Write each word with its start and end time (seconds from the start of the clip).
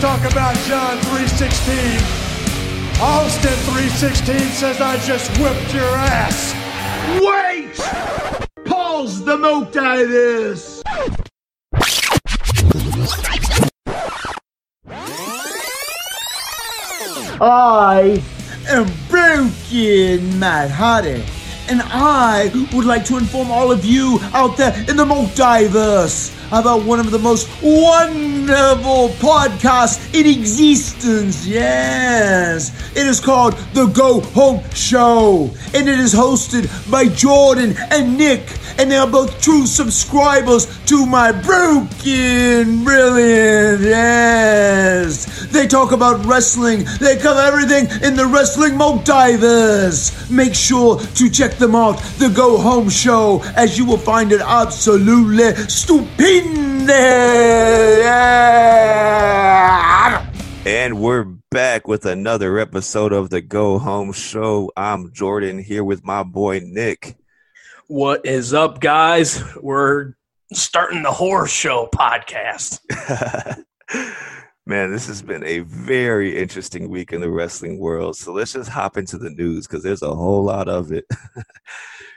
Talk 0.00 0.24
about 0.30 0.56
John 0.64 0.96
3.16. 0.96 3.02
Austin 3.02 3.50
3.16 3.50 4.50
says 4.52 4.80
I 4.80 4.96
just 5.00 5.30
whipped 5.38 5.74
your 5.74 5.94
ass. 5.94 6.54
Wait! 7.20 7.76
Pause 8.64 9.24
the 9.26 9.36
motives! 9.36 10.82
I 17.42 18.22
am 18.70 18.90
Broken 19.10 20.38
Matt 20.38 20.70
Hardy, 20.70 21.22
and 21.68 21.82
I 21.84 22.50
would 22.72 22.86
like 22.86 23.04
to 23.04 23.18
inform 23.18 23.50
all 23.50 23.70
of 23.70 23.84
you 23.84 24.18
out 24.32 24.56
there 24.56 24.72
in 24.88 24.96
the 24.96 25.04
multiverse 25.04 26.39
about 26.52 26.84
one 26.84 26.98
of 26.98 27.10
the 27.10 27.18
most 27.18 27.48
wonderful 27.62 29.08
podcasts 29.20 30.14
in 30.14 30.26
existence. 30.26 31.46
Yes, 31.46 32.72
it 32.96 33.06
is 33.06 33.20
called 33.20 33.54
The 33.74 33.86
Go 33.86 34.20
Home 34.20 34.62
Show, 34.74 35.50
and 35.74 35.88
it 35.88 35.98
is 35.98 36.12
hosted 36.14 36.68
by 36.90 37.06
Jordan 37.06 37.74
and 37.90 38.18
Nick, 38.18 38.42
and 38.78 38.90
they 38.90 38.96
are 38.96 39.06
both 39.06 39.40
true 39.40 39.66
subscribers 39.66 40.66
to 40.86 41.06
my 41.06 41.32
broken 41.32 42.84
brilliant. 42.84 43.82
Yes, 43.82 45.46
they 45.50 45.66
talk 45.66 45.92
about 45.92 46.24
wrestling. 46.26 46.84
They 46.98 47.16
cover 47.16 47.40
everything 47.40 47.86
in 48.02 48.16
the 48.16 48.26
wrestling 48.26 48.72
multiverse. 48.72 50.30
Make 50.30 50.54
sure 50.54 51.00
to 51.00 51.30
check 51.30 51.52
them 51.56 51.74
out. 51.74 51.98
The 52.18 52.28
Go 52.28 52.58
Home 52.58 52.88
Show, 52.88 53.42
as 53.56 53.78
you 53.78 53.84
will 53.84 53.98
find 53.98 54.32
it 54.32 54.40
absolutely 54.40 55.54
stupendous. 55.68 56.39
And 60.66 61.00
we're 61.00 61.24
back 61.50 61.86
with 61.86 62.06
another 62.06 62.58
episode 62.58 63.12
of 63.12 63.28
the 63.28 63.40
Go 63.40 63.78
Home 63.78 64.12
Show. 64.12 64.72
I'm 64.76 65.12
Jordan 65.12 65.58
here 65.58 65.84
with 65.84 66.04
my 66.04 66.22
boy 66.22 66.60
Nick. 66.64 67.16
What 67.88 68.24
is 68.24 68.54
up, 68.54 68.80
guys? 68.80 69.42
We're 69.60 70.14
starting 70.52 71.02
the 71.02 71.10
horror 71.10 71.46
show 71.46 71.88
podcast. 71.92 72.80
Man, 74.66 74.92
this 74.92 75.06
has 75.08 75.22
been 75.22 75.44
a 75.44 75.58
very 75.60 76.38
interesting 76.38 76.88
week 76.88 77.12
in 77.12 77.20
the 77.20 77.30
wrestling 77.30 77.78
world. 77.78 78.16
So 78.16 78.32
let's 78.32 78.54
just 78.54 78.70
hop 78.70 78.96
into 78.96 79.18
the 79.18 79.30
news 79.30 79.66
because 79.66 79.82
there's 79.82 80.02
a 80.02 80.14
whole 80.14 80.44
lot 80.44 80.68
of 80.68 80.92
it. 80.92 81.04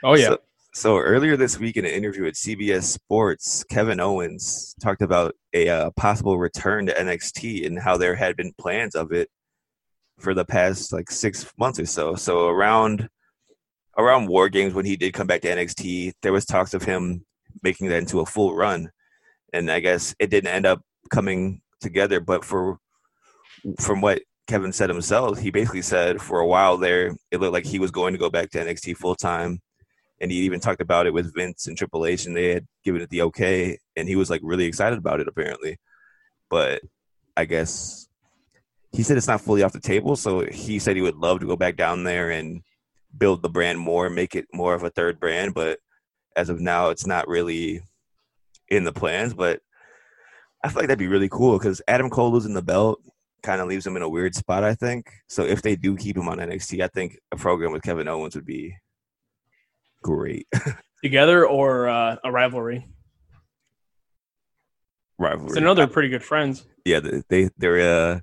Oh 0.02 0.14
yeah. 0.14 0.28
So, 0.28 0.38
so 0.74 0.98
earlier 0.98 1.36
this 1.36 1.56
week 1.56 1.76
in 1.76 1.84
an 1.84 1.92
interview 1.92 2.26
at 2.26 2.34
CBS 2.34 2.82
Sports, 2.82 3.62
Kevin 3.70 4.00
Owens 4.00 4.74
talked 4.82 5.02
about 5.02 5.36
a 5.52 5.68
uh, 5.68 5.90
possible 5.92 6.36
return 6.36 6.86
to 6.86 6.92
NXT 6.92 7.64
and 7.64 7.78
how 7.78 7.96
there 7.96 8.16
had 8.16 8.36
been 8.36 8.52
plans 8.58 8.96
of 8.96 9.12
it 9.12 9.30
for 10.18 10.34
the 10.34 10.44
past 10.44 10.92
like 10.92 11.12
six 11.12 11.46
months 11.56 11.78
or 11.78 11.86
so. 11.86 12.16
So 12.16 12.48
around 12.48 13.08
around 13.96 14.26
War 14.26 14.48
Games 14.48 14.74
when 14.74 14.84
he 14.84 14.96
did 14.96 15.14
come 15.14 15.28
back 15.28 15.42
to 15.42 15.48
NXT, 15.48 16.12
there 16.22 16.32
was 16.32 16.44
talks 16.44 16.74
of 16.74 16.82
him 16.82 17.24
making 17.62 17.88
that 17.88 17.98
into 17.98 18.18
a 18.18 18.26
full 18.26 18.56
run, 18.56 18.90
and 19.52 19.70
I 19.70 19.78
guess 19.78 20.12
it 20.18 20.28
didn't 20.28 20.50
end 20.50 20.66
up 20.66 20.82
coming 21.08 21.60
together. 21.80 22.18
But 22.18 22.44
for 22.44 22.78
from 23.78 24.00
what 24.00 24.22
Kevin 24.48 24.72
said 24.72 24.90
himself, 24.90 25.38
he 25.38 25.52
basically 25.52 25.82
said 25.82 26.20
for 26.20 26.40
a 26.40 26.46
while 26.46 26.76
there, 26.78 27.14
it 27.30 27.40
looked 27.40 27.52
like 27.52 27.64
he 27.64 27.78
was 27.78 27.92
going 27.92 28.12
to 28.12 28.18
go 28.18 28.28
back 28.28 28.50
to 28.50 28.58
NXT 28.58 28.96
full 28.96 29.14
time 29.14 29.60
and 30.20 30.30
he 30.30 30.38
even 30.38 30.60
talked 30.60 30.80
about 30.80 31.06
it 31.06 31.14
with 31.14 31.34
Vince 31.34 31.66
and 31.66 31.76
Triple 31.76 32.06
H, 32.06 32.26
and 32.26 32.36
they 32.36 32.48
had 32.48 32.66
given 32.84 33.02
it 33.02 33.10
the 33.10 33.22
okay, 33.22 33.78
and 33.96 34.08
he 34.08 34.16
was 34.16 34.30
like 34.30 34.40
really 34.42 34.64
excited 34.64 34.98
about 34.98 35.20
it 35.20 35.28
apparently. 35.28 35.78
But 36.48 36.82
I 37.36 37.44
guess 37.44 38.08
he 38.92 39.02
said 39.02 39.16
it's 39.16 39.26
not 39.26 39.40
fully 39.40 39.62
off 39.62 39.72
the 39.72 39.80
table, 39.80 40.16
so 40.16 40.46
he 40.46 40.78
said 40.78 40.96
he 40.96 41.02
would 41.02 41.16
love 41.16 41.40
to 41.40 41.46
go 41.46 41.56
back 41.56 41.76
down 41.76 42.04
there 42.04 42.30
and 42.30 42.62
build 43.16 43.42
the 43.42 43.48
brand 43.48 43.78
more, 43.78 44.08
make 44.08 44.34
it 44.34 44.46
more 44.52 44.74
of 44.74 44.82
a 44.82 44.90
third 44.90 45.18
brand. 45.18 45.54
But 45.54 45.78
as 46.36 46.48
of 46.48 46.60
now, 46.60 46.90
it's 46.90 47.06
not 47.06 47.28
really 47.28 47.82
in 48.68 48.84
the 48.84 48.92
plans. 48.92 49.34
But 49.34 49.60
I 50.62 50.68
feel 50.68 50.82
like 50.82 50.88
that'd 50.88 50.98
be 50.98 51.08
really 51.08 51.28
cool 51.28 51.58
because 51.58 51.82
Adam 51.88 52.08
Cole 52.08 52.32
losing 52.32 52.54
the 52.54 52.62
belt 52.62 53.00
kind 53.42 53.60
of 53.60 53.68
leaves 53.68 53.86
him 53.86 53.96
in 53.96 54.02
a 54.02 54.08
weird 54.08 54.34
spot. 54.34 54.64
I 54.64 54.74
think 54.74 55.10
so. 55.28 55.42
If 55.42 55.62
they 55.62 55.76
do 55.76 55.96
keep 55.96 56.16
him 56.16 56.28
on 56.28 56.38
NXT, 56.38 56.82
I 56.82 56.88
think 56.88 57.18
a 57.32 57.36
program 57.36 57.72
with 57.72 57.82
Kevin 57.82 58.08
Owens 58.08 58.34
would 58.36 58.46
be 58.46 58.76
great 60.04 60.46
Together 61.02 61.46
or 61.46 61.88
uh, 61.88 62.16
a 62.22 62.30
rivalry? 62.30 62.86
rivalry. 65.18 65.50
So 65.54 65.60
I 65.60 65.62
know 65.64 65.74
they're 65.74 65.86
pretty 65.86 66.08
good 66.10 66.22
friends. 66.22 66.64
yeah, 66.84 67.00
they 67.00 67.22
they- 67.28 67.50
they're 67.58 67.80
uh, 68.14 68.20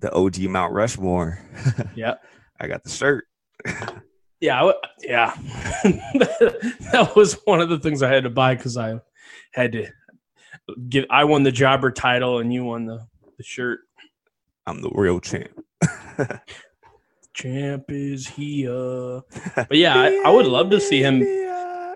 the 0.00 0.12
OG 0.12 0.40
Mount 0.42 0.72
Rushmore. 0.72 1.38
Yeah. 1.94 2.14
I 2.60 2.66
got 2.68 2.82
the 2.84 2.90
shirt. 2.90 3.24
Yeah. 4.38 4.56
W- 4.58 4.74
yeah. 5.02 5.34
that 6.92 7.12
was 7.16 7.38
one 7.46 7.60
of 7.62 7.70
the 7.70 7.78
things 7.78 8.02
I 8.02 8.12
had 8.12 8.24
to 8.24 8.30
buy 8.30 8.54
because 8.54 8.76
I 8.76 9.00
had 9.54 9.72
to 9.72 9.86
give. 10.90 11.06
I 11.08 11.24
won 11.24 11.42
the 11.42 11.50
jobber 11.50 11.90
title 11.90 12.38
and 12.40 12.52
you 12.52 12.62
won 12.62 12.84
the, 12.84 13.00
the 13.38 13.42
shirt. 13.42 13.80
I'm 14.66 14.82
the 14.82 14.90
real 14.90 15.20
champ. 15.20 15.58
Champ 17.36 17.84
is 17.88 18.26
here. 18.26 19.20
But 19.54 19.76
yeah, 19.76 19.94
I, 19.94 20.22
I 20.26 20.30
would 20.30 20.46
love 20.46 20.70
to 20.70 20.80
see 20.80 21.02
him. 21.02 21.22
I 21.22 21.94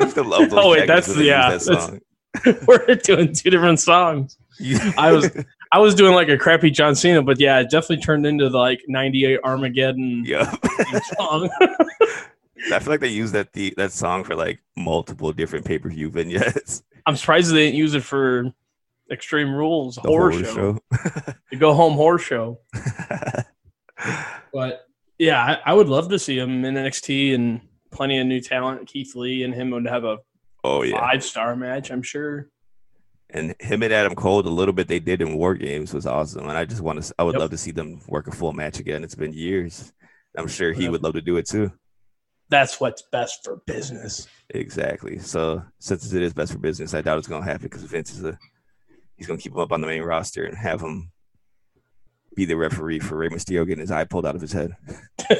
used 0.00 0.14
to 0.16 0.22
love 0.24 0.40
those. 0.50 0.58
Oh, 0.58 0.70
wait, 0.70 0.86
that's- 0.86 1.16
yeah, 1.16 1.50
that 1.50 1.60
that's- 1.60 1.86
song. 1.86 2.00
We're 2.66 2.94
doing 2.96 3.32
two 3.32 3.50
different 3.50 3.80
songs. 3.80 4.36
I 4.98 5.12
was 5.12 5.30
I 5.72 5.78
was 5.78 5.94
doing 5.94 6.14
like 6.14 6.28
a 6.28 6.36
crappy 6.36 6.70
John 6.70 6.94
Cena, 6.94 7.22
but 7.22 7.40
yeah, 7.40 7.60
it 7.60 7.70
definitely 7.70 8.02
turned 8.02 8.26
into 8.26 8.48
the 8.48 8.58
like 8.58 8.80
'98 8.86 9.40
Armageddon 9.44 10.24
yeah. 10.26 10.54
song. 11.16 11.48
I 12.72 12.78
feel 12.78 12.92
like 12.92 13.00
they 13.00 13.08
used 13.08 13.32
that 13.34 13.52
the, 13.54 13.72
that 13.76 13.92
song 13.92 14.24
for 14.24 14.34
like 14.34 14.60
multiple 14.76 15.32
different 15.32 15.64
pay 15.64 15.78
per 15.78 15.88
view 15.88 16.10
vignettes. 16.10 16.82
I'm 17.06 17.16
surprised 17.16 17.50
they 17.50 17.66
didn't 17.66 17.76
use 17.76 17.94
it 17.94 18.04
for 18.04 18.52
Extreme 19.10 19.54
Rules 19.54 19.94
The 19.96 20.02
horror, 20.02 20.32
horror 20.32 20.44
show. 20.44 20.78
The 21.50 21.56
Go 21.56 21.72
Home 21.72 21.94
Horror 21.94 22.18
Show. 22.18 22.60
But 24.52 24.86
yeah, 25.18 25.58
I, 25.64 25.70
I 25.70 25.74
would 25.74 25.88
love 25.88 26.08
to 26.10 26.18
see 26.18 26.38
him 26.38 26.64
in 26.64 26.74
NXT 26.74 27.34
and 27.34 27.60
plenty 27.90 28.18
of 28.18 28.26
new 28.26 28.40
talent. 28.40 28.86
Keith 28.86 29.14
Lee 29.16 29.42
and 29.42 29.54
him 29.54 29.70
would 29.70 29.86
have 29.86 30.04
a 30.04 30.18
oh 30.64 30.82
yeah, 30.82 30.98
five 30.98 31.24
star 31.24 31.56
match, 31.56 31.90
I'm 31.90 32.02
sure. 32.02 32.48
and 33.30 33.54
him 33.60 33.82
and 33.82 33.92
Adam 33.92 34.14
Cole, 34.14 34.42
the 34.42 34.50
little 34.50 34.72
bit 34.74 34.88
they 34.88 35.00
did 35.00 35.20
in 35.20 35.36
War 35.36 35.54
Games 35.54 35.92
was 35.92 36.06
awesome. 36.06 36.48
And 36.48 36.56
I 36.56 36.64
just 36.64 36.80
want 36.80 37.02
to, 37.02 37.14
I 37.18 37.24
would 37.24 37.34
Yep. 37.34 37.40
love 37.40 37.50
to 37.50 37.58
see 37.58 37.72
them 37.72 38.00
work 38.08 38.26
a 38.26 38.30
full 38.32 38.52
match 38.52 38.78
again. 38.78 39.04
It's 39.04 39.14
been 39.14 39.32
years. 39.34 39.92
I'm 40.36 40.48
sure 40.48 40.72
he 40.72 40.88
would 40.88 41.02
love 41.02 41.14
to 41.14 41.20
do 41.20 41.36
it 41.36 41.46
too. 41.46 41.72
That's 42.50 42.80
what's 42.80 43.02
best 43.12 43.44
for 43.44 43.60
business. 43.66 44.26
Exactly. 44.50 45.18
So 45.18 45.62
since 45.80 46.10
it 46.12 46.22
is 46.22 46.32
best 46.32 46.52
for 46.52 46.58
business, 46.58 46.94
I 46.94 47.02
doubt 47.02 47.18
it's 47.18 47.28
gonna 47.28 47.44
happen 47.44 47.64
because 47.64 47.82
Vince 47.82 48.10
is 48.14 48.24
a 48.24 48.38
he's 49.16 49.26
gonna 49.26 49.38
keep 49.38 49.52
him 49.52 49.58
up 49.58 49.72
on 49.72 49.80
the 49.82 49.86
main 49.86 50.02
roster 50.02 50.44
and 50.44 50.56
have 50.56 50.80
him 50.80 51.10
be 52.38 52.44
the 52.44 52.56
referee 52.56 53.00
for 53.00 53.16
Rey 53.16 53.28
Mysterio 53.28 53.66
getting 53.66 53.80
his 53.80 53.90
eye 53.90 54.04
pulled 54.04 54.24
out 54.24 54.36
of 54.36 54.40
his 54.40 54.52
head. 54.52 54.76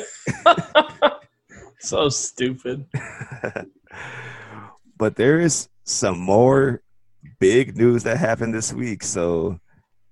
So 1.80 2.08
stupid. 2.08 2.86
but 4.98 5.16
there 5.16 5.40
is 5.40 5.68
some 5.84 6.18
more 6.18 6.82
big 7.38 7.76
news 7.76 8.02
that 8.02 8.18
happened 8.18 8.52
this 8.52 8.72
week. 8.72 9.04
So, 9.04 9.60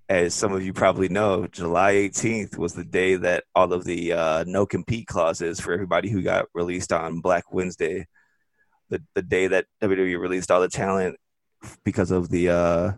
as 0.08 0.32
some 0.32 0.52
of 0.52 0.64
you 0.64 0.72
probably 0.72 1.08
know, 1.08 1.48
July 1.48 1.94
18th 1.94 2.56
was 2.56 2.74
the 2.74 2.84
day 2.84 3.16
that 3.16 3.44
all 3.54 3.72
of 3.72 3.84
the 3.84 4.12
uh, 4.12 4.44
no 4.46 4.64
compete 4.64 5.08
clauses 5.08 5.58
for 5.58 5.72
everybody 5.72 6.08
who 6.08 6.22
got 6.22 6.46
released 6.54 6.92
on 6.92 7.20
Black 7.20 7.52
Wednesday, 7.52 8.06
the, 8.88 9.02
the 9.14 9.22
day 9.22 9.48
that 9.48 9.66
WWE 9.82 10.20
released 10.20 10.52
all 10.52 10.60
the 10.60 10.68
talent 10.68 11.16
because 11.84 12.12
of 12.12 12.28
the 12.28 12.50
uh, 12.50 12.92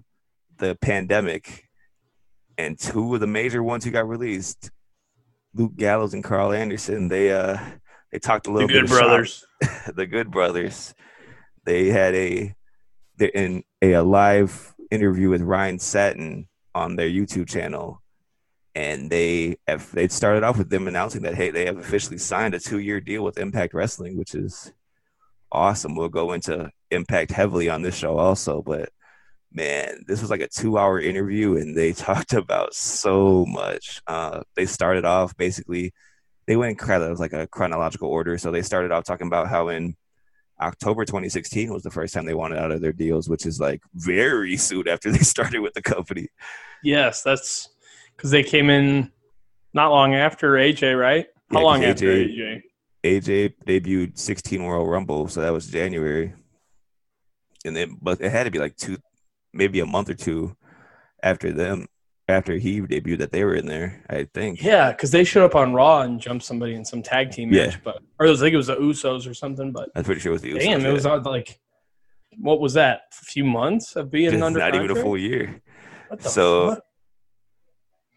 the 0.58 0.76
pandemic, 0.82 1.67
and 2.58 2.78
two 2.78 3.14
of 3.14 3.20
the 3.20 3.26
major 3.26 3.62
ones 3.62 3.84
who 3.84 3.90
got 3.90 4.08
released, 4.08 4.70
Luke 5.54 5.76
Gallows 5.76 6.12
and 6.12 6.24
Karl 6.24 6.52
Anderson, 6.52 7.08
they 7.08 7.32
uh 7.32 7.56
they 8.12 8.18
talked 8.18 8.46
a 8.46 8.50
little 8.50 8.68
bit 8.68 8.82
Good 8.82 8.88
Brothers. 8.88 9.46
the 9.94 10.06
Good 10.06 10.30
Brothers. 10.30 10.94
They 11.64 11.86
had 11.88 12.14
a 12.14 12.54
they're 13.16 13.28
in 13.28 13.62
a, 13.80 13.92
a 13.92 14.02
live 14.02 14.74
interview 14.90 15.30
with 15.30 15.42
Ryan 15.42 15.78
Satin 15.78 16.48
on 16.74 16.96
their 16.96 17.08
YouTube 17.08 17.48
channel, 17.48 18.02
and 18.74 19.10
they 19.10 19.56
have 19.66 19.90
they 19.92 20.08
started 20.08 20.42
off 20.42 20.58
with 20.58 20.70
them 20.70 20.88
announcing 20.88 21.22
that 21.22 21.34
hey 21.34 21.50
they 21.50 21.66
have 21.66 21.78
officially 21.78 22.18
signed 22.18 22.54
a 22.54 22.60
two 22.60 22.78
year 22.78 23.00
deal 23.00 23.22
with 23.22 23.38
Impact 23.38 23.74
Wrestling, 23.74 24.16
which 24.16 24.34
is 24.34 24.72
awesome. 25.52 25.94
We'll 25.94 26.08
go 26.08 26.32
into 26.32 26.70
Impact 26.90 27.30
heavily 27.30 27.68
on 27.68 27.82
this 27.82 27.96
show 27.96 28.18
also, 28.18 28.62
but 28.62 28.90
man, 29.52 30.04
this 30.06 30.20
was 30.20 30.30
like 30.30 30.40
a 30.40 30.48
two-hour 30.48 31.00
interview, 31.00 31.56
and 31.56 31.76
they 31.76 31.92
talked 31.94 32.32
about 32.32 32.74
so 32.74 33.44
much. 33.46 34.00
Uh, 34.06 34.42
they 34.56 34.66
started 34.66 35.04
off 35.04 35.36
basically, 35.36 35.92
they 36.46 36.56
went 36.56 36.78
kind 36.78 37.02
of 37.02 37.18
like 37.18 37.32
a 37.32 37.46
chronological 37.46 38.08
order. 38.08 38.38
So 38.38 38.50
they 38.50 38.62
started 38.62 38.90
off 38.90 39.04
talking 39.04 39.26
about 39.26 39.48
how 39.48 39.68
in 39.68 39.96
October 40.60 41.04
2016 41.04 41.72
was 41.72 41.82
the 41.82 41.90
first 41.90 42.14
time 42.14 42.26
they 42.26 42.34
wanted 42.34 42.58
out 42.58 42.72
of 42.72 42.80
their 42.80 42.92
deals, 42.92 43.28
which 43.28 43.46
is 43.46 43.60
like 43.60 43.80
very 43.94 44.56
soon 44.56 44.88
after 44.88 45.10
they 45.12 45.18
started 45.18 45.60
with 45.60 45.74
the 45.74 45.82
company. 45.82 46.28
Yes, 46.82 47.22
that's 47.22 47.68
because 48.16 48.30
they 48.30 48.42
came 48.42 48.70
in 48.70 49.12
not 49.74 49.90
long 49.90 50.14
after 50.14 50.52
AJ, 50.52 50.98
right? 50.98 51.26
How 51.50 51.58
Yeah, 51.58 51.64
long 51.64 51.84
after 51.84 52.06
AJ 52.06 52.34
AJ? 52.36 52.62
AJ 53.04 53.54
debuted 53.66 54.18
16 54.18 54.62
Royal 54.62 54.86
Rumble, 54.86 55.28
so 55.28 55.40
that 55.40 55.52
was 55.52 55.68
January, 55.68 56.32
and 57.64 57.76
then 57.76 57.96
but 58.00 58.20
it 58.20 58.30
had 58.30 58.44
to 58.44 58.50
be 58.50 58.58
like 58.58 58.76
two, 58.76 58.98
maybe 59.52 59.80
a 59.80 59.86
month 59.86 60.08
or 60.10 60.14
two 60.14 60.56
after 61.22 61.52
them, 61.52 61.86
after 62.28 62.56
he 62.58 62.80
debuted 62.80 63.18
that 63.18 63.32
they 63.32 63.44
were 63.44 63.54
in 63.54 63.66
there. 63.66 64.04
I 64.10 64.28
think. 64.34 64.62
Yeah, 64.62 64.92
because 64.92 65.10
they 65.10 65.24
showed 65.24 65.44
up 65.44 65.54
on 65.54 65.72
Raw 65.72 66.02
and 66.02 66.20
jumped 66.20 66.44
somebody 66.44 66.74
in 66.74 66.84
some 66.84 67.02
tag 67.02 67.30
team 67.30 67.52
Yeah. 67.52 67.66
match, 67.66 67.82
but 67.82 68.02
or 68.18 68.26
it 68.26 68.30
was 68.30 68.42
like 68.42 68.52
it 68.52 68.56
was 68.56 68.66
the 68.68 68.76
Usos 68.76 69.28
or 69.28 69.34
something. 69.34 69.72
But 69.72 69.90
I'm 69.94 70.04
pretty 70.04 70.20
sure 70.20 70.30
it 70.30 70.34
was 70.34 70.42
the 70.42 70.52
Usos, 70.52 70.60
damn, 70.60 70.84
it 70.84 70.92
was 70.92 71.04
like 71.04 71.58
what 72.40 72.60
was 72.60 72.74
that? 72.74 73.02
A 73.20 73.24
few 73.24 73.44
months 73.44 73.96
of 73.96 74.10
being 74.10 74.32
It's 74.32 74.42
under 74.42 74.60
not 74.60 74.74
even 74.74 74.90
a 74.90 74.94
full 74.94 75.18
year. 75.18 75.60
What 76.08 76.20
the 76.20 76.28
so- 76.28 76.74
fuck? 76.74 76.84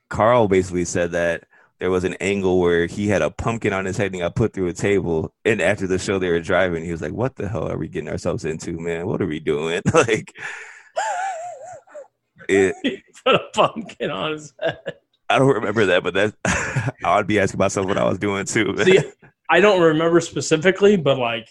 Karl 0.09 0.47
basically 0.47 0.85
said 0.85 1.11
that 1.13 1.45
there 1.79 1.89
was 1.89 2.03
an 2.03 2.15
angle 2.15 2.59
where 2.59 2.85
he 2.85 3.07
had 3.07 3.21
a 3.21 3.31
pumpkin 3.31 3.73
on 3.73 3.85
his 3.85 3.97
head 3.97 4.11
and 4.11 4.21
got 4.21 4.35
put 4.35 4.53
through 4.53 4.67
a 4.67 4.73
table. 4.73 5.33
And 5.45 5.61
after 5.61 5.87
the 5.87 5.97
show, 5.97 6.19
they 6.19 6.29
were 6.29 6.39
driving. 6.41 6.83
He 6.83 6.91
was 6.91 7.01
like, 7.01 7.13
"What 7.13 7.35
the 7.37 7.47
hell 7.47 7.67
are 7.71 7.77
we 7.77 7.87
getting 7.87 8.09
ourselves 8.09 8.45
into, 8.45 8.77
man? 8.79 9.07
What 9.07 9.21
are 9.21 9.25
we 9.25 9.39
doing?" 9.39 9.81
like, 9.93 10.35
it, 12.50 12.75
He 12.83 13.03
put 13.25 13.36
a 13.36 13.42
pumpkin 13.53 14.12
on 14.12 14.33
his 14.33 14.53
head. 14.62 14.77
I 15.30 15.39
don't 15.39 15.53
remember 15.53 15.86
that, 15.88 16.03
but 16.03 16.13
that 16.15 16.33
I 17.03 17.15
would 17.18 17.27
be 17.27 17.39
asking 17.39 17.59
myself 17.59 17.88
what 17.88 17.98
I 17.98 18.03
was 18.03 18.19
doing 18.19 18.45
too. 18.45 18.75
See, 18.83 19.00
I 19.50 19.62
don't 19.62 19.81
remember 19.81 20.19
specifically, 20.19 20.98
but 20.98 21.18
like 21.18 21.48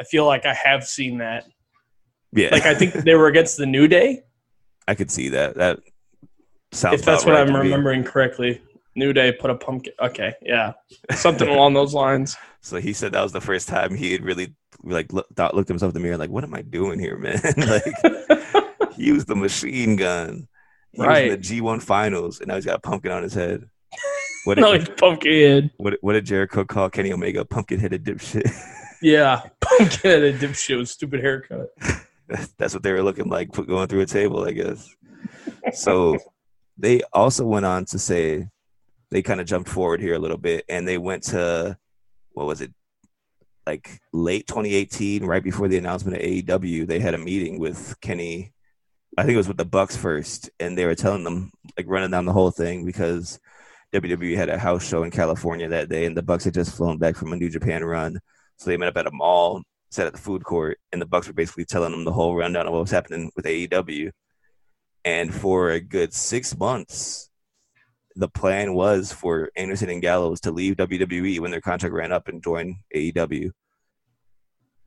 I 0.00 0.04
feel 0.04 0.24
like 0.26 0.46
I 0.46 0.54
have 0.54 0.84
seen 0.84 1.18
that. 1.18 1.44
yeah, 2.32 2.48
Like 2.50 2.64
I 2.66 2.74
think 2.74 2.92
they 2.94 3.14
were 3.14 3.26
against 3.28 3.58
the 3.58 3.66
New 3.66 3.88
Day, 3.88 4.22
I 4.88 4.94
could 4.94 5.10
see 5.10 5.28
that. 5.30 5.54
That 5.56 5.80
sounds. 6.72 7.00
if 7.00 7.04
that's 7.06 7.24
what 7.24 7.32
right 7.32 7.40
I'm 7.40 7.46
to 7.48 7.52
me. 7.52 7.58
remembering 7.60 8.04
correctly. 8.04 8.60
New 8.96 9.12
Day 9.12 9.32
put 9.32 9.50
a 9.50 9.54
pumpkin. 9.56 9.92
Okay, 10.00 10.32
yeah, 10.40 10.72
something 11.12 11.48
along 11.48 11.74
those 11.74 11.92
lines. 11.94 12.36
So 12.60 12.76
he 12.78 12.92
said 12.92 13.12
that 13.12 13.22
was 13.22 13.32
the 13.32 13.40
first 13.40 13.68
time 13.68 13.94
he 13.94 14.12
had 14.12 14.22
really 14.24 14.54
like 14.82 15.12
look, 15.12 15.26
thought, 15.34 15.54
looked 15.54 15.68
himself 15.68 15.90
in 15.90 15.94
the 15.94 16.00
mirror, 16.00 16.16
like, 16.16 16.30
"What 16.30 16.44
am 16.44 16.54
I 16.54 16.62
doing 16.62 16.98
here, 17.00 17.18
man?" 17.18 17.40
like 17.56 17.84
he 18.96 19.04
used 19.06 19.26
the 19.26 19.36
machine 19.36 19.96
gun. 19.96 20.48
He 20.92 21.02
Right. 21.02 21.30
was 21.30 21.50
in 21.50 21.60
the 21.60 21.62
G1 21.62 21.82
finals, 21.82 22.40
and 22.40 22.48
now 22.48 22.54
he's 22.54 22.64
got 22.64 22.76
a 22.76 22.80
pumpkin 22.80 23.10
on 23.12 23.22
his 23.22 23.34
head. 23.34 23.64
What 24.44 24.54
did, 24.56 24.60
no, 24.62 24.72
he's 24.74 24.88
pumpkin 24.88 25.32
head. 25.32 25.70
what, 25.78 25.94
what 26.00 26.12
did 26.14 26.26
Jericho 26.26 26.64
call 26.64 26.88
Kenny 26.90 27.12
Omega? 27.12 27.44
Pumpkin 27.44 27.78
headed 27.80 28.04
dipshit. 28.04 28.50
Yeah, 29.02 29.42
pumpkin 29.60 29.98
headed 30.10 30.36
dipshit 30.36 30.78
with 30.78 30.88
stupid 30.88 31.20
haircut. 31.20 31.68
That's 32.56 32.72
what 32.72 32.82
they 32.82 32.90
were 32.92 33.02
looking 33.02 33.28
like 33.28 33.50
going 33.52 33.86
through 33.86 34.00
a 34.00 34.06
table, 34.06 34.46
I 34.48 34.52
guess. 34.52 34.88
So 35.74 36.16
they 36.78 37.02
also 37.12 37.44
went 37.44 37.66
on 37.66 37.84
to 37.86 37.98
say 37.98 38.48
they 39.10 39.20
kind 39.20 39.42
of 39.42 39.46
jumped 39.46 39.68
forward 39.68 40.00
here 40.00 40.14
a 40.14 40.18
little 40.18 40.38
bit 40.38 40.64
and 40.70 40.88
they 40.88 40.96
went 40.96 41.24
to 41.24 41.76
what 42.32 42.46
was 42.46 42.62
it 42.62 42.72
like 43.66 44.00
late 44.14 44.46
2018 44.46 45.26
right 45.26 45.44
before 45.44 45.68
the 45.68 45.76
announcement 45.76 46.16
of 46.16 46.22
AEW 46.22 46.86
they 46.86 46.98
had 46.98 47.12
a 47.12 47.18
meeting 47.18 47.58
with 47.58 47.94
Kenny 48.00 48.53
I 49.16 49.22
think 49.22 49.34
it 49.34 49.38
was 49.38 49.48
with 49.48 49.56
the 49.56 49.64
Bucks 49.64 49.96
first 49.96 50.50
and 50.58 50.76
they 50.76 50.86
were 50.86 50.94
telling 50.94 51.24
them 51.24 51.52
like 51.76 51.86
running 51.88 52.10
down 52.10 52.24
the 52.24 52.32
whole 52.32 52.50
thing 52.50 52.84
because 52.84 53.38
WWE 53.92 54.36
had 54.36 54.48
a 54.48 54.58
house 54.58 54.86
show 54.86 55.04
in 55.04 55.10
California 55.10 55.68
that 55.68 55.88
day 55.88 56.04
and 56.04 56.16
the 56.16 56.22
Bucks 56.22 56.44
had 56.44 56.54
just 56.54 56.76
flown 56.76 56.98
back 56.98 57.16
from 57.16 57.32
a 57.32 57.36
New 57.36 57.48
Japan 57.48 57.84
run 57.84 58.18
so 58.56 58.70
they 58.70 58.76
met 58.76 58.88
up 58.88 58.96
at 58.96 59.06
a 59.06 59.12
mall 59.12 59.62
sat 59.90 60.06
at 60.06 60.12
the 60.12 60.18
food 60.18 60.42
court 60.42 60.78
and 60.92 61.00
the 61.00 61.06
Bucks 61.06 61.28
were 61.28 61.32
basically 61.32 61.64
telling 61.64 61.92
them 61.92 62.04
the 62.04 62.12
whole 62.12 62.34
rundown 62.34 62.66
of 62.66 62.72
what 62.72 62.80
was 62.80 62.90
happening 62.90 63.30
with 63.36 63.44
AEW 63.44 64.10
and 65.04 65.32
for 65.32 65.70
a 65.70 65.80
good 65.80 66.12
6 66.12 66.58
months 66.58 67.30
the 68.16 68.28
plan 68.28 68.74
was 68.74 69.12
for 69.12 69.50
Anderson 69.56 69.90
and 69.90 70.02
Gallows 70.02 70.40
to 70.42 70.52
leave 70.52 70.76
WWE 70.76 71.40
when 71.40 71.50
their 71.50 71.60
contract 71.60 71.94
ran 71.94 72.12
up 72.12 72.28
and 72.28 72.42
join 72.42 72.76
AEW. 72.94 73.50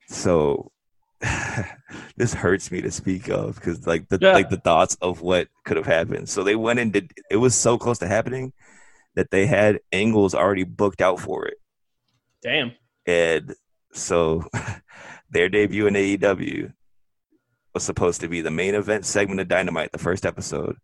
So 0.08 0.72
this 2.18 2.34
hurts 2.34 2.72
me 2.72 2.82
to 2.82 2.92
speak 2.92 3.30
of 3.30 3.56
because 3.56 3.86
like 3.88 4.08
the 4.10 4.20
Yeah. 4.22 4.34
like 4.34 4.50
the 4.50 4.58
thoughts 4.60 4.96
of 5.02 5.22
what 5.22 5.48
could 5.66 5.78
have 5.78 5.86
happened. 5.86 6.30
So 6.30 6.44
they 6.44 6.56
went 6.56 6.80
and 6.80 6.94
did 6.94 7.12
it 7.32 7.38
was 7.38 7.56
so 7.56 7.78
close 7.78 8.00
to 8.00 8.08
happening 8.08 8.54
that 9.16 9.32
they 9.32 9.46
had 9.48 9.80
angles 9.92 10.36
already 10.36 10.64
booked 10.64 11.02
out 11.02 11.20
for 11.20 11.46
it. 11.48 11.58
Damn. 12.44 12.74
And 13.06 13.56
so 13.94 14.46
their 15.30 15.50
debut 15.50 15.88
in 15.88 15.96
AEW 15.96 16.72
was 17.74 17.84
supposed 17.84 18.22
to 18.22 18.28
be 18.28 18.42
the 18.42 18.52
main 18.52 18.76
event 18.76 19.06
segment 19.06 19.40
of 19.40 19.48
Dynamite, 19.48 19.92
the 19.92 19.98
first 19.98 20.26
episode. 20.26 20.78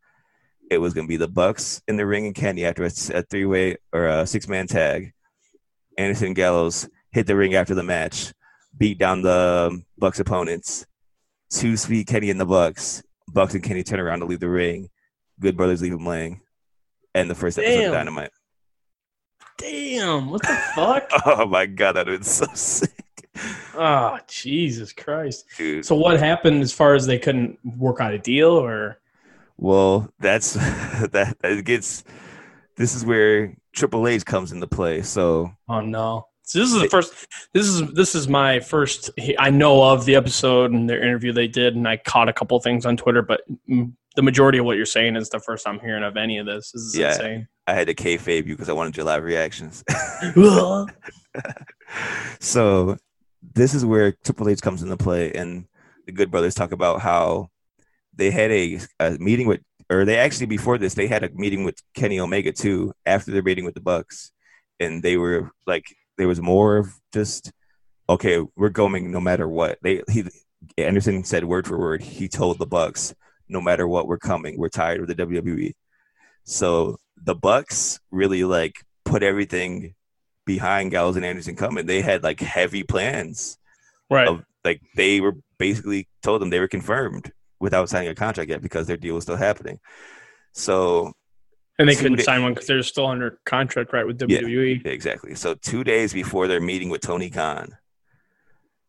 It 0.71 0.79
was 0.79 0.93
going 0.93 1.05
to 1.05 1.09
be 1.09 1.17
the 1.17 1.27
Bucks 1.27 1.81
in 1.87 1.97
the 1.97 2.05
ring 2.05 2.25
and 2.25 2.33
Kenny 2.33 2.65
after 2.65 2.83
a, 2.83 2.91
a 3.13 3.21
three 3.23 3.45
way 3.45 3.77
or 3.91 4.07
a 4.07 4.25
six 4.25 4.47
man 4.47 4.65
tag. 4.65 5.13
Anderson 5.97 6.33
Gallows 6.33 6.89
hit 7.11 7.27
the 7.27 7.35
ring 7.35 7.53
after 7.53 7.75
the 7.75 7.83
match, 7.83 8.33
beat 8.77 8.97
down 8.97 9.21
the 9.21 9.81
Bucks 9.97 10.19
opponents. 10.19 10.85
Two 11.49 11.77
sweet 11.77 12.07
Kenny 12.07 12.29
and 12.29 12.39
the 12.39 12.45
Bucks. 12.45 13.03
Bucks 13.27 13.53
and 13.53 13.63
Kenny 13.63 13.83
turn 13.83 13.99
around 13.99 14.19
to 14.19 14.25
leave 14.25 14.39
the 14.39 14.49
ring. 14.49 14.89
Good 15.39 15.57
brothers 15.57 15.81
leave 15.81 15.93
him 15.93 16.05
laying. 16.05 16.41
And 17.15 17.29
the 17.29 17.35
first 17.35 17.57
episode 17.59 17.75
Damn. 17.79 17.87
of 17.89 17.93
Dynamite. 17.93 18.31
Damn. 19.57 20.29
What 20.29 20.41
the 20.41 20.59
fuck? 20.75 21.09
Oh 21.25 21.45
my 21.45 21.65
god, 21.65 21.93
that 21.93 22.07
was 22.07 22.27
so 22.27 22.45
sick, 22.53 22.91
oh, 23.75 24.17
Jesus 24.27 24.91
Christ. 24.91 25.45
dude. 25.57 25.85
So 25.85 25.95
what 25.95 26.19
happened 26.19 26.61
as 26.63 26.73
far 26.73 26.95
as 26.95 27.05
they 27.05 27.19
couldn't 27.19 27.59
work 27.77 28.01
out 28.01 28.13
a 28.13 28.17
deal 28.19 28.49
or 28.51 28.99
Well, 29.57 30.11
that's 30.19 30.53
that 30.53 31.37
it 31.43 31.65
gets. 31.65 32.03
This 32.75 32.95
is 32.95 33.05
where 33.05 33.55
Triple 33.71 34.07
H 34.07 34.25
comes 34.25 34.51
into 34.51 34.67
play. 34.67 35.01
So 35.03 35.51
oh 35.69 35.81
no. 35.81 36.27
So 36.45 36.59
this 36.59 36.73
is 36.73 36.81
the 36.81 36.89
first 36.89 37.13
this 37.53 37.67
is 37.67 37.81
this 37.93 38.15
is 38.15 38.27
my 38.27 38.59
first 38.59 39.09
I 39.39 39.49
know 39.49 39.81
of 39.83 40.03
the 40.05 40.15
episode 40.15 40.71
and 40.71 40.89
their 40.89 41.01
interview 41.01 41.31
they 41.31 41.47
did 41.47 41.75
and 41.75 41.87
I 41.87 41.97
caught 41.97 42.27
a 42.29 42.33
couple 42.33 42.59
things 42.59 42.85
on 42.85 42.97
Twitter 42.97 43.21
but 43.21 43.41
the 44.15 44.21
majority 44.21 44.57
of 44.59 44.65
what 44.65 44.75
you're 44.77 44.85
saying 44.85 45.15
is 45.15 45.29
the 45.29 45.39
first 45.39 45.65
I'm 45.67 45.79
hearing 45.79 46.03
of 46.03 46.17
any 46.17 46.37
of 46.37 46.45
this. 46.45 46.71
This 46.71 46.81
is 46.81 46.97
Yeah. 46.97 47.13
insane. 47.13 47.47
I 47.65 47.73
had 47.73 47.87
to 47.87 47.95
kayfabe 47.95 48.45
you 48.45 48.53
because 48.55 48.67
I 48.69 48.73
wanted 48.73 48.97
your 48.97 49.05
live 49.05 49.23
reactions. 49.23 49.83
so 52.39 52.97
this 53.55 53.73
is 53.73 53.85
where 53.85 54.11
Triple 54.11 54.49
H 54.49 54.61
comes 54.61 54.83
into 54.83 54.97
play, 54.97 55.31
and 55.33 55.65
the 56.05 56.11
Good 56.11 56.31
Brothers 56.31 56.55
talk 56.55 56.71
about 56.71 57.01
how 57.01 57.49
they 58.15 58.31
had 58.31 58.51
a, 58.51 58.79
a 58.99 59.11
meeting 59.19 59.47
with, 59.47 59.61
or 59.89 60.05
they 60.05 60.17
actually 60.17 60.45
before 60.47 60.77
this 60.77 60.93
they 60.93 61.07
had 61.07 61.23
a 61.23 61.29
meeting 61.33 61.63
with 61.63 61.75
Kenny 61.93 62.19
Omega 62.19 62.51
too 62.51 62.93
after 63.05 63.31
their 63.31 63.43
meeting 63.43 63.65
with 63.65 63.73
the 63.75 63.81
Bucks, 63.81 64.31
and 64.79 65.01
they 65.01 65.17
were 65.17 65.51
like 65.65 65.85
there 66.17 66.27
was 66.27 66.41
more 66.41 66.77
of 66.77 66.93
just 67.13 67.51
okay, 68.09 68.43
we're 68.55 68.69
going 68.69 69.11
no 69.11 69.19
matter 69.19 69.47
what. 69.47 69.79
They 69.81 70.03
he 70.09 70.25
Anderson 70.77 71.23
said 71.23 71.45
word 71.45 71.67
for 71.67 71.77
word. 71.77 72.01
He 72.01 72.27
told 72.27 72.59
the 72.59 72.65
Bucks, 72.65 73.13
no 73.49 73.61
matter 73.61 73.87
what, 73.87 74.07
we're 74.07 74.17
coming. 74.17 74.57
We're 74.57 74.69
tired 74.69 75.01
of 75.01 75.07
the 75.07 75.15
WWE. 75.15 75.73
So 76.43 76.97
the 77.17 77.35
Bucks 77.35 77.99
really 78.11 78.43
like 78.43 78.75
put 79.05 79.23
everything 79.23 79.95
behind 80.45 80.91
Gallows 80.91 81.15
and 81.15 81.25
Anderson 81.25 81.55
coming. 81.55 81.85
They 81.85 82.01
had 82.01 82.23
like 82.23 82.39
heavy 82.39 82.83
plans 82.83 83.57
Right. 84.09 84.27
of 84.27 84.43
like 84.63 84.81
they 84.95 85.21
were 85.21 85.37
basically 85.57 86.07
told 86.21 86.41
them 86.41 86.49
they 86.49 86.59
were 86.59 86.67
confirmed 86.67 87.31
without 87.59 87.89
signing 87.89 88.09
a 88.09 88.15
contract 88.15 88.49
yet 88.49 88.61
because 88.61 88.87
their 88.87 88.97
deal 88.97 89.15
was 89.15 89.23
still 89.23 89.37
happening. 89.37 89.79
So 90.53 91.13
and 91.79 91.89
they 91.89 91.95
couldn't 91.95 92.21
sign 92.21 92.43
one 92.43 92.53
because 92.53 92.67
they're 92.67 92.83
still 92.83 93.07
under 93.07 93.39
contract 93.45 93.93
right 93.93 94.05
with 94.05 94.21
E. 94.21 94.25
Yeah. 94.29 94.39
WWE. 94.39 94.85
exactly. 94.85 95.35
So 95.35 95.55
two 95.55 95.83
days 95.83 96.13
before 96.13 96.47
their 96.47 96.61
meeting 96.61 96.89
with 96.89 97.01
Tony 97.01 97.29
Khan, 97.29 97.75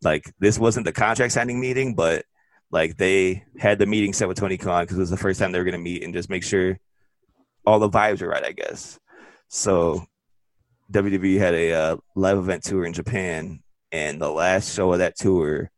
like 0.02 0.32
this 0.38 0.58
wasn't 0.58 0.84
the 0.84 0.92
contract 0.92 1.32
signing 1.32 1.60
meeting, 1.60 1.94
but 1.94 2.24
like 2.70 2.96
they 2.96 3.44
had 3.58 3.78
the 3.78 3.86
meeting 3.86 4.12
set 4.12 4.28
with 4.28 4.36
Tony 4.36 4.58
Khan 4.58 4.84
because 4.84 4.96
it 4.96 5.00
was 5.00 5.10
the 5.10 5.16
first 5.16 5.40
time 5.40 5.52
they 5.52 5.58
were 5.58 5.64
going 5.64 5.72
to 5.72 5.78
meet 5.78 6.02
and 6.02 6.12
just 6.12 6.28
make 6.28 6.42
sure 6.42 6.78
all 7.66 7.78
the 7.78 7.88
vibes 7.88 8.20
are 8.20 8.28
right, 8.28 8.44
I 8.44 8.52
guess. 8.52 8.98
So 9.48 10.04
WWE 10.92 11.38
had 11.38 11.54
a 11.54 11.72
uh, 11.72 11.96
live 12.14 12.38
event 12.38 12.64
tour 12.64 12.84
in 12.84 12.92
Japan, 12.92 13.62
and 13.92 14.20
the 14.20 14.30
last 14.30 14.74
show 14.74 14.92
of 14.92 14.98
that 14.98 15.16
tour, 15.16 15.70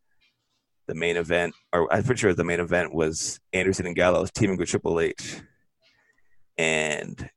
the 0.87 0.95
main 0.95 1.17
event, 1.17 1.53
or 1.71 1.91
I'm 1.93 2.03
pretty 2.03 2.19
sure 2.19 2.33
the 2.33 2.43
main 2.43 2.59
event 2.59 2.93
was 2.93 3.39
Anderson 3.53 3.85
and 3.85 3.95
Gallows 3.95 4.31
teaming 4.31 4.57
with 4.57 4.69
Triple 4.69 4.99
H. 4.99 5.41
And 6.57 7.29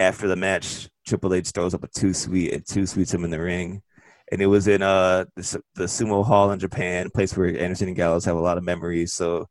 after 0.00 0.26
the 0.28 0.36
match, 0.36 0.88
Triple 1.06 1.34
H 1.34 1.50
throws 1.50 1.74
up 1.74 1.84
a 1.84 1.88
two 1.88 2.12
sweet 2.14 2.52
and 2.52 2.66
two 2.66 2.86
sweets 2.86 3.12
him 3.14 3.24
in 3.24 3.30
the 3.30 3.40
ring. 3.40 3.82
And 4.30 4.40
it 4.40 4.46
was 4.46 4.66
in 4.68 4.82
uh 4.82 5.26
the, 5.36 5.62
the 5.74 5.84
sumo 5.84 6.24
hall 6.24 6.50
in 6.52 6.58
Japan, 6.58 7.06
a 7.06 7.10
place 7.10 7.36
where 7.36 7.56
Anderson 7.58 7.88
and 7.88 7.96
Gallows 7.96 8.24
have 8.24 8.36
a 8.36 8.40
lot 8.40 8.58
of 8.58 8.64
memories. 8.64 9.12
So 9.12 9.48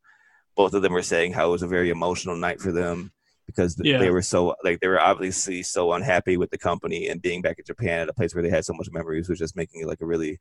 both 0.55 0.74
of 0.74 0.81
them 0.81 0.93
were 0.93 1.01
saying 1.03 1.33
how 1.33 1.50
it 1.50 1.51
was 1.51 1.63
a 1.63 1.67
very 1.67 1.89
emotional 1.89 2.36
night 2.36 2.60
for 2.60 2.71
them 2.71 3.12
because 3.48 3.79
Yeah. 3.83 4.00
they 4.00 4.10
were 4.10 4.21
so 4.21 4.55
like 4.63 4.79
they 4.79 4.88
were 4.88 5.00
obviously 5.00 5.62
so 5.63 5.93
unhappy 5.93 6.36
with 6.38 6.50
the 6.51 6.57
company 6.57 7.07
and 7.10 7.21
being 7.21 7.41
back 7.41 7.60
in 7.60 7.65
Japan 7.65 8.00
at 8.00 8.10
a 8.10 8.13
place 8.13 8.33
where 8.33 8.43
they 8.43 8.50
had 8.50 8.65
so 8.65 8.74
much 8.74 8.89
memories 8.91 9.29
was 9.29 9.39
just 9.39 9.55
making 9.55 9.81
it 9.81 9.88
like 9.88 10.01
a 10.01 10.05
really 10.05 10.39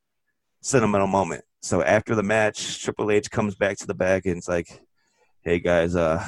sentimental 0.62 1.07
moment. 1.07 1.45
So 1.62 1.83
after 1.83 2.14
the 2.14 2.23
match, 2.23 2.83
Triple 2.83 3.11
H 3.11 3.30
comes 3.30 3.54
back 3.54 3.76
to 3.78 3.87
the 3.87 3.95
back 3.95 4.26
and 4.26 4.38
it's 4.38 4.49
like, 4.49 4.69
"Hey 5.42 5.59
guys, 5.61 5.95
uh, 5.97 6.25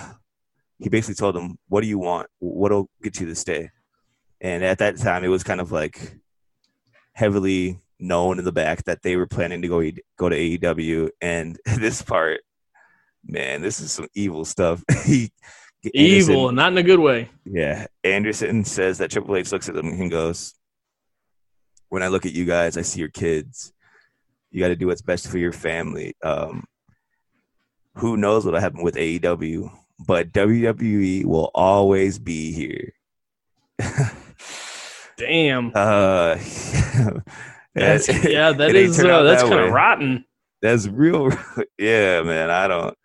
he 0.82 0.88
basically 0.88 1.14
told 1.14 1.34
them, 1.34 1.58
"What 1.68 1.80
do 1.80 1.86
you 1.86 1.98
want? 1.98 2.28
What'll 2.40 2.90
get 3.02 3.20
you 3.20 3.26
to 3.26 3.34
stay?" 3.34 3.70
And 4.40 4.64
at 4.64 4.78
that 4.78 4.98
time, 4.98 5.24
it 5.24 5.28
was 5.28 5.44
kind 5.44 5.60
of 5.60 5.70
like 5.70 6.18
heavily 7.12 7.80
known 7.98 8.38
in 8.38 8.44
the 8.44 8.52
back 8.52 8.84
that 8.84 9.02
they 9.02 9.16
were 9.16 9.26
planning 9.26 9.62
to 9.62 9.68
go 9.68 9.82
go 10.16 10.28
to 10.28 10.36
AEW. 10.36 11.10
And 11.20 11.58
this 11.78 12.02
part, 12.02 12.40
man, 13.24 13.62
this 13.62 13.80
is 13.80 13.92
some 13.92 14.08
evil 14.14 14.44
stuff. 14.44 14.82
he 15.04 15.30
Evil, 15.94 16.52
not 16.52 16.70
in 16.70 16.78
a 16.78 16.82
good 16.82 17.00
way. 17.00 17.28
yeah, 17.44 17.86
Anderson 18.04 18.64
says 18.64 18.98
that 18.98 19.10
Triple 19.10 19.36
H 19.36 19.50
looks 19.50 19.68
at 19.68 19.74
them 19.74 19.88
and 19.88 20.10
goes, 20.10 20.54
"When 21.88 22.04
I 22.04 22.08
look 22.08 22.24
at 22.24 22.32
you 22.32 22.44
guys, 22.44 22.76
I 22.76 22.82
see 22.82 23.00
your 23.00 23.08
kids. 23.08 23.72
You 24.52 24.60
got 24.60 24.68
to 24.68 24.76
do 24.76 24.86
what's 24.86 25.02
best 25.02 25.28
for 25.28 25.38
your 25.38 25.52
family. 25.52 26.14
Um, 26.22 26.64
who 27.96 28.16
knows 28.16 28.44
what'll 28.44 28.60
happen 28.60 28.84
with 28.84 28.94
AEW, 28.94 29.72
but 30.06 30.32
WWE 30.32 31.24
will 31.24 31.50
always 31.54 32.18
be 32.18 32.52
here." 32.52 32.92
Damn. 35.16 35.72
Uh, 35.74 36.38
That's, 37.74 38.08
yeah, 38.24 38.52
that 38.52 38.74
is 38.74 38.98
uh, 39.00 39.22
that's 39.22 39.42
that 39.42 39.48
kind 39.48 39.64
of 39.64 39.72
rotten. 39.72 40.24
That's 40.60 40.86
real. 40.86 41.30
yeah, 41.78 42.22
man. 42.22 42.50
I 42.50 42.68
don't. 42.68 42.96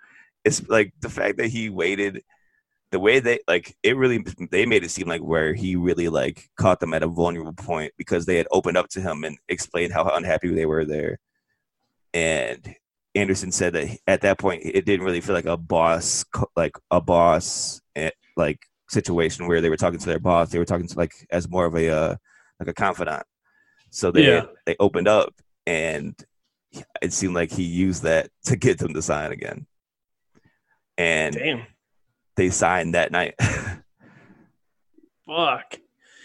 It's 0.44 0.68
like 0.68 0.94
the 1.02 1.10
fact 1.10 1.38
that 1.38 1.48
he 1.48 1.70
waited. 1.70 2.24
The 2.92 3.00
way 3.00 3.20
they 3.20 3.40
like 3.50 3.76
it 3.84 3.98
really 3.98 4.24
they 4.50 4.66
made 4.66 4.86
it 4.86 4.92
seem 4.92 5.08
like 5.08 5.22
where 5.22 5.54
he 5.54 5.76
really 5.76 6.08
like 6.08 6.50
caught 6.58 6.80
them 6.80 6.94
at 6.94 7.04
a 7.04 7.08
vulnerable 7.08 7.54
point 7.54 7.92
because 7.98 8.26
they 8.26 8.38
had 8.38 8.48
opened 8.50 8.78
up 8.78 8.88
to 8.90 9.02
him 9.02 9.26
and 9.26 9.38
explained 9.50 9.92
how 9.92 10.10
unhappy 10.10 10.54
they 10.54 10.66
were 10.66 10.86
there. 10.86 11.20
And 12.14 12.76
Anderson 13.18 13.52
said 13.52 13.74
that 13.74 13.98
at 14.08 14.22
that 14.22 14.38
point 14.38 14.62
it 14.64 14.86
didn't 14.86 15.06
really 15.06 15.22
feel 15.22 15.36
like 15.36 15.46
a 15.46 15.58
boss 15.58 16.24
like 16.56 16.76
a 16.92 17.02
boss 17.02 17.82
eh, 17.96 18.12
like 18.36 18.60
situation 18.90 19.48
where 19.48 19.60
they 19.62 19.70
were 19.70 19.78
talking 19.78 20.00
to 20.00 20.06
their 20.06 20.20
boss. 20.20 20.50
They 20.50 20.60
were 20.60 20.66
talking 20.66 20.88
to 20.88 20.98
like 20.98 21.12
as 21.32 21.50
more 21.50 21.66
of 21.66 21.76
a 21.76 21.90
uh, 21.90 22.16
like 22.60 22.70
a 22.70 22.74
confidant. 22.74 23.24
So 23.90 24.12
they 24.12 24.28
Yeah. 24.28 24.46
they 24.66 24.76
opened 24.80 25.08
up 25.08 25.34
and 25.66 26.16
it 27.02 27.14
seemed 27.14 27.36
like 27.36 27.52
he 27.52 27.64
used 27.64 28.04
that 28.04 28.30
to 28.46 28.56
get 28.56 28.78
them 28.78 28.94
to 28.94 29.02
sign 29.02 29.32
again. 29.32 29.66
And 30.98 31.36
Damn. 31.36 31.64
they 32.36 32.50
signed 32.50 32.96
that 32.96 33.12
night. 33.12 33.36
Fuck. 35.28 35.80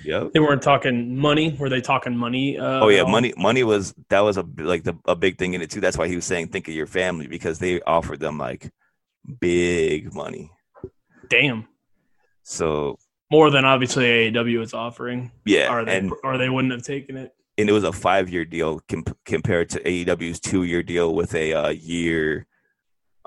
Yep. 0.05 0.33
They 0.33 0.41
weren't 0.41 0.63
talking 0.63 1.17
money. 1.17 1.57
Were 1.59 1.69
they 1.69 1.81
talking 1.81 2.17
money? 2.17 2.59
Uh, 2.59 2.81
Oh 2.85 2.89
yeah, 2.89 3.05
money. 3.05 3.33
Money 3.37 3.65
was 3.65 3.95
that 4.09 4.21
was 4.21 4.37
a 4.37 4.45
like 4.59 4.85
the 4.85 4.95
a 5.07 5.15
big 5.17 5.39
thing 5.39 5.55
in 5.55 5.63
it 5.63 5.71
too. 5.71 5.81
That's 5.81 5.97
why 5.99 6.09
he 6.09 6.17
was 6.17 6.25
saying 6.25 6.49
think 6.49 6.69
of 6.69 6.75
your 6.75 6.87
family 6.87 7.27
because 7.27 7.59
they 7.59 7.81
offered 7.83 8.21
them 8.21 8.39
like 8.39 8.71
big 9.41 10.15
money. 10.15 10.51
Damn. 11.29 11.67
So 12.43 12.99
More 13.31 13.51
than 13.51 13.65
obviously 13.65 14.05
AEW 14.31 14.63
is 14.63 14.75
offering. 14.75 15.31
yeah, 15.45 15.73
Or 15.73 15.85
they 15.85 15.99
and 15.99 16.13
or 16.25 16.39
they 16.39 16.49
wouldn't 16.49 16.73
have 16.73 16.83
taken 16.83 17.17
it. 17.17 17.33
and 17.59 17.69
it 17.69 17.73
was 17.73 17.85
a 17.85 17.93
five 17.93 18.29
year 18.29 18.45
deal 18.45 18.81
com- 18.91 19.05
compared 19.25 19.71
to 19.71 19.81
AEW's 19.81 20.41
two 20.41 20.65
year 20.65 20.83
deal 20.83 21.15
with 21.15 21.35
a 21.35 21.53
uh, 21.53 21.69
year, 21.69 22.47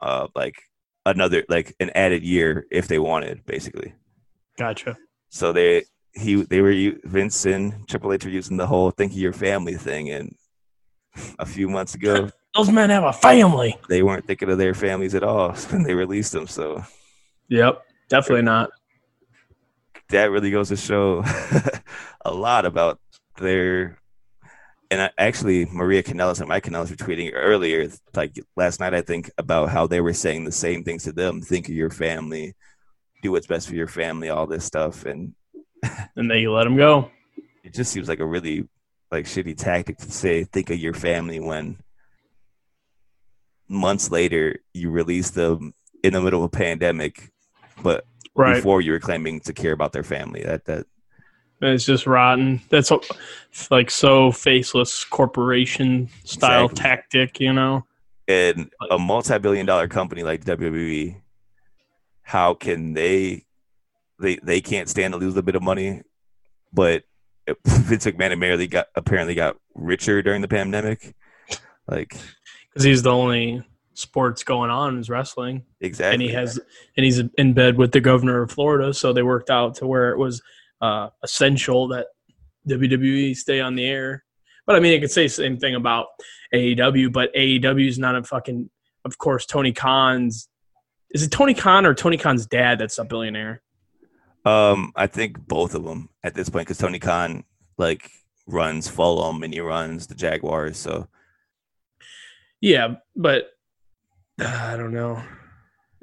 uh, 0.02 0.28
like 0.36 0.56
another 1.06 1.44
like 1.50 1.76
an 1.80 1.92
added 1.96 2.24
year 2.24 2.66
if 2.72 2.88
they 2.88 3.00
wanted 3.00 3.46
basically. 3.46 3.94
Gotcha. 4.58 4.98
So 5.30 5.52
they 5.54 5.86
he 6.16 6.36
they 6.44 6.62
were 6.62 6.72
u- 6.72 7.00
Vince 7.04 7.46
and 7.46 7.88
Triple 7.88 8.14
H 8.14 8.24
were 8.26 8.32
using 8.32 8.58
the 8.58 8.68
whole 8.68 8.92
think 8.92 9.12
of 9.12 9.18
your 9.18 9.34
family 9.34 9.76
thing, 9.76 10.10
and 10.10 10.36
a 11.40 11.46
few 11.46 11.70
months 11.70 11.96
ago 11.96 12.30
Those 12.56 12.70
men 12.70 12.90
have 12.90 13.04
a 13.04 13.14
family. 13.14 13.78
they 13.90 14.04
weren't 14.04 14.26
thinking 14.26 14.50
of 14.50 14.58
their 14.58 14.74
families 14.74 15.16
at 15.16 15.24
all 15.24 15.54
when 15.70 15.84
they 15.84 15.94
released 15.94 16.32
them. 16.32 16.48
So 16.48 16.84
Yep. 17.50 17.82
Definitely 18.10 18.44
not. 18.44 18.70
that 20.10 20.32
really 20.32 20.52
goes 20.52 20.70
to 20.70 20.76
show 20.78 21.24
a 22.26 22.34
lot 22.34 22.66
about 22.66 23.00
their. 23.38 23.98
And 24.92 25.02
I, 25.02 25.10
actually, 25.18 25.66
Maria 25.66 26.04
Kanellis 26.04 26.40
and 26.40 26.48
Mike 26.48 26.64
Kanellis 26.64 26.92
were 26.92 26.96
tweeting 26.96 27.32
earlier, 27.34 27.90
like 28.14 28.40
last 28.56 28.80
night, 28.80 28.94
I 28.94 29.02
think, 29.02 29.32
about 29.40 29.70
how 29.70 29.88
they 29.88 30.00
were 30.00 30.14
saying 30.14 30.44
the 30.46 30.52
same 30.52 30.84
things 30.84 31.04
to 31.04 31.12
them: 31.12 31.42
think 31.42 31.68
of 31.68 31.74
your 31.76 31.90
family, 31.90 32.54
do 33.24 33.32
what's 33.32 33.48
best 33.48 33.68
for 33.68 33.74
your 33.76 33.88
family, 33.88 34.30
all 34.30 34.46
this 34.46 34.64
stuff, 34.64 35.06
and 35.06 35.34
And 36.16 36.30
they 36.32 36.48
let 36.48 36.66
him 36.68 36.78
go. 36.78 37.12
it 37.64 37.74
just 37.74 37.92
seems 37.92 38.08
like 38.08 38.20
a 38.20 38.26
really 38.26 38.68
like 39.12 39.26
shitty 39.26 39.58
tactic 39.58 39.98
to 39.98 40.12
say 40.12 40.44
think 40.44 40.70
of 40.70 40.78
your 40.80 40.94
family 40.94 41.40
when 41.40 41.78
months 43.68 44.12
later 44.12 44.60
you 44.74 44.90
release 44.92 45.32
them 45.32 45.74
in 46.04 46.14
the 46.14 46.22
middle 46.22 46.44
of 46.44 46.46
a 46.54 46.58
pandemic 46.58 47.32
but 47.84 48.06
Right. 48.38 48.56
before 48.56 48.82
you 48.82 48.92
were 48.92 49.00
claiming 49.00 49.40
to 49.42 49.54
care 49.54 49.72
about 49.72 49.94
their 49.94 50.04
family 50.04 50.44
that 50.44 50.66
that 50.66 50.86
And 51.62 51.70
it's 51.72 51.86
just 51.86 52.06
rotten. 52.06 52.62
That's 52.70 52.92
a- 52.92 53.00
like 53.72 53.90
so 53.90 54.32
faceless 54.32 55.06
corporation 55.06 56.10
style 56.26 56.66
Exactly. 56.66 56.84
tactic, 56.84 57.40
you 57.40 57.54
know? 57.54 57.86
And 58.28 58.70
a 58.92 58.98
multi-billion 59.00 59.66
dollar 59.66 59.88
company 59.88 60.24
like 60.24 60.44
WWE 60.44 61.16
how 62.24 62.56
can 62.56 62.94
they 62.94 63.46
they 64.20 64.38
they 64.44 64.62
can't 64.62 64.90
stand 64.90 65.14
to 65.14 65.20
lose 65.20 65.36
a 65.38 65.44
bit 65.44 65.56
of 65.56 65.64
money 65.64 66.02
but 66.74 67.04
Vince 67.66 68.06
McMahon 68.06 68.34
apparently 68.34 68.68
got 68.68 68.88
apparently 68.96 69.36
got 69.36 69.58
richer 69.76 70.22
during 70.22 70.42
the 70.42 70.48
pandemic 70.48 71.16
like 71.88 72.18
Because 72.70 72.84
he's 72.84 73.04
the 73.04 73.12
only 73.12 73.64
sports 73.94 74.44
going 74.44 74.70
on 74.70 74.98
is 75.00 75.10
wrestling. 75.10 75.64
exactly 75.80 76.14
and 76.14 76.22
he 76.22 76.30
has 76.30 76.60
and 76.98 77.06
he's 77.06 77.22
in 77.38 77.54
bed 77.54 77.78
with 77.78 77.92
the 77.92 78.02
governor 78.02 78.42
of 78.42 78.52
Florida, 78.52 78.94
so 78.94 79.14
they 79.14 79.24
worked 79.24 79.50
out 79.50 79.76
to 79.76 79.88
where 79.88 80.12
it 80.12 80.18
was 80.18 80.42
uh, 80.82 81.10
essential 81.24 81.88
that 81.88 82.08
WWE 82.68 83.36
stay 83.36 83.62
on 83.62 83.76
the 83.76 83.86
air. 83.86 84.24
But 84.66 84.76
I 84.76 84.80
mean, 84.80 84.98
I 84.98 85.00
could 85.00 85.12
say 85.12 85.24
the 85.24 85.30
same 85.30 85.58
thing 85.58 85.76
about 85.76 86.08
AEW, 86.54 87.14
but 87.14 87.34
AEW 87.34 87.88
is 87.88 88.00
not 88.00 88.16
a 88.16 88.24
fucking. 88.24 88.70
Of 89.06 89.18
course, 89.18 89.46
Tony 89.46 89.72
Khan's. 89.72 90.50
Is 91.12 91.24
it 91.24 91.32
Tony 91.32 91.54
Khan 91.54 91.86
or 91.86 91.94
Tony 91.94 92.18
Khan's 92.18 92.48
dad 92.48 92.80
that's 92.80 92.98
a 92.98 93.06
billionaire? 93.06 93.62
Um, 94.46 94.92
I 94.96 95.08
think 95.08 95.40
both 95.48 95.74
of 95.76 95.84
them 95.84 96.10
at 96.24 96.36
this 96.36 96.50
point 96.50 96.68
because 96.68 96.78
Tony 96.78 97.00
Khan 97.00 97.44
like 97.78 98.10
runs 98.48 98.88
Fulham 98.88 99.42
and 99.44 99.54
he 99.54 99.60
runs 99.60 100.08
the 100.08 100.16
Jaguars. 100.16 100.78
So 100.78 101.08
Yeah, 102.62 102.96
but 103.16 103.46
uh, 104.40 104.46
I 104.74 104.78
don't 104.78 104.94
know. 104.94 105.22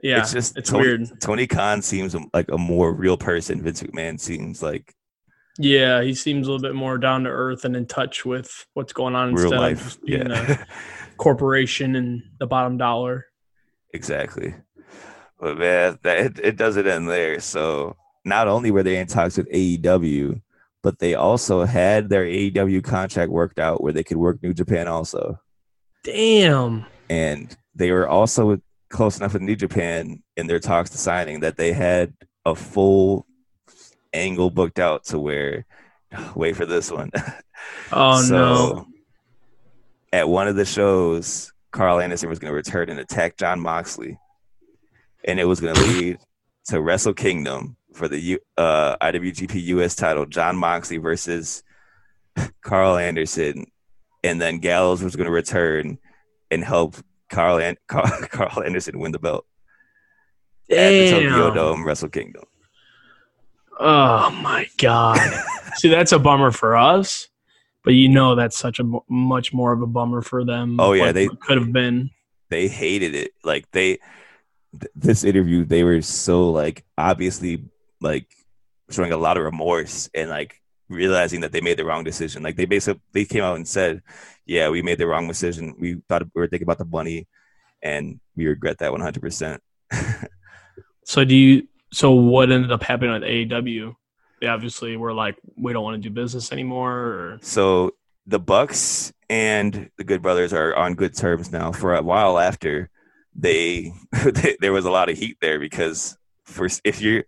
Yeah, 0.02 0.18
it's 0.18 0.32
just 0.32 0.56
it's 0.58 0.70
Tony, 0.70 0.82
weird. 0.84 1.20
Tony 1.20 1.46
Khan 1.46 1.80
seems 1.82 2.16
like 2.34 2.50
a 2.50 2.58
more 2.58 2.92
real 2.92 3.16
person. 3.16 3.62
Vince 3.62 3.82
McMahon 3.84 4.18
seems 4.18 4.60
like 4.60 4.92
Yeah, 5.58 6.02
he 6.02 6.12
seems 6.12 6.48
a 6.48 6.50
little 6.50 6.66
bit 6.68 6.74
more 6.74 6.98
down 6.98 7.22
to 7.24 7.30
earth 7.30 7.64
and 7.64 7.76
in 7.76 7.86
touch 7.86 8.24
with 8.24 8.66
what's 8.74 8.92
going 8.92 9.14
on 9.14 9.32
real 9.34 9.44
instead 9.44 9.60
life. 9.60 9.78
of 9.78 9.84
just 9.84 10.04
being 10.04 10.26
Yeah, 10.28 10.60
a 10.60 10.66
corporation 11.18 11.94
and 11.94 12.22
the 12.40 12.48
bottom 12.48 12.76
dollar. 12.76 13.26
exactly. 13.94 14.54
But 15.38 15.58
man, 15.58 15.98
that 16.02 16.18
it, 16.18 16.38
it 16.42 16.56
doesn't 16.56 16.86
end 16.88 17.08
there. 17.08 17.38
So 17.38 17.96
not 18.24 18.48
only 18.48 18.70
were 18.70 18.82
they 18.82 18.98
in 18.98 19.06
talks 19.06 19.36
with 19.36 19.50
AEW, 19.50 20.40
but 20.82 20.98
they 20.98 21.14
also 21.14 21.64
had 21.64 22.08
their 22.08 22.24
AEW 22.24 22.82
contract 22.82 23.30
worked 23.30 23.58
out 23.58 23.82
where 23.82 23.92
they 23.92 24.04
could 24.04 24.16
work 24.16 24.42
New 24.42 24.54
Japan 24.54 24.88
also. 24.88 25.38
Damn. 26.04 26.84
and 27.08 27.56
they 27.74 27.92
were 27.92 28.08
also 28.08 28.60
close 28.90 29.18
enough 29.18 29.32
with 29.32 29.42
New 29.42 29.56
Japan 29.56 30.22
in 30.36 30.46
their 30.46 30.58
talks 30.58 30.90
to 30.90 30.98
signing 30.98 31.40
that 31.40 31.56
they 31.56 31.72
had 31.72 32.12
a 32.44 32.54
full 32.54 33.24
angle 34.12 34.50
booked 34.50 34.78
out 34.78 35.04
to 35.04 35.18
where 35.18 35.64
wait 36.34 36.56
for 36.56 36.66
this 36.66 36.90
one. 36.90 37.10
Oh 37.92 38.26
no. 38.28 38.86
At 40.12 40.28
one 40.28 40.48
of 40.48 40.56
the 40.56 40.64
shows, 40.64 41.52
Karl 41.70 42.00
Anderson 42.00 42.28
was 42.28 42.40
going 42.40 42.50
to 42.50 42.56
return 42.56 42.90
and 42.90 42.98
attack 42.98 43.36
John 43.36 43.60
Moxley, 43.60 44.18
and 45.24 45.38
it 45.38 45.44
was 45.44 45.60
going 45.60 45.74
to 45.76 45.80
lead 45.82 46.18
to 46.66 46.80
Wrestle 46.82 47.14
Kingdom 47.14 47.76
for 47.94 48.08
the 48.08 48.18
U, 48.20 48.38
uh, 48.56 48.96
IWGP 48.98 49.62
US 49.64 49.94
title. 49.94 50.26
John 50.26 50.56
Moxley 50.56 50.98
versus 50.98 51.62
Karl 52.62 52.96
Anderson, 52.96 53.66
and 54.24 54.40
then 54.40 54.58
Gallows 54.58 55.02
was 55.02 55.16
going 55.16 55.26
to 55.26 55.32
return 55.32 55.98
and 56.50 56.64
help 56.64 56.96
Karl, 57.30 57.58
An- 57.58 57.76
Karl 57.88 58.06
Karl 58.30 58.62
Anderson 58.62 58.98
win 58.98 59.12
the 59.12 59.18
belt 59.18 59.46
at 60.70 60.90
the 60.90 61.10
Tokyo 61.10 61.46
Damn. 61.46 61.54
Dome 61.54 61.86
Wrestle 61.86 62.08
Kingdom. 62.08 62.44
Oh 63.78 64.30
my 64.42 64.66
god. 64.78 65.18
See, 65.76 65.88
that's 65.88 66.12
a 66.12 66.18
bummer 66.18 66.50
for 66.50 66.76
us, 66.76 67.28
but 67.84 67.94
you 67.94 68.08
know 68.08 68.34
that's 68.34 68.56
such 68.58 68.78
a 68.78 68.84
much 69.08 69.52
more 69.52 69.72
of 69.72 69.80
a 69.82 69.86
bummer 69.86 70.20
for 70.22 70.44
them. 70.44 70.78
Oh, 70.78 70.92
yeah, 70.92 71.12
they- 71.12 71.28
could 71.28 71.58
have 71.58 71.72
been. 71.72 72.10
they 72.50 72.68
hated 72.68 73.14
it. 73.14 73.32
Like 73.42 73.70
they 73.72 73.98
th- 74.78 74.92
this 74.94 75.24
interview, 75.24 75.64
they 75.64 75.84
were 75.84 76.02
so 76.02 76.50
like 76.50 76.84
obviously 76.98 77.64
like 78.02 78.26
showing 78.90 79.12
a 79.12 79.16
lot 79.16 79.36
of 79.36 79.44
remorse 79.44 80.10
and 80.14 80.28
like 80.28 80.60
realizing 80.88 81.40
that 81.40 81.52
they 81.52 81.60
made 81.60 81.78
the 81.78 81.84
wrong 81.84 82.04
decision. 82.04 82.42
Like 82.42 82.56
they 82.56 82.66
basically 82.66 83.00
they 83.12 83.24
came 83.24 83.42
out 83.42 83.56
and 83.56 83.66
said, 83.66 84.02
"Yeah, 84.46 84.68
we 84.68 84.82
made 84.82 84.98
the 84.98 85.06
wrong 85.06 85.28
decision. 85.28 85.74
We 85.78 86.02
thought 86.08 86.22
we 86.34 86.40
were 86.40 86.48
thinking 86.48 86.66
about 86.66 86.78
the 86.78 86.84
money, 86.84 87.26
and 87.82 88.20
we 88.36 88.46
regret 88.46 88.78
that 88.78 88.92
100." 88.92 89.20
percent 89.20 89.62
So 91.04 91.24
do 91.24 91.34
you? 91.34 91.68
So 91.92 92.12
what 92.12 92.50
ended 92.50 92.72
up 92.72 92.82
happening 92.82 93.12
with 93.12 93.22
AEW? 93.22 93.94
They 94.40 94.46
obviously 94.46 94.96
were 94.96 95.12
like, 95.12 95.36
we 95.56 95.72
don't 95.72 95.84
want 95.84 96.02
to 96.02 96.08
do 96.08 96.12
business 96.12 96.52
anymore. 96.52 96.92
Or 96.92 97.38
So 97.42 97.92
the 98.26 98.38
Bucks 98.38 99.12
and 99.28 99.90
the 99.98 100.04
Good 100.04 100.22
Brothers 100.22 100.52
are 100.52 100.74
on 100.74 100.94
good 100.94 101.14
terms 101.14 101.52
now. 101.52 101.70
For 101.70 101.94
a 101.94 102.02
while 102.02 102.38
after, 102.38 102.90
they, 103.34 103.92
they 104.24 104.56
there 104.60 104.72
was 104.72 104.84
a 104.84 104.90
lot 104.90 105.10
of 105.10 105.18
heat 105.18 105.36
there 105.40 105.58
because 105.58 106.16
for 106.44 106.68
if 106.84 107.00
you're 107.00 107.24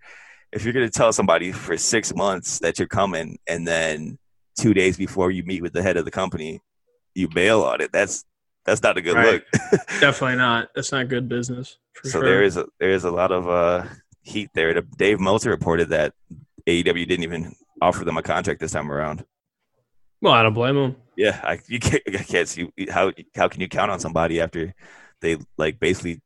if 0.55 0.65
you're 0.65 0.73
going 0.73 0.87
to 0.87 0.99
tell 0.99 1.13
somebody 1.13 1.51
for 1.51 1.77
six 1.77 2.15
months 2.15 2.61
that 2.61 2.79
you're 2.79 2.89
coming 2.89 3.39
and 3.49 3.67
then 3.67 4.19
two 4.59 4.73
days 4.73 4.97
before 4.97 5.33
you 5.33 5.43
meet 5.43 5.63
with 5.63 5.73
the 5.73 5.83
head 5.83 5.97
of 5.97 6.05
the 6.05 6.11
company, 6.13 6.61
you 7.15 7.29
bail 7.29 7.63
on 7.63 7.81
it. 7.81 7.91
That's 7.93 8.25
that's 8.65 8.83
not 8.83 8.97
a 8.97 9.03
good 9.03 9.17
Right. 9.17 9.43
look. 9.73 9.81
definitely 10.01 10.37
not. 10.37 10.69
That's 10.75 10.93
not 10.93 11.09
good 11.09 11.29
business. 11.29 11.77
For 11.93 12.09
so 12.09 12.21
sure. 12.21 12.25
there 12.25 12.43
is 12.43 12.57
a, 12.57 12.67
there 12.79 12.91
is 12.91 13.05
a 13.05 13.11
lot 13.11 13.31
of 13.33 13.49
uh, 13.49 13.85
heat 14.23 14.49
there. 14.55 14.81
Dave 14.97 15.21
Meltzer 15.21 15.51
reported 15.51 15.91
that 15.91 16.15
AEW 16.67 17.07
didn't 17.07 17.25
even 17.25 17.55
offer 17.83 18.05
them 18.05 18.17
a 18.17 18.23
contract 18.23 18.61
this 18.61 18.73
time 18.73 18.91
around. 18.91 19.25
Well, 20.23 20.33
I 20.33 20.43
don't 20.43 20.55
blame 20.55 20.77
them. 20.77 20.97
Yeah, 21.17 21.39
I 21.43 21.59
you 21.67 21.79
can't, 21.81 22.03
I 22.09 22.23
can't 22.23 22.49
see 22.49 22.71
how 22.91 23.13
how 23.35 23.49
can 23.49 23.61
you 23.61 23.69
count 23.69 23.91
on 23.91 24.01
somebody 24.01 24.41
after 24.41 24.73
they 25.21 25.37
like 25.59 25.79
basically 25.79 26.23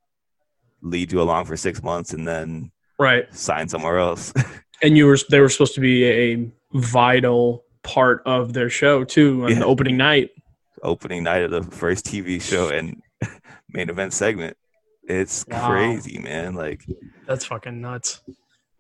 lead 0.81 1.11
you 1.13 1.21
along 1.21 1.47
for 1.47 1.57
six 1.57 1.83
months 1.83 2.13
and 2.13 2.29
then 2.29 2.71
Right. 2.99 3.33
sign 3.35 3.69
somewhere 3.69 3.99
else. 3.99 4.33
And 4.81 4.97
you 4.97 5.07
were 5.07 5.19
they 5.29 5.41
were 5.41 5.49
supposed 5.49 5.75
to 5.75 5.81
be 5.81 6.05
a 6.05 6.53
vital 6.73 7.65
part 7.83 8.23
of 8.27 8.53
their 8.53 8.71
show 8.71 9.03
too 9.03 9.43
on 9.45 9.51
Yeah. 9.51 9.59
the 9.59 9.67
opening 9.67 9.97
night. 9.97 10.31
Opening 10.85 11.25
night 11.25 11.43
of 11.43 11.51
the 11.51 11.65
first 11.65 12.07
TV 12.07 12.41
show 12.41 12.69
and 12.69 13.03
main 13.71 13.91
event 13.91 14.13
segment. 14.13 14.57
It's 15.03 15.45
Wow. 15.49 15.69
crazy, 15.69 16.21
man. 16.21 16.55
Like 16.55 16.85
That's 17.27 17.45
fucking 17.45 17.81
nuts. 17.81 18.21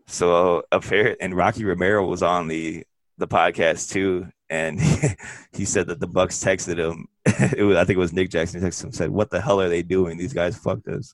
so 0.06 0.62
a 0.70 0.80
fair 0.80 1.16
and 1.20 1.34
Rocky 1.34 1.64
Romero 1.64 2.06
was 2.06 2.22
on 2.22 2.46
the 2.46 2.84
the 3.16 3.26
podcast 3.26 3.90
too, 3.90 4.28
and 4.48 4.80
he 5.52 5.64
said 5.64 5.88
that 5.88 5.98
the 5.98 6.06
Bucks 6.06 6.38
texted 6.38 6.78
him. 6.78 7.08
It 7.56 7.64
was 7.64 7.76
I 7.76 7.84
think 7.84 7.96
it 7.96 8.00
was 8.00 8.12
Nick 8.12 8.30
Jackson 8.30 8.60
texted 8.60 8.84
him 8.84 8.92
said, 8.92 9.10
"What 9.10 9.30
the 9.30 9.40
hell 9.40 9.60
are 9.60 9.68
they 9.68 9.82
doing? 9.82 10.16
These 10.16 10.32
guys 10.32 10.56
fucked 10.56 10.86
us." 10.86 11.12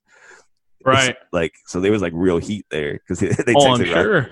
Right. 0.85 1.17
Like 1.33 1.55
so, 1.67 1.81
there 1.81 1.93
was 1.93 2.03
like 2.03 2.13
real 2.15 2.39
heat 2.39 2.67
there 2.71 2.95
because 2.95 3.21
they 3.21 3.29
texted. 3.29 3.55
oh, 3.57 3.75
I'm 3.75 3.85
sure. 3.85 4.31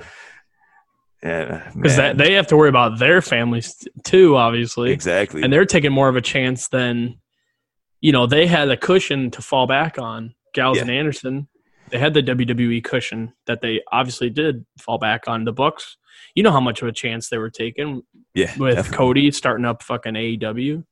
Yeah, 1.23 1.71
Because 1.77 1.97
that 1.97 2.19
they 2.19 2.33
have 2.35 2.49
to 2.49 2.57
worry 2.57 2.69
about 2.69 2.99
their 2.99 3.23
families 3.23 3.87
too, 4.03 4.37
obviously. 4.37 4.91
exactly. 4.91 5.43
And 5.43 5.53
they're 5.53 5.65
taking 5.65 5.93
more 5.93 6.09
of 6.09 6.17
a 6.17 6.21
chance 6.21 6.69
than 6.69 7.19
you 8.01 8.11
know, 8.11 8.27
they 8.27 8.49
had 8.49 8.69
a 8.69 8.77
cushion 8.77 9.31
to 9.31 9.41
fall 9.43 9.69
back 9.69 9.97
on. 9.99 10.35
Gals 10.55 10.77
Yeah. 10.79 10.83
and 10.83 10.91
Anderson. 10.91 11.47
They 11.91 11.99
had 11.99 12.15
the 12.15 12.23
WWE 12.23 12.83
cushion 12.83 13.33
that 13.47 13.61
they 13.61 13.81
obviously 13.93 14.29
did 14.31 14.65
fall 14.81 14.99
back 14.99 15.29
on. 15.29 15.45
The 15.45 15.53
Bucks, 15.53 15.97
you 16.35 16.43
know 16.43 16.51
how 16.51 16.61
much 16.61 16.83
of 16.83 16.89
a 16.89 16.93
chance 16.93 17.29
they 17.29 17.39
were 17.39 17.51
taking 17.51 18.03
yeah, 18.35 18.53
with 18.59 18.75
definitely. 18.75 18.97
Cody 18.99 19.31
starting 19.31 19.65
up 19.65 19.83
fucking 19.85 20.15
AEW. 20.15 20.83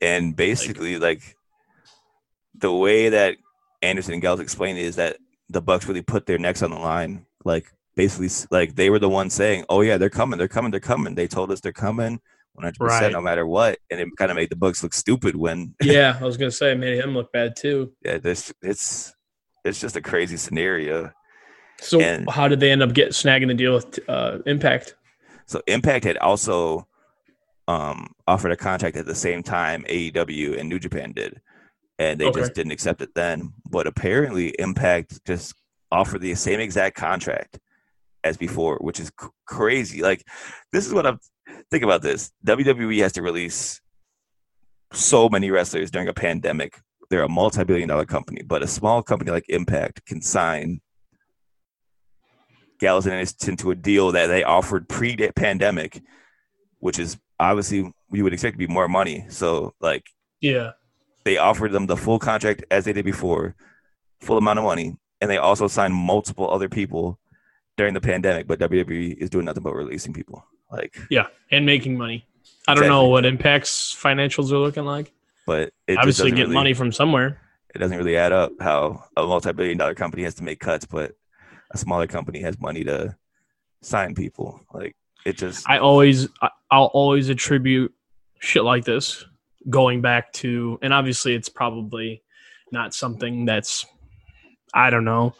and 0.00 0.36
basically 0.36 0.98
like 0.98 1.36
the 2.54 2.72
way 2.72 3.08
that 3.08 3.36
Anderson 3.82 4.14
and 4.14 4.22
Gals 4.22 4.40
explained 4.40 4.78
it 4.78 4.82
is 4.84 4.96
that 4.96 5.16
the 5.48 5.60
Bucks 5.62 5.86
really 5.86 6.02
put 6.02 6.26
their 6.26 6.38
necks 6.38 6.62
on 6.62 6.70
the 6.70 6.78
line. 6.78 7.26
Like 7.44 7.72
basically, 7.94 8.28
like 8.50 8.74
they 8.74 8.90
were 8.90 8.98
the 8.98 9.08
ones 9.08 9.34
saying, 9.34 9.64
"Oh 9.68 9.80
yeah, 9.82 9.96
they're 9.98 10.10
coming, 10.10 10.38
they're 10.38 10.48
coming, 10.48 10.70
they're 10.70 10.80
coming." 10.80 11.14
They 11.14 11.26
told 11.28 11.50
us 11.52 11.60
they're 11.60 11.72
coming, 11.72 12.20
one 12.54 12.64
hundred 12.64 12.76
Right. 12.80 12.98
percent, 12.98 13.12
no 13.12 13.20
matter 13.20 13.46
what. 13.46 13.78
And 13.90 14.00
it 14.00 14.08
kind 14.16 14.30
of 14.30 14.36
made 14.36 14.50
the 14.50 14.56
Bucks 14.56 14.82
look 14.82 14.92
stupid 14.94 15.36
when 15.36 15.74
yeah, 15.82 16.18
I 16.20 16.24
was 16.24 16.36
gonna 16.36 16.50
say 16.50 16.72
it 16.72 16.78
made 16.78 16.98
him 16.98 17.14
look 17.14 17.32
bad 17.32 17.54
too. 17.56 17.92
yeah, 18.04 18.18
this 18.18 18.52
it's 18.62 19.14
it's 19.64 19.80
just 19.80 19.96
a 19.96 20.00
crazy 20.02 20.36
scenario. 20.36 21.12
So 21.80 22.00
And- 22.00 22.28
how 22.30 22.48
did 22.48 22.60
they 22.60 22.70
end 22.72 22.82
up 22.82 22.94
get 22.94 23.10
snagging 23.10 23.48
the 23.48 23.54
deal 23.54 23.74
with 23.74 23.98
uh, 24.08 24.38
Impact? 24.46 24.94
So 25.46 25.60
Impact 25.66 26.04
had 26.04 26.16
also 26.18 26.88
um, 27.68 28.14
offered 28.26 28.52
a 28.52 28.56
contract 28.56 28.96
at 28.96 29.06
the 29.06 29.14
same 29.14 29.42
time 29.42 29.84
AEW 29.88 30.58
and 30.58 30.68
New 30.68 30.78
Japan 30.78 31.12
did, 31.12 31.40
and 31.98 32.20
they 32.20 32.26
Okay. 32.26 32.40
just 32.40 32.54
didn't 32.54 32.72
accept 32.72 33.00
it 33.02 33.14
then. 33.14 33.52
But 33.70 33.86
apparently, 33.86 34.48
Impact 34.58 35.24
just 35.26 35.54
offered 35.90 36.20
the 36.20 36.34
same 36.34 36.60
exact 36.60 36.96
contract 36.96 37.58
as 38.24 38.36
before, 38.36 38.76
which 38.78 38.98
is 39.00 39.10
c- 39.20 39.28
crazy. 39.46 40.02
Like, 40.02 40.24
this 40.72 40.86
is 40.86 40.92
what 40.92 41.06
I'm 41.06 41.18
think 41.70 41.84
about 41.84 42.02
this. 42.02 42.32
WWE 42.44 43.00
has 43.02 43.12
to 43.12 43.22
release 43.22 43.80
so 44.92 45.28
many 45.28 45.50
wrestlers 45.50 45.90
during 45.90 46.08
a 46.08 46.12
pandemic. 46.12 46.80
They're 47.08 47.22
a 47.22 47.28
multi-billion-dollar 47.28 48.06
company, 48.06 48.42
but 48.44 48.62
a 48.62 48.66
small 48.66 49.02
company 49.02 49.30
like 49.30 49.44
Impact 49.48 50.04
can 50.06 50.20
sign 50.20 50.80
Gallows 52.80 53.06
and 53.06 53.14
Anderson 53.14 53.56
to 53.58 53.70
a 53.70 53.74
deal 53.74 54.12
that 54.12 54.26
they 54.26 54.42
offered 54.44 54.88
pre-pandemic, 54.88 56.02
which 56.80 56.98
is 56.98 57.16
obviously 57.40 57.90
we 58.10 58.22
would 58.22 58.32
expect 58.32 58.54
to 58.54 58.58
be 58.58 58.66
more 58.72 58.88
money. 58.88 59.24
So 59.28 59.74
like 59.80 60.04
Yeah. 60.40 60.72
They 61.26 61.36
offered 61.38 61.72
them 61.72 61.86
the 61.86 61.96
full 61.96 62.20
contract 62.20 62.64
as 62.70 62.84
they 62.84 62.92
did 62.92 63.04
before, 63.04 63.56
full 64.20 64.38
amount 64.38 64.60
of 64.60 64.64
money, 64.64 64.96
and 65.20 65.28
they 65.28 65.36
also 65.38 65.66
signed 65.66 65.92
multiple 65.92 66.48
other 66.48 66.68
people 66.68 67.18
during 67.76 67.94
the 67.94 68.00
pandemic. 68.00 68.46
But 68.46 68.60
WWE 68.60 69.16
is 69.18 69.28
doing 69.28 69.44
nothing 69.44 69.64
but 69.64 69.74
releasing 69.74 70.12
people. 70.12 70.46
Like, 70.70 70.96
Yeah. 71.10 71.26
And 71.50 71.66
making 71.66 71.98
money. 71.98 72.24
I 72.68 72.74
don't 72.74 72.86
know 72.88 73.08
what 73.08 73.24
Impact's 73.26 73.92
financials 73.94 74.52
are 74.52 74.58
looking 74.58 74.84
like. 74.84 75.12
but 75.46 75.72
it 75.88 75.96
Obviously 75.98 76.30
get 76.30 76.42
really- 76.42 76.54
money 76.54 76.74
from 76.74 76.90
somewhere. 76.92 77.40
It 77.74 77.78
doesn't 77.78 77.96
really 77.98 78.16
add 78.16 78.32
up 78.32 78.52
how 78.60 79.04
a 79.16 79.22
multi-billion-dollar 79.26 79.94
company 79.94 80.22
has 80.22 80.34
to 80.36 80.44
make 80.44 80.60
cuts, 80.60 80.86
but 80.86 81.12
a 81.72 81.78
smaller 81.78 82.06
company 82.06 82.40
has 82.40 82.58
money 82.60 82.82
to 82.84 83.16
sign 83.82 84.14
people. 84.14 84.60
Like 84.72 84.96
it 85.24 85.36
just 85.36 85.68
I 85.68 85.78
always 85.78 86.28
I'll 86.70 86.86
always 86.94 87.28
attribute 87.28 87.92
shit 88.40 88.64
like 88.64 88.84
this 88.84 89.24
going 89.68 90.00
back 90.00 90.32
to 90.32 90.78
and 90.82 90.92
obviously 90.92 91.34
it's 91.34 91.48
probably 91.48 92.22
not 92.72 92.94
something 92.94 93.44
that's 93.44 93.86
I 94.74 94.90
don't 94.90 95.04
know 95.04 95.34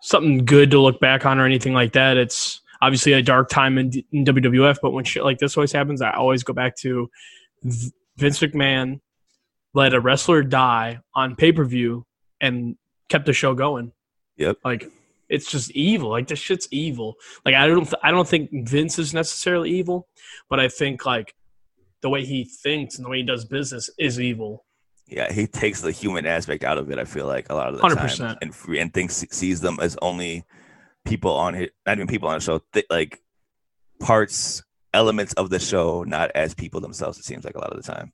something 0.00 0.44
good 0.44 0.70
to 0.70 0.80
look 0.80 1.00
back 1.00 1.24
on 1.24 1.38
or 1.38 1.46
anything 1.46 1.72
like 1.72 1.92
that. 1.94 2.18
It's 2.18 2.60
obviously 2.82 3.14
a 3.14 3.22
dark 3.22 3.48
time 3.48 3.78
in, 3.78 3.90
in 4.12 4.26
WWF, 4.26 4.76
but 4.82 4.90
when 4.90 5.04
shit 5.04 5.24
like 5.24 5.38
this 5.38 5.56
always 5.56 5.72
happens, 5.72 6.02
I 6.02 6.10
always 6.10 6.42
go 6.42 6.52
back 6.52 6.76
to 6.76 7.10
Vince 7.62 8.38
McMahon 8.40 9.00
let 9.74 9.92
a 9.92 10.00
wrestler 10.00 10.42
die 10.42 11.00
on 11.14 11.34
pay 11.36 11.52
per 11.52 11.64
view 11.64 12.06
and 12.40 12.76
kept 13.08 13.26
the 13.26 13.32
show 13.32 13.54
going. 13.54 13.92
Yep. 14.36 14.58
Like 14.64 14.90
it's 15.28 15.50
just 15.50 15.70
evil. 15.72 16.10
Like 16.10 16.28
this 16.28 16.38
shit's 16.38 16.68
evil. 16.70 17.16
Like 17.44 17.54
I 17.54 17.66
don't 17.66 17.84
th- 17.84 18.00
I 18.02 18.10
don't 18.10 18.26
think 18.26 18.50
Vince 18.68 18.98
is 18.98 19.12
necessarily 19.12 19.70
evil, 19.70 20.08
but 20.48 20.60
I 20.60 20.68
think 20.68 21.04
like 21.04 21.34
the 22.04 22.10
way 22.10 22.22
he 22.22 22.44
thinks 22.44 22.96
and 22.96 23.04
the 23.06 23.08
way 23.08 23.16
he 23.16 23.22
does 23.24 23.46
business 23.46 23.88
is 23.98 24.20
evil. 24.20 24.66
yeah, 25.08 25.32
he 25.32 25.46
takes 25.46 25.80
the 25.80 25.90
human 25.90 26.26
aspect 26.26 26.62
out 26.62 26.76
of 26.76 26.90
it. 26.90 26.98
I 26.98 27.04
feel 27.06 27.26
like 27.26 27.46
a 27.50 27.54
lot 27.54 27.68
of 27.68 27.76
the 27.76 27.88
time, 27.88 27.96
100%. 27.96 28.36
and 28.42 28.54
free- 28.54 28.78
and 28.78 28.92
thinks 28.92 29.24
sees 29.30 29.60
them 29.62 29.78
as 29.80 29.96
only 30.02 30.44
people 31.06 31.32
on 31.32 31.54
it, 31.54 31.72
not 31.86 31.96
even 31.96 32.06
people 32.06 32.28
on 32.28 32.34
the 32.38 32.44
show, 32.44 32.60
th- 32.74 32.86
like 32.90 33.20
parts, 34.00 34.62
elements 34.92 35.32
of 35.34 35.48
the 35.48 35.58
show, 35.58 36.04
not 36.04 36.30
as 36.34 36.54
people 36.54 36.80
themselves. 36.82 37.18
It 37.18 37.24
seems 37.24 37.44
like 37.44 37.54
a 37.56 37.58
lot 37.58 37.72
of 37.72 37.82
the 37.82 37.90
time. 37.90 38.12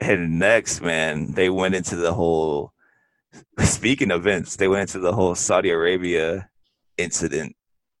And 0.00 0.38
next, 0.38 0.80
man, 0.80 1.32
they 1.32 1.50
went 1.50 1.74
into 1.74 1.96
the 1.96 2.12
whole. 2.14 2.72
Speaking 3.60 4.10
of 4.10 4.24
Vince, 4.24 4.56
they 4.56 4.68
went 4.68 4.82
into 4.82 4.98
the 4.98 5.12
whole 5.14 5.34
Saudi 5.34 5.70
Arabia 5.70 6.48
incident, 6.98 7.56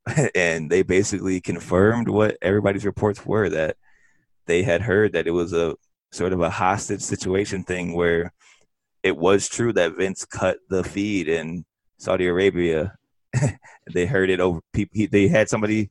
and 0.34 0.70
they 0.70 0.82
basically 0.82 1.40
confirmed 1.40 2.08
what 2.08 2.36
everybody's 2.42 2.84
reports 2.84 3.24
were 3.24 3.48
that 3.48 3.76
they 4.46 4.62
had 4.62 4.82
heard 4.82 5.12
that 5.12 5.26
it 5.26 5.30
was 5.30 5.52
a 5.52 5.76
sort 6.10 6.32
of 6.32 6.40
a 6.40 6.50
hostage 6.50 7.00
situation 7.00 7.62
thing 7.62 7.94
where 7.94 8.32
it 9.02 9.16
was 9.16 9.48
true 9.48 9.72
that 9.72 9.96
Vince 9.96 10.24
cut 10.24 10.58
the 10.68 10.84
feed 10.84 11.28
in 11.28 11.64
Saudi 11.98 12.26
Arabia. 12.26 12.96
they 13.92 14.06
heard 14.06 14.30
it 14.30 14.40
over 14.40 14.60
people. 14.72 15.06
They 15.10 15.28
had 15.28 15.48
somebody 15.48 15.90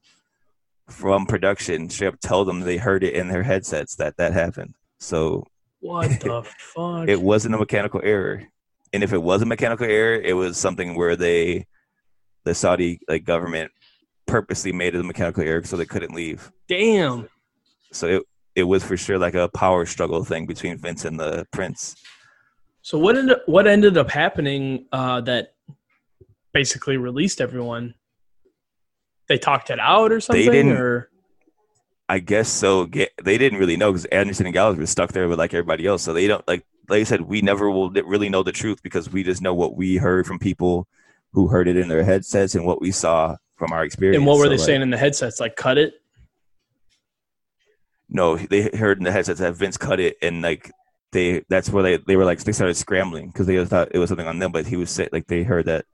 from 0.87 1.25
production 1.25 1.89
straight 1.89 2.09
up 2.09 2.19
tell 2.19 2.43
them 2.45 2.59
they 2.59 2.77
heard 2.77 3.03
it 3.03 3.13
in 3.13 3.29
their 3.29 3.43
headsets 3.43 3.95
that 3.95 4.17
that 4.17 4.33
happened. 4.33 4.75
So 4.99 5.45
What 5.79 6.09
the 6.19 6.43
fuck? 6.57 7.07
it 7.07 7.21
wasn't 7.21 7.55
a 7.55 7.57
mechanical 7.57 8.01
error. 8.03 8.43
And 8.93 9.03
if 9.03 9.13
it 9.13 9.21
was 9.23 9.41
a 9.41 9.45
mechanical 9.45 9.85
error, 9.85 10.15
it 10.15 10.33
was 10.33 10.57
something 10.57 10.95
where 10.95 11.15
they, 11.15 11.65
the 12.43 12.53
Saudi 12.53 12.99
like 13.07 13.23
government, 13.23 13.71
purposely 14.27 14.71
made 14.71 14.95
it 14.95 14.99
a 15.01 15.03
mechanical 15.03 15.43
error 15.43 15.63
so 15.63 15.77
they 15.77 15.85
couldn't 15.85 16.13
leave. 16.13 16.51
Damn. 16.67 17.27
So 17.91 18.07
it 18.07 18.23
it 18.55 18.63
was 18.63 18.83
for 18.83 18.97
sure 18.97 19.17
like 19.17 19.33
a 19.35 19.47
power 19.49 19.85
struggle 19.85 20.23
thing 20.23 20.45
between 20.45 20.77
Vince 20.77 21.05
and 21.05 21.19
the 21.19 21.45
Prince. 21.51 21.95
So 22.81 22.97
what 22.97 23.17
ended 23.17 23.37
what 23.45 23.67
ended 23.67 23.97
up 23.97 24.09
happening 24.09 24.87
uh, 24.91 25.21
that 25.21 25.53
basically 26.53 26.97
released 26.97 27.41
everyone? 27.41 27.93
They 29.27 29.37
talked 29.37 29.69
it 29.69 29.79
out 29.79 30.11
or 30.11 30.19
something, 30.19 30.45
they 30.45 30.51
didn't- 30.51 30.73
or 30.77 31.09
I 32.09 32.19
guess 32.19 32.49
so. 32.49 32.85
Ga- 32.87 33.07
They 33.23 33.37
didn't 33.37 33.59
really 33.59 33.77
know 33.77 33.91
because 33.93 34.03
Anderson 34.05 34.45
and 34.45 34.53
Gallows 34.53 34.77
were 34.77 34.85
stuck 34.85 35.13
there 35.13 35.29
with 35.29 35.39
like 35.39 35.53
everybody 35.53 35.85
else. 35.87 36.03
So 36.03 36.11
they 36.11 36.27
don't 36.27 36.45
like 36.47 36.65
like 36.89 36.99
I 37.01 37.03
said, 37.03 37.21
we 37.21 37.41
never 37.41 37.69
will 37.71 37.89
really 37.91 38.27
know 38.27 38.43
the 38.43 38.51
truth 38.51 38.83
because 38.83 39.09
we 39.09 39.23
just 39.23 39.41
know 39.41 39.53
what 39.53 39.77
we 39.77 39.95
heard 39.95 40.27
from 40.27 40.39
people 40.39 40.87
who 41.31 41.47
heard 41.47 41.69
it 41.69 41.77
in 41.77 41.87
their 41.87 42.03
headsets 42.03 42.55
and 42.55 42.65
what 42.65 42.81
we 42.81 42.91
saw 42.91 43.37
from 43.61 43.73
our 43.73 43.83
experience. 43.83 44.17
and 44.17 44.25
what 44.25 44.39
were 44.39 44.45
So, 44.45 44.49
they 44.49 44.57
like, 44.57 44.65
saying 44.65 44.81
in 44.81 44.89
the 44.89 44.97
headsets? 44.97 45.39
Like 45.39 45.55
cut 45.55 45.77
it. 45.77 45.93
No, 48.09 48.35
they 48.37 48.63
heard 48.73 48.97
in 48.97 49.03
the 49.03 49.11
headsets 49.11 49.39
that 49.39 49.53
Vince 49.55 49.77
cut 49.77 49.99
it, 49.99 50.17
and 50.21 50.41
like 50.41 50.71
they 51.11 51.43
that's 51.47 51.69
where 51.69 51.83
they 51.83 51.97
they 51.97 52.15
were 52.15 52.25
like 52.25 52.39
they 52.39 52.51
started 52.51 52.73
scrambling 52.73 53.27
because 53.27 53.45
they 53.45 53.63
thought 53.65 53.89
it 53.91 53.99
was 53.99 54.09
something 54.09 54.25
on 54.27 54.39
them, 54.39 54.51
but 54.51 54.65
he 54.65 54.75
was 54.77 54.89
say, 54.89 55.07
like 55.11 55.27
they 55.27 55.43
heard 55.43 55.65
that 55.67 55.85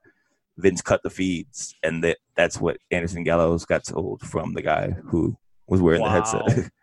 Vince 0.56 0.80
cut 0.80 1.02
the 1.02 1.10
feeds, 1.10 1.74
and 1.82 2.02
that 2.04 2.16
that's 2.36 2.58
what 2.58 2.78
Anderson 2.90 3.22
Gallows 3.22 3.66
got 3.66 3.84
told 3.84 4.22
from 4.22 4.54
the 4.54 4.62
guy 4.62 4.92
who 5.10 5.36
was 5.66 5.82
wearing 5.82 6.00
Wow. 6.00 6.08
the 6.08 6.12
headset. 6.50 6.70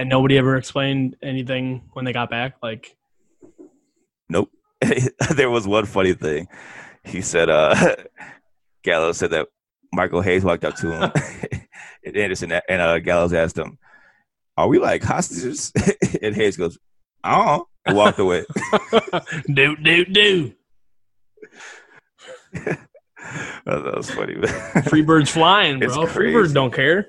And 0.00 0.08
nobody 0.08 0.38
ever 0.38 0.56
explained 0.56 1.16
anything 1.24 1.82
when 1.92 2.04
they 2.04 2.12
got 2.12 2.30
back. 2.30 2.54
Like 2.62 2.96
Nope. 4.28 4.48
there 5.34 5.50
was 5.50 5.66
one 5.66 5.86
funny 5.86 6.12
thing. 6.12 6.46
He 7.04 7.20
said, 7.20 7.48
uh, 7.50 7.96
Gallows 8.82 9.18
said 9.18 9.30
that 9.30 9.48
Michael 9.92 10.20
Hayes 10.20 10.44
walked 10.44 10.64
up 10.64 10.76
to 10.76 10.92
him, 10.92 11.12
and 12.04 12.16
Anderson 12.16 12.52
and 12.52 12.82
uh, 12.82 12.98
Gallows 12.98 13.32
asked 13.32 13.58
him, 13.58 13.78
"Are 14.56 14.68
we 14.68 14.78
like 14.78 15.02
hostages?" 15.02 15.72
and 16.22 16.34
Hayes 16.34 16.56
goes, 16.56 16.78
"Oh," 17.24 17.66
and 17.84 17.96
walked 17.96 18.18
away. 18.18 18.44
do 19.52 19.76
do 19.76 20.04
do. 20.04 20.52
Oh, 23.66 23.82
that 23.82 23.96
was 23.96 24.10
funny. 24.10 24.36
Free 24.88 25.02
birds 25.02 25.30
flying, 25.30 25.80
bro. 25.80 26.06
Free 26.06 26.32
birds 26.32 26.52
don't 26.52 26.72
care. 26.72 27.08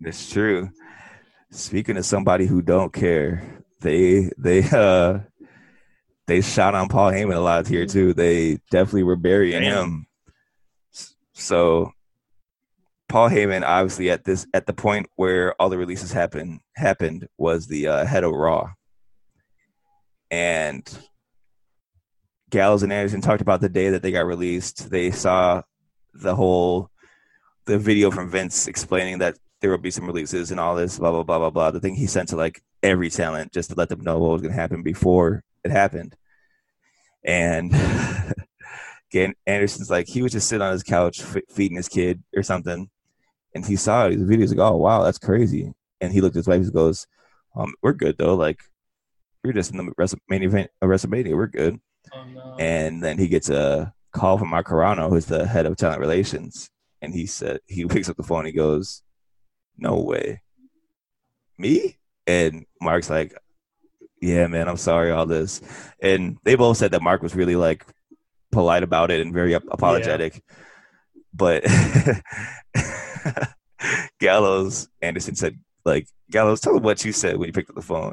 It's 0.00 0.30
true. 0.32 0.70
Speaking 1.50 1.96
of 1.96 2.06
somebody 2.06 2.46
who 2.46 2.62
don't 2.62 2.92
care, 2.92 3.62
they 3.80 4.30
they 4.38 4.62
uh 4.70 5.20
they 6.26 6.40
shot 6.40 6.74
on 6.74 6.88
Paul 6.88 7.12
Heyman 7.12 7.36
a 7.36 7.40
lot 7.40 7.66
here 7.66 7.86
too. 7.86 8.14
They 8.14 8.58
definitely 8.70 9.02
were 9.02 9.16
burying 9.16 9.62
Damn. 9.62 9.84
him. 9.84 10.06
So 11.34 11.92
Paul 13.08 13.28
Heyman, 13.28 13.62
obviously 13.62 14.10
at 14.10 14.24
this 14.24 14.46
at 14.54 14.66
the 14.66 14.72
point 14.72 15.06
where 15.16 15.54
all 15.60 15.68
the 15.68 15.78
releases 15.78 16.12
happened 16.12 16.60
happened 16.76 17.28
was 17.36 17.66
the 17.66 17.88
uh, 17.88 18.06
head 18.06 18.24
of 18.24 18.32
Raw, 18.32 18.72
and 20.30 20.82
Gallows 22.50 22.82
and 22.82 22.92
Anderson 22.92 23.20
talked 23.20 23.42
about 23.42 23.60
the 23.60 23.68
day 23.68 23.90
that 23.90 24.02
they 24.02 24.12
got 24.12 24.26
released. 24.26 24.90
They 24.90 25.10
saw 25.10 25.62
the 26.14 26.34
whole 26.34 26.90
the 27.66 27.78
video 27.78 28.10
from 28.10 28.30
Vince 28.30 28.66
explaining 28.66 29.18
that 29.18 29.36
there 29.60 29.70
will 29.70 29.78
be 29.78 29.90
some 29.90 30.06
releases 30.06 30.50
and 30.50 30.58
all 30.58 30.74
this, 30.74 30.98
blah 30.98 31.10
blah 31.10 31.22
blah 31.22 31.38
blah 31.38 31.50
blah. 31.50 31.70
The 31.70 31.80
thing 31.80 31.94
he 31.94 32.06
sent 32.06 32.30
to 32.30 32.36
like 32.36 32.62
every 32.82 33.10
talent 33.10 33.52
just 33.52 33.70
to 33.70 33.76
let 33.76 33.88
them 33.88 34.00
know 34.00 34.18
what 34.18 34.32
was 34.32 34.42
going 34.42 34.52
to 34.52 34.60
happen 34.60 34.82
before 34.82 35.44
it 35.64 35.70
happened. 35.70 36.16
And 37.24 37.72
again, 39.12 39.34
Anderson's 39.46 39.90
like 39.90 40.08
he 40.08 40.22
was 40.22 40.32
just 40.32 40.48
sitting 40.48 40.62
on 40.62 40.72
his 40.72 40.82
couch 40.82 41.20
f- 41.20 41.42
feeding 41.50 41.76
his 41.76 41.88
kid 41.88 42.22
or 42.34 42.42
something, 42.42 42.88
and 43.54 43.66
he 43.66 43.76
saw 43.76 44.08
these 44.08 44.22
videos. 44.22 44.50
Like, 44.50 44.58
oh 44.58 44.76
wow, 44.76 45.02
that's 45.02 45.18
crazy. 45.18 45.72
And 46.00 46.12
he 46.12 46.20
looked 46.20 46.36
at 46.36 46.40
his 46.40 46.48
wife. 46.48 46.64
He 46.64 46.70
goes, 46.70 47.06
um, 47.54 47.74
"We're 47.82 47.92
good 47.92 48.16
though. 48.18 48.34
like 48.34 48.60
we're 49.44 49.52
just 49.52 49.72
in 49.72 49.76
the 49.76 50.16
main 50.28 50.42
event 50.42 50.70
of 50.80 50.88
WrestleMania. 50.88 51.36
We're 51.36 51.46
good." 51.46 51.78
Oh, 52.12 52.24
no. 52.24 52.56
and 52.58 53.02
then 53.02 53.16
he 53.16 53.28
gets 53.28 53.48
a 53.48 53.94
call 54.12 54.36
from 54.36 54.48
Mark 54.48 54.66
Carrano, 54.66 55.08
who's 55.08 55.26
the 55.26 55.46
head 55.46 55.66
of 55.66 55.76
talent 55.76 56.00
relations, 56.00 56.68
and 57.00 57.14
he 57.14 57.26
said 57.26 57.60
he 57.66 57.84
picks 57.88 58.08
up 58.08 58.16
the 58.16 58.22
phone. 58.22 58.46
He 58.46 58.52
goes, 58.52 59.02
"No 59.76 60.00
way, 60.00 60.40
me?" 61.58 61.98
And 62.26 62.64
Mark's 62.80 63.10
like, 63.10 63.34
"Yeah, 64.20 64.46
man, 64.46 64.68
I'm 64.68 64.76
sorry, 64.78 65.10
all 65.10 65.26
this." 65.26 65.60
And 66.00 66.38
they 66.44 66.54
both 66.54 66.78
said 66.78 66.92
that 66.92 67.02
Mark 67.02 67.22
was 67.22 67.34
really 67.36 67.56
like 67.56 67.84
polite 68.52 68.82
about 68.82 69.10
it 69.10 69.20
and 69.20 69.32
very 69.32 69.54
ap- 69.54 69.64
apologetic, 69.70 70.42
but 71.34 71.64
Gallows 74.20 74.88
Anderson 75.00 75.34
said. 75.34 75.58
Like 75.84 76.06
Gallows, 76.30 76.60
tell 76.60 76.76
him 76.76 76.84
what 76.84 77.04
you 77.04 77.10
said 77.10 77.36
when 77.36 77.48
you 77.48 77.52
picked 77.52 77.68
up 77.70 77.74
the 77.74 77.82
phone. 77.82 78.12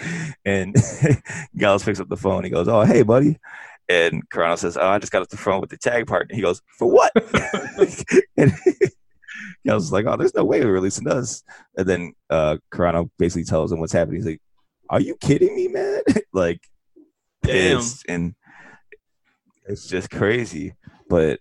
and 0.46 0.74
Gallows 1.58 1.84
picks 1.84 2.00
up 2.00 2.08
the 2.08 2.16
phone. 2.16 2.44
He 2.44 2.50
goes, 2.50 2.66
"Oh, 2.66 2.80
hey, 2.80 3.02
buddy." 3.02 3.36
And 3.90 4.26
Carrano 4.30 4.56
says, 4.56 4.78
"Oh, 4.78 4.88
I 4.88 4.98
just 4.98 5.12
got 5.12 5.20
off 5.20 5.28
the 5.28 5.36
phone 5.36 5.60
with 5.60 5.68
the 5.68 5.76
tag 5.76 6.06
partner." 6.06 6.34
He 6.34 6.40
goes, 6.40 6.62
"For 6.78 6.90
what?" 6.90 7.12
and 8.38 8.54
Gallows 9.66 9.84
is 9.84 9.92
like, 9.92 10.06
"Oh, 10.06 10.16
there's 10.16 10.34
no 10.34 10.44
way 10.44 10.64
we're 10.64 10.72
releasing 10.72 11.08
us." 11.08 11.42
And 11.76 11.86
then 11.86 12.14
uh, 12.30 12.56
Carrano 12.72 13.10
basically 13.18 13.44
tells 13.44 13.70
him 13.70 13.80
what's 13.80 13.92
happening. 13.92 14.16
He's 14.16 14.26
like, 14.26 14.40
"Are 14.88 15.00
you 15.00 15.14
kidding 15.20 15.54
me, 15.54 15.68
man?" 15.68 16.00
like, 16.32 16.60
Damn. 17.42 17.78
pissed, 17.80 18.06
and 18.08 18.34
it's 19.70 19.86
just 19.86 20.10
crazy. 20.10 20.74
But 21.08 21.40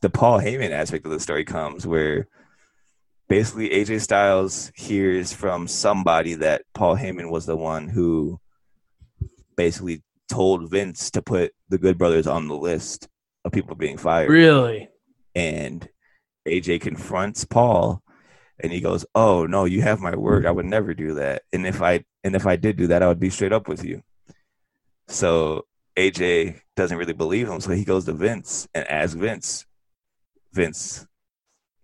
the 0.00 0.10
Paul 0.10 0.40
Heyman 0.40 0.70
aspect 0.70 1.04
of 1.04 1.12
the 1.12 1.20
story 1.20 1.44
comes 1.44 1.86
where 1.86 2.28
basically 3.28 3.70
AJ 3.70 4.00
Styles 4.02 4.70
hears 4.74 5.32
from 5.32 5.66
somebody 5.66 6.34
that 6.34 6.62
Paul 6.74 6.96
Heyman 6.96 7.30
was 7.30 7.46
the 7.46 7.56
one 7.56 7.88
who 7.88 8.40
basically 9.56 10.02
told 10.28 10.70
Vince 10.70 11.10
to 11.12 11.22
put 11.22 11.52
the 11.68 11.78
Good 11.78 11.98
Brothers 11.98 12.26
on 12.26 12.48
the 12.48 12.56
list 12.56 13.08
of 13.44 13.52
people 13.52 13.76
being 13.76 13.96
fired. 13.96 14.30
Really? 14.30 14.88
And 15.34 15.88
AJ 16.46 16.80
confronts 16.80 17.44
Paul 17.44 18.02
and 18.60 18.72
he 18.72 18.80
goes, 18.80 19.04
"Oh, 19.14 19.46
no, 19.46 19.64
you 19.64 19.82
have 19.82 20.00
my 20.00 20.14
word. 20.14 20.46
I 20.46 20.52
would 20.52 20.66
never 20.66 20.94
do 20.94 21.14
that. 21.14 21.42
And 21.52 21.66
if 21.66 21.82
I 21.82 22.04
and 22.22 22.36
if 22.36 22.46
I 22.46 22.56
did 22.56 22.76
do 22.76 22.86
that, 22.88 23.02
I 23.02 23.08
would 23.08 23.20
be 23.20 23.30
straight 23.30 23.52
up 23.52 23.68
with 23.68 23.84
you." 23.84 24.02
So 25.08 25.66
AJ 25.96 26.60
doesn't 26.76 26.98
really 26.98 27.12
believe 27.12 27.48
him, 27.48 27.60
so 27.60 27.72
he 27.72 27.84
goes 27.84 28.04
to 28.06 28.12
Vince 28.12 28.66
and 28.74 28.86
asks 28.88 29.14
Vince, 29.14 29.64
"Vince, 30.52 31.06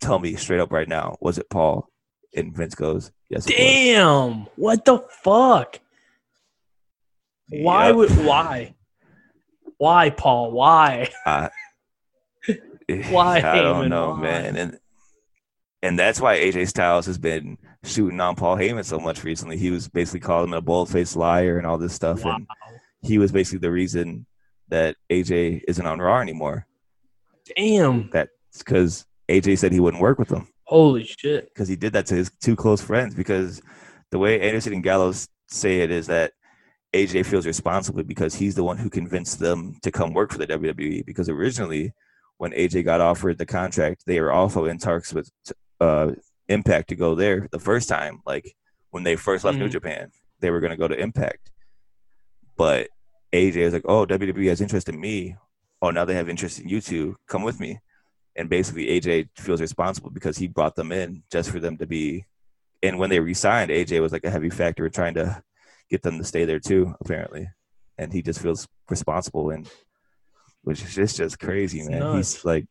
tell 0.01 0.19
me 0.19 0.35
straight 0.37 0.61
up 0.61 0.73
right 0.73 0.89
now, 0.89 1.17
was 1.21 1.39
it 1.39 1.49
Paul?" 1.51 1.89
And 2.35 2.55
Vince 2.57 2.75
goes, 2.75 3.13
"Yes. 3.29 3.45
Damn. 3.47 4.47
What 4.57 4.85
the 4.85 4.99
fuck? 5.23 5.81
Why 7.49 7.89
Yep. 7.89 7.97
would 7.97 8.11
why? 8.25 8.75
Why, 9.79 10.11
Paul? 10.11 10.53
Why? 10.53 11.09
I, 11.27 11.51
Why, 13.11 13.39
I 13.39 13.63
don't 13.63 13.85
Heyman? 13.85 13.89
know, 13.89 14.11
Why? 14.11 14.21
man. 14.21 14.57
And 14.57 14.79
and 15.83 15.99
that's 15.99 16.21
why 16.21 16.37
AJ 16.39 16.69
Styles 16.69 17.07
has 17.07 17.17
been 17.19 17.57
shooting 17.85 18.21
on 18.21 18.35
Paul 18.37 18.57
Heyman 18.57 18.85
so 18.85 18.99
much 19.01 19.25
recently. 19.25 19.57
He 19.57 19.71
was 19.71 19.89
basically 19.89 20.21
calling 20.21 20.49
him 20.49 20.55
a 20.55 20.61
bold 20.61 20.91
faced 20.91 21.17
liar 21.17 21.57
and 21.57 21.67
all 21.67 21.79
this 21.79 21.95
stuff. 21.95 22.25
Wow. 22.25 22.37
And 22.37 22.47
he 23.03 23.17
was 23.19 23.33
basically 23.33 23.61
the 23.61 23.71
reason 23.71 24.27
that 24.71 24.97
AJ 25.11 25.63
isn't 25.69 25.87
on 25.87 25.99
Raw 26.01 26.21
anymore. 26.21 26.67
Damn. 27.57 28.09
That's 28.11 28.31
because 28.59 29.07
AJ 29.29 29.59
said 29.59 29.73
he 29.73 29.81
wouldn't 29.81 30.03
work 30.03 30.19
with 30.19 30.31
him 30.31 30.49
Holy 30.65 31.05
shit. 31.05 31.47
because 31.53 31.69
he 31.69 31.77
did 31.77 31.93
that 31.93 32.07
to 32.07 32.15
his 32.15 32.31
two 32.41 32.57
close 32.57 32.81
friends. 32.83 33.15
Because 33.15 33.61
the 34.11 34.19
way 34.19 34.41
Anderson 34.41 34.73
and 34.73 34.83
Gallows 34.83 35.29
say 35.49 35.81
it 35.81 35.91
is 35.91 36.07
that 36.09 36.33
AJ 36.93 37.27
feels 37.27 37.47
responsible 37.47 38.03
because 38.03 38.35
he's 38.35 38.55
the 38.55 38.65
one 38.65 38.77
who 38.79 38.91
convinced 38.91 39.39
them 39.39 39.77
to 39.83 39.91
come 39.93 40.13
work 40.13 40.33
for 40.33 40.39
the 40.39 40.47
WWE. 40.47 41.05
Because 41.07 41.29
originally, 41.29 41.93
when 42.39 42.53
AJ 42.53 42.85
got 42.85 43.01
offered 43.01 43.39
the 43.39 43.47
contract, 43.47 44.03
they 44.07 44.21
were 44.21 44.33
also 44.33 44.65
in 44.65 44.79
talks 44.79 45.13
with 45.13 45.31
uh, 45.81 46.13
Impact 46.49 46.89
to 46.89 46.97
go 46.97 47.15
there 47.15 47.49
the 47.53 47.61
first 47.61 47.89
time. 47.89 48.21
Like 48.27 48.55
when 48.91 49.03
they 49.05 49.15
first 49.17 49.45
left 49.45 49.59
New 49.59 49.69
Mhm. 49.69 49.73
Japan, 49.73 50.11
they 50.41 50.51
were 50.51 50.59
going 50.61 50.73
to 50.73 50.77
go 50.77 50.89
to 50.89 50.99
Impact. 50.99 51.51
But 52.57 52.89
AJ 53.33 53.65
was 53.65 53.73
like, 53.75 53.85
"Oh, 53.87 54.07
WWE 54.07 54.49
has 54.49 54.61
interest 54.61 54.89
in 54.89 55.01
me. 55.01 55.37
Oh, 55.83 55.91
now 55.91 56.05
they 56.05 56.15
have 56.15 56.29
interest 56.29 56.61
in 56.61 56.69
you 56.69 56.81
two. 56.81 57.17
Come 57.27 57.43
with 57.43 57.61
me." 57.61 57.81
And 58.37 58.49
basically, 58.49 58.87
AJ 58.87 59.29
feels 59.37 59.61
responsible 59.61 60.11
because 60.11 60.39
he 60.39 60.47
brought 60.47 60.77
them 60.77 60.93
in 60.93 61.23
just 61.31 61.51
for 61.51 61.61
them 61.61 61.77
to 61.79 61.87
be. 61.87 62.27
And 62.83 62.99
when 62.99 63.11
they 63.11 63.21
resigned, 63.21 63.71
AJ 63.71 64.01
was 64.01 64.13
like 64.13 64.25
a 64.25 64.31
heavy 64.31 64.51
factor 64.51 64.87
in 64.87 64.93
trying 64.93 65.15
to 65.15 65.43
get 65.91 66.03
them 66.03 66.19
to 66.19 66.25
stay 66.25 66.45
there 66.45 66.61
too, 66.61 66.95
apparently. 67.01 67.49
And 67.99 68.13
he 68.13 68.23
just 68.23 68.41
feels 68.41 68.67
responsible, 68.89 69.51
and 69.51 69.69
which 70.63 70.83
is 70.83 70.95
just 70.95 71.17
just 71.17 71.39
crazy, 71.39 71.83
man. 71.83 72.17
He's 72.17 72.45
like, 72.45 72.67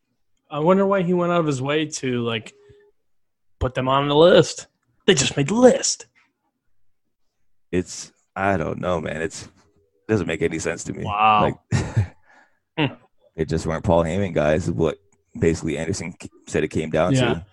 I 0.50 0.58
wonder 0.58 0.84
why 0.86 1.02
he 1.02 1.14
went 1.14 1.32
out 1.32 1.40
of 1.40 1.46
his 1.46 1.62
way 1.62 1.86
to 1.86 2.22
like 2.22 2.52
put 3.60 3.74
them 3.74 3.88
on 3.88 4.08
the 4.08 4.16
list. 4.16 4.66
They 5.06 5.14
just 5.14 5.36
made 5.36 5.48
the 5.48 5.54
list. 5.54 6.06
it's 7.70 8.12
I 8.34 8.56
don't 8.56 8.80
know, 8.80 9.00
man. 9.00 9.22
It's 9.22 9.44
it 9.44 9.50
doesn't 10.10 10.26
make 10.26 10.42
any 10.42 10.58
sense 10.58 10.84
to 10.84 10.92
me. 10.92 11.04
Wow. 11.04 11.42
Like, 11.72 12.06
Hmm. 12.78 12.94
it 13.36 13.48
just 13.48 13.66
weren't 13.66 13.84
Paul 13.84 14.04
Heyman 14.04 14.34
guys. 14.34 14.64
Is 14.68 14.72
what 14.72 14.98
basically 15.38 15.78
Anderson 15.78 16.14
said 16.46 16.64
it 16.64 16.68
came 16.68 16.90
down 16.90 17.14
Yeah. 17.14 17.20
to. 17.34 17.46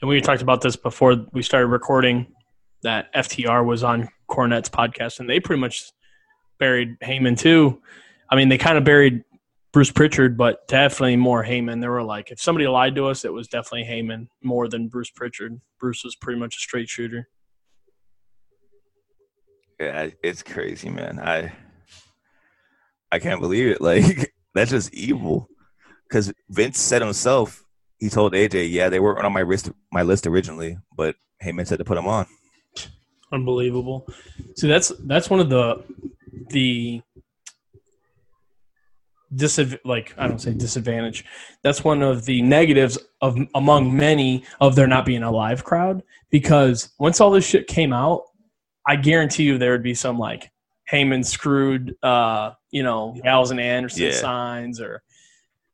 And 0.00 0.08
we 0.08 0.20
talked 0.20 0.42
about 0.42 0.60
this 0.60 0.76
before 0.76 1.26
we 1.32 1.42
started 1.42 1.66
recording 1.68 2.26
that 2.82 3.12
FTR 3.14 3.64
was 3.64 3.82
on 3.82 4.08
Cornette's 4.30 4.68
podcast, 4.68 5.20
and 5.20 5.28
they 5.28 5.40
pretty 5.40 5.60
much 5.60 5.82
buried 6.58 6.96
Heyman 7.02 7.38
too. 7.38 7.80
I 8.30 8.36
mean, 8.36 8.48
they 8.48 8.58
kind 8.58 8.76
of 8.78 8.84
buried 8.84 9.22
Bruce 9.72 9.90
Prichard, 9.90 10.36
but 10.36 10.66
definitely 10.68 11.16
more 11.16 11.44
Heyman. 11.44 11.80
They 11.80 11.88
were 11.88 12.02
like, 12.02 12.30
if 12.30 12.40
somebody 12.40 12.66
lied 12.68 12.94
to 12.96 13.06
us, 13.06 13.24
it 13.24 13.32
was 13.32 13.48
definitely 13.48 13.84
Heyman 13.84 14.28
more 14.42 14.68
than 14.68 14.88
Bruce 14.88 15.10
Prichard. 15.10 15.60
Bruce 15.80 16.04
was 16.04 16.14
pretty 16.16 16.38
much 16.38 16.56
a 16.56 16.60
straight 16.60 16.88
shooter. 16.88 17.28
Yeah, 19.80 20.10
it's 20.22 20.42
crazy, 20.42 20.88
man. 20.90 21.18
I 21.18 21.52
I 23.14 23.18
can't 23.20 23.40
believe 23.40 23.68
it. 23.68 23.80
Like 23.84 24.34
that's 24.54 24.70
just 24.70 24.92
evil. 24.92 25.48
Because 26.08 26.32
Vince 26.48 26.78
said 26.78 27.02
himself, 27.02 27.64
he 27.98 28.08
told 28.08 28.34
AJ, 28.34 28.70
"Yeah, 28.70 28.88
they 28.88 29.00
weren't 29.00 29.24
on 29.24 29.32
my 29.32 29.42
list, 29.42 29.70
my 29.92 30.02
list 30.02 30.26
originally, 30.26 30.78
but 30.96 31.16
Heyman 31.42 31.66
said 31.66 31.78
to 31.78 31.84
put 31.84 31.94
them 31.94 32.06
on." 32.06 32.26
Unbelievable. 33.32 34.06
See, 34.56 34.68
that's 34.68 34.92
that's 35.06 35.30
one 35.30 35.40
of 35.40 35.48
the 35.48 35.82
the 36.50 37.02
like 39.84 40.14
I 40.16 40.28
don't 40.28 40.40
say 40.40 40.52
disadvantage. 40.54 41.24
That's 41.62 41.82
one 41.82 42.02
of 42.02 42.24
the 42.24 42.42
negatives 42.42 42.98
of 43.20 43.36
among 43.54 43.96
many 43.96 44.44
of 44.60 44.76
there 44.76 44.86
not 44.86 45.06
being 45.06 45.22
a 45.22 45.30
live 45.30 45.64
crowd 45.64 46.02
because 46.30 46.90
once 46.98 47.20
all 47.20 47.30
this 47.30 47.46
shit 47.46 47.66
came 47.66 47.92
out, 47.92 48.22
I 48.86 48.96
guarantee 48.96 49.44
you 49.44 49.58
there 49.58 49.72
would 49.72 49.82
be 49.82 49.94
some 49.94 50.18
like 50.18 50.50
Heyman 50.92 51.24
screwed 51.24 51.96
uh, 52.02 52.52
you 52.70 52.82
know, 52.82 53.16
Gallows 53.22 53.50
and 53.50 53.60
Anderson 53.60 54.02
Yeah. 54.04 54.12
signs 54.12 54.80
or 54.80 55.02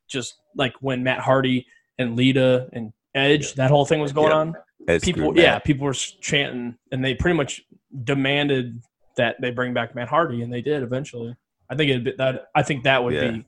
just 0.08 0.34
like 0.56 0.74
when 0.80 1.02
Matt 1.02 1.20
Hardy 1.20 1.66
and 1.98 2.16
Lita 2.16 2.68
and 2.72 2.92
Edge, 3.14 3.54
that 3.54 3.70
whole 3.70 3.84
thing 3.84 4.00
was 4.00 4.12
going 4.12 4.30
Yeah. 4.30 4.36
on 4.36 4.54
people 5.02 5.36
yeah 5.36 5.52
Matt. 5.54 5.64
people 5.64 5.84
were 5.84 5.92
chanting 5.94 6.76
and 6.90 7.04
they 7.04 7.14
pretty 7.14 7.36
much 7.36 7.62
demanded 8.04 8.82
that 9.16 9.36
they 9.40 9.50
bring 9.50 9.74
back 9.74 9.94
matt 9.94 10.08
hardy 10.08 10.40
and 10.42 10.50
they 10.52 10.62
did 10.62 10.82
eventually 10.82 11.36
i 11.68 11.74
think 11.76 12.06
it 12.06 12.16
that 12.16 12.46
i 12.54 12.62
think 12.62 12.82
that 12.84 13.04
would 13.04 13.12
Yeah. 13.14 13.30
be 13.30 13.44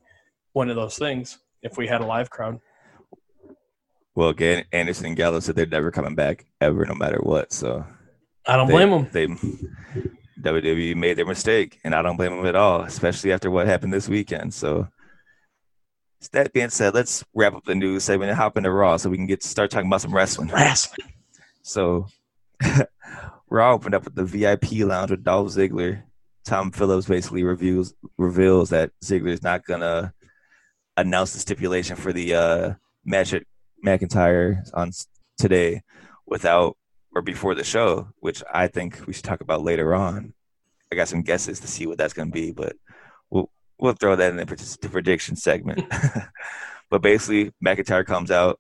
one 0.53 0.69
of 0.69 0.77
those 0.77 0.99
things 0.99 1.39
if 1.63 1.79
we 1.79 1.89
had 1.89 2.01
a 2.03 2.07
live 2.07 2.29
crowd 2.29 2.61
Well, 4.15 4.29
again, 4.29 4.67
Anderson 4.73 5.07
and 5.07 5.17
Gallows 5.17 5.47
said 5.47 5.57
they're 5.57 5.65
never 5.67 5.91
coming 5.91 6.15
back 6.15 6.45
ever, 6.61 6.85
no 6.85 6.95
matter 6.95 7.19
what. 7.23 7.51
So 7.53 7.83
i 8.47 8.57
don't 8.57 8.67
they, 8.69 8.73
blame 8.75 8.91
them 8.91 9.09
They 9.11 9.27
WWE 10.41 10.97
made 10.97 11.19
their 11.19 11.27
mistake, 11.27 11.79
and 11.85 11.95
I 11.95 12.03
don't 12.03 12.17
blame 12.17 12.37
them 12.37 12.47
at 12.47 12.57
all, 12.57 12.83
especially 12.83 13.33
after 13.33 13.51
what 13.51 13.67
happened 13.67 13.93
this 13.93 14.09
weekend. 14.09 14.55
So, 14.55 14.89
that 16.33 16.53
being 16.53 16.71
said, 16.71 16.95
let's 16.95 17.25
wrap 17.35 17.55
up 17.55 17.65
the 17.65 17.75
news 17.75 18.05
segment 18.05 18.31
and 18.31 18.39
hop 18.39 18.57
into 18.57 18.71
Raw 18.71 18.97
so 18.97 19.11
we 19.11 19.17
can 19.17 19.27
get 19.27 19.43
start 19.43 19.71
talking 19.71 19.89
about 19.89 20.01
some 20.01 20.15
wrestling. 20.15 20.49
wrestling 20.49 21.13
So, 21.63 22.07
Raw 23.51 23.75
opened 23.75 23.95
up 23.95 24.05
with 24.05 24.15
the 24.15 24.25
VIP 24.25 24.87
lounge 24.87 25.11
with 25.11 25.25
Dolph 25.25 25.49
Ziggler. 25.49 26.03
Tom 26.45 26.73
Phillips 26.73 27.07
basically 27.07 27.45
reveals 27.45 27.95
reveals 28.19 28.71
that 28.71 28.91
Ziggler 29.05 29.29
is 29.29 29.43
not 29.43 29.65
gonna 29.65 30.13
announce 30.97 31.33
the 31.33 31.39
stipulation 31.39 31.97
for 31.97 32.13
the 32.13 32.35
uh, 32.35 32.75
match 33.05 33.33
at 33.33 33.45
McIntyre 33.85 34.63
on 34.75 34.93
today 35.39 35.83
without 36.27 36.77
or 37.15 37.23
before 37.23 37.55
the 37.55 37.65
show, 37.65 38.09
which 38.21 38.43
I 38.53 38.69
think 38.69 39.07
we 39.07 39.13
should 39.13 39.25
talk 39.25 39.41
about 39.41 39.63
later 39.63 39.95
on. 39.95 40.35
I 40.91 40.97
got 40.97 41.09
some 41.09 41.23
guesses 41.23 41.61
to 41.61 41.67
see 41.67 41.87
what 41.87 41.99
that's 41.99 42.15
gonna 42.15 42.31
be, 42.31 42.53
but 42.53 42.77
we'll 43.31 43.51
we'll 43.79 43.95
throw 43.95 44.17
that 44.17 44.31
in 44.31 44.37
the 44.37 44.89
prediction 44.91 45.37
segment. 45.37 45.85
but 46.91 47.03
basically, 47.03 47.53
McIntyre 47.65 48.05
comes 48.05 48.31
out 48.31 48.59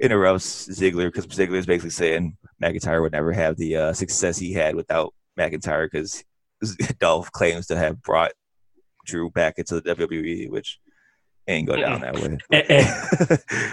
interrupts 0.00 0.68
Ziggler 0.68 1.06
because 1.06 1.26
Ziggler 1.26 1.56
is 1.56 1.66
basically 1.66 1.90
saying 1.90 2.36
McIntyre 2.62 3.00
would 3.00 3.12
never 3.12 3.32
have 3.32 3.56
the 3.56 3.76
uh, 3.76 3.92
success 3.92 4.38
he 4.38 4.52
had 4.52 4.74
without 4.74 5.14
McIntyre 5.38 5.88
because 5.90 6.24
Dolph 6.98 7.30
claims 7.32 7.66
to 7.68 7.76
have 7.76 8.02
brought 8.02 8.32
Drew 9.06 9.30
back 9.30 9.58
into 9.58 9.80
the 9.80 9.94
WWE, 9.94 10.50
which 10.50 10.78
ain't 11.46 11.68
go 11.68 11.76
down 11.76 12.00
that 12.00 12.14
way. 12.14 12.38
Eh, 12.52 12.62
eh. 12.68 13.36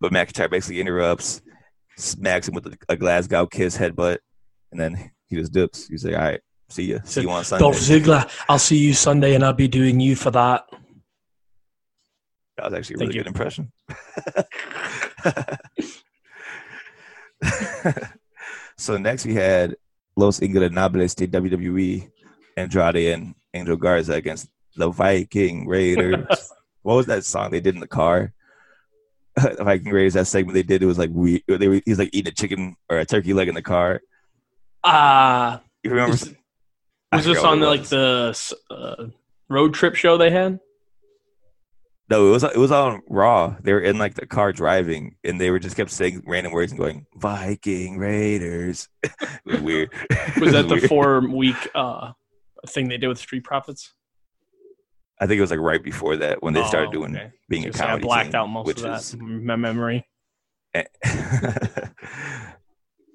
but 0.00 0.12
McIntyre 0.12 0.50
basically 0.50 0.80
interrupts, 0.80 1.42
smacks 1.98 2.48
him 2.48 2.54
with 2.54 2.66
a, 2.66 2.76
a 2.88 2.96
Glasgow 2.96 3.46
kiss 3.46 3.76
headbutt, 3.76 4.18
and 4.72 4.80
then 4.80 5.10
he 5.28 5.36
just 5.36 5.52
dips. 5.52 5.88
He's 5.88 6.04
like, 6.04 6.14
"All 6.14 6.20
right, 6.20 6.40
see 6.68 6.84
you, 6.84 7.00
see 7.04 7.22
you 7.22 7.30
on 7.30 7.44
Sunday." 7.44 7.62
dolph 7.62 7.76
ziggler 7.76 8.28
i'll 8.48 8.58
see 8.58 8.76
you 8.76 8.92
sunday 8.92 9.34
and 9.34 9.44
i'll 9.44 9.52
be 9.52 9.68
doing 9.68 10.00
you 10.00 10.14
for 10.14 10.30
that 10.30 10.66
That 12.58 12.64
was 12.64 12.74
actually 12.74 12.96
a 12.96 12.98
really 12.98 13.14
good 13.18 13.28
impression. 13.28 13.70
so 18.76 18.96
next 18.96 19.24
we 19.24 19.34
had 19.34 19.76
Los 20.16 20.40
Ingobernables 20.40 21.14
de 21.14 21.28
WWE, 21.28 22.10
Andrade 22.56 23.12
and 23.14 23.36
Angel 23.54 23.76
Garza 23.76 24.14
against 24.14 24.48
the 24.74 24.90
Viking 24.90 25.68
Raiders. 25.68 26.26
what 26.82 26.96
was 26.96 27.06
that 27.06 27.24
song 27.24 27.52
they 27.52 27.60
did 27.60 27.76
in 27.76 27.80
the 27.80 27.86
car? 27.86 28.32
Viking 29.60 29.92
Raiders. 29.92 30.14
That 30.14 30.26
segment 30.26 30.54
they 30.54 30.62
did. 30.62 30.82
It 30.82 30.86
was 30.86 30.98
like 30.98 31.10
we. 31.12 31.44
They 31.46 31.68
were, 31.68 31.80
he 31.84 31.90
was 31.90 31.98
like 31.98 32.10
eating 32.12 32.32
a 32.32 32.34
chicken 32.34 32.76
or 32.88 32.98
a 32.98 33.04
turkey 33.04 33.32
leg 33.32 33.48
in 33.48 33.54
the 33.54 33.62
car. 33.62 34.00
uh 34.84 35.58
You 35.82 35.90
remember? 35.90 36.12
was, 36.12 36.34
was 37.12 37.24
this 37.24 37.42
on 37.42 37.62
it 37.62 37.66
like 37.66 37.84
the 37.84 38.56
uh, 38.70 39.06
road 39.48 39.74
trip 39.74 39.94
show 39.94 40.16
they 40.16 40.30
had 40.30 40.60
No, 42.10 42.28
it 42.28 42.30
was 42.30 42.44
it 42.44 42.56
was 42.56 42.70
on 42.70 43.02
Raw. 43.08 43.56
They 43.60 43.72
were 43.72 43.80
in 43.80 43.98
like 43.98 44.14
the 44.14 44.26
car 44.26 44.52
driving, 44.52 45.16
and 45.24 45.40
they 45.40 45.50
were 45.50 45.58
just 45.58 45.76
kept 45.76 45.90
saying 45.90 46.22
random 46.26 46.52
words 46.52 46.72
and 46.72 46.78
going 46.78 47.06
Viking 47.16 47.98
Raiders. 47.98 48.88
it 49.02 49.12
was 49.44 49.60
weird. 49.60 49.92
Was 50.40 50.52
that 50.52 50.68
the 50.68 50.86
four 50.88 51.20
week 51.20 51.56
uh 51.74 52.12
thing 52.66 52.88
they 52.88 52.98
did 52.98 53.08
with 53.08 53.18
street 53.18 53.44
profits 53.44 53.94
I 55.20 55.26
think 55.26 55.38
it 55.38 55.40
was 55.40 55.50
like 55.50 55.60
right 55.60 55.82
before 55.82 56.16
that 56.16 56.42
when 56.42 56.54
they 56.54 56.62
started 56.64 56.88
Oh, 56.88 56.92
doing 56.92 57.16
okay. 57.16 57.32
being 57.48 57.64
a 57.64 57.68
Just, 57.68 57.80
I 57.82 57.86
comedy. 57.86 58.04
blacked 58.04 58.30
team, 58.32 58.40
out 58.40 58.46
most 58.48 58.66
which 58.66 58.76
of 58.78 58.82
that 58.84 59.00
is 59.00 59.16
my 59.16 59.56
memory 59.56 60.06
eh, 60.74 60.84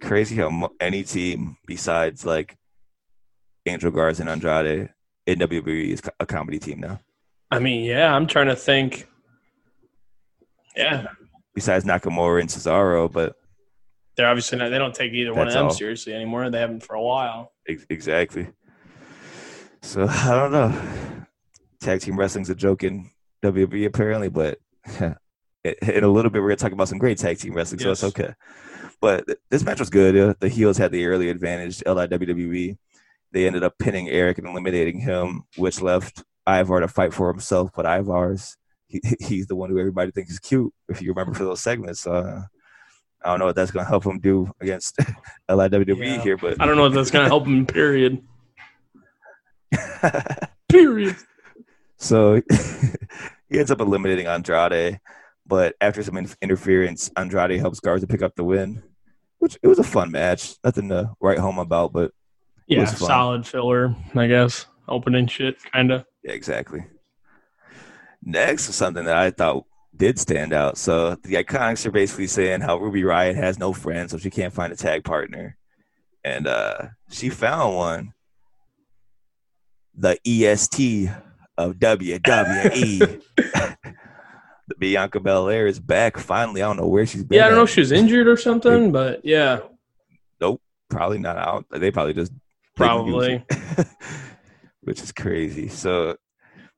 crazy 0.01 0.35
how 0.35 0.49
mo- 0.49 0.73
any 0.79 1.03
team 1.03 1.57
besides 1.65 2.25
like 2.25 2.57
Angel 3.65 3.91
Garza 3.91 4.23
and 4.23 4.29
Andrade 4.29 4.89
in 5.25 5.39
WWE 5.39 5.89
is 5.89 6.01
a 6.19 6.25
comedy 6.25 6.59
team 6.59 6.79
now. 6.81 6.99
I 7.49 7.59
mean, 7.59 7.85
yeah, 7.85 8.13
I'm 8.13 8.27
trying 8.27 8.47
to 8.47 8.55
think. 8.55 9.07
Yeah, 10.75 11.05
Besides 11.53 11.85
Nakamura 11.85 12.41
and 12.41 12.49
Cesaro, 12.49 13.09
but 13.11 13.35
they're 14.17 14.27
obviously 14.27 14.57
not. 14.57 14.69
They 14.69 14.79
don't 14.79 14.93
take 14.95 15.13
either 15.13 15.33
one 15.33 15.47
of 15.47 15.53
them 15.53 15.65
all. 15.65 15.71
seriously 15.71 16.13
anymore. 16.13 16.49
They 16.49 16.59
haven't 16.59 16.81
for 16.83 16.95
a 16.95 17.01
while. 17.01 17.51
Ex- 17.69 17.85
exactly. 17.89 18.47
So 19.83 20.07
I 20.09 20.31
don't 20.31 20.51
know. 20.51 20.81
Tag 21.83 22.01
team 22.01 22.17
wrestling's 22.17 22.49
a 22.49 22.55
joke 22.55 22.83
in 22.83 23.09
WWE 23.43 23.85
apparently, 23.85 24.29
but 24.29 24.57
in 25.63 26.03
a 26.03 26.07
little 26.07 26.31
bit 26.31 26.41
we're 26.41 26.49
gonna 26.49 26.55
talk 26.57 26.71
about 26.71 26.87
some 26.87 26.97
great 26.97 27.17
tag 27.17 27.37
team 27.37 27.53
wrestling, 27.53 27.79
so 27.79 27.91
it's 27.91 28.03
okay. 28.03 28.33
But 29.01 29.25
this 29.49 29.63
match 29.63 29.79
was 29.79 29.89
good. 29.89 30.17
Uh, 30.17 30.33
the 30.39 30.49
heels 30.49 30.77
had 30.77 30.91
the 30.91 31.05
early 31.05 31.29
advantage. 31.29 31.83
LI 31.85 32.07
WWE. 32.07 32.77
They 33.31 33.47
ended 33.47 33.63
up 33.63 33.77
pinning 33.77 34.09
Erik 34.09 34.37
and 34.37 34.47
eliminating 34.47 34.99
him, 34.99 35.43
which 35.57 35.81
left 35.81 36.23
Ivar 36.47 36.79
to 36.79 36.87
fight 36.87 37.13
for 37.13 37.29
himself. 37.31 37.71
But 37.75 37.85
Ivar's 37.85 38.55
he, 38.87 39.01
he's 39.19 39.47
the 39.47 39.55
one 39.55 39.69
who 39.69 39.79
everybody 39.79 40.11
thinks 40.11 40.31
is 40.31 40.39
cute. 40.39 40.73
If 40.87 41.01
you 41.01 41.09
remember 41.11 41.33
for 41.33 41.43
those 41.43 41.59
segments, 41.61 42.07
uh, 42.07 42.43
I 43.23 43.29
don't 43.29 43.39
know 43.39 43.45
what 43.45 43.55
that's 43.55 43.71
gonna 43.71 43.87
help 43.87 44.05
him 44.05 44.19
do 44.19 44.51
against 44.61 44.97
LI 45.49 45.67
WWE 45.69 45.97
Yeah. 46.05 46.21
here, 46.21 46.37
but 46.37 46.61
I 46.61 46.65
don't 46.65 46.77
know 46.77 46.85
if 46.85 46.93
that's 46.93 47.11
going 47.11 47.23
to 47.23 47.29
help 47.29 47.45
him. 47.47 47.65
Period. 47.65 48.21
Period. 50.69 51.15
So 52.03 52.41
he 53.49 53.59
ends 53.59 53.71
up 53.71 53.79
eliminating 53.79 54.27
Andrade, 54.27 54.99
but 55.47 55.75
after 55.79 56.03
some 56.03 56.17
in- 56.17 56.27
interference, 56.41 57.09
Andrade 57.15 57.59
helps 57.59 57.79
Garza 57.79 58.07
pick 58.07 58.21
up 58.21 58.35
the 58.35 58.43
win. 58.43 58.83
Which 59.39 59.57
it 59.63 59.67
was 59.67 59.79
a 59.79 59.83
fun 59.83 60.11
match. 60.11 60.55
Nothing 60.63 60.89
to 60.89 61.11
write 61.21 61.37
home 61.39 61.59
about, 61.59 61.91
but 61.93 62.11
It 62.67 62.75
Yeah, 62.75 62.81
was 62.81 62.97
solid 62.97 63.45
filler, 63.47 63.95
I 64.15 64.27
guess. 64.27 64.65
Opening 64.87 65.27
shit, 65.27 65.57
kind 65.71 65.91
of. 65.91 66.05
yeah, 66.23 66.33
exactly. 66.33 66.85
Next 68.21 68.67
is 68.69 68.75
something 68.75 69.05
that 69.05 69.17
I 69.17 69.31
thought 69.31 69.65
did 69.95 70.19
stand 70.19 70.53
out. 70.53 70.77
So 70.77 71.15
the 71.23 71.35
Iconics 71.35 71.85
are 71.85 71.91
basically 71.91 72.27
saying 72.27 72.61
how 72.61 72.77
Ruby 72.77 73.03
Riott 73.03 73.35
has 73.35 73.59
no 73.59 73.71
friends, 73.73 74.11
so 74.11 74.17
she 74.17 74.29
can't 74.29 74.53
find 74.53 74.71
a 74.73 74.77
tag 74.77 75.03
partner, 75.05 75.57
and 76.23 76.47
uh, 76.47 76.87
she 77.09 77.29
found 77.29 77.75
one. 77.75 78.13
The 79.95 80.17
EST 80.25 81.09
of 81.57 81.75
WWE. 81.75 83.21
the 83.37 84.75
Bianca 84.79 85.19
Belair 85.19 85.67
is 85.67 85.79
back 85.79 86.17
finally. 86.17 86.61
I 86.61 86.67
don't 86.67 86.77
know 86.77 86.87
where 86.87 87.05
she's 87.05 87.23
been. 87.23 87.37
Yeah, 87.37 87.45
I 87.45 87.47
don't 87.49 87.57
know 87.57 87.63
at. 87.63 87.69
if 87.69 87.73
she 87.75 87.81
was 87.81 87.91
injured 87.91 88.27
or 88.27 88.37
something, 88.37 88.91
but 88.91 89.23
yeah, 89.23 89.59
Nope, 90.41 90.61
probably 90.89 91.19
not 91.19 91.37
out. 91.37 91.65
They 91.71 91.91
probably 91.91 92.13
just 92.13 92.31
probably. 92.75 93.45
which 94.81 95.01
is 95.01 95.11
crazy. 95.11 95.67
So 95.69 96.17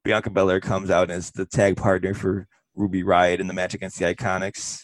Bianca 0.04 0.30
Belair 0.30 0.60
comes 0.60 0.90
out 0.92 1.10
as 1.10 1.32
the 1.32 1.46
tag 1.46 1.78
partner 1.78 2.14
for 2.14 2.48
Ruby 2.76 3.04
Riott 3.04 3.40
in 3.40 3.48
the 3.48 3.54
match 3.54 3.74
against 3.74 3.98
the 3.98 4.06
Iconics. 4.14 4.82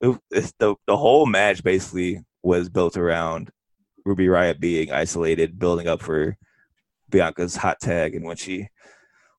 It- 0.00 0.18
it's 0.30 0.52
the 0.58 0.74
the 0.86 0.96
whole 0.96 1.26
match 1.26 1.62
basically 1.62 2.20
was 2.42 2.68
built 2.68 2.96
around 2.96 3.50
Ruby 4.04 4.26
Riott 4.26 4.60
being 4.60 4.92
isolated, 4.92 5.58
building 5.58 5.88
up 5.88 6.02
for 6.02 6.36
Bianca's 7.10 7.56
hot 7.56 7.80
tag, 7.80 8.14
and 8.14 8.24
when 8.24 8.36
she 8.36 8.68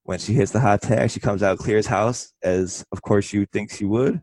when 0.06 0.20
she 0.20 0.34
hits 0.34 0.52
the 0.52 0.60
hot 0.60 0.84
tag, 0.84 1.10
she 1.10 1.20
comes 1.20 1.42
out 1.44 1.58
clears 1.58 1.88
house 1.88 2.32
as 2.44 2.86
of 2.92 3.02
course 3.02 3.34
you 3.34 3.46
think 3.48 3.72
she 3.72 3.86
would, 3.86 4.22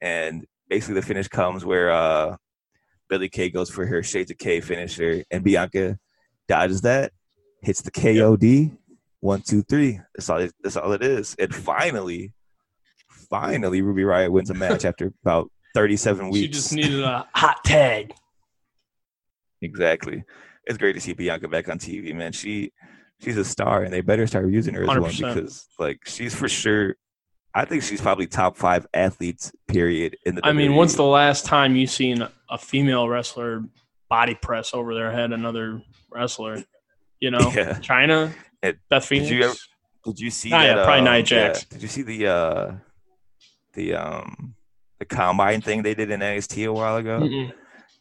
and 0.00 0.46
basically 0.68 0.94
the 0.94 1.02
finish 1.02 1.28
comes 1.28 1.64
where 1.64 1.90
uh, 1.92 2.36
Billie 3.08 3.28
Kay 3.28 3.50
goes 3.50 3.70
for 3.70 3.86
her 3.86 4.02
Shades 4.02 4.30
of 4.30 4.38
K 4.38 4.60
finisher, 4.60 5.22
and 5.30 5.44
Bianca 5.44 5.98
dodges 6.48 6.80
that, 6.80 7.12
hits 7.60 7.82
the 7.82 7.90
KOD, 7.90 8.76
one 9.20 9.42
two 9.42 9.62
three. 9.62 10.00
That's 10.14 10.30
all. 10.30 10.38
It, 10.38 10.52
that's 10.62 10.76
all 10.76 10.92
it 10.92 11.02
is. 11.02 11.36
And 11.38 11.54
finally, 11.54 12.32
finally, 13.28 13.82
Ruby 13.82 14.02
Riott 14.02 14.30
wins 14.30 14.48
a 14.48 14.54
match 14.54 14.84
after 14.86 15.12
about 15.22 15.50
thirty-seven 15.74 16.30
weeks. 16.30 16.40
She 16.40 16.48
just 16.48 16.72
needed 16.72 17.02
a 17.02 17.28
hot 17.34 17.62
tag. 17.64 18.14
Exactly. 19.60 20.24
It's 20.64 20.78
great 20.78 20.94
to 20.94 21.00
see 21.00 21.12
Bianca 21.12 21.48
back 21.48 21.68
on 21.68 21.78
TV, 21.78 22.14
man. 22.14 22.32
She 22.32 22.72
she's 23.20 23.36
a 23.36 23.44
star, 23.44 23.82
and 23.82 23.92
they 23.92 24.00
better 24.00 24.26
start 24.26 24.48
using 24.50 24.74
her 24.74 24.82
as 24.82 24.88
one 24.88 25.02
100%. 25.02 25.34
because, 25.34 25.66
like, 25.78 26.00
she's 26.06 26.34
for 26.34 26.48
sure. 26.48 26.96
I 27.54 27.64
think 27.64 27.82
she's 27.82 28.00
probably 28.00 28.26
top 28.26 28.56
five 28.56 28.86
athletes. 28.94 29.52
Period. 29.66 30.16
In 30.24 30.36
the. 30.36 30.46
I 30.46 30.52
mean, 30.52 30.74
when's 30.76 30.94
the 30.96 31.02
last 31.04 31.44
time 31.46 31.74
you 31.76 31.86
seen 31.86 32.26
a 32.50 32.58
female 32.58 33.08
wrestler 33.08 33.64
body 34.08 34.34
press 34.34 34.74
over 34.74 34.94
their 34.94 35.10
head 35.10 35.32
another 35.32 35.82
wrestler? 36.12 36.62
You 37.20 37.30
know, 37.32 37.38
Yeah. 37.54 37.74
Chyna, 37.80 38.32
It- 38.62 38.78
Beth 38.90 39.04
Phoenix. 39.04 39.28
Did 39.30 39.38
you 39.38 39.44
ever? 39.44 39.54
Did 40.04 40.20
you 40.20 40.30
see 40.30 40.52
Ah, 40.52 40.58
that? 40.58 40.66
yeah, 40.76 40.84
probably 40.84 40.98
um, 41.08 41.14
Nia 41.14 41.22
Jax. 41.22 41.66
yeah. 41.68 41.74
Did 41.74 41.82
you 41.82 41.88
see 41.88 42.02
the 42.02 42.26
uh, 42.28 42.72
the 43.74 43.94
um, 43.94 44.54
the 44.98 45.04
combine 45.04 45.60
thing 45.60 45.82
they 45.82 45.94
did 45.94 46.10
in 46.10 46.20
NXT 46.20 46.68
a 46.68 46.72
while 46.72 46.96
ago? 46.96 47.20
Mm-mm. 47.20 47.52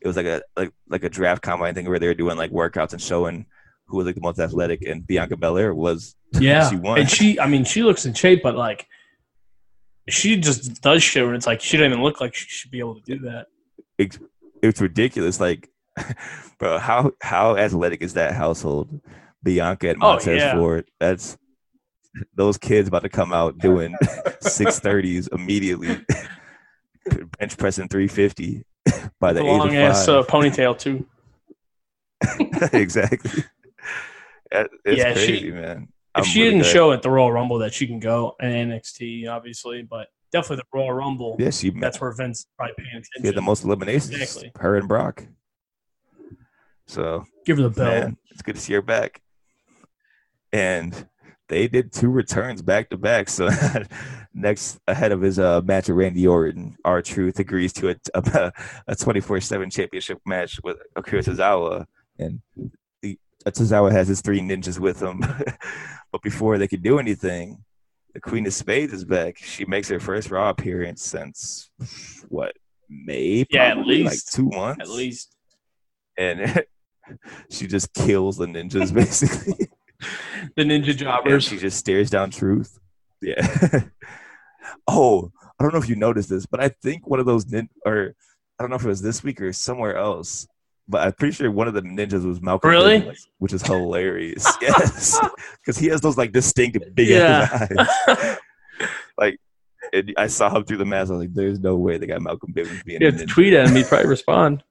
It 0.01 0.07
was 0.07 0.15
like 0.15 0.25
a 0.27 0.41
like 0.55 0.71
like 0.87 1.03
a 1.03 1.09
draft 1.09 1.41
combine 1.41 1.73
thing 1.73 1.87
where 1.89 1.99
they 1.99 2.07
were 2.07 2.13
doing 2.13 2.37
like 2.37 2.51
workouts 2.51 2.93
and 2.93 3.01
showing 3.01 3.45
who 3.87 3.97
was 3.97 4.05
like 4.05 4.15
the 4.15 4.21
most 4.21 4.39
athletic, 4.39 4.81
and 4.83 5.05
Bianca 5.05 5.37
Belair 5.37 5.73
was. 5.73 6.15
Yeah, 6.39 6.69
She 6.69 6.75
won. 6.75 6.99
and 6.99 7.09
she, 7.09 7.39
I 7.39 7.47
mean, 7.47 7.63
she 7.63 7.83
looks 7.83 8.05
in 8.05 8.13
shape, 8.13 8.43
but 8.43 8.53
like, 8.55 8.85
she 10.09 10.35
just 10.37 10.81
does 10.81 11.01
shit, 11.01 11.23
and 11.23 11.35
it's 11.35 11.47
like 11.47 11.61
she 11.61 11.77
doesn't 11.77 11.91
even 11.93 12.03
look 12.03 12.19
like 12.19 12.35
she 12.35 12.47
should 12.49 12.69
be 12.69 12.79
able 12.79 12.95
to 12.95 13.01
do 13.01 13.19
that. 13.19 13.47
It's 14.61 14.81
ridiculous. 14.81 15.39
Like, 15.39 15.69
bro, 16.59 16.79
how 16.79 17.11
how 17.21 17.55
athletic 17.55 18.01
is 18.01 18.13
that 18.15 18.33
household? 18.33 18.89
Bianca 19.43 19.89
and 19.91 19.97
Oh, 20.03 20.13
Montez 20.13 20.39
yeah. 20.41 20.55
Ford. 20.55 20.85
That's 20.99 21.37
those 22.35 22.57
kids 22.57 22.87
about 22.89 23.03
to 23.03 23.09
come 23.09 23.31
out 23.31 23.57
doing 23.59 23.95
six 24.41 24.79
thirties 24.79 25.27
immediately, 25.31 25.99
bench 27.39 27.57
pressing 27.57 27.87
three 27.87 28.07
fifty 28.09 28.63
by 29.19 29.31
the 29.31 29.39
age 29.41 29.47
of 29.49 29.57
Long 29.59 29.69
five. 29.69 29.77
ass 29.77 30.07
uh, 30.09 30.23
ponytail 30.23 30.77
too. 30.77 31.05
exactly. 32.73 33.43
It's 34.51 34.73
Yeah, 34.85 35.13
she- 35.13 35.51
man. 35.51 35.87
If 36.15 36.21
I'm 36.21 36.23
she 36.23 36.39
really 36.39 36.51
didn't 36.51 36.63
glad- 36.63 36.73
show 36.73 36.91
at 36.93 37.01
the 37.03 37.11
Royal 37.11 37.31
Rumble 37.31 37.59
that 37.59 37.73
she 37.73 37.85
can 37.85 37.99
go 37.99 38.35
and 38.39 38.71
NXT, 38.71 39.27
obviously, 39.27 39.83
but 39.83 40.07
definitely 40.31 40.57
the 40.71 40.77
Royal 40.77 40.91
Rumble. 40.93 41.35
yeah, 41.39 41.51
she 41.51 41.69
That's 41.69 42.01
where 42.01 42.11
Vince 42.11 42.47
probably 42.57 42.73
paying 42.77 42.87
attention. 42.89 43.11
she 43.21 43.27
had 43.27 43.35
the 43.35 43.41
most 43.41 43.63
eliminations. 43.63 44.13
Exactly. 44.19 44.51
Her 44.59 44.77
and 44.77 44.87
Brock. 44.87 45.25
So 46.87 47.25
Give 47.45 47.57
her 47.57 47.63
the 47.63 47.69
belt. 47.69 47.89
man, 48.03 48.17
it's 48.31 48.41
good 48.41 48.55
to 48.55 48.61
see 48.61 48.73
her 48.73 48.81
back. 48.81 49.21
And 50.53 51.07
they 51.49 51.67
did 51.67 51.91
two 51.91 52.09
returns 52.09 52.61
back 52.61 52.89
to 52.89 52.97
back. 52.97 53.29
So 53.29 53.49
next, 54.33 54.79
ahead 54.87 55.11
of 55.11 55.21
his 55.21 55.37
uh, 55.39 55.61
match 55.61 55.87
with 55.89 55.97
Randy 55.97 56.25
Orton, 56.25 56.77
R 56.85 57.01
Truth 57.01 57.39
agrees 57.39 57.73
to 57.73 57.89
a 57.89 57.95
a, 58.15 58.51
a 58.87 58.95
24/7 58.95 59.71
championship 59.71 60.19
match 60.25 60.59
with 60.63 60.77
Akira 60.95 61.21
Tozawa, 61.23 61.85
and 62.17 62.41
Tozawa 63.45 63.91
has 63.91 64.07
his 64.07 64.21
three 64.21 64.39
ninjas 64.41 64.79
with 64.79 65.01
him. 65.01 65.19
but 66.11 66.21
before 66.21 66.57
they 66.57 66.67
could 66.67 66.83
do 66.83 66.99
anything, 66.99 67.63
the 68.13 68.19
Queen 68.19 68.45
of 68.47 68.53
Spades 68.53 68.93
is 68.93 69.05
back. 69.05 69.37
She 69.37 69.65
makes 69.65 69.87
her 69.89 69.99
first 69.99 70.31
Raw 70.31 70.49
appearance 70.49 71.03
since 71.03 71.69
what 72.27 72.53
May? 72.89 73.45
Yeah, 73.49 73.65
at 73.65 73.77
least 73.85 74.05
like 74.05 74.19
two 74.33 74.49
months 74.57 74.81
At 74.81 74.89
least. 74.89 75.35
and 76.17 76.63
she 77.51 77.67
just 77.67 77.93
kills 77.93 78.37
the 78.37 78.45
ninjas 78.47 78.93
basically. 78.93 79.67
The 80.55 80.61
Ninja 80.61 80.89
and 80.91 80.97
Jobbers. 80.99 81.43
she 81.45 81.57
just 81.57 81.77
stares 81.79 82.11
down 82.11 82.29
truth. 82.29 82.77
Yeah. 83.19 83.41
oh, 84.87 85.31
I 85.59 85.63
don't 85.63 85.73
know 85.73 85.79
if 85.79 85.89
you 85.89 85.95
noticed 85.95 86.29
this, 86.29 86.45
but 86.45 86.61
I 86.61 86.69
think 86.69 87.07
one 87.07 87.19
of 87.19 87.25
those 87.25 87.47
nin- 87.47 87.69
or 87.83 88.13
I 88.59 88.63
don't 88.63 88.69
know 88.69 88.75
if 88.75 88.85
it 88.85 88.89
was 88.89 89.01
this 89.01 89.23
week 89.23 89.41
or 89.41 89.51
somewhere 89.53 89.97
else, 89.97 90.47
but 90.87 91.05
I'm 91.05 91.13
pretty 91.13 91.33
sure 91.33 91.51
one 91.51 91.67
of 91.67 91.73
the 91.73 91.81
ninjas 91.81 92.25
was 92.25 92.41
Malcolm. 92.41 92.69
Really? 92.69 93.01
Bivens, 93.01 93.27
which 93.39 93.53
is 93.53 93.61
hilarious. 93.61 94.45
yes, 94.61 95.19
because 95.59 95.77
he 95.77 95.87
has 95.87 96.01
those 96.01 96.17
like 96.17 96.31
distinct 96.31 96.79
big 96.95 97.09
Yeah. 97.09 97.67
eyes. 98.09 98.37
like, 99.17 99.39
I 100.17 100.27
saw 100.27 100.55
him 100.55 100.63
through 100.63 100.77
the 100.77 100.85
mask. 100.85 101.09
I 101.11 101.13
was 101.15 101.21
like, 101.21 101.33
"There's 101.33 101.59
no 101.59 101.75
way 101.77 101.97
they 101.97 102.07
got 102.07 102.21
Malcolm 102.21 102.53
Bivens 102.53 102.83
being." 102.85 103.01
You 103.01 103.07
a 103.07 103.11
have 103.11 103.19
to 103.19 103.25
ninja. 103.25 103.29
tweet 103.29 103.53
at 103.53 103.67
him. 103.67 103.75
He'd 103.75 103.85
probably 103.87 104.07
respond. 104.07 104.63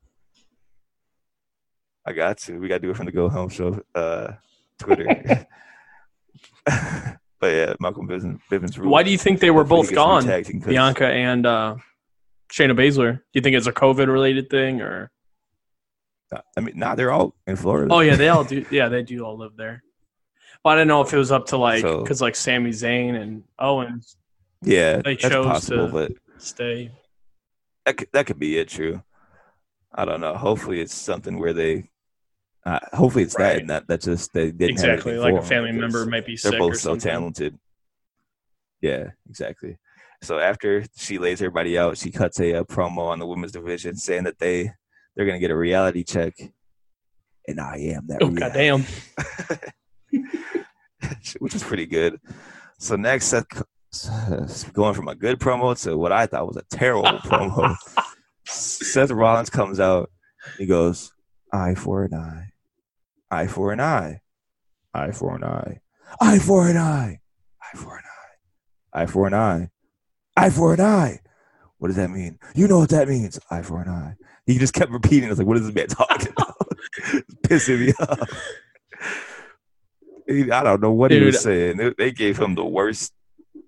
I 2.06 2.12
got 2.12 2.38
to. 2.38 2.58
We 2.58 2.68
got 2.68 2.76
to 2.76 2.80
do 2.80 2.90
it 2.90 2.96
from 2.96 3.06
the 3.06 3.12
Go 3.12 3.28
Home 3.28 3.48
Show 3.48 3.80
uh, 3.94 4.32
Twitter. 4.78 5.06
but 6.66 7.18
yeah, 7.46 7.74
Malcolm 7.80 8.08
Bivens. 8.08 8.40
Bivens 8.50 8.78
Why 8.78 9.02
do 9.02 9.10
you 9.10 9.18
think 9.18 9.40
they 9.40 9.50
were 9.50 9.64
both 9.64 9.92
gone, 9.92 10.24
Bianca 10.26 11.06
and 11.06 11.46
uh, 11.46 11.76
Shayna 12.52 12.72
Baszler? 12.78 13.16
Do 13.16 13.22
you 13.32 13.40
think 13.40 13.56
it's 13.56 13.66
a 13.66 13.72
COVID 13.72 14.06
related 14.08 14.50
thing, 14.50 14.80
or? 14.80 15.10
I 16.56 16.60
mean, 16.60 16.76
nah, 16.76 16.94
they're 16.94 17.12
all 17.12 17.34
in 17.46 17.56
Florida. 17.56 17.92
Oh 17.94 18.00
yeah, 18.00 18.16
they 18.16 18.28
all 18.28 18.44
do. 18.54 18.64
Yeah, 18.70 18.88
they 18.88 19.02
do 19.02 19.24
all 19.24 19.36
live 19.38 19.56
there. 19.56 19.82
But 20.64 20.70
I 20.70 20.74
don't 20.76 20.88
know 20.88 21.00
if 21.02 21.12
it 21.12 21.18
was 21.18 21.30
up 21.30 21.46
to 21.46 21.56
like 21.56 21.82
So- 21.82 22.02
because 22.02 22.20
like 22.20 22.34
Sami 22.34 22.70
Zayn 22.70 23.20
and 23.20 23.44
Owens 23.58 24.16
yeah, 24.62 24.96
they 25.02 25.14
that's 25.14 25.22
chose 25.32 25.46
possible, 25.46 25.86
to- 25.86 25.92
but 25.92 26.12
stay. 26.38 26.90
that 27.84 27.96
could, 27.96 28.08
that 28.12 28.26
could 28.26 28.38
be 28.38 28.58
it. 28.58 28.68
True. 28.68 29.02
I 29.94 30.04
don't 30.04 30.20
know. 30.20 30.34
Hopefully, 30.34 30.80
it's 30.80 30.94
something 30.94 31.38
where 31.38 31.52
they. 31.52 31.90
Uh, 32.64 32.80
hopefully, 32.92 33.22
it's 33.22 33.36
that 33.36 33.58
and 33.58 33.70
that 33.70 33.86
that 33.86 34.00
just 34.00 34.32
they 34.32 34.50
didn't 34.50 34.70
Exactly, 34.70 35.16
like 35.18 35.34
a 35.36 35.42
family 35.42 35.70
member 35.70 36.04
might 36.06 36.26
be 36.26 36.32
They're 36.32 36.50
sick 36.52 36.58
both 36.58 36.72
or 36.72 36.74
so 36.74 36.90
something. 36.90 37.10
talented. 37.10 37.58
Yeah, 38.80 39.10
exactly. 39.28 39.78
So 40.22 40.38
after 40.38 40.84
she 40.96 41.18
lays 41.18 41.40
everybody 41.40 41.78
out, 41.78 41.96
she 41.98 42.10
cuts 42.10 42.40
a, 42.40 42.54
uh 42.56 42.64
promo 42.64 43.02
on 43.08 43.18
the 43.20 43.26
women's 43.26 43.52
division 43.52 43.96
saying 43.96 44.24
that 44.24 44.38
they 44.38 44.72
they're 45.16 45.26
gonna 45.26 45.38
get 45.38 45.50
a 45.50 45.56
reality 45.56 46.04
check, 46.04 46.34
and 47.48 47.60
I 47.60 47.76
am 47.78 48.06
that. 48.08 48.18
Oh 48.22 48.28
reality. 48.28 48.38
goddamn! 48.40 48.84
which 51.38 51.54
is 51.54 51.62
pretty 51.62 51.86
good. 51.86 52.20
So 52.78 52.96
next, 52.96 53.26
Seth 53.26 54.72
going 54.72 54.94
from 54.94 55.08
a 55.08 55.14
good 55.14 55.38
promo 55.38 55.80
to 55.84 55.96
what 55.96 56.12
I 56.12 56.26
thought 56.26 56.46
was 56.46 56.56
a 56.56 56.64
terrible 56.76 57.04
promo. 57.24 57.74
Seth 58.44 59.10
Rollins 59.10 59.50
comes 59.50 59.80
out. 59.80 60.10
He 60.58 60.66
goes, 60.66 61.12
"Eye 61.52 61.74
for 61.74 62.04
an 62.04 62.14
eye, 62.14 62.50
eye 63.30 63.46
for 63.46 63.72
an 63.72 63.80
eye, 63.80 64.20
eye 64.94 65.12
for 65.12 65.34
an 65.34 65.44
eye, 65.44 65.80
eye 66.20 66.38
for 66.38 66.68
an 66.68 66.76
eye, 66.76 67.20
eye 67.60 67.74
for 67.74 67.96
an 67.96 68.04
eye, 68.04 68.30
eye 68.92 69.06
for 69.06 69.26
an 69.26 69.34
eye, 69.34 69.70
eye 70.36 70.50
for 70.50 70.74
an 70.74 70.80
eye." 70.80 71.20
What 71.78 71.88
does 71.88 71.96
that 71.96 72.10
mean? 72.10 72.38
You 72.54 72.68
know 72.68 72.78
what 72.78 72.88
that 72.90 73.06
means. 73.08 73.38
Eye 73.50 73.60
for 73.62 73.82
an 73.82 73.88
eye. 73.88 74.14
He 74.46 74.58
just 74.58 74.72
kept 74.74 74.92
repeating. 74.92 75.28
It's 75.28 75.38
like, 75.38 75.46
what 75.46 75.56
is 75.56 75.66
this 75.66 75.74
man 75.74 75.88
talking 75.88 76.32
about? 76.36 76.56
Pissing 77.42 77.86
me 77.86 77.92
off. 78.00 78.30
I 80.28 80.62
don't 80.62 80.80
know 80.80 80.92
what 80.92 81.10
he 81.10 81.20
was 81.20 81.40
saying. 81.40 81.94
They, 81.98 82.10
gave 82.10 82.38
him 82.38 82.54
the 82.54 82.64
worst. 82.64 83.12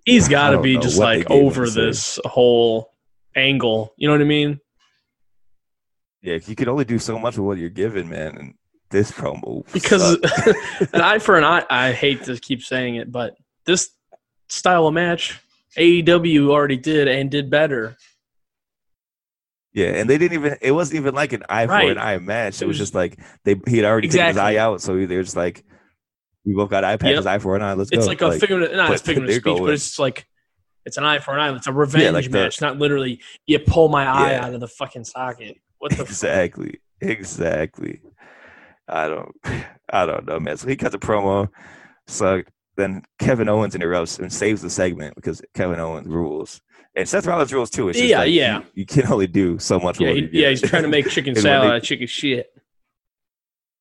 He's 0.04 0.28
got 0.28 0.50
to 0.50 0.60
be 0.60 0.76
just 0.78 0.98
like 0.98 1.30
over 1.30 1.68
this 1.68 2.18
whole 2.24 2.90
angle. 3.36 3.92
You 3.96 4.08
know 4.08 4.14
what 4.14 4.20
I 4.20 4.24
mean? 4.24 4.60
Yeah, 6.22 6.38
you 6.44 6.56
can 6.56 6.68
only 6.68 6.84
do 6.84 6.98
so 6.98 7.18
much 7.18 7.36
with 7.36 7.46
what 7.46 7.58
you're 7.58 7.70
given, 7.70 8.08
man. 8.08 8.36
And 8.36 8.54
this 8.90 9.10
promo 9.12 9.70
Because 9.72 10.14
an 10.92 11.00
eye 11.00 11.18
for 11.18 11.36
an 11.36 11.44
eye. 11.44 11.64
I 11.68 11.92
hate 11.92 12.24
to 12.24 12.36
keep 12.36 12.62
saying 12.62 12.96
it, 12.96 13.12
but 13.12 13.36
this 13.64 13.90
style 14.48 14.86
of 14.86 14.94
match, 14.94 15.40
AEW 15.76 16.50
already 16.50 16.76
did 16.76 17.06
and 17.06 17.30
did 17.30 17.50
better. 17.50 17.96
Yeah, 19.72 19.88
and 19.88 20.08
they 20.08 20.18
didn't 20.18 20.34
even. 20.34 20.56
It 20.60 20.72
wasn't 20.72 20.96
even 21.00 21.14
like 21.14 21.32
an 21.32 21.42
eye 21.48 21.66
for 21.66 21.72
an 21.90 21.98
eye 21.98 22.18
match. 22.18 22.60
It, 22.62 22.66
was 22.66 22.78
just 22.78 22.94
like 22.94 23.18
they 23.44 23.60
he 23.66 23.76
had 23.76 23.84
already 23.86 24.08
taken 24.08 24.28
his 24.28 24.36
eye 24.36 24.56
out, 24.56 24.80
so 24.80 24.94
they're 25.06 25.22
just 25.22 25.36
like, 25.36 25.64
we 26.44 26.54
both 26.54 26.70
got 26.70 26.84
eye 26.84 26.96
patches, 26.96 27.24
Yep. 27.24 27.34
eye 27.34 27.38
for 27.38 27.56
an 27.56 27.62
eye. 27.62 27.74
Let's 27.74 27.90
It's 27.92 28.04
go. 28.04 28.08
like 28.08 28.20
a 28.22 28.32
figurative, 28.38 28.76
not 28.76 28.92
a 28.92 28.98
figurative 28.98 29.42
they're 29.44 29.52
speech, 29.54 29.62
but 29.62 29.72
it's 29.74 29.98
like 29.98 30.26
it's 30.86 30.96
an 30.96 31.04
eye 31.04 31.18
for 31.18 31.34
an 31.34 31.40
eye. 31.40 31.54
It's 31.56 31.66
a 31.66 31.72
revenge 31.72 32.14
like 32.14 32.24
the- 32.24 32.30
match, 32.30 32.60
not 32.60 32.78
literally 32.78 33.20
you 33.46 33.58
pull 33.58 33.88
my 33.88 34.06
eye 34.06 34.30
Yeah. 34.32 34.46
out 34.46 34.54
of 34.54 34.60
the 34.60 34.68
fucking 34.68 35.04
socket. 35.04 35.58
What 35.78 35.90
the 35.90 35.96
fuck? 35.98 36.08
exactly, 36.08 36.80
exactly. 37.00 38.00
I 38.88 39.08
don't, 39.08 39.32
I 39.92 40.06
don't 40.06 40.26
know, 40.26 40.40
man. 40.40 40.56
So 40.56 40.66
he 40.66 40.76
cuts 40.76 40.94
a 40.94 40.98
promo. 40.98 41.48
So 42.06 42.42
then 42.78 43.02
Kevin 43.18 43.48
Owens 43.48 43.74
interrupts 43.74 44.18
and 44.18 44.32
saves 44.32 44.62
the 44.62 44.70
segment 44.70 45.14
because 45.14 45.42
Kevin 45.54 45.78
Owens 45.78 46.06
rules, 46.08 46.62
and 46.98 47.08
Seth 47.08 47.26
Rollins 47.26 47.52
rules 47.52 47.70
too. 47.70 47.88
It's 47.88 47.98
Yeah, 48.00 48.18
like, 48.20 48.32
yeah. 48.32 48.58
You, 48.58 48.64
you 48.74 48.86
can 48.86 49.06
only 49.10 49.26
do 49.26 49.58
so 49.58 49.78
much. 49.78 50.00
Yeah, 50.00 50.12
he, 50.12 50.28
yeah, 50.32 50.50
he's 50.50 50.60
trying 50.62 50.82
to 50.82 50.88
make 50.88 51.08
chicken 51.08 51.34
salad 51.36 51.66
they- 51.68 51.70
out 51.72 51.76
of 51.76 51.82
chicken 51.82 52.06
shit. 52.06 52.50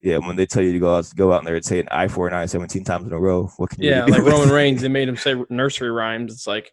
Yeah, 0.02 0.18
when 0.20 0.36
they 0.36 0.46
tell 0.46 0.62
you 0.64 0.72
to 0.74 0.80
go 0.80 0.96
out, 0.96 1.12
go 1.16 1.34
out 1.34 1.44
there 1.44 1.56
and 1.56 1.66
say 1.66 1.80
an 1.80 1.88
I 1.90 2.08
four 2.08 2.30
nine 2.30 2.48
17 2.48 2.84
times 2.84 3.08
in 3.08 3.12
a 3.14 3.20
row, 3.20 3.48
what 3.58 3.72
can 3.72 3.82
you 3.84 3.90
Yeah, 3.90 4.06
like? 4.06 4.22
Roman 4.22 4.50
Reigns, 4.50 4.82
they 4.82 4.88
made 4.88 5.10
him 5.10 5.18
say 5.18 5.36
nursery 5.50 5.90
rhymes. 5.90 6.32
It's 6.32 6.46
like, 6.48 6.72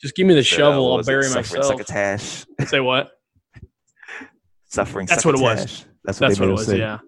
just 0.00 0.14
give 0.14 0.26
me 0.28 0.34
the 0.34 0.40
uh, 0.40 0.44
shovel, 0.44 0.86
what 0.90 0.94
I'll 0.94 1.00
it? 1.00 1.06
bury 1.06 1.24
Suffering 1.24 1.60
myself. 1.62 1.66
Succotash. 1.86 2.46
Say 2.68 2.80
what? 2.80 3.10
Suffering. 4.68 5.06
That's 5.06 5.24
what 5.24 5.34
it 5.34 5.40
was. 5.40 5.84
That's 6.04 6.20
what 6.20 6.28
That's 6.28 6.38
they 6.38 6.44
what 6.46 6.50
it 6.50 6.52
was. 6.52 6.66
say. 6.66 6.78
Yeah. 6.78 6.98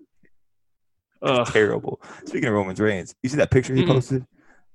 Ugh. 1.23 1.47
Terrible. 1.53 2.01
Speaking 2.27 2.49
of 2.49 2.55
Roman 2.55 2.75
Reigns, 2.75 3.15
you 3.23 3.29
see 3.29 3.37
that 3.37 3.51
picture 3.51 3.75
he 3.75 3.83
Mm-mm. 3.85 3.89
posted? 3.89 4.27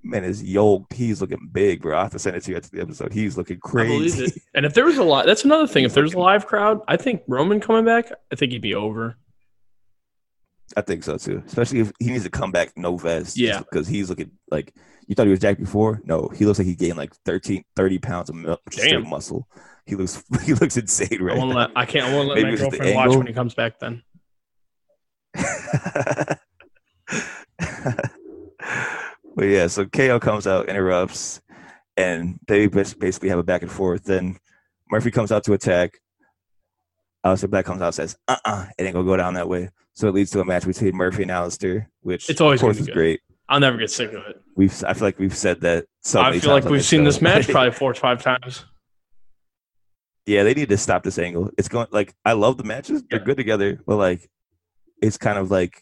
Man, 0.04 0.24
is 0.24 0.44
yoked. 0.44 0.94
He's 0.94 1.22
looking 1.22 1.50
big, 1.52 1.82
bro. 1.82 1.98
I 1.98 2.04
have 2.04 2.12
to 2.12 2.20
send 2.20 2.36
it 2.36 2.44
to 2.44 2.52
you 2.52 2.58
after 2.58 2.70
the 2.70 2.82
episode. 2.82 3.14
He's 3.14 3.38
looking 3.38 3.58
I 3.64 3.68
crazy. 3.68 4.42
And 4.54 4.66
if 4.66 4.74
there 4.74 4.86
was 4.86 4.98
a 4.98 5.04
lot, 5.04 5.26
that's 5.26 5.46
another 5.46 5.66
thing. 5.66 5.86
If 5.86 5.94
there's 5.94 6.14
a 6.14 6.20
live 6.20 6.46
crowd, 6.46 6.82
I 6.88 6.98
think 6.98 7.22
Roman 7.28 7.62
coming 7.62 7.86
back, 7.86 8.12
I 8.32 8.36
think 8.36 8.52
he'd 8.52 8.62
be 8.62 8.76
over. 8.76 9.16
I 10.76 10.82
think 10.82 11.04
so 11.04 11.18
too. 11.18 11.44
Especially 11.46 11.80
if 11.80 11.92
he 12.00 12.08
needs 12.08 12.24
to 12.24 12.30
come 12.30 12.52
back 12.52 12.78
no 12.78 12.98
vest. 12.98 13.38
Yeah. 13.38 13.60
Because 13.60 13.88
he's 13.88 14.10
looking 14.10 14.32
like 14.52 14.74
you 15.08 15.16
thought 15.16 15.26
he 15.26 15.32
was 15.32 15.40
jacked 15.40 15.60
before. 15.60 16.02
No, 16.06 16.30
he 16.36 16.46
looks 16.46 16.60
like 16.60 16.68
he 16.68 16.76
gained 16.76 16.98
like 16.98 17.14
13, 17.26 17.64
30 17.76 18.00
pounds 18.00 18.30
of 18.30 18.60
Damn. 18.72 19.10
muscle. 19.10 19.48
He 19.86 19.96
looks 19.96 20.24
he 20.44 20.54
looks 20.54 20.78
insane 20.78 21.22
I 21.22 21.24
right 21.24 21.38
won't 21.38 21.56
let. 21.56 21.72
I 21.76 21.86
can't. 21.86 22.06
I 22.06 22.14
won't 22.14 22.30
let 22.30 22.36
Maybe 22.36 22.44
my 22.44 22.50
it 22.50 22.52
was 22.52 22.62
the 22.62 22.70
girlfriend 22.78 22.96
watch 22.96 23.18
when 23.18 23.28
he 23.28 23.34
comes 23.34 23.54
back. 23.54 23.80
Then. 23.80 24.04
but 29.36 29.46
yeah, 29.46 29.68
so 29.68 29.86
KO 29.86 30.20
comes 30.20 30.48
out, 30.48 30.70
interrupts, 30.70 31.42
and 31.98 32.40
they 32.48 32.68
basically 32.68 33.30
have 33.30 33.40
a 33.40 33.44
back 33.44 33.62
and 33.62 33.72
forth. 33.72 34.04
Then 34.04 34.38
Murphy 34.92 35.12
comes 35.12 35.32
out 35.32 35.44
to 35.46 35.54
attack. 35.54 36.00
Aleister 37.26 37.50
Black 37.50 37.66
comes 37.66 37.82
out 37.82 37.88
and 37.88 37.96
says, 37.96 38.18
uh 38.28 38.36
uh 38.44 38.66
it 38.78 38.84
ain't 38.84 38.94
gonna 38.94 39.06
go 39.06 39.16
down 39.18 39.36
that 39.36 39.48
way. 39.48 39.70
So 39.94 40.08
it 40.08 40.14
leads 40.14 40.32
to 40.32 40.42
a 40.42 40.46
match 40.46 40.66
between 40.66 40.96
Murphy 40.96 41.22
and 41.24 41.32
Aleister, 41.32 41.86
which 42.02 42.30
It's 42.30 42.42
always 42.42 42.60
of 42.60 42.66
course 42.66 42.80
is 42.80 42.88
good. 42.88 42.94
great. 42.96 43.22
I'll 43.48 43.60
never 43.62 43.78
get 43.78 43.92
sick 43.92 44.10
of 44.10 44.26
it. 44.28 44.42
We've 44.58 44.84
I 44.84 44.94
feel 44.94 45.04
like 45.08 45.20
we've 45.20 45.36
said 45.36 45.62
that 45.62 45.86
so 46.02 46.22
I 46.22 46.38
feel 46.40 46.52
like 46.52 46.66
we've 46.66 46.84
seen 46.84 47.02
show. 47.02 47.06
this 47.06 47.22
match 47.22 47.48
probably 47.48 47.72
four 47.80 47.92
or 47.92 47.96
five 47.96 48.22
times. 48.22 48.66
yeah, 50.26 50.44
they 50.44 50.54
need 50.54 50.70
to 50.70 50.78
stop 50.78 51.04
this 51.04 51.18
angle. 51.20 51.50
It's 51.58 51.68
going 51.70 51.88
like 51.92 52.14
I 52.26 52.34
love 52.34 52.58
the 52.58 52.64
matches; 52.64 53.04
they're 53.10 53.20
Yeah. 53.20 53.26
good 53.26 53.38
together, 53.38 53.80
but 53.86 53.96
like 53.98 54.30
it's 55.02 55.18
kind 55.18 55.38
of 55.38 55.50
like 55.52 55.82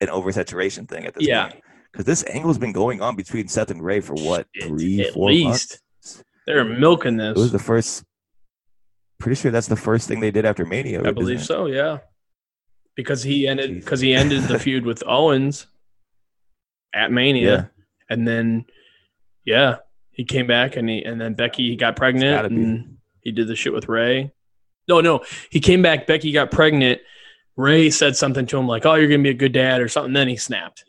an 0.00 0.08
oversaturation 0.08 0.88
thing 0.88 1.06
at 1.06 1.14
this 1.14 1.26
Yeah. 1.26 1.48
point. 1.48 1.63
Because 1.94 2.06
this 2.06 2.24
angle's 2.24 2.58
been 2.58 2.72
going 2.72 3.00
on 3.00 3.14
between 3.14 3.46
Seth 3.46 3.70
and 3.70 3.80
Rey 3.80 4.00
for 4.00 4.14
what 4.14 4.48
three, 4.60 5.00
at 5.02 5.12
four 5.14 5.30
least. 5.30 5.44
months? 5.46 6.24
They're 6.44 6.64
milking 6.64 7.20
It 7.20 7.36
was 7.36 7.52
this. 7.52 7.52
the 7.52 7.64
first. 7.64 8.02
Pretty 9.20 9.36
sure 9.40 9.52
that's 9.52 9.68
the 9.68 9.76
first 9.76 10.08
thing 10.08 10.18
they 10.18 10.32
did 10.32 10.44
after 10.44 10.66
Mania. 10.66 11.06
I 11.06 11.12
believe 11.12 11.40
it? 11.40 11.44
so. 11.44 11.66
Yeah. 11.66 11.98
Because 12.96 13.22
he 13.22 13.46
ended. 13.46 13.76
Because 13.76 14.00
he 14.00 14.12
ended 14.12 14.42
the 14.42 14.58
feud 14.58 14.84
with 14.84 15.04
Owens 15.06 15.66
at 16.92 17.12
Mania, 17.12 17.50
Yeah, 17.50 17.64
and 18.10 18.26
then 18.26 18.64
yeah, 19.44 19.76
he 20.10 20.24
came 20.24 20.46
back 20.48 20.76
and 20.76 20.88
he 20.88 21.02
and 21.04 21.20
then 21.20 21.34
Becky 21.34 21.76
got 21.76 21.86
gotta 21.86 21.98
pregnant 21.98 22.46
and 22.46 22.96
he 23.22 23.30
did 23.32 23.46
the 23.48 23.56
shit 23.56 23.72
with 23.72 23.88
Rey. 23.88 24.32
No, 24.88 25.00
no, 25.00 25.24
he 25.50 25.60
came 25.60 25.80
back. 25.80 26.06
Becky 26.06 26.32
got 26.32 26.50
pregnant. 26.50 27.00
Rey 27.56 27.88
said 27.90 28.16
something 28.16 28.46
to 28.46 28.58
him 28.58 28.66
like, 28.66 28.84
"Oh, 28.84 28.94
you're 28.94 29.08
gonna 29.08 29.22
be 29.22 29.30
a 29.30 29.34
good 29.34 29.52
dad" 29.52 29.80
or 29.80 29.88
something. 29.88 30.12
Then 30.12 30.28
he 30.28 30.36
snapped. 30.36 30.84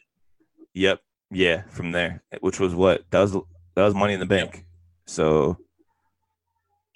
Yep, 0.76 1.02
yeah. 1.32 1.64
From 1.72 1.92
there, 1.92 2.22
which 2.42 2.60
was 2.60 2.76
what 2.76 3.04
that 3.10 3.20
was. 3.22 3.32
That 3.34 3.84
was 3.84 3.96
Money 3.96 4.14
in 4.14 4.20
the 4.20 4.26
Bank. 4.28 4.66
So 5.08 5.58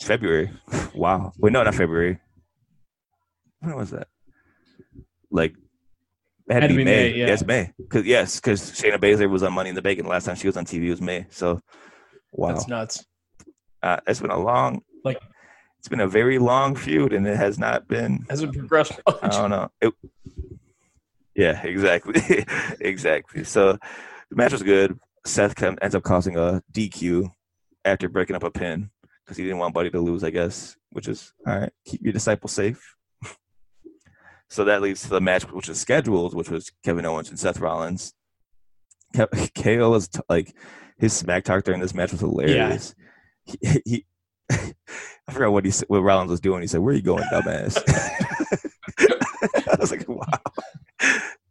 February. 0.02 0.52
Wow. 0.96 1.32
Wait, 1.38 1.54
no, 1.54 1.64
not 1.64 1.76
February. 1.76 2.20
When 3.60 3.76
was 3.76 3.92
that? 3.92 4.08
Like, 5.32 5.54
it 6.50 6.54
had, 6.54 6.68
to 6.68 6.76
be, 6.76 6.84
May. 6.84 7.14
yeah. 7.14 7.28
Yes, 7.28 7.46
May. 7.46 7.72
Cause 7.90 8.06
yes, 8.06 8.38
because 8.40 8.72
Shayna 8.72 8.98
Baszler 8.98 9.30
was 9.30 9.44
on 9.44 9.54
Money 9.54 9.70
in 9.70 9.76
the 9.76 9.82
Bank, 9.82 10.00
and 10.00 10.06
the 10.06 10.10
last 10.10 10.26
time 10.26 10.36
she 10.36 10.48
was 10.48 10.58
on 10.58 10.66
TV 10.66 10.90
was 10.90 11.00
May. 11.00 11.28
So, 11.30 11.62
wow, 12.34 12.50
That's 12.50 12.68
nuts. 12.68 13.06
uh, 13.84 13.98
it's 14.08 14.20
been 14.20 14.32
a 14.32 14.40
long, 14.40 14.82
Like- 15.06 15.22
it's 15.78 15.88
been 15.88 16.00
a 16.02 16.08
very 16.08 16.40
long 16.40 16.76
feud, 16.76 17.14
and 17.14 17.26
it 17.28 17.38
has 17.38 17.60
not 17.60 17.88
been. 17.88 18.26
Hasn't 18.30 18.54
progressed 18.54 19.00
I 19.22 19.28
don't 19.30 19.52
know. 19.52 19.70
It, 19.80 19.94
yeah, 21.40 21.62
exactly, 21.64 22.46
exactly. 22.82 23.46
So 23.46 23.78
the 24.30 24.36
match 24.36 24.52
was 24.52 24.62
good. 24.62 25.00
Seth 25.26 25.56
come, 25.56 25.78
ends 25.82 25.96
up 25.96 26.04
causing 26.04 26.36
a 26.36 26.62
DQ 26.74 27.32
after 27.86 28.10
breaking 28.10 28.36
up 28.36 28.44
a 28.44 28.52
pin 28.52 28.90
because 29.24 29.38
he 29.38 29.44
didn't 29.44 29.60
want 29.60 29.74
Buddy 29.74 29.90
to 29.92 30.02
lose, 30.02 30.24
I 30.24 30.32
guess. 30.32 30.76
Which 30.92 31.08
is 31.08 31.34
all 31.48 31.58
right. 31.58 31.72
Keep 31.86 32.02
your 32.04 32.12
disciple 32.12 32.50
safe. 32.50 32.96
so 34.50 34.66
that 34.66 34.82
leads 34.82 35.04
to 35.04 35.10
the 35.10 35.22
match 35.22 35.44
which 35.44 35.70
was 35.70 35.80
scheduled, 35.80 36.34
which 36.34 36.50
was 36.50 36.72
Kevin 36.84 37.06
Owens 37.06 37.30
and 37.30 37.40
Seth 37.40 37.62
Rollins. 37.62 38.14
Ke- 39.16 39.54
KO 39.56 39.92
was 39.92 40.10
t- 40.10 40.20
like 40.28 40.54
his 40.98 41.14
smack 41.14 41.46
talk 41.46 41.64
during 41.64 41.80
this 41.80 41.94
match 41.94 42.12
was 42.12 42.20
hilarious. 42.20 42.96
He, 43.46 43.82
he 43.86 44.06
I 44.52 45.32
forgot 45.32 45.54
what 45.54 45.64
he 45.64 45.72
what 45.88 46.02
Rollins 46.02 46.32
was 46.32 46.42
doing. 46.42 46.62
He 46.62 46.68
said, 46.68 46.82
"Where 46.82 46.92
are 46.92 46.98
you 46.98 47.04
going, 47.04 47.24
dumbass?" 47.32 47.78
I 49.72 49.78
was 49.80 49.92
like, 49.92 50.08
"Wow." 50.08 50.26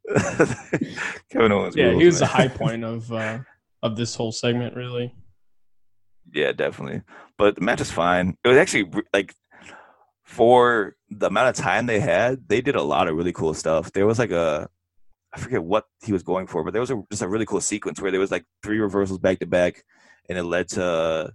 Kevin 1.30 1.52
Owens. 1.52 1.76
Yeah, 1.76 1.86
rules, 1.86 2.00
he 2.00 2.06
was 2.06 2.18
the 2.18 2.26
high 2.26 2.48
point 2.62 2.84
of 2.84 3.12
uh, 3.12 3.38
of 3.82 3.96
this 3.96 4.14
whole 4.14 4.32
segment, 4.32 4.76
really. 4.76 5.14
Yeah, 6.32 6.52
definitely. 6.52 7.02
But 7.36 7.54
the 7.54 7.62
match 7.62 7.80
is 7.80 7.90
fine. 7.90 8.36
It 8.44 8.48
was 8.48 8.58
actually 8.58 8.90
like 9.12 9.34
for 10.24 10.96
the 11.10 11.26
amount 11.26 11.48
of 11.48 11.54
time 11.56 11.86
they 11.86 12.00
had, 12.00 12.48
they 12.48 12.60
did 12.60 12.76
a 12.76 12.82
lot 12.82 13.08
of 13.08 13.16
really 13.16 13.32
cool 13.32 13.54
stuff. 13.54 13.92
There 13.92 14.06
was 14.06 14.18
like 14.18 14.30
a 14.30 14.68
I 15.32 15.38
forget 15.38 15.62
what 15.62 15.84
he 16.02 16.12
was 16.12 16.22
going 16.22 16.46
for, 16.46 16.64
but 16.64 16.72
there 16.72 16.80
was 16.80 16.90
a, 16.90 17.02
just 17.10 17.22
a 17.22 17.28
really 17.28 17.46
cool 17.46 17.60
sequence 17.60 18.00
where 18.00 18.10
there 18.10 18.20
was 18.20 18.30
like 18.30 18.44
three 18.62 18.78
reversals 18.78 19.18
back 19.18 19.38
to 19.40 19.46
back, 19.46 19.84
and 20.28 20.38
it 20.38 20.44
led 20.44 20.68
to 20.70 21.32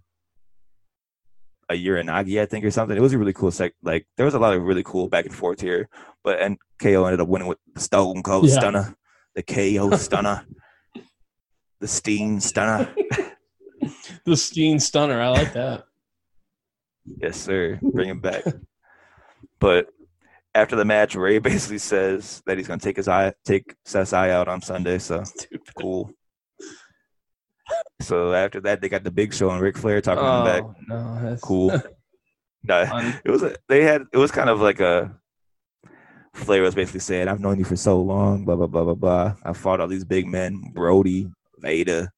a 1.69 1.73
Uranage, 1.73 2.41
I 2.41 2.45
think, 2.45 2.65
or 2.65 2.71
something. 2.71 2.97
It 2.97 3.01
was 3.01 3.13
a 3.13 3.17
really 3.17 3.33
cool 3.33 3.51
sec. 3.51 3.73
Like 3.83 4.07
there 4.17 4.25
was 4.25 4.33
a 4.33 4.39
lot 4.39 4.53
of 4.53 4.63
really 4.63 4.83
cool 4.83 5.09
back 5.09 5.25
and 5.25 5.33
forth 5.33 5.61
here, 5.61 5.89
but 6.23 6.39
and 6.41 6.57
KO 6.79 7.05
ended 7.05 7.21
up 7.21 7.27
winning 7.27 7.47
with 7.47 7.57
the 7.73 7.81
Stone 7.81 8.23
Cold 8.23 8.47
Yeah. 8.47 8.53
Stunner, 8.59 8.95
the 9.35 9.43
KO 9.43 9.95
Stunner, 9.97 10.45
the 11.79 11.87
Steen 11.87 12.39
Stunner. 12.39 12.93
The 14.25 14.37
Steen 14.37 14.79
Stunner, 14.79 15.19
I 15.21 15.27
like 15.29 15.51
that. 15.53 15.83
Yes, 17.05 17.35
sir. 17.35 17.77
Bring 17.81 18.07
him 18.07 18.21
back. 18.21 18.43
but 19.59 19.87
after 20.55 20.77
the 20.77 20.85
match, 20.85 21.15
Rey 21.15 21.39
basically 21.39 21.79
says 21.79 22.41
that 22.45 22.57
he's 22.57 22.67
going 22.67 22.79
to 22.79 22.83
take 22.83 22.95
his 22.95 23.09
eye, 23.09 23.33
take 23.43 23.75
Seth's 23.83 24.13
eye 24.13 24.29
out 24.29 24.47
on 24.47 24.61
Sunday. 24.61 24.99
So 24.99 25.23
cool. 25.77 26.11
So 28.01 28.33
after 28.33 28.61
that, 28.61 28.79
they 28.81 28.87
got 28.87 29.03
the 29.03 29.11
Big 29.11 29.33
Show 29.33 29.49
and 29.49 29.59
Ric 29.61 29.77
Flair 29.77 29.99
talking 29.99 30.23
him 30.23 30.45
back. 30.45 30.63
Oh 30.63 30.75
no, 30.87 31.19
that's 31.21 31.41
Cool. 31.41 31.71
No, 32.65 32.81
it 33.25 33.29
was 33.29 33.43
a, 33.43 33.57
they 33.67 33.83
had 33.83 34.03
it 34.13 34.17
was 34.17 34.31
kind 34.31 34.49
of 34.49 34.61
like 34.61 34.79
a 34.79 35.13
Flair 36.33 36.61
was 36.63 36.75
basically 36.75 36.99
saying, 37.01 37.27
"I've 37.27 37.39
known 37.39 37.59
you 37.59 37.65
for 37.65 37.75
so 37.75 38.01
long, 38.01 38.43
blah 38.45 38.55
blah 38.55 38.67
blah 38.67 38.83
blah 38.83 38.95
blah. 38.95 39.35
I 39.43 39.53
fought 39.53 39.79
all 39.79 39.87
these 39.87 40.03
big 40.03 40.27
men, 40.27 40.61
Brody, 40.73 41.29
Vader. 41.59 42.09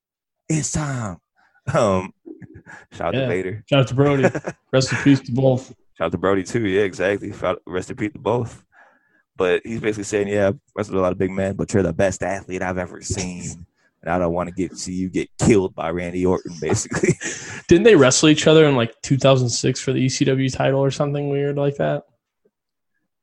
It's 0.49 0.71
time." 0.71 1.17
Um, 1.73 2.13
shout 2.93 3.07
out 3.07 3.13
Yeah. 3.15 3.21
to 3.21 3.27
Vader. 3.27 3.63
Shout 3.67 3.79
out 3.79 3.87
to 3.87 3.95
Brody. 3.95 4.29
Rest 4.71 4.91
in 4.93 4.99
peace 4.99 5.19
to 5.21 5.31
both. 5.31 5.69
Shout 5.97 6.05
out 6.05 6.11
to 6.11 6.17
Brody 6.19 6.43
too. 6.43 6.67
Yeah, 6.67 6.81
exactly. 6.83 7.33
Rest 7.65 7.89
in 7.89 7.95
peace 7.95 8.13
to 8.13 8.19
both. 8.19 8.63
But 9.35 9.61
he's 9.65 9.79
basically 9.81 10.03
saying, 10.03 10.27
"Yeah, 10.27 10.49
I've 10.49 10.59
wrestled 10.75 10.97
a 10.97 11.01
lot 11.01 11.11
of 11.11 11.17
big 11.17 11.31
men, 11.31 11.55
but 11.55 11.73
you're 11.73 11.81
the 11.81 11.91
best 11.91 12.21
athlete 12.21 12.61
I've 12.61 12.77
ever 12.77 13.01
seen, 13.01 13.65
and 14.03 14.11
I 14.13 14.19
don't 14.19 14.31
want 14.33 14.47
to 14.49 14.53
get 14.55 14.77
see 14.77 14.93
you 14.93 15.09
get 15.09 15.27
killed 15.39 15.73
by 15.73 15.89
Randy 15.89 16.23
Orton." 16.23 16.53
Basically, 16.61 17.15
Didn't 17.67 17.83
they 17.83 17.95
wrestle 17.95 18.29
each 18.29 18.45
other 18.45 18.65
in 18.65 18.75
like 18.75 18.93
2006 19.01 19.81
for 19.81 19.91
the 19.91 20.05
ECW 20.05 20.53
title 20.55 20.79
or 20.81 20.91
something 20.91 21.29
weird 21.29 21.57
like 21.57 21.77
that? 21.77 22.03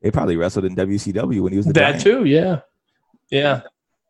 They 0.03 0.11
probably 0.11 0.37
wrestled 0.37 0.65
in 0.65 0.77
WCW 0.77 1.41
when 1.41 1.53
he 1.53 1.57
was 1.57 1.67
the 1.67 1.73
that 1.75 1.91
Giant. 1.93 2.03
too, 2.03 2.25
yeah, 2.25 2.61
yeah. 3.31 3.63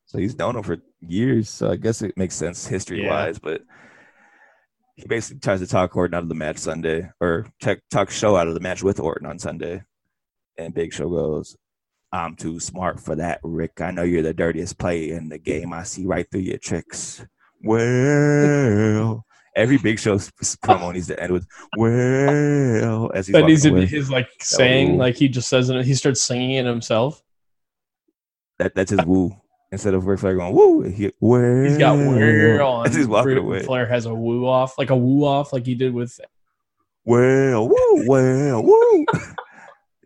So 0.07 0.19
he's 0.19 0.37
known 0.37 0.57
him 0.57 0.63
for 0.63 0.79
years. 1.01 1.49
So 1.49 1.71
I 1.71 1.77
guess 1.77 2.03
it 2.03 2.17
makes 2.17 2.35
sense 2.35 2.67
history 2.67 3.07
wise. 3.07 3.39
But 3.39 3.63
he 4.97 5.07
basically 5.07 5.41
tries 5.41 5.61
to 5.61 5.67
talk 5.67 5.97
Orton 5.97 6.15
out 6.15 6.23
of 6.23 6.29
the 6.29 6.35
match 6.35 6.59
Sunday, 6.59 7.11
or 7.21 7.47
talk, 7.61 7.79
talk 7.91 8.11
Show 8.11 8.37
out 8.37 8.49
of 8.49 8.55
the 8.55 8.61
match 8.61 8.83
with 8.83 9.01
Orton 9.01 9.27
on 9.27 9.39
Sunday. 9.39 9.83
And 10.59 10.75
Big 10.75 10.93
Show 10.93 11.09
goes, 11.09 11.57
"I'm 12.13 12.37
too 12.37 12.61
smart 12.61 13.01
for 13.01 13.17
that, 13.17 13.41
Rick. 13.43 13.81
I 13.81 13.91
know 13.91 14.03
you're 14.03 14.23
the 14.23 14.35
dirtiest 14.35 14.79
player 14.79 15.17
in 15.17 15.29
the 15.29 15.39
game. 15.39 15.73
I 15.73 15.83
see 15.83 16.05
right 16.05 16.27
through 16.31 16.41
your 16.41 16.59
tricks." 16.59 17.25
Well, 17.63 19.25
every 19.57 19.79
Big 19.79 19.99
Show 19.99 20.17
promo 20.65 20.93
needs 20.93 21.07
to 21.09 21.21
end 21.23 21.33
with 21.33 21.47
"Well" 21.77 23.11
as 23.15 23.27
he's 23.27 23.35
That 23.35 23.45
needs 23.47 23.63
to 23.63 23.73
be 23.75 23.87
his 23.87 24.11
like 24.11 24.29
saying, 24.41 24.97
like 24.99 25.17
he 25.17 25.29
just 25.29 25.49
says 25.49 25.69
it. 25.71 25.85
He 25.85 25.95
starts 25.95 26.21
singing 26.23 26.53
it 26.53 26.67
himself. 26.67 27.23
That 28.59 28.75
that's 28.75 28.91
his 28.91 29.05
woo. 29.05 29.37
Instead 29.71 29.95
of 29.95 30.07
Ric 30.07 30.21
Flair 30.21 30.37
going 30.37 30.55
woo, 30.55 30.83
he, 30.83 31.11
well, 31.19 31.65
He's 31.65 31.79
got 31.79 31.97
whirl 31.97 32.67
on. 32.69 32.87
as 32.87 32.95
he's 32.95 33.07
walking 33.09 33.33
Ric 33.35 33.39
away. 33.43 33.63
Flair 33.63 33.87
has 33.87 34.05
a 34.05 34.15
woo 34.15 34.47
off, 34.47 34.77
like 34.77 34.91
a 34.91 34.97
woo 34.97 35.25
off, 35.25 35.53
like 35.55 35.65
he 35.65 35.75
did 35.75 35.95
with. 35.95 36.21
Well, 37.07 37.69
woo, 37.69 38.05
well, 38.07 38.63
woo. 38.63 39.07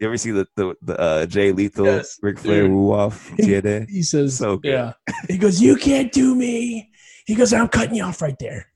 You 0.01 0.07
ever 0.07 0.17
see 0.19 0.31
the 0.31 0.47
the, 0.55 0.75
the 0.83 1.01
uh, 1.01 1.27
Jay 1.27 1.51
Lethal 1.53 1.87
Yes, 1.87 2.17
Ric 2.23 2.39
Flair 2.39 2.63
dude. 2.63 2.71
woo 2.71 2.93
off 2.93 3.29
TNA? 3.33 3.89
He 3.91 4.03
says, 4.05 4.37
So 4.39 4.59
good. 4.59 4.71
yeah. 4.71 4.93
He 5.29 5.37
goes, 5.37 5.61
you 5.61 5.75
can't 5.77 6.13
do 6.13 6.35
me. 6.37 6.91
He 7.27 7.35
goes, 7.35 7.53
I'm 7.53 7.67
cutting 7.69 7.97
you 7.97 8.05
off 8.05 8.23
right 8.23 8.39
there. 8.39 8.69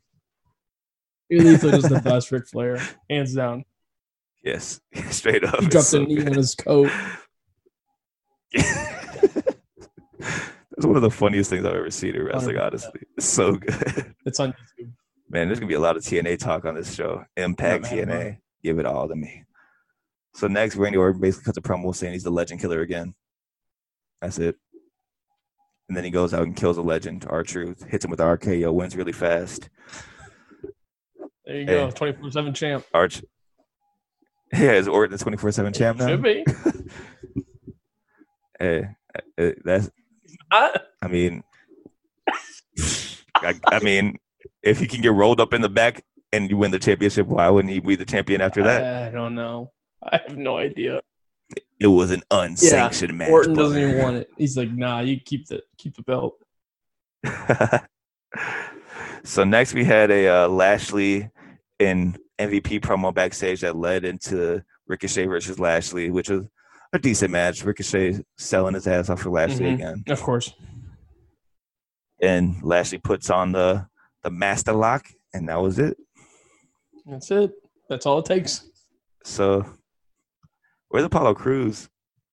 Jay 1.30 1.38
Lethal 1.38 1.74
is 1.74 1.84
the 1.84 2.00
best 2.00 2.32
Ric 2.32 2.48
Flair, 2.48 2.78
hands 3.08 3.34
down. 3.34 3.64
Yes, 4.42 4.80
straight 5.10 5.44
up. 5.44 5.60
He 5.60 5.66
dropped 5.66 5.86
so 5.86 6.02
a 6.02 6.06
knee 6.06 6.16
good. 6.16 6.28
on 6.28 6.34
his 6.34 6.54
coat. 6.54 6.90
That's 8.52 8.76
one 10.86 10.96
of 10.96 11.02
the 11.02 11.10
funniest 11.10 11.50
things 11.50 11.64
I've 11.64 11.74
ever 11.74 11.90
seen 11.90 12.16
in 12.16 12.24
wrestling. 12.24 12.56
100%. 12.56 12.66
Honestly, 12.66 13.00
it's 13.16 13.26
so 13.26 13.52
good. 13.52 14.14
It's 14.26 14.38
on 14.38 14.50
YouTube. 14.50 14.92
Man, 15.30 15.48
there's 15.48 15.60
gonna 15.60 15.68
be 15.68 15.74
a 15.74 15.80
lot 15.80 15.96
of 15.96 16.02
TNA 16.02 16.38
talk 16.38 16.64
on 16.64 16.74
this 16.74 16.94
show. 16.94 17.24
Impact 17.36 17.84
mad 17.84 17.92
about 17.92 18.08
TNA, 18.08 18.38
give 18.62 18.78
it 18.78 18.86
all 18.86 19.08
to 19.08 19.14
me. 19.14 19.44
So 20.34 20.46
next, 20.46 20.76
Randy 20.76 20.98
Orton 20.98 21.20
basically 21.20 21.46
cuts 21.46 21.58
a 21.58 21.62
promo 21.62 21.94
saying 21.94 22.12
he's 22.12 22.24
the 22.24 22.30
Legend 22.30 22.60
Killer 22.60 22.80
again. 22.80 23.14
That's 24.20 24.38
it. 24.38 24.56
And 25.88 25.96
then 25.96 26.04
he 26.04 26.10
goes 26.10 26.34
out 26.34 26.42
and 26.42 26.54
kills 26.54 26.76
a 26.76 26.82
legend, 26.82 27.26
R 27.28 27.42
Truth, 27.42 27.84
hits 27.88 28.04
him 28.04 28.10
with 28.10 28.18
the 28.18 28.24
RKO, 28.24 28.72
wins 28.72 28.94
really 28.94 29.12
fast. 29.12 29.70
There 31.50 31.58
you 31.58 31.66
go, 31.66 31.90
twenty 31.90 32.16
four 32.16 32.30
seven 32.30 32.54
champ. 32.54 32.84
Arch. 32.94 33.22
Yeah, 34.52 34.72
is 34.72 34.86
Orton 34.88 35.16
the 35.16 35.22
24 35.22 35.52
7 35.52 35.72
champ 35.72 35.98
now? 35.98 36.08
Should 36.08 36.22
be. 36.22 36.44
Hey, 38.58 38.88
uh, 39.38 39.52
that's, 39.64 39.88
I, 40.52 40.78
I 41.00 41.08
mean, 41.08 41.42
I, 43.36 43.54
I 43.68 43.78
mean, 43.78 44.18
if 44.62 44.78
he 44.78 44.86
can 44.86 45.00
get 45.00 45.14
rolled 45.14 45.40
up 45.40 45.54
in 45.54 45.62
the 45.62 45.70
back 45.70 46.04
and 46.30 46.50
you 46.50 46.58
win 46.58 46.70
the 46.70 46.78
championship, 46.78 47.26
why 47.26 47.48
wouldn't 47.48 47.72
he 47.72 47.80
be 47.80 47.96
the 47.96 48.04
champion 48.04 48.42
after 48.42 48.62
that? 48.64 49.08
I 49.08 49.10
don't 49.12 49.34
know. 49.34 49.72
I 50.02 50.20
have 50.28 50.36
no 50.36 50.58
idea. 50.58 51.00
It 51.80 51.86
was 51.86 52.10
an 52.10 52.22
unsanctioned 52.30 53.16
match. 53.16 53.30
Orton 53.30 53.54
doesn't 53.54 53.80
even 53.80 53.96
want 53.96 54.16
it. 54.16 54.28
He's 54.36 54.58
like, 54.58 54.70
nah, 54.70 55.00
you 55.00 55.18
keep 55.18 55.46
the 55.46 55.62
keep 55.78 55.96
the 55.96 56.02
belt. 56.02 56.36
so 59.24 59.42
next 59.42 59.72
we 59.72 59.84
had 59.84 60.10
a 60.10 60.28
uh, 60.28 60.48
Lashley 60.48 61.30
and 61.80 62.18
MVP 62.38 62.80
promo 62.80 63.12
backstage 63.12 63.62
that 63.62 63.74
led 63.76 64.04
into 64.04 64.62
Ricochet 64.86 65.26
versus 65.26 65.58
Lashley, 65.58 66.10
which 66.10 66.28
was 66.30 66.46
a 66.92 66.98
decent 66.98 67.30
match. 67.32 67.64
Ricochet 67.64 68.20
selling 68.36 68.74
his 68.74 68.86
ass 68.86 69.08
off 69.10 69.22
for 69.22 69.30
Lashley 69.30 69.66
Mhm. 69.66 69.74
again, 69.74 70.04
Of 70.08 70.20
course. 70.22 70.52
and 72.20 72.62
Lashley 72.62 72.98
puts 72.98 73.30
on 73.30 73.52
the 73.52 73.86
the 74.22 74.30
master 74.30 74.72
lock, 74.72 75.06
and 75.32 75.48
that 75.48 75.60
was 75.60 75.78
it. 75.78 75.96
That's 77.06 77.30
it. 77.30 77.52
That's 77.88 78.04
all 78.06 78.18
it 78.18 78.26
takes. 78.26 78.68
So 79.24 79.64
where's 80.88 81.04
Apollo 81.06 81.34
Crews? 81.34 81.88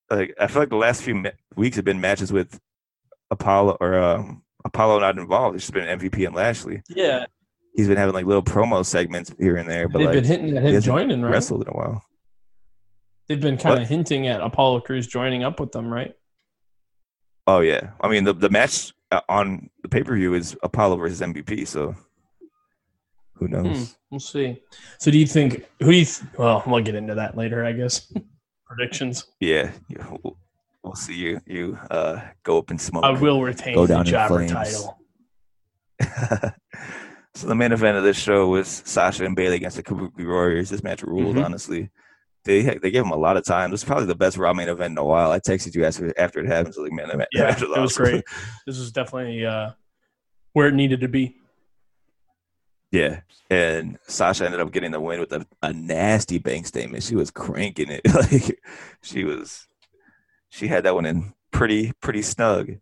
Like 0.10 0.34
I 0.40 0.48
feel 0.48 0.62
like 0.64 0.70
the 0.70 0.76
last 0.76 1.02
few 1.02 1.16
ma- 1.16 1.30
weeks 1.56 1.76
have 1.78 1.86
been 1.86 2.02
matches 2.02 2.32
with 2.34 2.60
Apollo 3.32 3.78
or 3.80 3.98
um, 4.00 4.44
Apollo 4.66 5.00
not 5.00 5.18
involved. 5.18 5.56
It's 5.56 5.66
just 5.66 5.74
been 5.74 5.88
MVP 6.00 6.26
and 6.26 6.36
Lashley. 6.36 6.82
Yeah. 6.90 7.26
He's 7.78 7.88
been 7.88 7.96
having 7.98 8.16
like 8.16 8.26
little 8.26 8.44
promo 8.44 8.84
segments 8.84 9.32
here 9.40 9.56
and 9.56 9.70
there, 9.70 9.88
but 9.88 10.00
They've 10.00 10.08
like 10.08 10.16
been 10.16 10.24
hinting 10.24 10.58
at 10.58 10.64
him 10.64 10.82
joining, 10.82 11.22
right? 11.22 11.32
wrestled 11.32 11.62
in 11.62 11.68
a 11.70 11.78
while. 11.78 12.04
They've 13.28 13.40
been 13.40 13.58
kind 13.58 13.80
of 13.80 13.88
hinting 13.88 14.28
at 14.28 14.42
Apollo 14.42 14.82
Crews 14.82 15.06
joining 15.06 15.44
up 15.44 15.60
with 15.60 15.72
them, 15.72 15.88
right? 15.94 16.14
Oh 17.46 17.60
yeah, 17.60 17.92
I 18.02 18.10
mean 18.10 18.24
the 18.24 18.34
the 18.34 18.50
match 18.50 18.94
uh, 19.12 19.22
on 19.30 19.70
the 19.84 19.90
pay 19.90 20.04
per 20.04 20.16
view 20.16 20.34
is 20.34 20.58
Apollo 20.64 20.98
versus 20.98 21.22
MVP. 21.22 21.68
So 21.68 21.96
who 23.36 23.48
knows? 23.48 23.64
Hmm, 23.78 23.84
we'll 24.10 24.20
see. 24.20 24.60
So, 24.98 25.12
do 25.12 25.20
you 25.20 25.28
think 25.28 25.64
who 25.80 25.92
do 25.92 25.98
you? 25.98 26.06
Th- 26.06 26.28
well, 26.38 26.64
we'll 26.66 26.82
get 26.82 26.96
into 26.96 27.14
that 27.16 27.38
later, 27.38 27.64
I 27.64 27.74
guess. 27.74 28.12
Predictions. 28.66 29.28
Yeah, 29.40 29.72
we'll, 30.24 30.36
we'll 30.84 30.96
see 30.96 31.14
you 31.14 31.40
you 31.46 31.78
uh, 31.92 32.22
go 32.44 32.58
up 32.58 32.72
in 32.72 32.80
smoke. 32.80 33.04
I 33.04 33.12
will 33.12 33.44
retain 33.44 33.76
Go 33.76 33.86
the 33.86 33.94
down 33.94 34.06
jobber 34.06 34.48
title. 34.48 34.98
so 37.38 37.48
the 37.48 37.56
main 37.56 37.72
event 37.72 37.98
of 37.98 38.04
this 38.04 38.18
show 38.18 38.48
was 38.50 38.82
Sasha 38.86 39.26
and 39.26 39.36
Bayley 39.36 39.56
against 39.58 39.78
the 39.78 39.84
Kabuki 39.84 40.26
Warriors. 40.28 40.70
This 40.70 40.84
match 40.84 41.04
ruled, 41.04 41.36
Mhm. 41.36 41.46
honestly. 41.46 41.90
They 42.46 42.62
they 42.62 42.92
gave 42.92 43.04
him 43.04 43.12
a 43.12 43.16
lot 43.18 43.36
of 43.38 43.44
time. 43.46 43.72
This 43.72 43.82
is 43.82 43.86
probably 43.86 44.06
the 44.06 44.16
best 44.16 44.38
Raw 44.38 44.54
main 44.54 44.70
event 44.70 44.92
in 44.94 44.98
a 44.98 45.04
while. 45.04 45.32
I 45.32 45.40
texted 45.40 45.76
you 45.76 45.84
after 45.86 46.14
after 46.18 46.40
it 46.40 46.48
happened. 46.48 46.76
So 46.76 46.82
like, 46.82 46.94
man, 46.94 47.08
that 47.10 47.18
match, 47.18 47.28
Yeah, 47.34 47.44
match 47.44 47.62
it 47.62 47.70
was 47.70 47.78
awesome. 47.94 48.04
great. 48.06 48.24
This 48.66 48.78
is 48.78 48.92
definitely 48.92 49.46
uh, 49.46 49.72
where 50.54 50.68
it 50.68 50.74
needed 50.74 51.02
to 51.02 51.08
be. 51.10 51.36
Yeah, 52.92 53.20
and 53.50 54.00
Sasha 54.08 54.46
ended 54.46 54.62
up 54.62 54.72
getting 54.72 54.92
the 54.92 55.02
win 55.02 55.20
with 55.20 55.34
a, 55.34 55.46
a 55.62 55.74
nasty 55.74 56.38
bank 56.38 56.66
statement. 56.68 57.04
She 57.04 57.16
was 57.16 57.32
cranking 57.32 57.90
it, 57.90 58.02
like 58.16 58.60
she 59.02 59.26
was. 59.26 59.68
She 60.50 60.68
had 60.68 60.86
that 60.86 60.96
one 60.96 61.06
in 61.06 61.34
pretty 61.52 61.92
pretty 62.02 62.22
snug, 62.22 62.78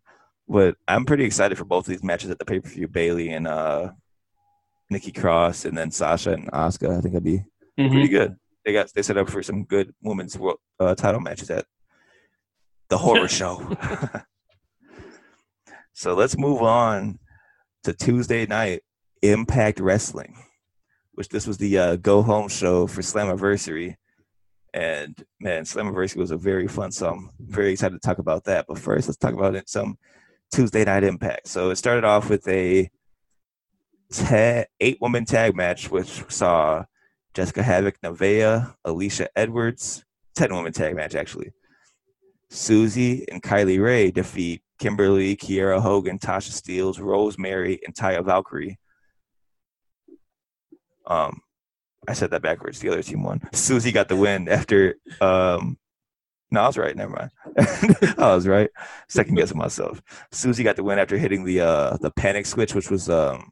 but 0.48 0.76
I'm 0.86 1.06
pretty 1.06 1.24
excited 1.24 1.58
for 1.58 1.64
both 1.64 1.86
of 1.86 1.90
these 1.90 2.04
matches 2.04 2.30
at 2.30 2.38
the 2.38 2.44
pay 2.44 2.60
per 2.60 2.68
view. 2.68 2.86
Bayley 2.86 3.30
and 3.30 3.48
uh, 3.48 3.90
Nikki 4.90 5.12
Cross, 5.12 5.64
and 5.64 5.76
then 5.76 5.90
Sasha 5.90 6.32
and 6.32 6.50
Asuka. 6.52 6.90
I 6.96 7.00
think 7.00 7.14
that'd 7.14 7.24
be 7.24 7.44
Mhm. 7.78 7.90
pretty 7.90 8.08
good. 8.08 8.36
They 8.64 8.72
got 8.72 8.92
they 8.94 9.02
set 9.02 9.16
up 9.16 9.28
for 9.28 9.42
some 9.42 9.64
good 9.64 9.94
women's 10.02 10.38
world, 10.38 10.58
uh, 10.80 10.94
title 10.94 11.20
matches 11.20 11.50
at 11.50 11.66
the 12.88 12.98
horror 12.98 13.28
show. 13.40 13.76
so 15.92 16.14
let's 16.14 16.36
move 16.36 16.62
on 16.62 17.18
to 17.84 17.92
Tuesday 17.92 18.46
night 18.46 18.82
Impact 19.22 19.80
Wrestling, 19.80 20.36
which 21.12 21.28
this 21.28 21.46
was 21.46 21.58
the 21.58 21.78
uh, 21.78 21.96
go 21.96 22.22
home 22.22 22.48
show 22.48 22.86
for 22.86 23.02
Slammiversary. 23.02 23.96
And 24.74 25.22
man, 25.40 25.64
Slammiversary 25.64 26.16
was 26.16 26.30
a 26.30 26.36
very 26.36 26.68
fun. 26.68 26.92
So 26.92 27.08
I'm 27.10 27.30
very 27.40 27.72
excited 27.72 28.00
to 28.00 28.06
talk 28.06 28.18
about 28.18 28.44
that. 28.44 28.66
But 28.68 28.78
first, 28.78 29.08
let's 29.08 29.16
talk 29.16 29.32
about 29.32 29.54
it, 29.54 29.68
some 29.68 29.96
Tuesday 30.52 30.84
night 30.84 31.04
Impact. 31.04 31.48
So 31.48 31.70
it 31.70 31.76
started 31.76 32.04
off 32.04 32.28
with 32.28 32.46
a 32.48 32.90
eight 34.80 34.98
woman 35.00 35.24
tag 35.24 35.54
match, 35.54 35.90
which 35.90 36.24
saw 36.28 36.84
Jessicka 37.34 37.62
Havok, 37.62 37.96
Nevaeh, 38.02 38.74
Alisha 38.86 39.26
Edwards, 39.36 40.04
10 40.36 40.54
woman 40.54 40.72
tag 40.72 40.94
match 40.94 41.14
actually. 41.14 41.52
Susie 42.50 43.28
and 43.30 43.42
Kylie 43.42 43.82
Rae 43.82 44.10
defeat 44.10 44.62
Kimber 44.78 45.08
Lee, 45.10 45.36
Kiera 45.36 45.80
Hogan, 45.80 46.18
Tasha 46.18 46.52
Steelz, 46.52 47.00
Rosemary, 47.00 47.80
and 47.84 47.94
Taya 47.94 48.24
Valkyrie. 48.24 48.78
Um, 51.06 51.40
I 52.08 52.12
said 52.12 52.30
that 52.30 52.42
backwards. 52.42 52.78
The 52.78 52.88
other 52.90 53.02
team 53.02 53.22
won. 53.22 53.40
Susie 53.52 53.92
got 53.92 54.08
the 54.08 54.16
win 54.16 54.48
after. 54.48 54.96
Um, 55.20 55.78
no, 56.50 56.62
I 56.62 56.66
was 56.68 56.78
right. 56.78 56.96
Never 56.96 57.12
mind. 57.12 57.30
I 58.18 58.34
was 58.34 58.46
right. 58.46 58.70
Second 59.08 59.34
guessing 59.34 59.58
myself. 59.58 60.00
Susie 60.30 60.62
got 60.62 60.76
the 60.76 60.84
win 60.84 60.98
after 60.98 61.18
hitting 61.18 61.44
the 61.44 61.60
uh, 61.60 61.96
the 62.00 62.10
panic 62.12 62.46
switch, 62.46 62.74
which 62.74 62.90
was 62.90 63.10
um, 63.10 63.50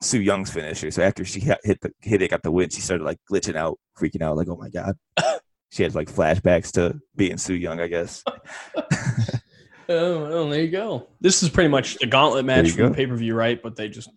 Su 0.00 0.20
Yung's 0.20 0.50
finisher. 0.50 0.90
So 0.90 1.02
after 1.02 1.24
she 1.24 1.40
hit 1.40 1.80
the, 1.80 1.92
hit 2.00 2.22
it, 2.22 2.30
got 2.30 2.42
the 2.42 2.50
win, 2.50 2.70
she 2.70 2.80
started 2.80 3.04
like 3.04 3.18
glitching 3.30 3.56
out, 3.56 3.78
freaking 3.98 4.22
out, 4.22 4.36
like, 4.36 4.48
"Oh 4.48 4.56
my 4.56 4.68
god!" 4.68 4.96
she 5.70 5.82
had 5.82 5.94
like 5.94 6.10
flashbacks 6.10 6.72
to 6.72 7.00
being 7.14 7.38
Sue 7.38 7.54
Young, 7.54 7.80
I 7.80 7.88
guess. 7.88 8.22
Oh, 9.88 10.22
well, 10.28 10.48
there 10.48 10.62
you 10.62 10.70
go. 10.70 11.06
This 11.20 11.42
is 11.42 11.48
pretty 11.48 11.68
much 11.68 11.98
the 11.98 12.06
gauntlet 12.06 12.44
match 12.44 12.72
from 12.72 12.88
the 12.88 12.94
pay 12.94 13.06
per 13.06 13.14
view, 13.14 13.34
right? 13.34 13.62
But 13.62 13.76
they 13.76 13.88
just 13.88 14.10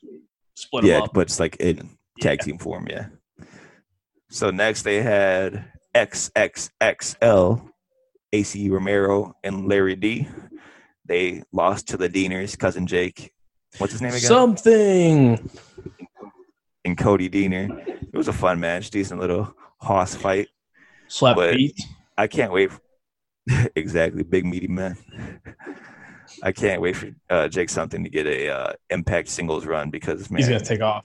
split 0.56 0.84
yeah, 0.84 1.02
up. 1.02 1.14
but 1.14 1.22
it's 1.22 1.40
like 1.40 1.58
in 1.58 1.90
tag 2.20 2.40
team 2.40 2.58
form, 2.58 2.88
yeah. 2.90 3.08
So 4.32 4.50
next 4.50 4.82
they 4.82 5.02
had 5.02 5.66
XXXL, 5.96 7.70
Acey 8.34 8.72
Romero 8.72 9.36
and 9.44 9.68
Larry 9.68 9.96
D. 9.96 10.28
They 11.06 11.44
lost 11.52 11.90
to 11.90 11.98
the 11.98 12.10
Deaners, 12.10 12.58
cousin 12.58 12.88
Jake. 12.88 13.32
What's 13.78 13.94
his 13.94 14.02
name 14.02 14.10
again? 14.14 14.22
Something. 14.28 15.50
and 16.86 16.98
Cody 16.98 17.30
Deaner. 17.30 17.88
It 17.88 18.14
was 18.18 18.28
a 18.28 18.34
fun 18.34 18.60
match, 18.60 18.90
decent 18.90 19.20
little 19.20 19.54
hoss 19.80 20.16
fight. 20.16 20.48
Slap 21.08 21.36
But- 21.36 21.56
beat. 21.56 21.80
I 22.18 22.28
can't 22.28 22.52
wait. 22.52 22.72
For, 22.72 22.82
exactly, 23.76 24.24
big 24.24 24.46
meaty 24.46 24.68
man. 24.68 24.98
I 26.44 26.52
can't 26.52 26.82
wait 26.82 26.96
for 26.96 27.10
uh, 27.30 27.48
Jake 27.48 27.70
something 27.70 28.04
to 28.04 28.10
get 28.10 28.28
a 28.28 28.50
uh, 28.50 28.74
Impact 28.90 29.30
singles 29.30 29.66
run 29.66 29.90
because 29.90 30.30
man, 30.30 30.40
He's 30.40 30.48
gonna 30.50 30.60
take 30.60 30.82
off. 30.82 31.04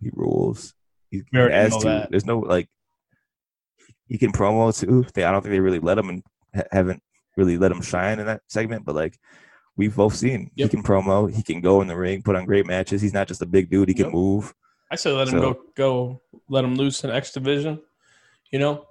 he 0.00 0.10
rules. 0.14 0.74
He's 1.10 1.22
We 1.32 1.38
already 1.38 1.70
know 1.70 1.78
to. 1.80 1.86
that. 1.86 2.10
There's 2.10 2.24
no 2.26 2.38
like 2.40 2.68
he 4.08 4.18
can 4.18 4.32
promo 4.32 4.76
too. 4.78 5.04
They, 5.14 5.24
I 5.24 5.30
don't 5.30 5.42
think 5.42 5.52
they 5.52 5.60
really 5.60 5.78
let 5.78 5.98
him 5.98 6.08
and 6.08 6.22
ha- 6.54 6.62
haven't 6.72 7.02
really 7.36 7.56
let 7.58 7.70
him 7.70 7.82
shine 7.82 8.18
in 8.18 8.26
that 8.26 8.40
segment. 8.48 8.84
But 8.84 8.94
like 8.96 9.18
we've 9.76 9.94
both 9.96 10.14
seen, 10.14 10.50
Yep. 10.54 10.70
he 10.70 10.76
can 10.76 10.82
promo. 10.84 11.32
He 11.32 11.42
can 11.42 11.60
go 11.60 11.80
in 11.80 11.88
the 11.88 11.96
ring, 11.96 12.22
put 12.22 12.36
on 12.36 12.44
great 12.46 12.66
matches. 12.66 13.02
He's 13.02 13.12
not 13.14 13.28
just 13.28 13.42
a 13.42 13.46
big 13.46 13.70
dude. 13.70 13.88
He 13.88 13.94
can 13.94 14.06
Yep. 14.06 14.14
move. 14.14 14.54
I 14.90 14.96
say 14.96 15.10
let 15.12 15.28
him 15.28 15.40
go. 15.40 15.60
Go. 15.74 16.20
Let 16.48 16.64
him 16.64 16.74
lose 16.76 17.02
in 17.02 17.10
X 17.10 17.32
division. 17.32 17.80
You 18.50 18.58
know, 18.60 18.86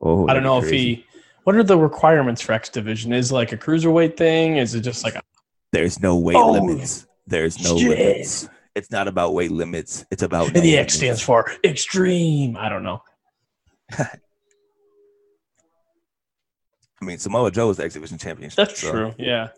Oh, 0.00 0.28
I 0.28 0.34
don't 0.34 0.42
know 0.44 0.58
if 0.62 0.70
he. 0.70 1.04
What 1.44 1.56
are 1.56 1.62
the 1.64 1.78
requirements 1.78 2.40
for 2.42 2.52
X 2.52 2.68
division? 2.68 3.12
Is 3.12 3.30
it 3.30 3.34
like 3.34 3.52
a 3.52 3.56
cruiserweight 3.56 4.16
thing? 4.16 4.56
Is 4.58 4.74
it 4.74 4.82
just 4.82 5.02
like 5.02 5.14
a, 5.14 5.22
There's 5.72 6.00
no 6.00 6.16
weight 6.18 6.36
Oh, 6.36 6.52
limits. 6.52 7.06
There's 7.26 7.62
no 7.62 7.76
shit. 7.78 7.88
limits. 7.98 8.48
It's 8.74 8.90
not 8.90 9.08
about 9.08 9.34
weight 9.34 9.50
limits. 9.50 10.04
It's 10.10 10.22
about 10.22 10.48
and 10.48 10.56
the 10.56 10.76
X 10.76 10.94
limits. 10.94 10.94
stands 10.94 11.22
for 11.22 11.50
extreme? 11.64 12.56
I 12.56 12.68
don't 12.68 12.82
know. 12.82 13.02
I 17.00 17.04
mean, 17.04 17.18
Samoa 17.18 17.50
Joe 17.50 17.68
was 17.68 17.76
the 17.76 17.84
X 17.84 17.94
Division 17.94 18.18
champion. 18.18 18.50
That's 18.56 18.80
so- 18.80 18.90
true. 18.90 19.14
Yeah. 19.18 19.48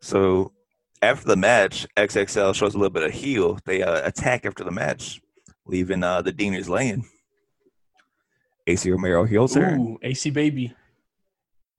So 0.00 0.52
after 1.00 1.26
the 1.26 1.36
match, 1.36 1.86
XXL 1.96 2.54
shows 2.54 2.74
a 2.74 2.78
little 2.78 2.90
bit 2.90 3.02
of 3.04 3.12
heel. 3.12 3.58
They 3.64 3.82
uh, 3.82 4.06
attack 4.06 4.44
after 4.44 4.62
the 4.64 4.70
match, 4.70 5.20
leaving 5.66 6.02
uh, 6.02 6.22
the 6.22 6.32
Deaners 6.32 6.68
laying. 6.68 7.06
Acey 8.66 8.90
Romero 8.90 9.24
heel 9.24 9.48
turn. 9.48 9.80
Ooh, 9.80 9.98
Acey 10.02 10.32
baby. 10.32 10.74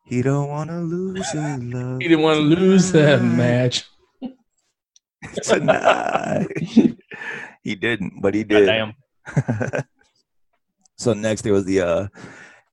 He 0.05 0.21
don't 0.21 0.49
want 0.49 0.69
to 0.69 0.79
lose 0.79 1.31
his 1.31 1.59
love. 1.63 1.99
He 1.99 2.07
didn't 2.07 2.23
want 2.23 2.37
to 2.37 2.41
lose 2.43 2.91
that 2.91 3.23
match. 3.23 3.85
tonight. 5.43 6.47
he 7.63 7.75
didn't, 7.75 8.21
but 8.21 8.35
he 8.35 8.43
did. 8.43 8.67
Damn. 8.67 8.93
so 10.97 11.13
next 11.13 11.41
there 11.41 11.53
was 11.53 11.65
the 11.65 11.81
uh, 11.81 12.07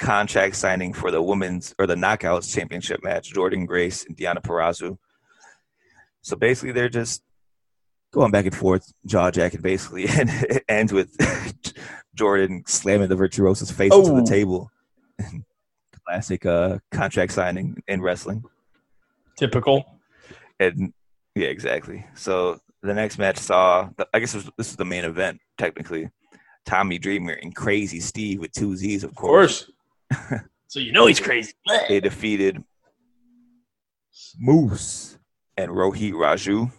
contract 0.02 0.56
signing 0.56 0.92
for 0.92 1.10
the 1.10 1.22
women's 1.22 1.74
or 1.78 1.86
the 1.86 1.94
knockouts 1.94 2.54
championship 2.54 3.02
match, 3.02 3.32
Jordynne 3.32 3.66
Grace 3.66 4.04
and 4.04 4.16
Deonna 4.16 4.42
Purrazzo. 4.42 4.98
So 6.22 6.36
basically 6.36 6.72
they're 6.72 6.88
just 6.88 7.22
going 8.12 8.30
back 8.30 8.44
and 8.44 8.54
forth, 8.54 8.92
jaw 9.06 9.30
jacking 9.30 9.62
basically, 9.62 10.06
and 10.08 10.28
it 10.30 10.64
ends 10.68 10.92
with 10.92 11.16
Jordynne 12.16 12.68
slamming 12.68 13.08
the 13.08 13.16
virtuoso's 13.16 13.70
face 13.70 13.92
into 13.94 14.10
Oh. 14.12 14.20
the 14.20 14.26
table. 14.26 14.70
Classic 16.06 16.44
uh, 16.44 16.78
contract 16.90 17.32
signing 17.32 17.82
in 17.86 18.02
wrestling. 18.02 18.44
Typical. 19.36 19.84
And 20.58 20.92
yeah, 21.34 21.46
exactly. 21.46 22.04
So 22.14 22.60
the 22.82 22.92
next 22.92 23.18
match 23.18 23.38
saw, 23.38 23.88
I 24.12 24.18
guess 24.18 24.32
this 24.32 24.44
was, 24.44 24.52
this 24.58 24.68
was 24.70 24.76
the 24.76 24.84
main 24.84 25.04
event 25.04 25.40
technically. 25.58 26.10
Tommy 26.66 26.98
Dreamer 26.98 27.32
and 27.32 27.54
Crazy 27.54 27.98
Steve 28.00 28.40
with 28.40 28.52
two 28.52 28.76
Z's, 28.76 29.04
of 29.04 29.10
Of 29.10 29.16
course. 29.16 29.70
So 30.68 30.80
you 30.80 30.90
know 30.92 31.04
he's 31.06 31.20
crazy. 31.20 31.52
They 31.88 32.00
defeated 32.00 32.64
Moose 34.38 35.18
and 35.58 35.70
Rohit 35.70 36.12
Raju. 36.12 36.72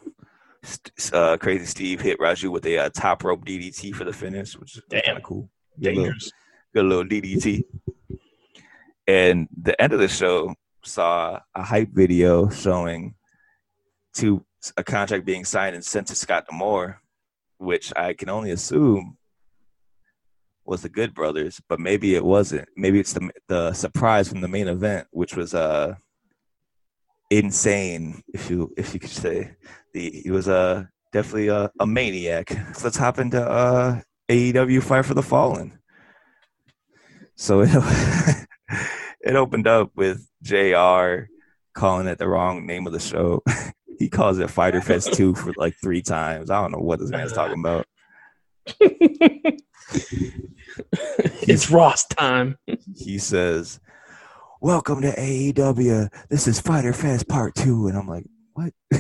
Uh, 1.12 1.38
Crazy 1.38 1.66
Steve 1.66 2.02
hit 2.02 2.18
Raju 2.20 2.50
with 2.50 2.66
a 2.66 2.78
uh, 2.78 2.90
top 2.90 3.24
rope 3.24 3.46
DDT 3.46 3.94
for 3.94 4.04
the 4.04 4.14
finish, 4.14 4.58
which 4.58 4.78
is 4.78 4.84
Damn. 4.90 5.02
kind 5.04 5.18
of 5.18 5.24
cool. 5.24 5.50
Good 5.80 5.90
little, 5.90 6.04
Dangerous. 6.06 6.32
good 6.74 6.86
little 6.86 7.04
DDT. 7.04 7.64
And 9.08 9.48
the 9.62 9.80
end 9.80 9.94
of 9.94 10.00
the 10.00 10.08
show 10.08 10.56
saw 10.84 11.42
a 11.54 11.62
hype 11.64 11.90
video 11.92 12.50
showing 12.50 13.14
to 14.16 14.44
a 14.78 14.84
contract 14.84 15.26
being 15.26 15.46
signed 15.46 15.76
and 15.76 15.84
sent 15.84 16.08
to 16.08 16.16
Scott 16.16 16.48
D'Amore, 16.48 17.00
which 17.58 17.94
I 17.96 18.14
can 18.14 18.30
only 18.30 18.52
assume 18.52 19.18
was 20.66 20.82
the 20.82 20.89
Good 20.89 21.14
Brothers, 21.14 21.61
but 21.68 21.80
maybe 21.80 22.16
it 22.16 22.24
wasn't. 22.24 22.68
Maybe 22.76 22.99
it's 22.99 23.14
the 23.14 23.30
the 23.47 23.74
surprise 23.74 24.30
from 24.30 24.41
the 24.41 24.47
main 24.47 24.68
event, 24.68 25.07
which 25.11 25.36
was 25.36 25.53
uh 25.53 25.95
insane, 27.30 28.22
if 28.34 28.49
you 28.49 28.74
if 28.78 28.93
you 28.93 28.99
could 28.99 29.09
say. 29.09 29.55
The 29.93 30.22
he 30.24 30.32
was 30.32 30.47
uh, 30.47 30.86
definitely 31.11 31.49
a, 31.49 31.72
a 31.80 31.86
maniac. 31.86 32.49
So 32.74 32.86
let's 32.86 32.97
hop 32.97 33.20
into 33.20 33.41
uh 33.41 34.01
AEW 34.30 34.84
Fight 34.84 35.05
for 35.05 35.14
the 35.14 35.24
Fallen. 35.24 35.80
So 37.36 37.61
it 37.61 37.70
it 39.22 39.36
opened 39.36 39.68
up 39.68 39.91
with 39.95 40.28
JR 40.43 41.28
calling 41.74 42.07
it 42.07 42.20
the 42.20 42.28
wrong 42.28 42.66
name 42.66 42.88
of 42.88 42.93
the 42.93 42.99
show. 42.99 43.41
he 43.99 44.09
calls 44.09 44.39
it 44.39 44.49
Fyter 44.49 44.82
Fest 44.82 45.14
2 45.14 45.36
for 45.36 45.53
like 45.57 45.76
three 45.82 46.01
times. 46.01 46.49
I 46.49 46.61
don't 46.61 46.72
know 46.72 46.80
what 46.80 46.99
this 46.99 47.09
man's 47.09 47.34
talking 47.34 47.59
about. 47.59 47.86
it's 51.41 51.70
Ross 51.70 52.05
time. 52.07 52.57
He 52.95 53.18
says, 53.18 53.80
Welcome 54.61 55.01
to 55.01 55.11
AEW. 55.11 56.09
This 56.30 56.47
is 56.47 56.59
Fyter 56.59 56.93
Fest 56.93 57.28
Part 57.28 57.55
2. 57.55 57.88
And 57.88 57.97
I'm 57.97 58.07
like, 58.07 58.26
What? 58.53 58.74
he 58.91 58.97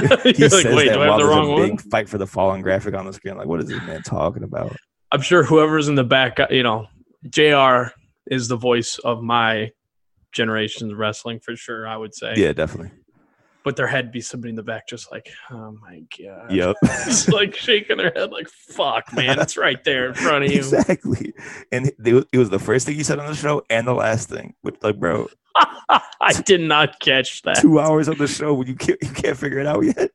like, 0.00 0.36
says 0.36 0.64
wait, 0.64 0.88
that 0.88 0.94
do 0.94 1.00
I 1.00 1.06
have 1.06 1.08
while 1.08 1.18
the 1.18 1.24
there's 1.26 1.48
a 1.48 1.62
big 1.62 1.70
one? 1.70 1.78
fight 1.90 2.08
for 2.08 2.18
the 2.18 2.26
fallen 2.26 2.62
graphic 2.62 2.94
on 2.94 3.04
the 3.06 3.12
screen. 3.12 3.36
Like, 3.36 3.46
what 3.46 3.60
is 3.60 3.68
this 3.68 3.82
man 3.82 4.02
talking 4.02 4.42
about? 4.42 4.74
I'm 5.12 5.20
sure 5.20 5.44
whoever's 5.44 5.88
in 5.88 5.94
the 5.94 6.04
back, 6.04 6.38
you 6.50 6.62
know, 6.62 6.86
JR 7.28 7.92
is 8.30 8.48
the 8.48 8.56
voice 8.56 8.98
of 8.98 9.22
my 9.22 9.70
generation's 10.32 10.94
wrestling 10.94 11.40
for 11.40 11.54
sure, 11.56 11.86
I 11.86 11.96
would 11.96 12.14
say. 12.14 12.34
Yeah, 12.36 12.52
definitely. 12.52 12.90
But 13.64 13.76
there 13.76 13.86
had 13.86 14.04
to 14.06 14.10
be 14.10 14.20
somebody 14.20 14.50
in 14.50 14.56
the 14.56 14.62
back 14.62 14.86
just 14.86 15.10
like, 15.10 15.26
oh 15.50 15.76
my 15.80 16.02
God. 16.22 16.52
Yep. 16.52 16.76
Just 16.82 17.32
like 17.32 17.54
shaking 17.56 17.96
their 17.96 18.12
head 18.14 18.30
like, 18.30 18.46
fuck, 18.48 19.10
man, 19.14 19.40
it's 19.40 19.56
right 19.56 19.82
there 19.84 20.08
in 20.08 20.14
front 20.14 20.44
of 20.44 20.50
you. 20.52 20.58
exactly. 20.58 21.32
And 21.72 21.90
it 22.04 22.36
was 22.36 22.50
the 22.50 22.58
first 22.58 22.84
thing 22.84 22.94
he 22.96 23.02
said 23.02 23.18
on 23.18 23.26
the 23.26 23.34
show 23.34 23.62
and 23.70 23.86
the 23.86 23.94
last 23.94 24.28
thing. 24.28 24.54
Which, 24.60 24.76
like, 24.82 25.00
bro, 25.00 25.28
I 25.88 26.32
did 26.44 26.60
not 26.60 27.00
catch 27.00 27.40
that. 27.42 27.56
two 27.62 27.80
hours 27.80 28.06
of 28.08 28.18
the 28.18 28.26
show 28.28 28.52
when 28.52 28.66
you 28.66 28.74
can't, 28.74 28.98
you 29.02 29.08
can't 29.10 29.36
figure 29.36 29.58
it 29.60 29.66
out 29.66 29.80
yet. 29.82 30.10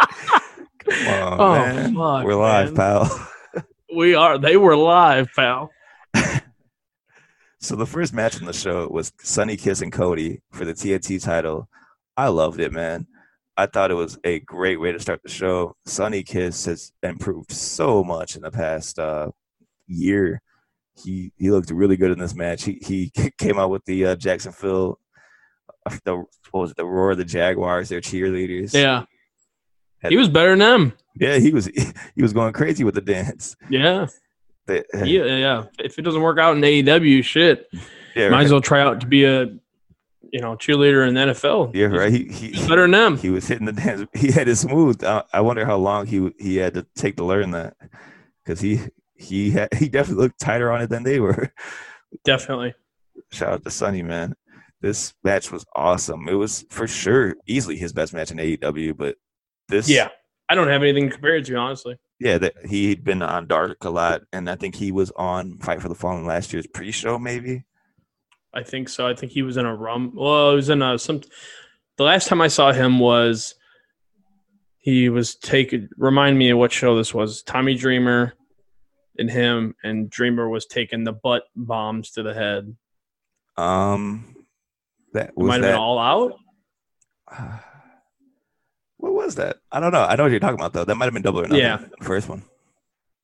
Come 0.00 1.08
on, 1.08 1.40
Oh, 1.40 1.52
man. 1.54 1.94
fuck, 1.94 2.24
We're 2.26 2.34
live, 2.34 2.66
man. 2.68 2.76
pal. 2.76 3.28
We 3.96 4.14
are. 4.14 4.36
They 4.36 4.58
were 4.58 4.76
live, 4.76 5.28
pal. 5.34 5.70
So 7.60 7.74
the 7.74 7.86
first 7.86 8.14
match 8.14 8.38
on 8.38 8.44
the 8.46 8.52
show 8.52 8.86
was 8.88 9.12
Sonny 9.20 9.56
Kiss 9.56 9.80
and 9.82 9.92
Cody 9.92 10.42
for 10.52 10.64
the 10.64 10.72
TNT 10.74 11.20
title. 11.22 11.68
I 12.18 12.28
loved 12.28 12.58
it, 12.60 12.72
man. 12.72 13.06
I 13.56 13.66
thought 13.66 13.90
it 13.90 13.94
was 13.94 14.18
a 14.24 14.40
great 14.40 14.78
way 14.80 14.92
to 14.92 14.98
start 15.00 15.20
the 15.22 15.30
show. 15.30 15.76
Sonny 15.86 16.22
Kiss 16.22 16.64
has 16.66 16.92
improved 17.02 17.50
so 17.52 18.02
much 18.04 18.34
in 18.36 18.42
the 18.42 18.50
past 18.50 18.98
uh, 18.98 19.30
year. 19.86 20.42
He 21.04 21.32
he 21.38 21.50
looked 21.52 21.70
really 21.70 21.96
good 21.96 22.10
in 22.10 22.18
this 22.18 22.34
match. 22.34 22.64
He 22.64 22.80
he 22.82 23.12
came 23.38 23.58
out 23.58 23.70
with 23.70 23.84
the 23.84 24.04
uh, 24.06 24.16
Jacksonville, 24.16 24.98
uh, 25.86 25.96
the 26.04 26.16
what 26.50 26.60
was 26.60 26.70
it, 26.72 26.76
the 26.76 26.84
Roar 26.84 27.12
of 27.12 27.18
the 27.18 27.24
Jaguars, 27.24 27.88
their 27.88 28.00
cheerleaders. 28.00 28.74
Yeah. 28.74 29.04
Had- 30.00 30.10
He 30.12 30.16
was 30.18 30.28
better 30.28 30.50
than 30.50 30.58
them. 30.58 30.92
yeah. 31.20 31.38
He 31.38 31.52
was 31.52 31.66
he 32.16 32.22
was 32.22 32.32
going 32.32 32.52
crazy 32.52 32.82
with 32.84 32.94
the 32.96 33.00
dance. 33.00 33.54
Yeah. 33.70 34.06
They- 34.66 34.82
Yeah. 34.92 35.24
Yeah. 35.24 35.64
If 35.78 35.98
it 35.98 36.02
doesn't 36.02 36.20
work 36.22 36.38
out 36.38 36.56
in 36.56 36.62
AEW, 36.62 37.22
shit, 37.24 37.68
yeah, 38.16 38.28
might 38.28 38.36
right. 38.38 38.44
as 38.46 38.50
well 38.52 38.60
try 38.60 38.80
out 38.82 39.00
to 39.02 39.06
be 39.06 39.24
a, 39.24 39.46
you 40.32 40.40
know, 40.40 40.56
cheerleader 40.56 41.06
in 41.08 41.14
the 41.14 41.20
NFL. 41.32 41.74
yeah, 41.74 41.86
right. 41.86 42.12
He, 42.12 42.24
he, 42.24 42.48
He's 42.52 42.68
better 42.68 42.82
than 42.82 42.90
them. 42.92 43.16
he 43.16 43.30
was 43.30 43.46
hitting 43.48 43.66
the 43.66 43.72
dance. 43.72 44.06
He 44.14 44.30
had 44.32 44.48
it 44.48 44.56
smooth. 44.56 45.02
I, 45.04 45.22
I 45.32 45.40
wonder 45.40 45.64
how 45.64 45.76
long 45.76 46.06
he 46.06 46.30
he 46.38 46.56
had 46.56 46.74
to 46.74 46.86
take 46.94 47.16
to 47.16 47.24
learn 47.24 47.50
that, 47.52 47.76
because 48.44 48.60
he 48.60 48.80
he 49.16 49.50
had, 49.50 49.72
he 49.78 49.88
definitely 49.88 50.24
looked 50.24 50.40
tighter 50.40 50.70
on 50.70 50.82
it 50.82 50.90
than 50.90 51.02
they 51.02 51.18
were. 51.20 51.52
Definitely. 52.24 52.74
Shout 53.32 53.52
out 53.52 53.64
to 53.64 53.70
Sonny, 53.70 54.02
man. 54.02 54.34
This 54.80 55.12
match 55.24 55.50
was 55.52 55.66
awesome. 55.74 56.26
It 56.28 56.34
was 56.34 56.64
for 56.70 56.86
sure 56.86 57.34
easily 57.46 57.76
his 57.76 57.92
best 57.92 58.14
match 58.14 58.30
in 58.30 58.38
AEW, 58.38 58.96
but 58.96 59.16
this 59.68 59.88
Yeah. 59.90 60.08
I 60.48 60.54
don't 60.54 60.68
have 60.68 60.82
anything 60.82 61.08
to 61.08 61.14
compare 61.14 61.36
it 61.36 61.44
to, 61.46 61.56
honestly. 61.56 61.96
yeah 62.20 62.38
that 62.38 62.54
he'd 62.64 63.04
been 63.04 63.20
on 63.20 63.46
Dark 63.48 63.84
a 63.84 63.90
lot, 63.90 64.22
and 64.32 64.48
I 64.48 64.54
think 64.54 64.74
he 64.76 64.90
was 64.92 65.10
on 65.16 65.58
Fight 65.58 65.82
for 65.82 65.88
the 65.90 65.94
Fallen 65.94 66.24
last 66.24 66.52
year's 66.54 66.66
pre-show, 66.66 67.18
maybe. 67.18 67.64
I 68.54 68.62
think 68.62 68.88
so. 68.88 69.06
I 69.06 69.14
think 69.14 69.32
he 69.32 69.42
was 69.42 69.56
in 69.56 69.66
a 69.66 69.74
rum. 69.74 70.12
Well, 70.14 70.50
he 70.50 70.56
was 70.56 70.68
in 70.70 70.82
a 70.82 70.98
some. 70.98 71.20
The 71.96 72.04
last 72.04 72.28
time 72.28 72.40
I 72.40 72.48
saw 72.48 72.72
him 72.72 72.98
was 72.98 73.54
he 74.78 75.08
was 75.08 75.34
taking. 75.34 75.88
Remind 75.96 76.38
me 76.38 76.50
of 76.50 76.58
what 76.58 76.72
show 76.72 76.96
this 76.96 77.12
was. 77.12 77.42
Tommy 77.42 77.74
Dreamer 77.74 78.34
and 79.18 79.30
him, 79.30 79.74
and 79.82 80.08
Dreamer 80.08 80.48
was 80.48 80.64
taking 80.66 81.04
the 81.04 81.12
butt 81.12 81.44
bombs 81.56 82.10
to 82.12 82.22
the 82.22 82.32
head. 82.34 82.76
Um, 83.56 84.36
that 85.12 85.30
It 85.30 85.36
was 85.36 85.48
might 85.48 85.54
have 85.54 85.62
that. 85.62 85.68
been 85.72 85.80
all 85.80 85.98
out. 85.98 86.34
what 88.96 89.12
was 89.14 89.34
that? 89.36 89.58
I 89.70 89.80
don't 89.80 89.92
know. 89.92 90.04
I 90.04 90.16
know 90.16 90.24
what 90.24 90.30
you're 90.30 90.40
talking 90.40 90.58
about 90.58 90.72
though. 90.72 90.84
That 90.84 90.94
might 90.96 91.06
have 91.06 91.14
been 91.14 91.22
double 91.22 91.40
or 91.40 91.48
nothing. 91.48 91.58
Yeah. 91.58 91.78
first 92.02 92.28
one. 92.28 92.44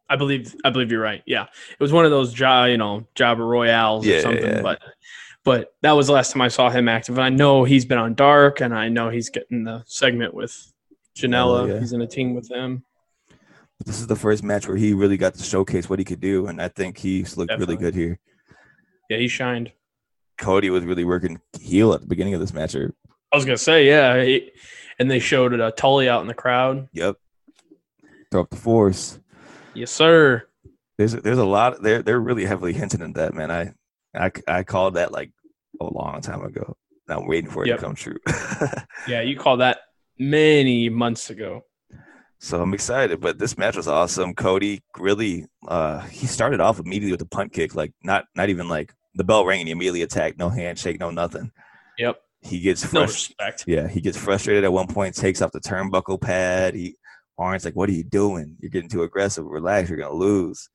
I 0.08 0.16
believe. 0.16 0.54
I 0.64 0.70
believe 0.70 0.90
you're 0.92 1.00
right. 1.02 1.22
Yeah, 1.26 1.44
it 1.44 1.80
was 1.80 1.92
one 1.92 2.04
of 2.04 2.10
those 2.10 2.32
job, 2.32 2.68
you 2.68 2.76
know, 2.76 3.06
job 3.14 3.38
royales 3.38 4.04
Yeah, 4.06 4.16
or 4.16 4.20
something. 4.22 4.44
yeah. 4.44 4.62
But, 4.62 4.82
but 5.44 5.74
that 5.82 5.92
was 5.92 6.06
the 6.08 6.12
last 6.12 6.32
time 6.32 6.42
I 6.42 6.48
saw 6.48 6.70
him 6.70 6.88
active. 6.88 7.16
And 7.16 7.24
I 7.24 7.28
know 7.30 7.64
he's 7.64 7.84
been 7.84 7.98
on 7.98 8.14
Dark, 8.14 8.60
and 8.60 8.74
I 8.74 8.88
know 8.88 9.08
he's 9.10 9.30
getting 9.30 9.64
the 9.64 9.82
segment 9.86 10.34
with 10.34 10.72
Janela. 11.16 11.60
Oh, 11.60 11.64
yeah. 11.66 11.80
He's 11.80 11.92
in 11.92 12.00
a 12.02 12.06
team 12.06 12.34
with 12.34 12.48
them. 12.48 12.84
this 13.84 13.98
is 14.00 14.06
the 14.06 14.16
first 14.16 14.42
match 14.42 14.66
where 14.68 14.76
he 14.76 14.92
really 14.94 15.16
got 15.16 15.34
to 15.34 15.42
showcase 15.42 15.88
what 15.88 15.98
he 15.98 16.04
could 16.04 16.20
do, 16.20 16.46
and 16.48 16.60
I 16.60 16.68
think 16.68 16.98
he's 16.98 17.36
looked 17.36 17.52
really 17.58 17.76
good 17.76 17.94
here. 17.94 18.18
Yeah, 19.10 19.18
he 19.18 19.28
shined. 19.28 19.72
Cody 20.38 20.68
was 20.70 20.84
really 20.84 21.04
working 21.04 21.40
heel 21.60 21.92
at 21.92 22.00
the 22.00 22.06
beginning 22.06 22.34
of 22.34 22.40
this 22.40 22.52
match. 22.52 22.74
Or, 22.74 22.94
I 23.32 23.36
was 23.36 23.44
gonna 23.44 23.56
say, 23.58 23.86
yeah, 23.86 24.22
he- 24.22 24.50
and 24.98 25.10
they 25.10 25.18
showed 25.18 25.58
uh, 25.60 25.70
Tully 25.72 26.08
out 26.08 26.20
in 26.22 26.26
the 26.28 26.34
crowd. 26.34 26.88
yep, 26.92 27.16
throw 28.30 28.42
up 28.42 28.50
the 28.50 28.56
force. 28.56 29.18
Yes, 29.74 29.90
sir. 29.90 30.46
There's 30.98 31.12
there's 31.12 31.38
a 31.38 31.44
lot. 31.44 31.82
They're 31.82 32.02
they're 32.02 32.20
really 32.20 32.44
heavily 32.44 32.72
hinting 32.72 33.02
at 33.02 33.14
that, 33.14 33.34
man. 33.34 33.50
I 33.50 33.72
I 34.14 34.30
I 34.46 34.62
called 34.62 34.94
that 34.94 35.12
like 35.12 35.32
a 35.80 35.84
long 35.84 36.20
time 36.20 36.42
ago. 36.44 36.76
I'm 37.08 37.26
waiting 37.26 37.50
for 37.50 37.64
it 37.64 37.68
Yep. 37.68 37.78
to 37.78 37.84
come 37.84 37.94
true. 37.94 38.16
Yeah, 39.08 39.20
you 39.20 39.36
called 39.36 39.60
that 39.60 39.78
many 40.18 40.88
months 40.88 41.28
ago. 41.30 41.64
so 42.38 42.62
I'm 42.62 42.72
excited. 42.72 43.20
But 43.20 43.38
this 43.38 43.58
match 43.58 43.76
was 43.76 43.88
awesome. 43.88 44.34
Cody 44.34 44.80
really 44.98 45.46
uh 45.68 46.00
he 46.02 46.26
started 46.26 46.60
off 46.60 46.78
immediately 46.78 47.10
with 47.12 47.22
a 47.22 47.26
punt 47.26 47.52
kick, 47.52 47.74
like 47.74 47.92
not 48.02 48.24
not 48.36 48.48
even 48.48 48.68
like 48.68 48.94
the 49.16 49.24
bell 49.24 49.44
rang 49.44 49.60
and 49.60 49.68
he 49.68 49.72
immediately 49.72 50.02
attacked. 50.02 50.38
No 50.38 50.48
handshake, 50.48 51.00
no 51.00 51.10
nothing. 51.10 51.50
Yep. 51.98 52.20
He 52.42 52.60
gets 52.60 52.82
No 52.92 53.00
frustrated. 53.00 53.36
respect. 53.40 53.64
Yeah, 53.66 53.88
he 53.88 54.00
gets 54.00 54.16
frustrated 54.16 54.64
at 54.64 54.72
one 54.72 54.86
point, 54.86 55.14
takes 55.16 55.42
off 55.42 55.52
the 55.52 55.60
turnbuckle 55.60 56.20
pad. 56.20 56.74
He 56.74 56.96
Arn's 57.38 57.64
like, 57.64 57.74
"What 57.76 57.88
are 57.88 57.92
you 57.92 58.04
doing? 58.04 58.56
You're 58.60 58.70
getting 58.70 58.88
too 58.88 59.02
aggressive. 59.02 59.44
Relax. 59.44 59.88
You're 59.88 59.98
gonna 59.98 60.14
lose." 60.14 60.68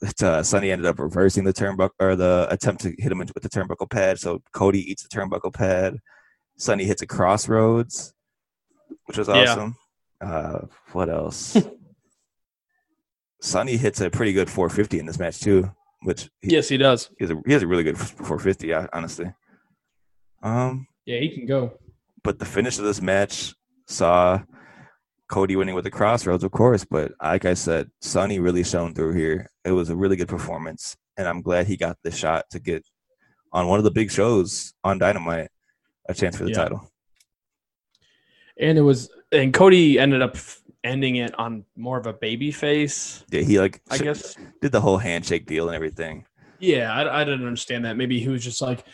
It's, 0.00 0.22
uh, 0.22 0.42
Sonny 0.42 0.70
ended 0.70 0.86
up 0.86 0.98
reversing 0.98 1.44
the 1.44 1.52
turnbuckle 1.52 1.90
or 2.00 2.16
the 2.16 2.46
attempt 2.50 2.82
to 2.82 2.94
hit 2.98 3.12
him 3.12 3.18
with 3.18 3.34
the 3.34 3.48
turnbuckle 3.50 3.90
pad. 3.90 4.18
So 4.18 4.42
Cody 4.52 4.80
eats 4.90 5.02
the 5.02 5.08
turnbuckle 5.10 5.52
pad. 5.52 5.98
Sonny 6.56 6.84
hits 6.84 7.02
a 7.02 7.06
Cross 7.06 7.48
Rhodes, 7.48 8.14
which 9.06 9.18
was 9.18 9.28
Yeah. 9.28 9.42
awesome. 9.42 9.76
Uh, 10.22 10.60
what 10.92 11.08
else? 11.10 11.56
Sonny 13.40 13.76
hits 13.76 14.00
a 14.00 14.10
pretty 14.10 14.32
good 14.32 14.48
450 14.48 14.98
in 14.98 15.06
this 15.06 15.18
match 15.18 15.40
too, 15.40 15.70
which 16.02 16.30
he, 16.40 16.52
Yes, 16.52 16.68
he 16.68 16.76
does. 16.78 17.10
he 17.18 17.24
has 17.24 17.30
a 17.30 17.42
he 17.46 17.52
has 17.52 17.62
a 17.62 17.66
really 17.66 17.82
good 17.84 17.98
450. 17.98 18.72
uh, 18.72 18.86
Honestly, 18.92 19.26
um, 20.42 20.86
Yeah, 21.04 21.18
he 21.20 21.28
can 21.28 21.44
go. 21.46 21.78
but 22.22 22.38
the 22.38 22.46
finish 22.46 22.78
of 22.78 22.84
this 22.84 23.02
match 23.02 23.54
saw 23.86 24.40
Cody 25.28 25.56
winning 25.56 25.74
with 25.74 25.84
the 25.84 25.90
Cross 25.90 26.26
Rhodes, 26.26 26.44
of 26.44 26.50
course. 26.52 26.84
But 26.84 27.12
like 27.22 27.44
I 27.44 27.54
said, 27.54 27.90
Sonny 28.00 28.38
really 28.38 28.64
shone 28.64 28.94
through 28.94 29.14
here. 29.14 29.48
It 29.64 29.72
was 29.72 29.90
a 29.90 29.96
really 29.96 30.16
good 30.16 30.28
performance, 30.28 30.96
and 31.16 31.26
I'm 31.26 31.42
glad 31.42 31.66
he 31.66 31.76
got 31.76 31.96
the 32.02 32.10
shot 32.10 32.44
to 32.50 32.60
get 32.60 32.84
on 33.52 33.66
one 33.68 33.78
of 33.78 33.84
the 33.84 33.90
big 33.90 34.10
shows 34.10 34.74
on 34.84 34.98
Dynamite 34.98 35.48
a 36.08 36.14
chance 36.14 36.36
for 36.36 36.44
the 36.44 36.50
Yeah. 36.50 36.56
title. 36.56 36.90
And 38.58 38.78
it 38.78 38.82
was, 38.82 39.10
and 39.32 39.52
Cody 39.52 39.98
ended 39.98 40.22
up 40.22 40.36
ending 40.84 41.16
it 41.16 41.36
on 41.38 41.64
more 41.76 41.98
of 41.98 42.06
a 42.06 42.12
baby 42.12 42.50
face, 42.52 43.24
Yeah, 43.30 43.40
he 43.40 43.58
like 43.58 43.80
I 43.90 43.98
guess. 43.98 44.36
did 44.60 44.70
the 44.72 44.80
whole 44.80 44.98
handshake 44.98 45.46
deal 45.46 45.66
and 45.68 45.74
everything. 45.74 46.26
Yeah, 46.60 46.92
I, 46.92 47.20
I 47.22 47.24
didn't 47.24 47.46
understand 47.46 47.84
that. 47.84 47.96
Maybe 47.96 48.20
he 48.20 48.28
was 48.28 48.44
just 48.44 48.60
like 48.60 48.84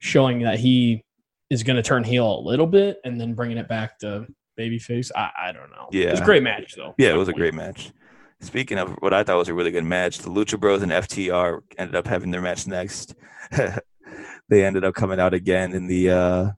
showing 0.00 0.40
that 0.40 0.58
he 0.58 1.04
is 1.50 1.62
going 1.62 1.76
to 1.76 1.82
turn 1.82 2.02
heel 2.02 2.38
a 2.38 2.40
little 2.40 2.66
bit 2.66 2.98
and 3.04 3.20
then 3.20 3.34
bringing 3.34 3.58
it 3.58 3.68
back 3.68 3.98
to 4.00 4.26
babyface. 4.58 5.10
I, 5.14 5.30
I 5.48 5.52
don't 5.52 5.70
know. 5.70 5.88
Yeah, 5.90 6.08
it 6.08 6.10
was 6.12 6.20
a 6.20 6.24
great 6.24 6.42
match 6.42 6.74
though. 6.76 6.94
Yeah, 6.98 7.10
it 7.10 7.16
was 7.16 7.28
a 7.28 7.32
great 7.32 7.54
match. 7.54 7.92
Speaking 8.40 8.78
of 8.78 8.90
what 9.00 9.14
I 9.14 9.22
thought 9.22 9.38
was 9.38 9.48
a 9.48 9.54
really 9.54 9.70
good 9.70 9.84
match, 9.84 10.18
the 10.18 10.28
Lucha 10.28 10.58
Bros 10.58 10.82
and 10.82 10.92
FTR 10.92 11.60
ended 11.78 11.96
up 11.96 12.06
having 12.06 12.30
their 12.30 12.42
match 12.42 12.66
next. 12.66 13.14
they 14.48 14.64
ended 14.64 14.84
up 14.84 14.94
coming 14.94 15.18
out 15.18 15.34
again 15.34 15.72
in 15.72 15.86
the 15.86 16.10
uh 16.10 16.50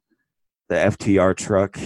the 0.68 0.74
FTR 0.74 1.36
truck, 1.36 1.78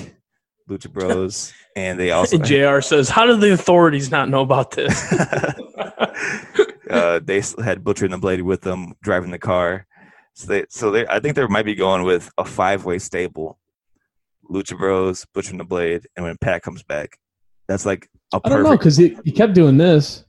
Lucha 0.69 0.91
Bros, 0.91 1.53
and 1.77 1.99
they 1.99 2.11
also 2.11 2.37
And 2.37 2.45
Jr. 2.45 2.81
says, 2.81 3.09
"How 3.09 3.27
do 3.27 3.37
the 3.37 3.53
authorities 3.53 4.11
not 4.11 4.29
know 4.29 4.41
about 4.41 4.71
this?" 4.71 5.13
uh, 6.91 7.21
they 7.23 7.43
had 7.63 7.85
Butcher 7.85 8.07
and 8.07 8.15
the 8.15 8.19
Blade 8.19 8.43
with 8.43 8.63
them 8.63 8.95
driving 9.03 9.31
the 9.31 9.39
car. 9.39 9.87
So 10.35 10.47
they, 10.47 10.65
so 10.71 10.91
they, 10.91 11.07
I 11.07 11.21
think 11.21 11.35
they 11.35 11.47
might 11.47 11.65
be 11.67 11.75
going 11.75 12.05
with 12.05 12.31
a 12.39 12.45
five 12.45 12.85
way 12.85 12.99
stable: 12.99 13.59
Lucha 14.51 14.77
Bros, 14.77 15.25
Butcher 15.33 15.53
and 15.53 15.61
the 15.61 15.65
Blade, 15.65 16.07
and 16.17 16.25
when 16.25 16.37
Pac 16.39 16.63
comes 16.63 16.83
back, 16.83 17.19
that's 17.69 17.87
like 17.87 18.09
I 18.33 18.49
don't 18.49 18.63
know 18.63 18.77
because 18.77 18.97
he, 18.97 19.17
he 19.25 19.33
kept 19.33 19.55
doing 19.55 19.77
this. 19.77 20.25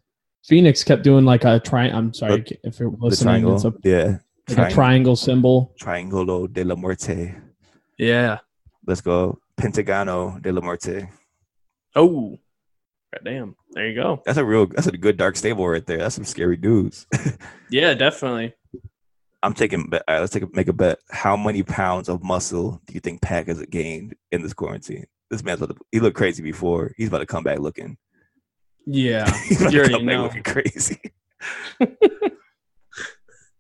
Fenix 0.45 0.84
kept 0.84 1.03
doing 1.03 1.26
like 1.26 1.43
a 1.43 1.59
triangle. 1.59 1.97
I'm 1.99 2.13
sorry 2.13 2.45
if 2.63 2.80
you're 2.80 2.91
the 2.91 2.97
listening. 2.99 3.41
triangle. 3.43 3.55
It's 3.55 3.65
a, 3.65 3.74
yeah, 3.84 4.17
like 4.49 4.57
Triang- 4.57 4.67
a 4.67 4.74
triangle 4.74 5.15
symbol. 5.15 5.74
Triangolo 5.82 6.51
de 6.51 6.63
la 6.63 6.76
Muerte. 6.76 7.36
yeah. 7.97 8.39
Let's 8.88 9.01
go 9.01 9.39
Pentagano 9.57 10.41
de 10.41 10.51
la 10.51 10.61
Muerte. 10.61 11.07
Oh, 11.95 12.38
goddamn. 13.13 13.55
There 13.74 13.88
you 13.88 13.95
go. 13.95 14.22
That's 14.26 14.38
a 14.39 14.43
real. 14.45 14.65
That's 14.67 14.88
a 14.88 14.91
good 14.97 15.17
dark 15.17 15.36
stable 15.36 15.67
right 15.67 15.86
there. 15.86 15.97
That's 15.99 16.15
some 16.15 16.26
scary 16.26 16.57
dudes. 16.57 17.05
Yeah, 17.69 17.93
definitely. 17.93 18.53
I'm 19.43 19.53
taking. 19.53 19.89
All 19.91 19.99
right, 20.07 20.19
let's 20.19 20.31
take 20.33 20.43
a, 20.43 20.49
make 20.53 20.67
a 20.67 20.73
bet. 20.73 20.99
How 21.09 21.35
many 21.35 21.63
pounds 21.63 22.09
of 22.09 22.23
muscle 22.23 22.81
do 22.85 22.93
you 22.93 22.99
think 22.99 23.21
Pac 23.21 23.47
has 23.47 23.61
gained 23.65 24.15
in 24.31 24.41
this 24.41 24.53
quarantine? 24.53 25.05
This 25.29 25.43
man's 25.43 25.61
about 25.61 25.75
to, 25.77 25.81
he 25.91 25.99
looked 25.99 26.17
crazy 26.17 26.43
before. 26.43 26.93
He's 26.97 27.07
about 27.07 27.19
to 27.19 27.25
come 27.25 27.43
back 27.43 27.59
looking. 27.59 27.97
Yeah. 28.85 29.31
He's 29.47 29.61
about 29.61 29.73
You 29.73 29.83
to 29.83 29.89
come 29.89 30.05
back 30.05 30.15
know. 30.17 30.23
looking 30.23 30.43
crazy. 30.43 30.99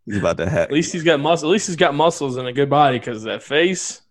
he's 0.05 0.17
about 0.17 0.37
to 0.37 0.49
have. 0.49 0.63
At 0.63 0.71
least 0.71 0.91
he's 0.93 1.03
got 1.03 1.19
muscle. 1.19 1.49
At 1.49 1.51
least 1.53 1.67
he's 1.67 1.75
got 1.75 1.95
muscles 1.95 2.37
and 2.37 2.47
a 2.47 2.53
good 2.53 2.69
body 2.69 2.99
because 2.99 3.23
that 3.23 3.41
face, 3.43 4.01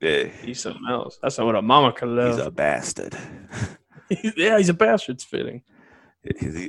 yeah, 0.00 0.24
he's 0.24 0.60
something 0.60 0.82
else. 0.88 1.18
That's 1.22 1.38
not 1.38 1.46
what 1.46 1.56
a 1.56 1.62
mama 1.62 1.92
could 1.92 2.08
love. 2.08 2.36
he's 2.36 2.46
a 2.46 2.50
bastard. 2.50 3.16
yeah, 4.36 4.58
he's 4.58 4.68
a 4.68 4.74
bastard. 4.74 5.16
It's 5.16 5.24
fitting. 5.24 5.62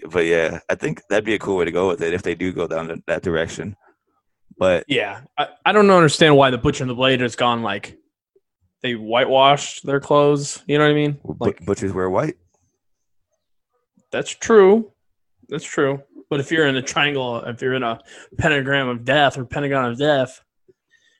But 0.09 0.25
yeah, 0.25 0.59
I 0.69 0.75
think 0.75 1.01
that'd 1.09 1.25
be 1.25 1.33
a 1.33 1.39
cool 1.39 1.57
way 1.57 1.65
to 1.65 1.71
go 1.71 1.87
with 1.89 2.01
it 2.01 2.13
if 2.13 2.21
they 2.23 2.35
do 2.35 2.53
go 2.53 2.67
down 2.67 3.03
that 3.07 3.21
direction. 3.23 3.75
But 4.61 4.85
Yeah, 4.87 5.21
I, 5.39 5.47
I 5.65 5.71
don't 5.71 5.89
understand 5.89 6.37
why 6.37 6.51
the 6.51 6.59
Butcher 6.59 6.83
and 6.83 6.89
the 6.91 6.93
Blade 6.93 7.19
has 7.21 7.35
gone 7.35 7.63
like 7.63 7.97
they 8.83 8.93
whitewashed 8.93 9.83
their 9.87 9.99
clothes. 9.99 10.61
You 10.67 10.77
know 10.77 10.83
what 10.83 10.91
I 10.91 10.93
mean? 10.93 11.19
but 11.25 11.41
Like 11.41 11.65
butchers 11.65 11.91
wear 11.93 12.07
white. 12.11 12.35
that's 14.11 14.29
true. 14.29 14.91
That's 15.49 15.63
true. 15.65 16.03
But 16.29 16.41
if 16.41 16.51
you're 16.51 16.67
in 16.67 16.75
a 16.77 16.81
triangle, 16.83 17.37
if 17.43 17.59
you're 17.59 17.73
in 17.73 17.81
a 17.81 18.01
pentagram 18.37 18.87
of 18.87 19.03
death 19.03 19.35
or 19.35 19.45
pentagon 19.45 19.85
of 19.91 19.97
death, 19.97 20.39
you 20.67 20.73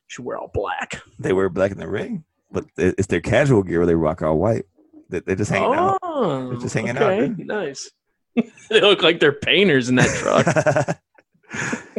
should 0.07 0.23
wear 0.25 0.37
all 0.37 0.51
black. 0.53 1.01
They 1.17 1.33
wear 1.33 1.49
black 1.49 1.71
in 1.71 1.79
the 1.79 1.87
ring, 1.87 2.23
but 2.51 2.65
it- 2.77 2.93
it's 2.99 3.07
their 3.07 3.21
casual 3.21 3.63
gear 3.63 3.79
where 3.79 3.87
they 3.87 3.95
rock 3.95 4.21
all 4.21 4.37
white. 4.37 4.65
They, 5.09 5.21
they're 5.21 5.35
just 5.35 5.49
hanging 5.49 5.73
out. 5.73 5.97
oh, 6.03 6.49
They're 6.51 6.59
just 6.59 6.75
hanging 6.75 6.95
out, 6.95 7.01
okay, 7.11 7.21
man. 7.21 7.37
Nice. 7.47 7.89
they 8.69 8.81
look 8.81 9.01
like 9.01 9.19
they're 9.19 9.31
painters 9.33 9.89
in 9.89 9.95
that 9.95 10.15
truck. 10.15 10.97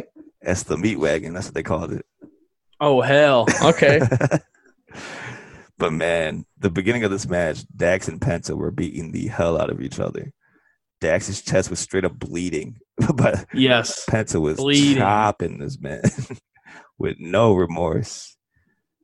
That's 0.43 0.63
the 0.63 0.77
meat 0.77 0.99
wagon. 0.99 1.33
That's 1.33 1.47
what 1.47 1.55
they 1.55 1.63
called 1.63 1.93
it. 1.93 2.05
oh 2.79 3.01
hell. 3.01 3.47
Okay. 3.63 4.01
but 5.77 5.91
man, 5.93 6.45
the 6.59 6.69
beginning 6.69 7.03
of 7.03 7.11
this 7.11 7.27
match, 7.27 7.63
Dax 7.75 8.07
and 8.07 8.19
Penta 8.21 8.55
were 8.55 8.71
beating 8.71 9.11
the 9.11 9.27
hell 9.27 9.59
out 9.59 9.69
of 9.69 9.81
each 9.81 9.99
other. 9.99 10.31
Dax's 11.01 11.41
chest 11.41 11.69
was 11.69 11.79
straight 11.79 12.05
up 12.05 12.17
bleeding, 12.17 12.77
but 13.15 13.45
yes. 13.53 14.05
Penta 14.09 14.39
was 14.39 14.57
Bleeding. 14.57 14.97
chopping 14.97 15.59
this 15.59 15.79
man 15.79 16.01
with 16.97 17.17
no 17.19 17.53
remorse. 17.53 18.37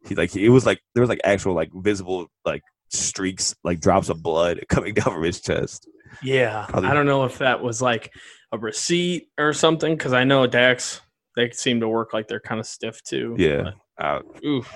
He 0.07 0.15
like 0.15 0.33
it 0.35 0.49
was 0.49 0.65
like 0.65 0.79
there 0.93 1.01
was 1.01 1.09
like 1.09 1.19
actual 1.25 1.53
like 1.55 1.71
visible 1.73 2.27
like 2.45 2.61
streaks 2.89 3.53
like 3.65 3.81
drops 3.81 4.07
of 4.09 4.23
blood 4.23 4.61
coming 4.69 4.93
down 4.93 5.13
from 5.13 5.23
his 5.23 5.41
chest. 5.41 5.87
Yeah, 6.23 6.65
Probably- 6.69 6.89
I 6.89 6.93
don't 6.93 7.05
know 7.05 7.25
if 7.25 7.39
that 7.39 7.61
was 7.61 7.81
like 7.81 8.13
a 8.51 8.57
receipt 8.57 9.29
or 9.37 9.51
something 9.53 9.93
because 9.95 10.13
I 10.13 10.23
know 10.23 10.47
Dax 10.47 11.01
they 11.39 11.51
seem 11.51 11.79
to 11.79 11.87
work 11.87 12.13
like 12.13 12.27
they're 12.27 12.39
kind 12.39 12.59
of 12.59 12.65
stiff 12.67 13.01
too. 13.03 13.35
Yeah, 13.37 13.71
But, 13.97 14.25
oof, 14.45 14.71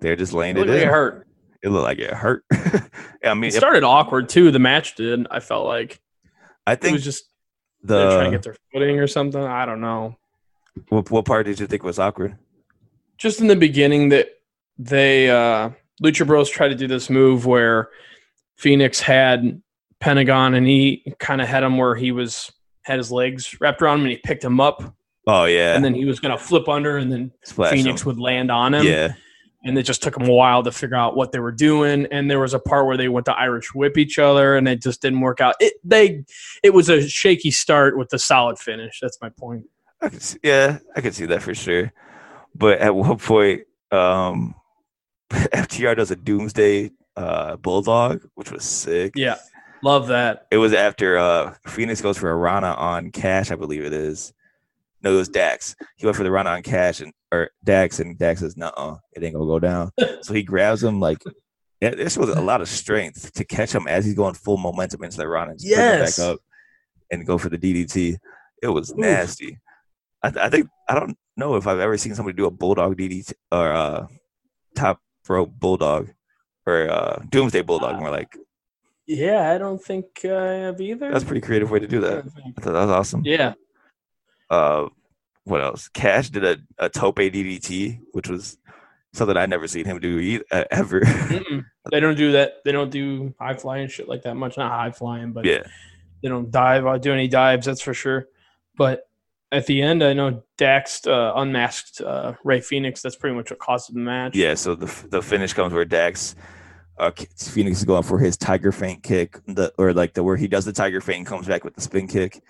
they're 0.00 0.16
just 0.16 0.32
laying 0.32 0.56
it 0.56 0.60
it 0.60 0.66
looked 0.66 0.70
like 0.72 0.82
in. 0.82 0.88
it 0.88 0.92
hurt. 0.92 1.26
It 1.62 1.68
looked 1.70 1.84
like 1.84 1.98
it 1.98 2.12
hurt. 2.14 2.44
I 3.24 3.34
mean, 3.34 3.48
It 3.48 3.54
started 3.54 3.84
awkward 3.84 4.28
too. 4.28 4.50
The 4.50 4.58
match 4.58 4.94
did. 4.94 5.26
I 5.30 5.40
felt 5.40 5.66
like 5.66 6.00
I 6.66 6.74
think 6.74 6.90
it 6.90 6.94
was 6.94 7.04
just 7.04 7.24
they're 7.82 8.10
trying 8.10 8.30
to 8.32 8.36
get 8.36 8.42
their 8.44 8.56
footing 8.72 8.98
or 8.98 9.06
something. 9.06 9.42
I 9.42 9.64
don't 9.66 9.80
know. 9.80 10.16
what, 10.88 11.10
what 11.10 11.24
part 11.24 11.46
did 11.46 11.58
you 11.60 11.66
think 11.66 11.82
was 11.82 11.98
awkward? 11.98 12.36
Just 13.16 13.40
in 13.40 13.46
the 13.48 13.56
beginning 13.56 14.10
that 14.10 14.28
they 14.78 15.28
uh 15.30 15.70
Lucha 16.02 16.26
Bros 16.26 16.48
tried 16.48 16.68
to 16.68 16.74
do 16.76 16.86
this 16.86 17.10
move 17.10 17.44
where 17.46 17.88
Fenix 18.56 19.00
had 19.00 19.60
Pentagon 20.00 20.54
and 20.54 20.66
he 20.66 21.12
kind 21.18 21.40
of 21.40 21.48
had 21.48 21.64
him 21.64 21.76
where 21.76 21.96
he 21.96 22.12
was 22.12 22.52
had 22.82 22.98
his 22.98 23.10
legs 23.10 23.60
wrapped 23.60 23.82
around 23.82 23.98
him 23.98 24.04
and 24.04 24.12
he 24.12 24.18
picked 24.18 24.44
him 24.44 24.60
up 24.60 24.94
Oh 25.28 25.44
yeah, 25.44 25.76
and 25.76 25.84
then 25.84 25.94
he 25.94 26.06
was 26.06 26.20
gonna 26.20 26.38
flip 26.38 26.68
under 26.68 26.96
and 26.96 27.12
then 27.12 27.30
Splash 27.44 27.72
Fenix 27.72 28.00
him. 28.00 28.06
would 28.06 28.18
land 28.18 28.50
on 28.50 28.72
him. 28.72 28.86
Yeah, 28.86 29.12
and 29.62 29.76
it 29.78 29.82
just 29.82 30.02
took 30.02 30.14
them 30.14 30.26
a 30.26 30.32
while 30.32 30.62
to 30.62 30.72
figure 30.72 30.96
out 30.96 31.16
what 31.16 31.32
they 31.32 31.38
were 31.38 31.52
doing. 31.52 32.06
And 32.10 32.30
there 32.30 32.40
was 32.40 32.54
a 32.54 32.58
part 32.58 32.86
where 32.86 32.96
they 32.96 33.08
went 33.08 33.26
to 33.26 33.34
Irish 33.34 33.74
whip 33.74 33.98
each 33.98 34.18
other, 34.18 34.56
and 34.56 34.66
it 34.66 34.80
just 34.80 35.02
didn't 35.02 35.20
work 35.20 35.40
out. 35.40 35.54
It 35.60 35.74
they 35.84 36.24
it 36.62 36.72
was 36.72 36.88
a 36.88 37.06
shaky 37.06 37.50
start 37.50 37.98
with 37.98 38.08
the 38.08 38.18
solid 38.18 38.58
finish. 38.58 38.98
That's 39.00 39.18
my 39.20 39.28
point. 39.28 39.66
I 40.00 40.08
see, 40.10 40.38
yeah, 40.42 40.78
I 40.96 41.02
could 41.02 41.14
see 41.14 41.26
that 41.26 41.42
for 41.42 41.54
sure. 41.54 41.92
But 42.54 42.78
at 42.78 42.94
one 42.94 43.18
point, 43.18 43.62
um, 43.90 44.54
FTR 45.30 45.96
does 45.96 46.10
a 46.10 46.16
Doomsday 46.16 46.92
uh, 47.16 47.56
Bulldog, 47.56 48.26
which 48.34 48.50
was 48.50 48.64
sick. 48.64 49.12
Yeah, 49.14 49.36
love 49.82 50.06
that. 50.08 50.46
It 50.50 50.56
was 50.56 50.72
after 50.72 51.18
uh, 51.18 51.54
Fenix 51.66 52.00
goes 52.00 52.16
for 52.16 52.30
a 52.30 52.36
Rana 52.36 52.72
on 52.72 53.10
Cash, 53.10 53.50
I 53.50 53.56
believe 53.56 53.84
it 53.84 53.92
is. 53.92 54.32
No, 55.02 55.12
it 55.12 55.16
was 55.16 55.28
Dax. 55.28 55.76
He 55.96 56.06
went 56.06 56.16
for 56.16 56.24
the 56.24 56.30
run 56.30 56.46
on 56.46 56.62
Cash 56.62 57.00
and 57.00 57.12
or 57.30 57.50
Dax, 57.64 58.00
and 58.00 58.18
Dax 58.18 58.40
says, 58.40 58.56
"No, 58.56 58.98
it 59.12 59.22
ain't 59.22 59.34
gonna 59.34 59.46
go 59.46 59.58
down." 59.60 59.90
so 60.22 60.34
he 60.34 60.42
grabs 60.42 60.82
him 60.82 60.98
like. 61.00 61.18
Yeah, 61.80 61.90
this 61.90 62.16
was 62.18 62.30
a 62.30 62.40
lot 62.40 62.60
of 62.60 62.68
strength 62.68 63.32
to 63.34 63.44
catch 63.44 63.70
him 63.72 63.86
as 63.86 64.04
he's 64.04 64.14
going 64.16 64.34
full 64.34 64.56
momentum 64.56 65.04
into 65.04 65.16
the 65.16 65.28
Rana 65.28 65.52
and 65.52 65.60
just 65.60 65.70
Yes. 65.70 66.18
back 66.18 66.26
up 66.26 66.40
and 67.12 67.24
go 67.24 67.38
for 67.38 67.48
the 67.48 67.56
DDT. 67.56 68.16
It 68.60 68.66
was 68.66 68.90
Oof. 68.90 68.96
nasty. 68.98 69.58
I, 70.20 70.30
th- 70.30 70.44
I 70.44 70.50
think 70.50 70.66
I 70.88 70.98
don't 70.98 71.16
know 71.36 71.54
if 71.54 71.68
I've 71.68 71.78
ever 71.78 71.96
seen 71.96 72.16
somebody 72.16 72.36
do 72.36 72.46
a 72.46 72.50
bulldog 72.50 72.96
DDT 72.96 73.32
or 73.52 73.72
uh, 73.72 74.06
top 74.74 74.98
rope 75.28 75.52
bulldog 75.52 76.10
or 76.66 76.90
uh, 76.90 77.22
Doomsday 77.28 77.62
bulldog. 77.62 78.00
More 78.00 78.10
like 78.10 78.36
Yeah, 79.06 79.52
I 79.52 79.58
don't 79.58 79.80
think 79.80 80.06
I 80.24 80.54
have 80.54 80.80
either. 80.80 81.12
that's 81.12 81.22
a 81.22 81.26
pretty 81.28 81.42
creative 81.42 81.70
way 81.70 81.78
to 81.78 81.86
do 81.86 82.00
that. 82.00 82.24
I 82.26 82.60
thought 82.60 82.72
that 82.72 82.86
was 82.86 82.90
awesome. 82.90 83.22
Yeah, 83.24 83.54
uh, 84.50 84.88
what 85.44 85.62
else? 85.62 85.88
Cash 85.88 86.30
did 86.30 86.44
a, 86.44 86.58
a 86.78 86.88
tope 86.88 87.16
DDT, 87.16 88.00
which 88.12 88.28
was 88.28 88.58
something 89.12 89.36
I 89.36 89.46
never 89.46 89.66
seen 89.66 89.84
him 89.84 89.98
do 89.98 90.42
uh, 90.50 90.64
ever. 90.70 91.02
They 91.90 92.00
don't 92.00 92.16
do 92.16 92.32
that. 92.32 92.62
They 92.64 92.72
don't 92.72 92.90
do 92.90 93.34
high 93.40 93.54
flying 93.54 93.88
shit 93.88 94.08
like 94.08 94.22
that 94.24 94.34
much. 94.34 94.58
Not 94.58 94.70
high 94.70 94.90
flying, 94.90 95.32
but 95.32 95.46
yeah, 95.46 95.62
they 96.22 96.28
don't 96.28 96.50
dive. 96.50 96.86
I 96.86 96.98
do 96.98 97.12
any 97.14 97.28
dives, 97.28 97.64
that's 97.64 97.80
for 97.80 97.94
sure. 97.94 98.28
But 98.76 99.08
at 99.50 99.64
the 99.64 99.80
end, 99.80 100.04
I 100.04 100.12
know 100.12 100.42
Dax 100.58 101.06
uh, 101.06 101.32
unmasked 101.34 102.02
uh, 102.02 102.34
Rey 102.44 102.60
Fenix. 102.60 103.00
That's 103.00 103.16
pretty 103.16 103.34
much 103.34 103.50
what 103.50 103.58
caused 103.58 103.94
the 103.94 103.98
match. 103.98 104.36
yeah. 104.36 104.54
So 104.54 104.74
the 104.74 105.08
the 105.08 105.22
finish 105.22 105.54
comes 105.54 105.72
where 105.72 105.84
Dax. 105.86 106.34
Uh, 106.98 107.12
Fenix 107.36 107.78
is 107.78 107.84
going 107.84 108.02
for 108.02 108.18
his 108.18 108.36
tiger 108.36 108.72
feint 108.72 109.04
kick, 109.04 109.38
the 109.46 109.72
or 109.78 109.94
like 109.94 110.14
the 110.14 110.22
where 110.22 110.36
he 110.36 110.48
does 110.48 110.64
the 110.64 110.72
tiger 110.72 111.00
feint 111.00 111.18
and 111.18 111.26
comes 111.26 111.46
back 111.46 111.62
with 111.64 111.74
the 111.74 111.80
spin 111.80 112.08
kick. 112.08 112.42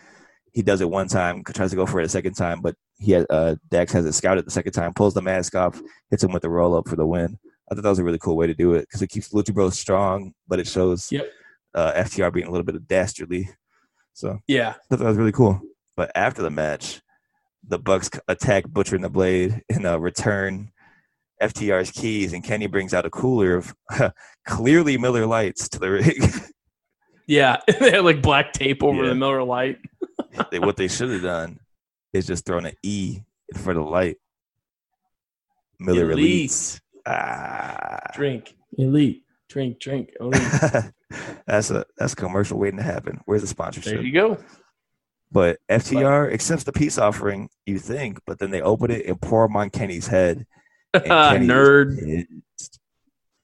He 0.58 0.62
does 0.64 0.80
it 0.80 0.90
one 0.90 1.06
time, 1.06 1.44
tries 1.54 1.70
to 1.70 1.76
go 1.76 1.86
for 1.86 2.00
it 2.00 2.04
a 2.04 2.08
second 2.08 2.34
time, 2.34 2.60
but 2.60 2.74
he 2.98 3.14
uh, 3.14 3.54
Dax 3.70 3.92
has 3.92 4.04
it 4.04 4.12
scouted 4.12 4.44
the 4.44 4.50
second 4.50 4.72
time, 4.72 4.92
pulls 4.92 5.14
the 5.14 5.22
mask 5.22 5.54
off, 5.54 5.80
hits 6.10 6.24
him 6.24 6.32
with 6.32 6.42
the 6.42 6.50
roll 6.50 6.74
up 6.76 6.88
for 6.88 6.96
the 6.96 7.06
win. 7.06 7.38
I 7.70 7.76
thought 7.76 7.82
that 7.84 7.88
was 7.90 8.00
a 8.00 8.04
really 8.04 8.18
cool 8.18 8.36
way 8.36 8.48
to 8.48 8.54
do 8.54 8.72
it 8.72 8.80
because 8.80 9.00
it 9.00 9.06
keeps 9.06 9.28
Lucha 9.32 9.54
Bros 9.54 9.78
strong, 9.78 10.32
but 10.48 10.58
it 10.58 10.66
shows 10.66 11.12
Yep. 11.12 11.30
uh, 11.76 11.92
FTR 11.92 12.32
being 12.32 12.48
a 12.48 12.50
little 12.50 12.64
bit 12.64 12.74
of 12.74 12.88
dastardly. 12.88 13.48
So 14.14 14.40
Yeah. 14.48 14.70
I 14.70 14.72
thought 14.90 14.98
that 14.98 15.04
was 15.06 15.16
really 15.16 15.30
cool. 15.30 15.60
But 15.96 16.10
after 16.16 16.42
the 16.42 16.50
match, 16.50 17.02
the 17.62 17.78
Bucks 17.78 18.10
attack 18.26 18.66
Butcher 18.66 18.96
and 18.96 19.04
the 19.04 19.10
Blade 19.10 19.62
and 19.70 19.86
uh, 19.86 20.00
return 20.00 20.72
FTR's 21.40 21.92
keys, 21.92 22.32
and 22.32 22.42
Kenny 22.42 22.66
brings 22.66 22.92
out 22.94 23.06
a 23.06 23.10
cooler 23.10 23.54
of 23.54 23.76
clearly 24.44 24.98
Miller 24.98 25.24
Lites 25.24 25.68
to 25.68 25.78
the 25.78 25.90
ring. 25.92 26.20
Yeah. 27.28 27.58
they 27.78 27.90
had 27.90 28.04
like 28.06 28.22
black 28.22 28.54
tape 28.54 28.82
over 28.82 29.02
Yeah. 29.02 29.10
the 29.10 29.14
Miller 29.14 29.42
Lite. 29.44 29.76
They- 30.50 30.58
what 30.58 30.76
they 30.76 30.88
should 30.88 31.10
have 31.10 31.22
done 31.22 31.60
is 32.12 32.26
just 32.26 32.44
thrown 32.46 32.66
an 32.66 32.74
E 32.82 33.20
in 33.52 33.58
front 33.60 33.78
of 33.78 33.84
the 33.84 33.90
light. 33.90 34.16
Miller 35.78 36.10
Elite. 36.10 36.50
Elites. 36.50 36.80
Ah. 37.06 38.00
Drink. 38.14 38.54
Elite. 38.76 39.24
Drink, 39.48 39.78
drink. 39.80 40.10
Elite. 40.20 40.42
that's 41.46 41.70
a 41.70 41.84
that's 41.96 42.12
a 42.12 42.16
commercial 42.16 42.58
waiting 42.58 42.76
to 42.78 42.82
happen. 42.82 43.20
Where's 43.24 43.40
the 43.42 43.46
sponsorship? 43.46 43.94
there 43.94 44.02
you 44.02 44.12
go. 44.12 44.38
But 45.30 45.58
FTR 45.70 46.32
accepts 46.32 46.64
the 46.64 46.72
peace 46.72 46.96
offering, 46.98 47.48
you 47.66 47.78
think, 47.78 48.18
but 48.26 48.38
then 48.38 48.50
they 48.50 48.62
open 48.62 48.90
it 48.90 49.06
and 49.06 49.20
pour 49.20 49.46
them 49.46 49.56
on 49.56 49.68
Kenny's 49.70 50.06
head. 50.06 50.46
and 50.94 51.04
Kenny 51.06 51.46
Nerd. 51.46 52.26
pissed. 52.56 52.78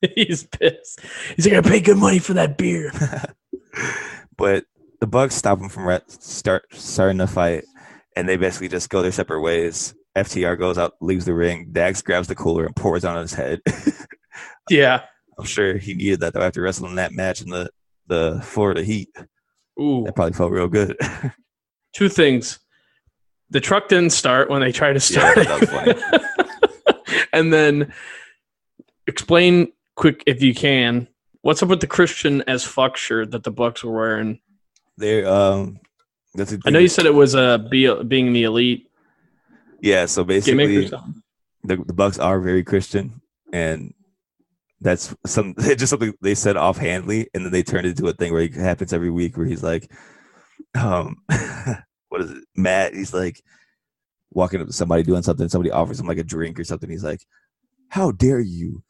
He's 0.15 0.45
pissed. 0.45 1.01
He's 1.37 1.47
like, 1.47 1.57
I 1.65 1.69
paid 1.69 1.85
good 1.85 1.99
money 1.99 2.19
for 2.19 2.35
that 2.35 2.57
beer. 2.59 2.91
but 4.37 4.65
the 5.01 5.07
Bucks 5.07 5.35
stop 5.35 5.61
him 5.61 5.69
from 5.69 6.01
start 6.09 6.65
starting 6.73 7.19
the 7.19 7.27
fight, 7.27 7.65
and 8.17 8.29
they 8.29 8.37
basically 8.37 8.69
just 8.69 8.91
go 8.91 9.03
their 9.03 9.13
separate 9.13 9.43
ways. 9.43 9.95
FTR 10.17 10.59
goes 10.59 10.79
out, 10.79 10.95
leaves 11.01 11.25
the 11.25 11.35
ring. 11.35 11.69
Dax 11.73 12.01
grabs 12.01 12.29
the 12.29 12.35
cooler 12.35 12.67
and 12.67 12.77
pours 12.77 13.05
it 13.05 13.09
on 13.09 13.21
his 13.21 13.35
head. 13.35 13.61
yeah. 14.71 15.03
I'm 15.39 15.45
sure 15.45 15.77
he 15.77 15.95
needed 15.95 16.21
that 16.21 16.33
though 16.33 16.43
after 16.43 16.63
wrestling 16.63 16.95
that 16.97 17.13
match 17.13 17.41
in 17.41 17.49
the 17.49 17.69
the 18.07 18.41
Florida 18.45 18.83
Heat. 18.83 19.09
Ooh. 19.81 20.05
That 20.05 20.15
probably 20.15 20.35
felt 20.35 20.53
real 20.53 20.69
good. 20.69 20.97
Two 21.95 22.09
things. 22.09 22.61
The 23.51 23.61
truck 23.61 23.89
didn't 23.89 24.11
start 24.11 24.51
when 24.51 24.61
they 24.61 24.73
tried 24.73 24.99
to 24.99 25.15
Yeah, 25.15 25.33
start 25.33 25.37
was 25.37 25.69
it. 25.87 27.29
and 27.33 27.53
then 27.53 27.93
explain 29.07 29.73
quick 29.97 30.23
if 30.27 30.43
you 30.43 30.55
can. 30.55 31.09
What's 31.43 31.63
up 31.63 31.69
with 31.69 31.81
the 31.81 31.87
Christian 31.87 32.43
as 32.47 32.65
fuck 32.65 32.97
shirt 32.97 33.33
that 33.33 33.43
the 33.43 33.51
Bucks 33.51 33.85
were 33.85 33.93
wearing? 33.93 34.41
They 34.99 35.25
um, 35.25 35.79
that's 36.35 36.51
the 36.51 36.61
I 36.67 36.71
know 36.71 36.79
you 36.79 36.89
said 36.89 37.07
it 37.07 37.15
was 37.15 37.35
uh, 37.35 37.59
be, 37.59 37.93
being 38.05 38.33
the 38.33 38.45
elite 38.45 38.89
yeah. 39.85 40.07
So 40.07 40.25
basically, 40.25 40.87
the, 40.87 41.77
the 41.77 41.93
Bucks 41.93 42.19
are 42.19 42.41
very 42.41 42.65
Christian, 42.65 43.21
and 43.53 43.93
that's 44.81 45.15
some 45.27 45.55
just 45.61 45.91
something 45.91 46.15
they 46.23 46.35
said 46.35 46.57
offhandedly, 46.57 47.29
and 47.35 47.45
then 47.45 47.53
they 47.53 47.63
turned 47.63 47.87
it 47.87 47.91
into 47.91 48.09
a 48.09 48.15
thing 48.15 48.33
where 48.33 48.41
it 48.41 48.55
happens 48.55 48.95
every 48.95 49.11
week, 49.11 49.37
where 49.37 49.45
he's 49.45 49.63
like, 49.63 49.93
um, 50.75 51.19
what 52.09 52.23
is 52.23 52.31
it, 52.31 52.45
Matt? 52.57 52.95
He's 52.95 53.13
like 53.13 53.43
walking 54.31 54.63
up 54.63 54.69
to 54.69 54.73
somebody 54.73 55.03
doing 55.03 55.23
something, 55.23 55.51
somebody 55.51 55.71
offers 55.71 56.01
him 56.01 56.07
like 56.07 56.19
a 56.19 56.25
drink 56.25 56.59
or 56.59 56.65
something. 56.65 56.89
He's 56.89 57.05
like, 57.05 57.21
"How 57.91 58.11
dare 58.11 58.41
you? 58.41 58.83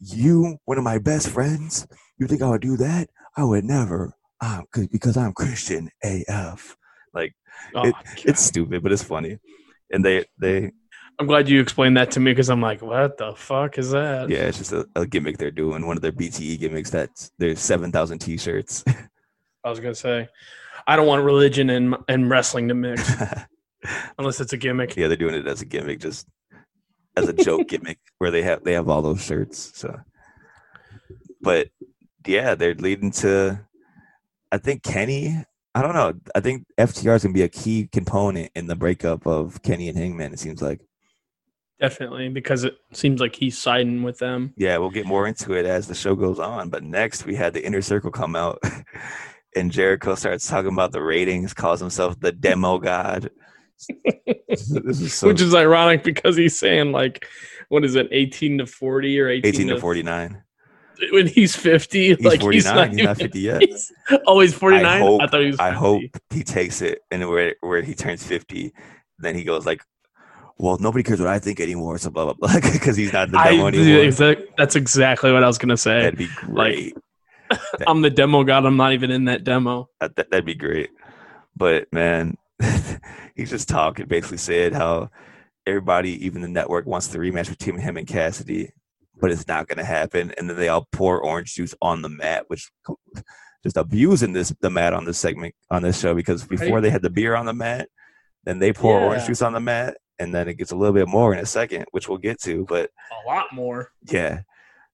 You, 0.00 0.58
one 0.66 0.76
of 0.76 0.84
my 0.84 0.98
best 0.98 1.30
friends, 1.30 1.86
you 2.18 2.26
think 2.26 2.42
I 2.42 2.50
would 2.50 2.60
do 2.60 2.76
that? 2.76 3.08
I 3.38 3.44
would 3.44 3.64
never." 3.64 4.17
Um, 4.40 4.64
cause, 4.72 4.86
because 4.88 5.16
I'm 5.16 5.32
Christian 5.32 5.90
AF. 6.02 6.76
Like 7.14 7.34
Oh, 7.74 7.86
it- 7.88 7.94
it's 8.24 8.40
stupid, 8.42 8.82
but 8.82 8.92
it's 8.92 9.02
funny. 9.02 9.38
And 9.90 10.04
they 10.04 10.24
they 10.38 10.70
I'm 11.18 11.26
glad 11.26 11.48
you 11.48 11.60
explained 11.60 11.96
that 11.96 12.12
to 12.12 12.20
me 12.20 12.30
because 12.30 12.48
I'm 12.48 12.60
like, 12.62 12.80
what 12.80 13.18
the 13.18 13.34
fuck 13.34 13.76
is 13.78 13.90
that? 13.90 14.28
Yeah, 14.28 14.42
it's 14.44 14.58
just 14.58 14.72
a, 14.72 14.86
a 14.94 15.04
gimmick 15.04 15.36
they're 15.38 15.50
doing. 15.50 15.84
One 15.84 15.96
of 15.96 16.02
their 16.02 16.12
BTE 16.12 16.60
gimmicks 16.60 16.90
that's 16.90 17.32
there's 17.38 17.58
seven 17.58 17.90
thousand 17.90 18.20
T-shirts. 18.20 18.84
I 19.64 19.70
was 19.70 19.80
gonna 19.80 19.94
say, 19.96 20.28
I 20.86 20.94
don't 20.94 21.08
want 21.08 21.24
religion 21.24 21.70
and 21.70 21.96
and 22.06 22.30
wrestling 22.30 22.68
to 22.68 22.74
mix 22.74 23.10
unless 24.18 24.40
it's 24.40 24.52
a 24.52 24.56
gimmick. 24.56 24.96
yeah, 24.96 25.08
they're 25.08 25.16
doing 25.16 25.34
it 25.34 25.48
as 25.48 25.60
a 25.60 25.64
gimmick, 25.66 25.98
just 25.98 26.28
as 27.16 27.28
a 27.28 27.32
joke 27.32 27.66
gimmick, 27.68 27.98
where 28.18 28.30
they 28.30 28.42
have 28.42 28.62
they 28.62 28.74
have 28.74 28.88
all 28.88 29.02
those 29.02 29.20
shirts. 29.24 29.72
So, 29.74 29.98
but 31.40 31.68
yeah, 32.26 32.54
they're 32.54 32.74
leading 32.74 33.10
to. 33.12 33.66
I 34.52 34.58
think 34.58 34.82
Kenny. 34.82 35.44
I 35.74 35.82
don't 35.82 35.94
know. 35.94 36.14
I 36.34 36.40
think 36.40 36.66
FTR 36.78 37.16
is 37.16 37.22
gonna 37.22 37.34
be 37.34 37.42
a 37.42 37.48
key 37.48 37.88
component 37.92 38.50
in 38.54 38.66
the 38.66 38.76
breakup 38.76 39.26
of 39.26 39.62
Kenny 39.62 39.88
and 39.88 39.98
Hangman. 39.98 40.32
It 40.32 40.38
seems 40.38 40.62
like. 40.62 40.80
Definitely, 41.80 42.28
because 42.30 42.64
it 42.64 42.74
seems 42.92 43.20
like 43.20 43.36
he's 43.36 43.56
siding 43.56 44.02
with 44.02 44.18
them. 44.18 44.52
Yeah, 44.56 44.78
we'll 44.78 44.90
get 44.90 45.06
more 45.06 45.28
into 45.28 45.52
it 45.52 45.64
as 45.64 45.86
the 45.86 45.94
show 45.94 46.16
goes 46.16 46.40
on. 46.40 46.70
But 46.70 46.82
next, 46.82 47.24
we 47.24 47.36
had 47.36 47.54
the 47.54 47.64
Inner 47.64 47.82
Circle 47.82 48.10
come 48.10 48.34
out, 48.34 48.60
and 49.56 49.70
Jericho 49.70 50.16
starts 50.16 50.48
talking 50.48 50.72
about 50.72 50.90
the 50.90 51.02
ratings, 51.02 51.54
calls 51.54 51.78
himself 51.78 52.18
the 52.18 52.32
Demo 52.32 52.78
God. 52.78 53.30
this 54.48 54.70
is 54.70 55.14
so 55.14 55.28
Which 55.28 55.40
is 55.40 55.54
ironic 55.54 56.02
because 56.02 56.36
he's 56.36 56.58
saying 56.58 56.90
like, 56.90 57.28
what 57.68 57.84
is 57.84 57.94
it, 57.94 58.08
eighteen 58.10 58.58
to 58.58 58.66
forty 58.66 59.20
or 59.20 59.28
eighteen, 59.28 59.54
18 59.54 59.68
to 59.68 59.80
49. 59.80 60.42
When 61.12 61.26
he's 61.26 61.54
fifty, 61.54 62.08
He's 62.16 62.20
like 62.20 62.40
49. 62.40 62.52
he's 62.52 62.64
not, 62.64 62.88
He's 62.92 63.04
not 63.04 63.16
50 63.18 63.40
yet. 63.40 63.62
oh, 64.26 64.40
he's 64.40 64.54
forty 64.54 64.76
nine. 64.76 64.86
I 64.86 64.98
hope, 64.98 65.22
I 65.22 65.26
thought 65.28 65.40
he 65.40 65.46
was. 65.48 65.56
50. 65.56 65.62
I 65.64 65.70
hope 65.70 66.02
he 66.30 66.42
takes 66.42 66.82
it 66.82 67.00
and 67.10 67.28
where 67.28 67.54
where 67.60 67.82
he 67.82 67.94
turns 67.94 68.22
50, 68.26 68.72
then 69.18 69.34
he 69.34 69.44
goes 69.44 69.64
like, 69.66 69.82
well, 70.56 70.76
nobody 70.80 71.02
cares 71.04 71.20
what 71.20 71.28
I 71.28 71.38
think 71.38 71.60
anymore. 71.60 71.98
So 71.98 72.10
blah, 72.10 72.24
blah, 72.24 72.34
blah. 72.34 72.60
Because 72.72 72.96
he's 72.96 73.12
not 73.12 73.30
the 73.30 73.38
I, 73.38 73.52
demo 73.52 73.66
anymore. 73.68 74.02
exact- 74.04 74.42
that's 74.56 74.74
exactly 74.76 75.30
what 75.32 75.44
I 75.44 75.46
was 75.46 75.58
gonna 75.58 75.76
say. 75.76 76.02
That'd 76.02 76.18
be 76.18 76.26
like- 76.48 76.74
great. 76.74 76.96
I'm 77.86 78.02
the 78.02 78.10
demo 78.10 78.44
god. 78.44 78.66
I'm 78.66 78.76
not 78.76 78.92
even 78.92 79.10
in 79.10 79.24
that 79.26 79.42
demo. 79.44 79.88
That, 80.00 80.16
that, 80.16 80.30
that'd 80.30 80.44
be 80.44 80.54
great. 80.54 80.90
But 81.56 81.90
man, 81.92 82.36
he's 83.34 83.50
just 83.50 83.68
talking, 83.68 84.06
basically 84.06 84.36
said 84.36 84.74
how 84.74 85.10
everybody, 85.66 86.24
even 86.26 86.42
the 86.42 86.48
network, 86.48 86.86
wants 86.86 87.06
the 87.06 87.18
rematch 87.18 87.48
between 87.48 87.78
him 87.78 87.96
and 87.96 88.06
Cassidy, 88.06 88.72
but 89.20 89.30
it's 89.30 89.46
not 89.48 89.66
going 89.68 89.78
to 89.78 89.84
happen. 89.84 90.32
And 90.38 90.48
then 90.48 90.56
they 90.56 90.68
all 90.68 90.86
pour 90.92 91.20
orange 91.22 91.54
juice 91.54 91.74
on 91.82 92.02
the 92.02 92.08
mat, 92.08 92.44
which 92.48 92.70
just 93.64 93.76
abusing 93.76 94.32
this 94.32 94.52
the 94.60 94.70
mat 94.70 94.92
on 94.94 95.04
this 95.04 95.18
segment 95.18 95.54
on 95.70 95.82
this 95.82 95.98
show 96.00 96.14
because 96.14 96.44
before 96.44 96.74
Right. 96.76 96.82
they 96.82 96.90
had 96.90 97.02
the 97.02 97.10
beer 97.10 97.34
on 97.34 97.46
the 97.46 97.52
mat, 97.54 97.88
then 98.44 98.58
they 98.60 98.72
pour 98.72 99.00
orange 99.00 99.26
juice 99.26 99.42
on 99.42 99.52
the 99.52 99.60
mat, 99.60 99.96
and 100.18 100.34
then 100.34 100.48
it 100.48 100.54
gets 100.54 100.70
a 100.72 100.76
little 100.76 100.94
bit 100.94 101.08
more 101.08 101.32
in 101.34 101.40
a 101.40 101.46
second, 101.46 101.84
which 101.90 102.08
we'll 102.08 102.18
get 102.18 102.40
to. 102.42 102.64
But 102.68 102.90
A 103.24 103.28
lot 103.28 103.46
more. 103.52 103.90
yeah. 104.10 104.42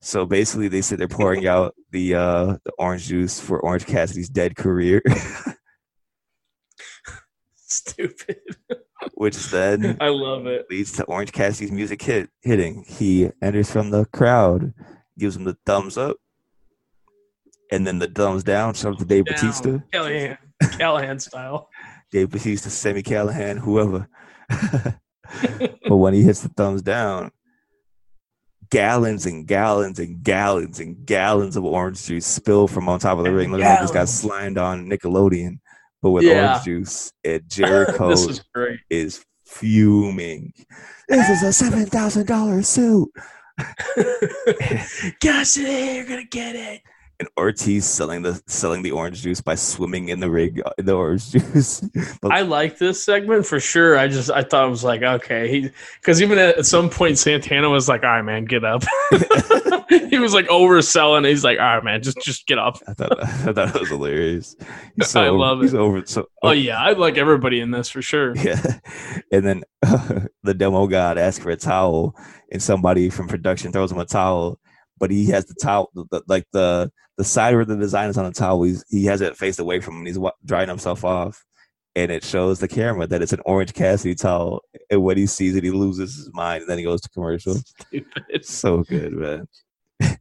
So 0.01 0.27
basically, 0.27 0.68
they 0.68 0.83
said 0.83 0.99
they're 0.99 1.09
pouring 1.09 1.47
out 1.55 1.75
the 1.91 2.14
uh, 2.14 2.47
the 2.64 2.72
orange 2.79 3.07
juice 3.07 3.39
for 3.41 3.61
Orange 3.61 3.87
Cassidy's 3.87 4.29
dead 4.29 4.55
career. 4.57 5.03
Stupid. 7.55 8.39
which 9.14 9.36
then 9.50 9.96
I 10.00 10.09
love 10.09 10.46
it. 10.46 10.66
leads 10.70 10.92
to 10.92 11.05
Orange 11.05 11.32
Cassidy's 11.32 11.72
music 11.72 12.02
hit 12.02 12.30
hitting. 12.42 12.84
He 12.86 13.30
enters 13.42 13.70
from 13.70 13.90
the 13.90 14.07
crowd, 14.07 14.72
gives 15.18 15.36
him 15.36 15.44
the 15.44 15.57
thumbs 15.66 15.96
up, 15.98 16.16
and 17.70 17.86
then 17.86 17.98
the 17.98 18.09
thumbs 18.09 18.44
down. 18.44 18.74
Shout 18.74 18.94
out 18.94 18.98
to 18.98 19.05
Dave 19.05 19.24
Batista, 19.24 19.70
Down. 19.70 19.84
Callihan, 19.92 20.38
Callihan 20.62 21.20
style. 21.20 21.68
Dave 22.11 22.30
Batista, 22.30 22.68
Sami 22.70 23.02
Callihan, 23.02 23.59
whoever. 23.59 24.09
but 24.48 25.96
when 25.96 26.14
he 26.14 26.22
hits 26.22 26.42
the 26.42 26.48
thumbs 26.48 26.82
down, 26.82 27.30
gallons 28.70 29.26
and 29.26 29.46
gallons 29.46 29.98
and 29.98 30.22
gallons 30.22 30.80
and 30.80 31.07
gallons 31.07 31.57
of 31.57 31.64
orange 31.64 32.05
juice 32.05 32.26
spill 32.26 32.66
from 32.66 32.88
on 32.88 32.98
top 32.98 33.18
of 33.18 33.24
the 33.24 33.32
ring. 33.32 33.50
Look 33.50 33.61
like 33.61 33.80
this 33.80 33.90
got 33.90 34.09
slimed 34.09 34.59
on 34.59 34.88
Nickelodeon, 34.88 35.61
but 36.05 36.11
with 36.11 36.22
Yeah. 36.24 36.50
orange 36.50 36.64
juice. 36.66 37.12
And 37.24 37.42
Jericho 37.48 38.11
is 38.11 38.42
is 38.90 39.24
fuming. 39.46 40.52
This 41.09 41.28
is 41.30 41.42
a 41.42 41.52
seven 41.52 41.86
thousand 41.86 42.26
dollar 42.26 42.62
suit. 42.62 43.09
Cassidy, 45.20 45.94
you're 45.96 46.05
gonna 46.05 46.24
get 46.24 46.55
it. 46.57 46.82
and 47.20 47.28
Ortiz 47.38 47.84
selling 47.86 48.22
the 48.22 48.42
selling 48.46 48.82
the 48.82 48.90
orange 48.90 49.22
juice 49.22 49.40
by 49.40 49.55
swimming 49.55 50.09
in 50.11 50.20
the 50.20 50.28
rig 50.28 50.61
uh, 50.66 50.70
in 50.78 50.84
the 50.86 50.92
orange 50.94 51.30
juice. 51.32 51.80
but 52.20 52.32
I 52.32 52.42
like 52.42 52.76
this 52.78 53.02
segment 53.02 53.46
for 53.46 53.61
sure. 53.61 53.96
I 53.98 54.09
just 54.09 54.30
I 54.30 54.42
thought 54.42 54.66
it 54.66 54.70
was 54.70 54.84
like 54.84 55.02
okay, 55.02 55.70
because 56.00 56.20
even 56.20 56.36
at 56.38 56.66
some 56.66 56.90
point 56.90 57.16
Santana 57.18 57.70
was 57.70 57.88
like, 57.88 58.02
"All 58.02 58.11
right, 58.11 58.22
man, 58.22 58.44
get 58.44 58.64
up." 58.64 58.82
He 60.15 60.21
was 60.21 60.33
like 60.35 60.47
overselling. 60.47 61.27
He's 61.27 61.45
like, 61.45 61.59
"All 61.59 61.65
right, 61.77 61.85
man, 61.85 62.03
just 62.03 62.19
just 62.23 62.47
get 62.47 62.59
up." 62.59 62.79
I 62.87 62.95
thought 62.95 63.23
I 63.23 63.53
thought 63.53 63.75
it 63.75 63.81
was 63.81 63.89
hilarious. 63.89 64.57
So 65.03 65.21
I 65.23 65.29
love 65.31 65.61
He's 65.61 65.75
it. 65.75 65.79
over 65.79 66.07
so 66.07 66.27
Oh 66.43 66.53
yeah, 66.53 66.79
I 66.81 66.93
like 66.93 67.19
everybody 67.19 67.59
in 67.61 67.71
this 67.73 67.89
for 67.89 68.01
sure. 68.01 68.35
Yeah. 68.45 68.62
And 69.33 69.45
then 69.45 69.65
the 70.45 70.55
demo 70.55 70.87
god 70.87 71.19
asks 71.19 71.43
for 71.43 71.51
a 71.51 71.57
towel, 71.57 72.15
and 72.53 72.62
somebody 72.62 73.11
from 73.11 73.27
production 73.27 73.73
throws 73.73 73.91
him 73.91 73.99
a 73.99 74.05
towel, 74.05 74.59
but 74.99 75.11
he 75.11 75.27
has 75.27 75.47
the 75.47 75.55
towel, 75.61 75.91
the, 75.95 76.23
like 76.29 76.47
the 76.53 76.91
the 77.17 77.25
side 77.25 77.55
where 77.55 77.65
the 77.65 77.77
design 77.77 78.09
is 78.09 78.19
on 78.19 78.25
the 78.25 78.33
towel. 78.33 78.62
He's, 78.62 78.85
he 78.89 79.05
has 79.07 79.21
it 79.21 79.37
faced 79.37 79.59
away 79.59 79.81
from 79.81 79.95
him. 79.95 80.07
And 80.07 80.09
he's 80.09 80.19
drying 80.45 80.69
himself 80.69 81.05
off, 81.05 81.45
and 81.97 82.11
it 82.11 82.25
shows 82.25 82.59
the 82.61 82.69
camera 82.69 83.07
that 83.07 83.23
it's 83.23 83.33
an 83.33 83.41
Orange 83.47 83.73
Cassidy 83.73 84.15
towel. 84.15 84.62
And 84.91 85.03
when 85.03 85.17
he 85.17 85.27
sees 85.27 85.57
it, 85.57 85.65
he 85.65 85.71
loses 85.71 86.17
his 86.17 86.31
mind, 86.33 86.62
and 86.62 86.71
then 86.71 86.79
he 86.79 86.85
goes 86.85 87.01
to 87.03 87.09
commercial. 87.11 87.57
It's 88.29 88.53
so 88.53 88.83
good, 88.85 89.12
man. 89.12 89.49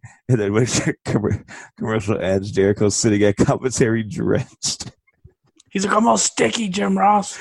and 0.30 0.39
then 0.39 0.54
when 0.54 0.66
commercial 1.78 2.18
ends, 2.20 2.52
Jericho's 2.52 2.96
sitting 2.96 3.24
at 3.24 3.38
commentary 3.38 4.04
drenched. 4.04 4.91
He's 5.72 5.86
like, 5.86 5.96
"I'm 5.96 6.08
all 6.08 6.18
sticky, 6.18 6.70
Jim 6.70 6.98
Ross." 6.98 7.38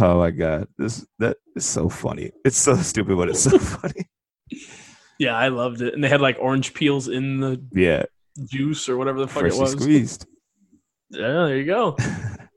Oh 0.00 0.18
my 0.18 0.30
god, 0.30 0.68
this 0.78 1.06
that 1.18 1.36
is 1.56 1.64
so 1.64 1.88
funny. 1.88 2.30
It's 2.44 2.56
so 2.56 2.76
stupid, 2.76 3.16
but 3.16 3.28
it's 3.28 3.40
so 3.40 3.58
funny. 3.58 4.08
Yeah, 5.18 5.36
I 5.36 5.48
loved 5.48 5.80
it, 5.80 5.94
and 5.94 6.02
they 6.02 6.08
had 6.08 6.20
like 6.20 6.36
orange 6.40 6.74
peels 6.74 7.08
in 7.08 7.40
the 7.40 7.62
Yeah, 7.72 8.04
juice 8.50 8.88
or 8.88 8.96
whatever 8.96 9.20
the 9.20 9.28
fuck 9.28 9.42
freshly 9.42 9.58
it 9.58 9.62
was. 9.62 9.72
squeezed. 9.72 10.26
Yeah, 11.10 11.46
there 11.46 11.56
you 11.56 11.64
go. 11.66 11.96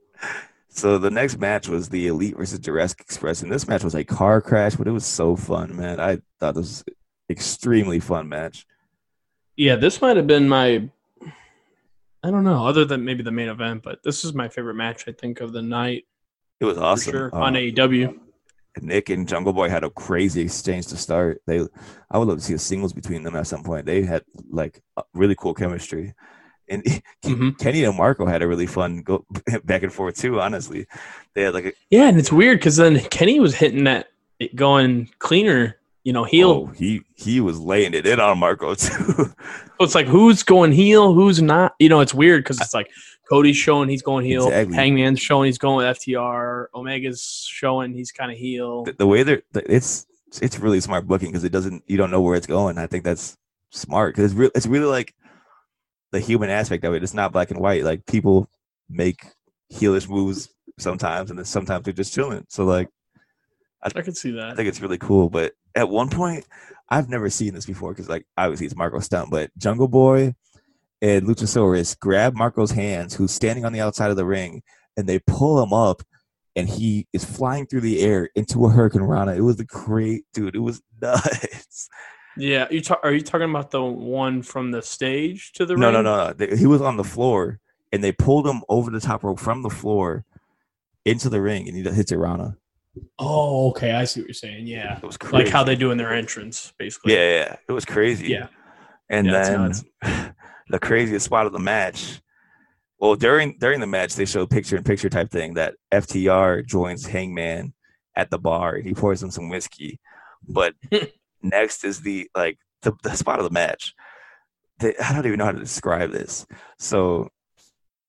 so 0.69 0.97
the 0.97 1.11
next 1.11 1.37
match 1.39 1.67
was 1.69 1.89
the 1.89 2.07
Elite 2.07 2.35
versus 2.37 2.59
Jurassic 2.59 2.99
Express, 3.01 3.41
and 3.43 3.51
this 3.51 3.67
match 3.67 3.83
was 3.83 3.95
a 3.95 4.03
car 4.03 4.41
crash, 4.41 4.75
but 4.75 4.87
it 4.87 4.91
was 4.91 5.05
so 5.05 5.35
fun, 5.35 5.75
man. 5.75 5.99
I 5.99 6.19
thought 6.39 6.55
this 6.55 6.83
was 6.83 6.83
extremely 7.29 7.99
fun 7.99 8.29
match. 8.29 8.65
Yeah, 9.55 9.75
this 9.75 10.01
might 10.01 10.17
have 10.17 10.27
been 10.27 10.47
my. 10.47 10.89
I 12.23 12.31
don't 12.31 12.43
know, 12.43 12.65
other 12.65 12.83
than 12.83 13.05
maybe 13.05 13.23
the 13.23 13.31
main 13.31 13.47
event, 13.47 13.83
but 13.83 14.01
this 14.03 14.25
is 14.25 14.33
my 14.33 14.49
favorite 14.49 14.73
match. 14.73 15.07
I 15.07 15.11
think 15.11 15.39
of 15.39 15.53
the 15.53 15.61
night 15.61 16.05
It 16.59 16.65
was 16.65 16.77
awesome. 16.77 17.11
sure 17.11 17.29
Um, 17.35 17.41
on 17.43 17.53
AEW. 17.53 18.19
Nick 18.81 19.09
and 19.09 19.27
Jungle 19.27 19.53
Boy 19.53 19.69
had 19.69 19.83
a 19.83 19.89
crazy 19.89 20.41
exchange 20.41 20.87
to 20.87 20.97
start. 20.97 21.41
They, 21.47 21.61
I 22.11 22.17
would 22.17 22.27
love 22.27 22.37
to 22.37 22.43
see 22.43 22.53
a 22.53 22.59
singles 22.59 22.93
between 22.93 23.23
them 23.23 23.35
at 23.35 23.47
some 23.47 23.63
point. 23.63 23.85
They 23.85 24.03
had 24.03 24.23
like 24.49 24.81
really 25.13 25.35
cool 25.35 25.53
chemistry, 25.53 26.13
and 26.69 26.83
Mhm. 27.23 27.57
Kenny 27.57 27.83
and 27.85 27.95
Marco 27.97 28.25
had 28.25 28.41
a 28.41 28.47
really 28.47 28.67
fun 28.67 29.01
go 29.01 29.25
back 29.63 29.83
and 29.83 29.93
forth 29.93 30.17
too. 30.17 30.39
Honestly, 30.41 30.85
they 31.33 31.43
had 31.43 31.53
like 31.55 31.65
a 31.65 31.73
Yeah, 31.89 32.07
and 32.07 32.19
it's 32.19 32.31
weird 32.31 32.59
because 32.59 32.75
then 32.75 32.99
Kenny 33.09 33.39
was 33.39 33.55
hitting 33.55 33.85
that, 33.85 34.09
going 34.53 35.09
cleaner, 35.19 35.76
you 36.07 36.13
know, 36.13 36.23
heel. 36.23 36.49
Oh, 36.49 36.65
he 36.67 37.01
he 37.15 37.41
was 37.41 37.59
laying 37.59 37.93
it 37.93 38.07
in 38.07 38.21
on 38.21 38.39
Marco 38.39 38.75
too. 38.75 39.03
So 39.03 39.33
it's 39.81 39.93
like 39.93 40.07
who's 40.07 40.41
going 40.41 40.71
heel, 40.71 41.13
who's 41.13 41.41
not. 41.41 41.75
You 41.79 41.89
know, 41.89 41.99
it's 41.99 42.13
weird 42.13 42.45
because 42.45 42.61
it's 42.61 42.73
like 42.73 42.89
Cody's 43.29 43.57
showing 43.57 43.89
he's 43.89 44.01
going 44.01 44.25
heel, 44.25 44.47
Exactly. 44.47 44.75
Hangman's 44.77 45.19
showing 45.19 45.47
he's 45.47 45.57
going 45.57 45.85
with 45.85 45.97
FTR, 45.99 46.67
Omega's 46.73 47.45
showing 47.51 47.91
he's 47.91 48.13
kind 48.13 48.31
of 48.31 48.37
heel. 48.37 48.85
the, 48.85 48.93
the 48.93 49.05
way 49.05 49.23
they're 49.23 49.41
the- 49.51 49.69
it's 49.69 50.07
it's 50.41 50.57
really 50.59 50.79
smart 50.79 51.05
booking 51.07 51.27
because 51.29 51.43
it 51.43 51.51
doesn't 51.51 51.83
you 51.87 51.97
don't 51.97 52.09
know 52.09 52.21
where 52.21 52.37
it's 52.37 52.47
going. 52.47 52.77
I 52.77 52.87
think 52.87 53.03
that's 53.03 53.35
smart 53.71 54.15
because 54.15 54.31
it's 54.31 54.39
real. 54.39 54.51
It's 54.55 54.65
really 54.65 54.85
like 54.85 55.13
the 56.13 56.21
human 56.21 56.49
aspect 56.49 56.85
of 56.85 56.93
it. 56.93 57.03
It's 57.03 57.13
not 57.13 57.33
black 57.33 57.51
and 57.51 57.59
white. 57.59 57.83
Like 57.83 58.05
people 58.05 58.49
make 58.89 59.25
heelish 59.73 60.07
moves 60.07 60.47
sometimes, 60.79 61.31
and 61.31 61.37
then 61.37 61.45
sometimes 61.45 61.83
they're 61.83 61.93
just 61.93 62.13
chilling. 62.13 62.45
So 62.47 62.63
like 62.63 62.87
I 63.83 63.89
can 64.01 64.15
see 64.15 64.31
that. 64.31 64.49
I 64.51 64.55
think 64.55 64.69
it's 64.69 64.81
really 64.81 64.97
cool. 64.97 65.29
But 65.29 65.51
at 65.77 65.89
one 65.89 66.09
point, 66.09 66.45
I've 66.89 67.09
never 67.09 67.29
seen 67.29 67.53
this 67.53 67.65
before 67.65 67.91
because, 67.93 68.09
like, 68.09 68.25
obviously 68.37 68.65
it's 68.65 68.75
Marco 68.75 68.99
Stunt, 68.99 69.29
but 69.29 69.51
Jungle 69.57 69.87
Boy 69.87 70.33
and 71.01 71.27
Luchasaurus 71.27 71.97
grab 71.99 72.33
Marco's 72.35 72.71
hands, 72.71 73.13
who's 73.13 73.31
standing 73.31 73.63
on 73.65 73.73
the 73.73 73.81
outside 73.81 74.09
of 74.09 74.17
the 74.17 74.25
ring, 74.25 74.63
and 74.97 75.07
they 75.07 75.19
pull 75.19 75.61
him 75.61 75.71
up, 75.73 76.01
and 76.55 76.67
he 76.67 77.07
is 77.13 77.23
flying 77.23 77.67
through 77.67 77.81
the 77.81 78.01
air 78.01 78.29
into 78.35 78.65
a 78.65 78.69
Hurricanrana. 78.69 79.37
It 79.37 79.41
was 79.41 79.57
the 79.57 79.65
great 79.65 80.23
dude. 80.33 80.55
It 80.55 80.59
was 80.59 80.81
nuts. 81.01 81.87
Yeah, 82.35 82.67
you 82.71 82.81
ta- 82.81 82.99
are 83.03 83.13
you 83.13 83.21
talking 83.21 83.49
about 83.49 83.71
the 83.71 83.83
one 83.83 84.41
from 84.41 84.71
the 84.71 84.81
stage 84.81 85.51
to 85.53 85.65
the 85.65 85.75
No, 85.75 85.91
ring? 85.91 86.03
no, 86.03 86.33
no, 86.33 86.33
no. 86.37 86.55
He 86.55 86.65
was 86.67 86.81
on 86.81 86.97
the 86.97 87.03
floor, 87.03 87.59
and 87.91 88.03
they 88.03 88.11
pulled 88.11 88.47
him 88.47 88.61
over 88.69 88.89
the 88.91 88.99
top 88.99 89.23
rope 89.23 89.39
from 89.39 89.61
the 89.63 89.69
floor 89.69 90.23
into 91.05 91.29
the 91.29 91.41
ring, 91.41 91.67
and 91.67 91.75
he 91.77 91.83
hits 91.83 92.11
a 92.11 92.17
Rana. 92.17 92.57
Oh, 93.19 93.69
okay. 93.69 93.91
I 93.91 94.05
see 94.05 94.21
what 94.21 94.27
you're 94.27 94.33
saying. 94.33 94.67
Yeah. 94.67 94.97
It 94.97 95.03
was 95.05 95.17
crazy. 95.17 95.45
Like 95.45 95.53
how 95.53 95.63
they 95.63 95.75
do 95.75 95.91
in 95.91 95.97
their 95.97 96.13
entrance, 96.13 96.73
basically. 96.77 97.13
Yeah, 97.13 97.39
yeah, 97.39 97.55
it 97.67 97.71
was 97.71 97.85
crazy. 97.85 98.27
Yeah. 98.29 98.47
and 99.09 99.27
Yeah, 99.27 99.71
then 100.01 100.35
the 100.69 100.79
craziest 100.79 101.25
spot 101.25 101.45
of 101.45 101.53
the 101.53 101.59
match. 101.59 102.21
Well, 102.99 103.15
during 103.15 103.57
during 103.59 103.79
the 103.79 103.87
match, 103.87 104.15
they 104.15 104.25
show 104.25 104.47
picture 104.47 104.75
in 104.75 104.83
picture 104.83 105.09
type 105.09 105.29
thing 105.29 105.53
that 105.53 105.75
FTR 105.93 106.65
joins 106.65 107.05
Hangman 107.05 107.73
at 108.15 108.31
the 108.31 108.39
bar 108.39 108.75
and 108.75 108.85
he 108.85 108.93
pours 108.93 109.21
him 109.21 109.31
some 109.31 109.49
whiskey. 109.49 109.99
But 110.47 110.73
next 111.41 111.83
is 111.83 112.01
the 112.01 112.29
like 112.35 112.57
the, 112.81 112.93
the 113.03 113.15
spot 113.15 113.39
of 113.39 113.45
the 113.45 113.51
match. 113.51 113.93
They, 114.79 114.95
I 114.97 115.13
don't 115.13 115.25
even 115.25 115.37
know 115.37 115.45
how 115.45 115.51
to 115.51 115.59
describe 115.59 116.11
this. 116.11 116.45
So 116.79 117.29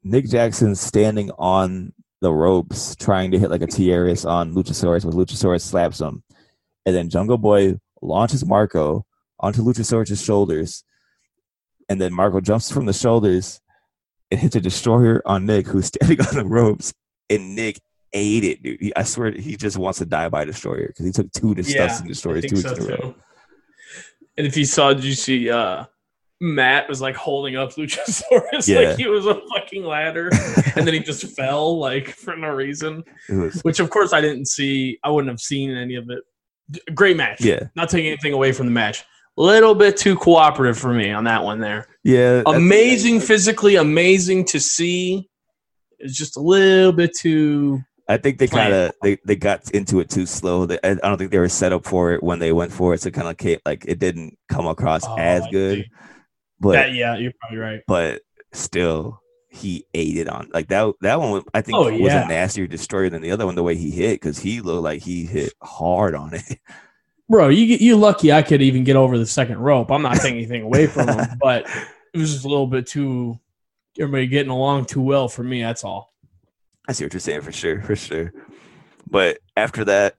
Nick 0.02 0.28
Jackson's 0.28 0.80
standing 0.80 1.30
on 1.32 1.92
the 2.20 2.32
ropes 2.32 2.96
trying 2.96 3.30
to 3.30 3.38
hit 3.38 3.50
like 3.50 3.62
a 3.62 3.66
TRS 3.66 4.28
on 4.28 4.54
Luchasaurus, 4.54 5.04
but 5.04 5.14
Luchasaurus 5.14 5.62
slaps 5.62 6.00
him. 6.00 6.22
And 6.84 6.94
then 6.94 7.10
Jungle 7.10 7.38
Boy 7.38 7.78
launches 8.02 8.44
Marco 8.44 9.04
onto 9.38 9.62
Luchasaurus' 9.62 10.24
shoulders. 10.24 10.84
And 11.88 12.00
then 12.00 12.12
Marco 12.12 12.40
jumps 12.40 12.70
from 12.70 12.86
the 12.86 12.92
shoulders 12.92 13.60
and 14.30 14.40
hits 14.40 14.56
a 14.56 14.60
destroyer 14.60 15.22
on 15.24 15.46
Nick, 15.46 15.66
who's 15.66 15.86
standing 15.94 16.20
on 16.20 16.34
the 16.34 16.44
ropes. 16.44 16.92
And 17.30 17.54
Nick 17.54 17.80
ate 18.12 18.44
it, 18.44 18.62
dude. 18.62 18.80
He, 18.80 18.96
I 18.96 19.02
swear 19.04 19.30
he 19.32 19.56
just 19.56 19.76
wants 19.76 19.98
to 19.98 20.06
die 20.06 20.28
by 20.28 20.44
destroyer 20.44 20.88
because 20.88 21.06
he 21.06 21.12
took 21.12 21.30
two 21.32 21.54
disgusting 21.54 22.06
I 22.06 22.08
destroyers 22.08 22.46
two 22.46 22.56
so 22.56 22.74
in 22.74 22.82
a 22.82 22.86
row. 22.86 23.14
And 24.36 24.46
if 24.46 24.56
you 24.56 24.64
saw, 24.64 24.92
did 24.92 25.04
you 25.04 25.14
see 25.14 25.50
uh, 25.50 25.84
Matt 26.40 26.88
was 26.88 27.00
like 27.00 27.16
holding 27.16 27.56
up 27.56 27.72
Luchasaurus 27.74 28.66
Yeah. 28.68 28.80
like 28.90 28.96
he 28.98 29.06
was 29.08 29.26
a 29.26 29.40
fucking 29.54 29.84
ladder, 29.84 30.30
and 30.76 30.86
then 30.86 30.94
he 30.94 31.00
just 31.00 31.24
fell 31.36 31.78
like 31.78 32.08
for 32.10 32.36
no 32.36 32.48
reason. 32.50 33.02
Was 33.28 33.60
Which 33.62 33.80
of 33.80 33.90
course 33.90 34.12
I 34.12 34.20
didn't 34.20 34.46
see. 34.46 34.98
I 35.02 35.10
wouldn't 35.10 35.30
have 35.30 35.40
seen 35.40 35.70
any 35.76 35.96
of 35.96 36.08
it. 36.10 36.20
Great 36.94 37.16
match. 37.16 37.40
yeah, 37.40 37.68
Not 37.76 37.88
taking 37.88 38.08
anything 38.08 38.34
away 38.34 38.52
from 38.52 38.66
the 38.66 38.72
match. 38.72 39.02
Little 39.36 39.74
bit 39.74 39.96
too 39.96 40.16
cooperative 40.16 40.76
for 40.78 40.92
me 40.92 41.10
on 41.12 41.24
that 41.24 41.42
one 41.44 41.60
there. 41.60 41.86
yeah. 42.04 42.42
Amazing 42.46 43.20
physically, 43.20 43.76
amazing 43.76 44.44
to 44.46 44.60
see. 44.60 45.28
It's 46.00 46.16
just 46.16 46.36
a 46.36 46.40
little 46.40 46.92
bit 46.92 47.16
too. 47.16 47.80
I 48.08 48.16
think 48.16 48.38
they 48.38 48.46
kind 48.48 48.72
of 48.72 48.92
they, 49.02 49.18
they 49.26 49.36
got 49.36 49.70
into 49.72 50.00
it 50.00 50.08
too 50.08 50.24
slow. 50.26 50.66
They, 50.66 50.78
I 50.82 50.94
don't 50.94 51.18
think 51.18 51.30
they 51.30 51.38
were 51.38 51.48
set 51.48 51.72
up 51.72 51.84
for 51.86 52.12
it 52.12 52.22
when 52.22 52.38
they 52.38 52.52
went 52.52 52.72
for 52.72 52.94
it. 52.94 53.00
So 53.02 53.10
kind 53.10 53.28
of 53.28 53.36
like 53.66 53.84
it 53.86 53.98
didn't 53.98 54.36
come 54.48 54.66
across 54.66 55.04
Oh, 55.06 55.16
as 55.18 55.44
good. 55.50 55.86
But 56.60 56.72
That, 56.72 56.92
yeah, 56.94 57.16
you're 57.16 57.32
probably 57.40 57.58
right. 57.58 57.80
but 57.86 58.22
still, 58.52 59.20
he 59.50 59.86
ate 59.94 60.16
it 60.18 60.28
on 60.28 60.50
like 60.52 60.68
that. 60.68 60.92
That 61.00 61.20
one 61.20 61.42
I 61.54 61.62
think 61.62 61.78
Oh, 61.78 61.84
was 61.90 62.12
yeah. 62.12 62.24
a 62.24 62.28
nastier 62.28 62.66
destroyer 62.66 63.10
than 63.10 63.22
the 63.22 63.30
other 63.30 63.46
one. 63.46 63.54
The 63.54 63.62
way 63.62 63.76
he 63.76 63.90
hit 63.90 64.14
because 64.20 64.38
he 64.38 64.60
looked 64.60 64.82
like 64.82 65.02
he 65.02 65.24
hit 65.24 65.52
hard 65.62 66.14
on 66.14 66.34
it. 66.34 66.42
Bro, 67.30 67.48
you 67.48 67.64
you 67.64 67.96
lucky 67.96 68.32
I 68.32 68.42
could 68.42 68.62
even 68.62 68.84
get 68.84 68.96
over 68.96 69.18
the 69.18 69.26
second 69.26 69.58
rope. 69.58 69.90
I'm 69.90 70.02
not 70.02 70.16
taking 70.16 70.38
anything 70.38 70.62
away 70.62 70.86
from 70.86 71.08
him, 71.08 71.26
but 71.40 71.66
it 72.14 72.18
was 72.18 72.32
just 72.32 72.44
a 72.44 72.48
little 72.48 72.66
bit 72.66 72.86
too 72.86 73.38
everybody 73.98 74.26
getting 74.28 74.50
along 74.50 74.84
too 74.86 75.02
well 75.02 75.28
for 75.28 75.42
me. 75.42 75.60
That's 75.62 75.84
all. 75.84 76.14
I 76.88 76.92
see 76.92 77.04
what 77.04 77.12
you're 77.12 77.20
saying 77.20 77.42
for 77.42 77.52
sure, 77.52 77.82
for 77.82 77.96
sure. 77.96 78.32
But 79.10 79.38
after 79.56 79.84
that, 79.86 80.14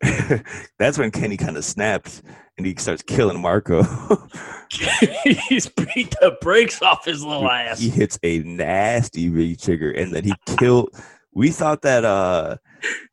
that's 0.80 0.98
when 0.98 1.12
Kenny 1.12 1.38
kind 1.38 1.58
of 1.58 1.64
snapped 1.66 2.22
and 2.58 2.66
he 2.66 2.76
starts 2.78 3.02
killing 3.04 3.42
Marco. 3.42 3.84
He's 5.49 5.67
beat 5.67 6.11
the 6.22 6.38
brakes 6.41 6.82
off 6.82 7.05
his 7.05 7.24
little 7.24 7.49
ass. 7.49 7.80
he 7.80 7.89
hits 7.89 8.20
a 8.24 8.39
nasty 8.39 9.30
reach 9.30 9.63
trigger 9.63 9.91
and 9.91 10.13
then 10.13 10.24
he 10.24 10.34
killed. 10.57 10.89
We 11.34 11.49
thought 11.51 11.82
that 11.84 12.05
uh 12.05 12.57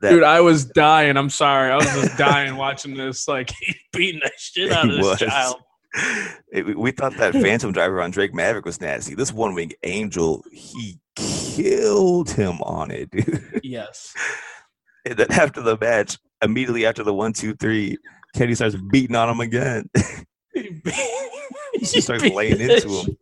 that 0.01 0.11
Dude, 0.11 0.23
I 0.23 0.41
was 0.41 0.65
dying. 0.67 1.17
I'm 1.17 1.31
sorry. 1.31 1.71
I 1.73 1.77
was 1.77 1.87
just 1.87 2.17
dying 2.19 2.57
watching 2.57 2.95
this. 2.95 3.27
Like 3.29 3.51
he's 3.61 3.77
beating 3.93 4.21
the 4.23 4.31
shit 4.37 4.71
out 4.73 4.85
of 4.87 4.91
He 4.91 4.97
this 4.99 5.07
was. 5.07 5.19
child. 5.19 5.57
it- 6.53 6.67
we- 6.67 6.75
we 6.75 6.91
thought 6.91 7.17
that 7.17 7.33
Phantom 7.33 7.73
Driver 7.73 8.03
on 8.03 8.11
Drake 8.11 8.35
Maverick 8.35 8.65
was 8.67 8.81
nasty. 8.81 9.15
This 9.15 9.33
one 9.33 9.55
wing 9.55 9.73
angel, 9.83 10.45
he 10.53 10.99
killed 11.17 12.31
him 12.31 12.61
on 12.63 12.91
it, 12.91 13.11
dude. 13.11 13.61
Yes. 13.63 14.13
And 15.07 15.17
then 15.17 15.31
after 15.33 15.63
the 15.63 15.79
match, 15.81 16.19
immediately 16.43 16.85
after 16.85 17.03
the 17.03 17.15
one, 17.15 17.33
two, 17.33 17.55
three, 17.55 17.97
Kenny 18.35 18.55
starts 18.55 18.77
beating 18.91 19.17
on 19.17 19.29
him 19.31 19.41
again. 19.41 19.89
He 21.81 21.87
He 21.87 22.01
starts 22.01 22.25
laying 22.25 22.61
into 22.61 22.89
him. 22.89 23.17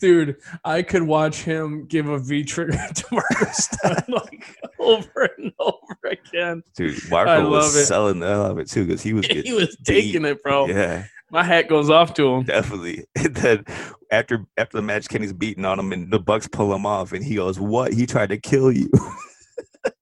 Dude, 0.00 0.36
I 0.64 0.82
could 0.82 1.02
watch 1.02 1.42
him 1.42 1.86
give 1.86 2.08
a 2.08 2.18
V 2.18 2.44
trigger 2.44 2.72
to 2.94 3.04
Marco 3.12 3.46
Stunt 3.52 4.08
like 4.08 4.56
over 4.78 5.28
and 5.38 5.52
over 5.58 5.76
again. 6.10 6.62
Dude, 6.74 6.98
I 7.06 7.08
Marco 7.10 7.42
love 7.42 7.50
was 7.50 7.76
it. 7.76 7.86
selling 7.86 8.20
the 8.20 8.26
hell 8.28 8.46
of 8.46 8.58
it 8.58 8.68
too 8.68 8.86
because 8.86 9.02
he 9.02 9.12
was 9.12 9.26
getting 9.28 9.44
He 9.44 9.52
was 9.52 9.76
taking 9.84 10.24
it, 10.24 10.42
bro. 10.42 10.66
Yeah, 10.66 11.04
My 11.30 11.44
hat 11.44 11.68
goes 11.68 11.90
off 11.90 12.14
to 12.14 12.26
him. 12.36 12.44
definitely. 12.44 13.04
And 13.16 13.34
then 13.36 13.64
after 14.10 14.46
after 14.56 14.78
the 14.78 14.82
match, 14.82 15.08
Kenny's 15.08 15.32
beating 15.34 15.64
on 15.66 15.78
him, 15.78 15.92
and 15.92 16.10
the 16.10 16.18
Bucks 16.18 16.48
pull 16.48 16.74
him 16.74 16.86
off, 16.86 17.12
and 17.12 17.22
he 17.24 17.36
goes, 17.36 17.60
"What? 17.60 17.92
He 17.92 18.06
tried 18.06 18.30
to 18.30 18.38
kill 18.38 18.72
you." 18.72 18.90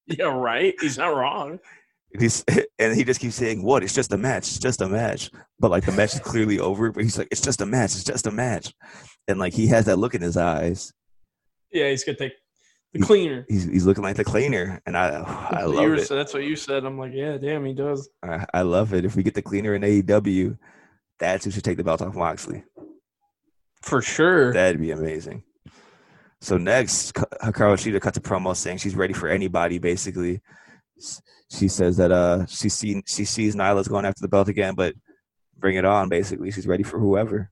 Yeah, 0.07 0.26
right. 0.34 0.74
He's 0.80 0.97
not 0.97 1.14
wrong. 1.14 1.59
And 2.12 2.22
he's 2.22 2.44
and 2.78 2.96
he 2.96 3.04
just 3.04 3.20
keeps 3.20 3.34
saying, 3.34 3.62
"What? 3.62 3.82
It's 3.82 3.94
just 3.94 4.12
a 4.12 4.18
match. 4.18 4.48
It's 4.48 4.59
just 4.59 4.80
a 4.80 4.88
match." 4.88 5.30
But 5.59 5.70
like 5.70 5.84
the 5.84 5.92
match 5.92 6.14
is 6.14 6.20
clearly 6.20 6.59
over. 6.68 6.90
But 6.92 7.04
he's 7.04 7.18
like, 7.18 7.28
"It's 7.30 7.40
just 7.42 7.61
a 7.61 7.66
match. 7.66 7.94
It's 7.94 8.04
just 8.04 8.26
a 8.26 8.30
match," 8.30 8.72
and 9.26 9.38
like 9.38 9.52
he 9.52 9.66
has 9.68 9.86
that 9.86 9.98
look 9.98 10.14
in 10.14 10.22
his 10.22 10.36
eyes. 10.36 10.92
Yeah, 11.72 11.90
he's 11.90 12.04
gonna 12.04 12.16
take 12.18 12.32
the 12.94 13.00
cleaner. 13.00 13.44
He's 13.48 13.64
he's 13.64 13.84
looking 13.86 14.02
like 14.04 14.16
the 14.16 14.24
cleaner, 14.24 14.80
and 14.86 14.96
I 14.96 15.09
I 15.09 15.11
That's 15.11 15.52
what 15.52 15.61
you 15.61 15.76
love 15.76 15.84
were 15.84 15.94
it. 15.96 16.09
That's 16.09 16.34
what 16.34 16.44
you 16.44 16.56
said. 16.56 16.84
I'm 16.84 16.98
like, 16.98 17.12
yeah, 17.14 17.36
damn, 17.36 17.64
he 17.64 17.74
does. 17.74 18.09
I, 18.22 18.46
I 18.54 18.62
love 18.62 18.94
it. 18.94 19.04
If 19.04 19.16
we 19.16 19.22
get 19.22 19.34
the 19.34 19.42
cleaner 19.42 19.74
in 19.74 19.82
AEW, 19.82 20.56
that's 21.18 21.44
who 21.44 21.50
should 21.50 21.64
take 21.64 21.76
the 21.76 21.84
belt 21.84 22.00
off 22.00 22.14
Moxley. 22.14 22.64
For 23.82 24.00
sure. 24.00 24.52
That'd 24.52 24.80
be 24.80 24.90
amazing. 24.90 25.44
So 26.40 26.56
next, 26.56 27.12
Ka- 27.14 27.26
Hikaru 27.42 27.74
Shida 27.74 28.00
cuts 28.00 28.16
a 28.16 28.20
promo 28.20 28.54
saying 28.56 28.78
she's 28.78 28.94
ready 28.94 29.12
for 29.12 29.28
anybody. 29.28 29.78
Basically, 29.78 30.40
she 31.51 31.68
says 31.68 31.96
that 31.96 32.12
uh 32.12 32.46
she 32.46 32.68
seen 32.68 33.03
she 33.07 33.24
sees 33.24 33.55
Nyla's 33.55 33.88
going 33.88 34.05
after 34.05 34.20
the 34.20 34.28
belt 34.28 34.49
again, 34.49 34.74
but 34.74 34.94
bring 35.57 35.76
it 35.76 35.84
on. 35.84 36.09
Basically, 36.09 36.51
she's 36.51 36.66
ready 36.66 36.82
for 36.82 36.99
whoever. 36.99 37.51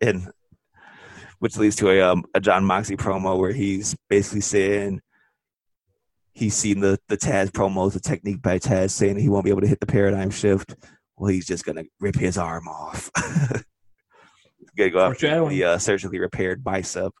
And 0.00 0.30
which 1.38 1.56
leads 1.56 1.76
to 1.76 1.90
a 1.90 2.00
um, 2.00 2.24
a 2.34 2.40
Jon 2.40 2.64
Moxley 2.64 2.96
promo 2.96 3.38
where 3.38 3.52
he's 3.52 3.96
basically 4.08 4.40
saying 4.40 5.00
he's 6.32 6.54
seen 6.54 6.80
the 6.80 6.98
the 7.08 7.16
Taz 7.16 7.50
promos, 7.50 7.92
the 7.92 8.00
technique 8.00 8.42
by 8.42 8.58
Taz, 8.58 8.90
saying 8.90 9.18
he 9.18 9.28
won't 9.28 9.44
be 9.44 9.50
able 9.50 9.60
to 9.60 9.66
hit 9.66 9.80
the 9.80 9.86
paradigm 9.86 10.30
shift. 10.30 10.74
Well, 11.16 11.30
he's 11.30 11.46
just 11.46 11.64
gonna 11.64 11.84
rip 12.00 12.16
his 12.16 12.38
arm 12.38 12.68
off. 12.68 13.10
Gonna 14.76 14.90
go 14.90 15.00
after 15.00 15.48
the 15.48 15.64
uh, 15.64 15.78
surgically 15.78 16.20
repaired 16.20 16.62
bicep, 16.62 17.12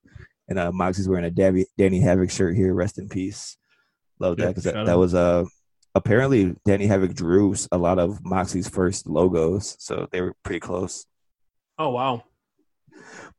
and 0.46 0.60
uh, 0.60 0.70
Moxley's 0.70 1.08
wearing 1.08 1.24
a 1.24 1.64
Danny 1.76 2.00
Havoc 2.00 2.30
shirt 2.30 2.54
here. 2.54 2.72
Rest 2.72 2.98
in 2.98 3.08
peace. 3.08 3.56
Love 4.20 4.36
that 4.38 4.48
because 4.48 4.64
that, 4.64 4.86
that 4.86 4.98
was 4.98 5.14
uh 5.14 5.44
apparently 5.94 6.54
Danny 6.64 6.86
Havoc 6.86 7.14
drew 7.14 7.54
a 7.72 7.78
lot 7.78 7.98
of 7.98 8.24
Moxley's 8.24 8.68
first 8.68 9.06
logos, 9.06 9.76
so 9.78 10.08
they 10.10 10.20
were 10.20 10.34
pretty 10.42 10.60
close. 10.60 11.06
Oh 11.78 11.90
wow. 11.90 12.24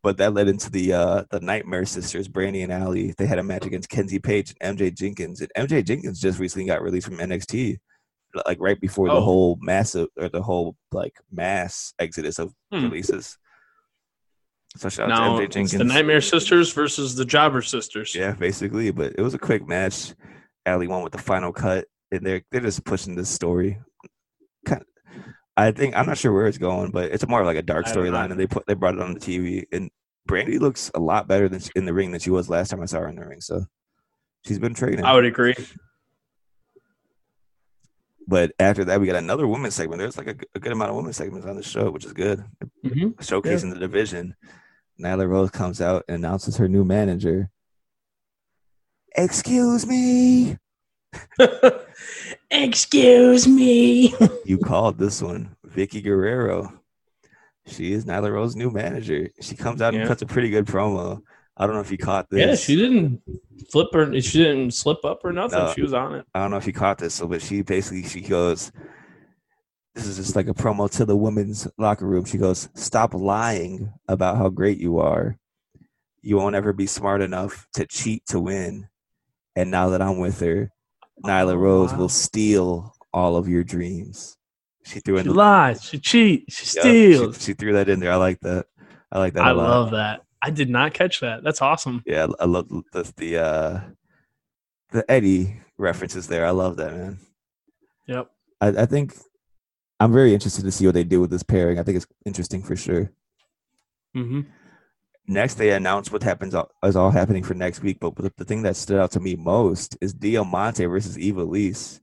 But 0.01 0.17
that 0.17 0.33
led 0.33 0.47
into 0.47 0.71
the 0.71 0.93
uh 0.93 1.23
the 1.31 1.41
Nightmare 1.41 1.85
Sisters, 1.85 2.27
Brandi 2.29 2.63
and 2.63 2.71
Allie. 2.71 3.13
They 3.17 3.25
had 3.25 3.39
a 3.39 3.43
match 3.43 3.65
against 3.65 3.89
Kenzie 3.89 4.19
Paige 4.19 4.55
and 4.61 4.77
MJ 4.77 4.95
Jenkins, 4.95 5.41
and 5.41 5.51
MJ 5.69 5.83
Jenkins 5.85 6.19
just 6.21 6.39
recently 6.39 6.65
got 6.67 6.81
released 6.81 7.07
from 7.07 7.17
NXT, 7.17 7.77
like 8.45 8.57
right 8.61 8.79
before 8.79 9.07
the 9.09 9.15
Oh. 9.15 9.21
whole 9.21 9.57
massive 9.61 10.07
or 10.17 10.29
the 10.29 10.41
whole 10.41 10.77
like 10.93 11.15
mass 11.31 11.93
exodus 11.99 12.39
of 12.39 12.53
Hmm. 12.71 12.83
releases. 12.85 13.37
So 14.77 14.87
shout 14.87 15.11
out 15.11 15.17
Now 15.17 15.25
to 15.39 15.41
MJ 15.41 15.45
it's 15.45 15.53
Jenkins. 15.55 15.77
the 15.79 15.83
Nightmare 15.83 16.21
Sisters 16.21 16.71
versus 16.71 17.15
the 17.15 17.25
Jobber 17.25 17.61
Sisters. 17.61 18.13
Yeah, 18.15 18.33
basically, 18.33 18.91
but 18.91 19.13
it 19.17 19.21
was 19.21 19.33
a 19.33 19.39
quick 19.39 19.67
match. 19.67 20.13
Allie 20.65 20.87
won 20.87 21.03
with 21.03 21.11
the 21.13 21.17
final 21.19 21.51
cut, 21.51 21.85
and 22.11 22.25
they're 22.25 22.41
they're 22.51 22.61
just 22.61 22.83
pushing 22.85 23.15
this 23.15 23.29
story. 23.29 23.79
Kind 24.65 24.83
I 25.57 25.71
think 25.71 25.95
I'm 25.97 26.05
not 26.05 26.17
sure 26.17 26.31
where 26.33 26.47
it's 26.47 26.57
going, 26.57 26.91
but 26.91 27.11
it's 27.11 27.27
more 27.27 27.41
of 27.41 27.45
like 27.45 27.57
a 27.57 27.61
dark 27.61 27.87
I 27.87 27.93
don't 27.93 28.05
know. 28.05 28.11
storyline, 28.11 28.31
and 28.31 28.39
they 28.39 28.47
put 28.47 28.65
they 28.67 28.73
brought 28.75 28.95
it 28.95 29.01
on 29.01 29.13
the 29.13 29.19
TV. 29.19 29.65
And 29.71 29.89
Brandi 30.27 30.59
looks 30.59 30.91
a 30.95 30.99
lot 30.99 31.27
better 31.27 31.49
than 31.49 31.59
she- 31.59 31.71
in 31.75 31.85
the 31.85 31.93
ring 31.93 32.11
than 32.11 32.19
she 32.19 32.29
was 32.29 32.49
last 32.49 32.69
time 32.69 32.81
I 32.81 32.85
saw 32.85 32.99
her 32.99 33.07
in 33.07 33.15
the 33.15 33.25
ring. 33.25 33.41
So 33.41 33.65
she's 34.45 34.59
been 34.59 34.73
training. 34.73 35.03
I 35.03 35.13
would 35.13 35.25
agree. 35.25 35.55
but 38.27 38.51
after 38.59 38.85
that, 38.85 39.01
we 39.01 39.07
got 39.07 39.15
another 39.15 39.47
women's 39.47 39.73
segment. 39.73 39.99
There's 39.99 40.17
like 40.17 40.27
a 40.53 40.59
good 40.59 40.71
amount 40.71 40.91
of 40.91 40.95
women's 40.97 41.17
segments 41.17 41.47
on 41.47 41.55
the 41.55 41.63
show, 41.63 41.89
which 41.89 42.05
is 42.05 42.13
good. 42.13 42.45
Mhm. 42.85 43.15
Showcasing 43.15 43.73
the 43.73 43.79
division. 43.79 44.35
Nyla 45.01 45.27
Rose 45.27 45.49
comes 45.49 45.81
out 45.81 46.03
and 46.07 46.17
announces 46.23 46.57
her 46.57 46.67
new 46.67 46.83
manager. 46.85 47.49
Excuse 49.15 49.85
me. 49.85 50.57
Excuse 52.51 53.47
me. 53.47 54.13
You 54.45 54.57
called 54.57 54.97
this 54.97 55.21
one, 55.21 55.55
Vickie 55.67 56.03
Guerrero. 56.03 56.73
She 57.67 57.93
is 57.93 58.05
Nyla 58.05 58.31
Rose's 58.31 58.55
new 58.55 58.71
manager. 58.71 59.29
She 59.41 59.55
comes 59.55 59.79
out 59.79 59.93
and 59.93 60.07
cuts 60.07 60.23
a 60.23 60.25
pretty 60.25 60.49
good 60.49 60.65
promo. 60.65 61.21
I 61.55 61.67
don't 61.67 61.75
know 61.75 61.81
if 61.81 61.91
you 61.91 61.99
caught 61.99 62.29
this. 62.31 62.39
Yeah, 62.39 62.55
she 62.55 62.75
didn't 62.75 63.21
flip 63.71 63.89
her. 63.93 64.19
She 64.21 64.39
didn't 64.39 64.73
slip 64.73 65.05
up 65.05 65.23
or 65.23 65.31
nothing. 65.31 65.59
No. 65.59 65.73
She 65.73 65.83
was 65.83 65.93
on 65.93 66.15
it. 66.15 66.25
I 66.33 66.39
don't 66.39 66.49
know 66.49 66.57
if 66.57 66.65
you 66.65 66.73
caught 66.73 66.97
this, 66.97 67.13
so 67.13 67.27
but 67.27 67.43
she 67.43 67.61
basically 67.61 68.03
she 68.07 68.21
goes, 68.21 68.71
"This 69.93 70.07
is 70.07 70.15
just 70.17 70.35
like 70.35 70.47
a 70.47 70.53
promo 70.53 70.89
to 70.91 71.05
the 71.05 71.17
women's 71.17 71.67
locker 71.77 72.07
room." 72.07 72.25
She 72.25 72.39
goes, 72.39 72.69
"Stop 72.73 73.13
lying 73.13 73.93
about 74.07 74.37
how 74.37 74.49
great 74.49 74.79
you 74.79 74.97
are. 74.97 75.37
You 76.21 76.37
won't 76.37 76.55
ever 76.55 76.73
be 76.73 76.87
smart 76.87 77.21
enough 77.21 77.67
to 77.73 77.85
cheat 77.85 78.25
to 78.27 78.39
win. 78.39 78.87
And 79.55 79.71
now 79.71 79.89
that 79.89 80.01
I'm 80.01 80.19
with 80.19 80.39
her, 80.41 80.71
Nyla 81.23 81.53
Oh, 81.53 81.57
Rose 81.57 81.91
wow. 81.91 81.97
will 81.99 82.09
steal 82.09 82.93
all 83.13 83.35
of 83.35 83.47
your 83.47 83.63
dreams." 83.63 84.37
She 84.85 84.99
threw 85.01 85.17
in 85.17 85.23
She 85.23 85.29
the 85.29 85.35
lies. 85.35 85.83
She 85.83 85.99
cheats. 85.99 86.55
She 86.55 86.65
Yep, 86.77 86.83
steals. 86.83 87.37
She, 87.37 87.43
she 87.43 87.53
threw 87.53 87.73
that 87.73 87.89
in 87.89 87.99
there. 87.99 88.11
I 88.11 88.15
like 88.15 88.39
that. 88.41 88.65
I 89.11 89.19
like 89.19 89.33
that. 89.33 89.45
I 89.45 89.51
a 89.51 89.53
lot. 89.53 89.69
love 89.69 89.91
that. 89.91 90.23
I 90.41 90.49
did 90.49 90.69
not 90.69 90.93
catch 90.93 91.19
that. 91.19 91.43
That's 91.43 91.61
awesome. 91.61 92.01
Yeah, 92.05 92.27
I 92.39 92.45
love 92.45 92.69
the 92.69 93.11
the 93.17 93.37
uh, 93.37 93.79
the 94.91 95.09
Eddie 95.11 95.59
references 95.77 96.27
there. 96.27 96.45
I 96.45 96.51
love 96.51 96.77
that 96.77 96.93
man. 96.93 97.19
Yep. 98.07 98.31
I, 98.61 98.67
I 98.69 98.85
think 98.85 99.15
I'm 99.99 100.13
very 100.13 100.33
interested 100.33 100.63
to 100.63 100.71
see 100.71 100.85
what 100.85 100.95
they 100.95 101.03
do 101.03 101.19
with 101.21 101.29
this 101.29 101.43
pairing. 101.43 101.77
I 101.77 101.83
think 101.83 101.97
it's 101.97 102.07
interesting 102.25 102.63
for 102.63 102.75
sure. 102.75 103.11
hmm 104.13 104.41
Next, 105.29 105.55
they 105.55 105.69
announced 105.69 106.11
what 106.11 106.23
happens 106.23 106.55
is 106.83 106.95
all 106.95 107.11
happening 107.11 107.43
for 107.43 107.53
next 107.53 107.83
week. 107.83 107.99
But 107.99 108.15
the, 108.35 108.45
thing 108.45 108.63
that 108.63 108.75
stood 108.75 108.99
out 108.99 109.11
to 109.11 109.19
me 109.19 109.35
most 109.35 109.95
is 110.01 110.11
Diamante 110.11 110.85
versus 110.85 111.17
Ivelisse. 111.17 111.99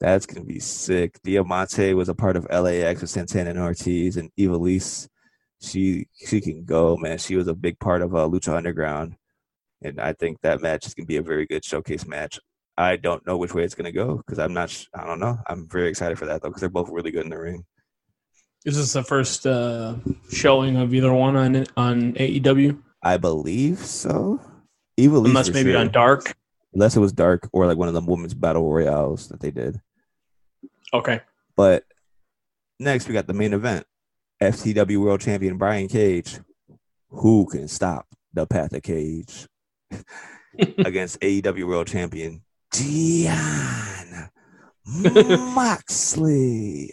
That's 0.00 0.26
gonna 0.26 0.44
be 0.44 0.58
sick. 0.58 1.22
Diamante 1.22 1.94
was 1.94 2.08
a 2.08 2.14
part 2.14 2.36
of 2.36 2.44
LAX 2.50 3.02
with 3.02 3.10
Santana 3.10 3.50
and 3.50 3.60
Ortiz, 3.60 4.16
and 4.16 4.32
Ivelisse, 4.36 5.08
she 5.62 6.08
she 6.26 6.40
can 6.40 6.64
go, 6.64 6.96
man. 6.96 7.18
She 7.18 7.36
was 7.36 7.46
a 7.46 7.54
big 7.54 7.78
part 7.78 8.02
of 8.02 8.16
uh, 8.16 8.26
Lucha 8.28 8.56
Underground, 8.56 9.14
and 9.82 10.00
I 10.00 10.12
think 10.14 10.40
that 10.42 10.60
match 10.60 10.86
is 10.86 10.94
gonna 10.94 11.06
be 11.06 11.18
a 11.18 11.22
very 11.22 11.46
good 11.46 11.64
showcase 11.64 12.04
match. 12.04 12.40
I 12.76 12.96
don't 12.96 13.24
know 13.28 13.36
which 13.36 13.54
way 13.54 13.62
it's 13.62 13.76
gonna 13.76 13.92
go 13.92 14.16
because 14.16 14.40
I'm 14.40 14.52
not. 14.52 14.76
I 14.92 15.06
don't 15.06 15.20
know. 15.20 15.38
I'm 15.46 15.68
very 15.68 15.88
excited 15.88 16.18
for 16.18 16.26
that 16.26 16.42
though 16.42 16.48
because 16.48 16.62
they're 16.62 16.68
both 16.68 16.90
really 16.90 17.12
good 17.12 17.24
in 17.24 17.30
the 17.30 17.38
ring. 17.38 17.64
Is 18.66 18.76
this 18.76 18.92
the 18.92 19.02
first 19.04 19.46
uh, 19.46 19.94
showing 20.30 20.76
of 20.76 20.92
either 20.92 21.12
one 21.14 21.36
on 21.36 21.66
on 21.76 22.12
AEW? 22.14 22.78
I 23.02 23.16
believe 23.16 23.78
so. 23.78 24.40
Lise, 24.98 25.24
Unless 25.28 25.50
maybe 25.50 25.70
sure. 25.72 25.80
on 25.80 25.90
Dark. 25.92 26.34
unless 26.74 26.96
it 26.96 27.00
was 27.00 27.12
dark 27.12 27.48
or 27.52 27.66
like 27.66 27.78
one 27.78 27.86
of 27.88 27.94
the 27.94 28.00
women's 28.00 28.34
battle 28.34 28.70
royales 28.70 29.28
that 29.28 29.40
they 29.40 29.50
did. 29.50 29.80
Okay. 30.92 31.20
But 31.54 31.84
next 32.80 33.06
we 33.06 33.14
got 33.14 33.26
the 33.28 33.32
main 33.34 33.52
event. 33.52 33.86
FTW 34.42 34.98
World 34.98 35.20
Champion 35.20 35.56
Brian 35.58 35.86
Cage. 35.88 36.38
Who 37.10 37.46
can 37.46 37.68
stop 37.68 38.06
the 38.34 38.46
Path 38.46 38.72
of 38.72 38.82
Cage 38.82 39.46
against 40.78 41.20
AEW 41.20 41.66
World 41.68 41.86
Champion 41.86 42.42
Dion 42.72 44.28
Moxley? 45.54 46.92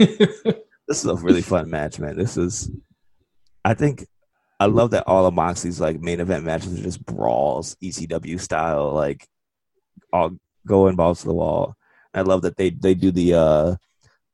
This 0.92 1.06
is 1.06 1.10
a 1.10 1.14
really 1.16 1.40
fun 1.40 1.70
match, 1.70 1.98
man. 1.98 2.18
This 2.18 2.36
is, 2.36 2.70
I 3.64 3.72
think, 3.72 4.06
I 4.60 4.66
love 4.66 4.90
that 4.90 5.04
all 5.06 5.24
of 5.24 5.32
Moxley's 5.32 5.80
like 5.80 5.98
main 6.02 6.20
event 6.20 6.44
matches 6.44 6.78
are 6.78 6.82
just 6.82 7.02
brawls, 7.06 7.76
ECW 7.82 8.38
style, 8.38 8.92
like 8.92 9.26
all 10.12 10.32
going 10.66 10.94
balls 10.94 11.22
to 11.22 11.28
the 11.28 11.32
wall. 11.32 11.76
I 12.12 12.20
love 12.20 12.42
that 12.42 12.58
they 12.58 12.68
they 12.68 12.92
do 12.92 13.10
the 13.10 13.32
uh 13.32 13.76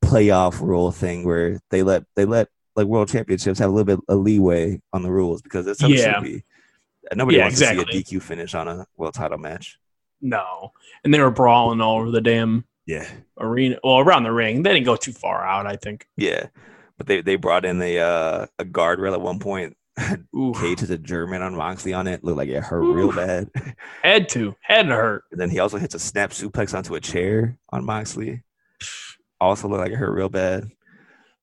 playoff 0.05 0.61
rule 0.61 0.91
thing 0.91 1.25
where 1.25 1.61
they 1.71 1.85
let 1.85 2.03
they 2.17 2.25
let 2.25 2.49
like 2.75 2.89
world 2.89 3.09
championships 3.09 3.61
have 3.61 3.71
a 3.71 3.73
little 3.73 3.97
bit 3.97 4.05
of 4.09 4.19
leeway 4.19 4.81
on 4.93 5.03
the 5.03 5.13
rules 5.13 5.41
because 5.41 5.65
that's 5.65 5.81
how 5.81 5.87
it 5.87 5.93
Yeah. 5.93 6.15
should 6.15 6.25
be. 6.25 6.43
Nobody 7.15 7.37
Yeah, 7.37 7.45
wants 7.45 7.61
to 7.61 7.67
see 7.67 7.79
a 7.81 7.85
DQ 7.85 8.21
finish 8.21 8.57
on 8.57 8.67
a 8.67 8.85
world 8.97 9.15
title 9.15 9.39
match. 9.39 9.79
No. 10.21 10.73
And 11.05 11.15
they 11.15 11.21
were 11.21 11.31
brawling 11.31 11.81
all 11.81 12.01
over 12.01 12.11
the 12.11 12.21
damn 12.21 12.65
Yeah, 12.89 13.07
arena. 13.39 13.79
Well, 13.85 13.99
around 13.99 14.23
the 14.25 14.33
ring. 14.33 14.63
They 14.63 14.73
didn't 14.73 14.87
go 14.87 14.97
too 14.97 15.13
far 15.13 15.45
out, 15.47 15.67
I 15.67 15.77
think. 15.77 16.09
yeah. 16.17 16.47
But 16.97 17.07
they 17.07 17.21
they 17.21 17.37
brought 17.37 17.65
in 17.65 17.81
a 17.83 17.99
uh, 17.99 18.47
a 18.59 18.65
guardrail 18.65 19.13
at 19.13 19.21
one 19.21 19.39
point. 19.39 19.77
Ooh. 20.35 20.53
Cage 20.59 20.83
is 20.83 20.91
a 20.91 20.97
German 20.99 21.43
on 21.43 21.55
Moxley 21.55 21.93
on 21.93 22.07
it. 22.09 22.25
Looked 22.25 22.39
like 22.39 22.49
it 22.49 22.63
hurt 22.63 22.83
real 22.93 23.13
bad. 23.13 23.51
Had 24.03 24.29
to. 24.31 24.55
Had 24.63 24.89
to 24.89 24.95
hurt. 24.95 25.25
And 25.31 25.41
then 25.41 25.51
he 25.51 25.59
also 25.61 25.77
hits 25.79 25.95
a 25.95 25.99
snap 25.99 26.31
suplex 26.31 26.75
onto 26.77 26.95
a 26.95 27.01
chair 27.01 27.59
on 27.71 27.85
Moxley. 27.85 28.43
Also 29.41 29.69
looked 29.69 29.83
like 29.83 29.93
it 29.93 29.97
hurt 29.97 30.13
real 30.15 30.29
bad. 30.31 30.65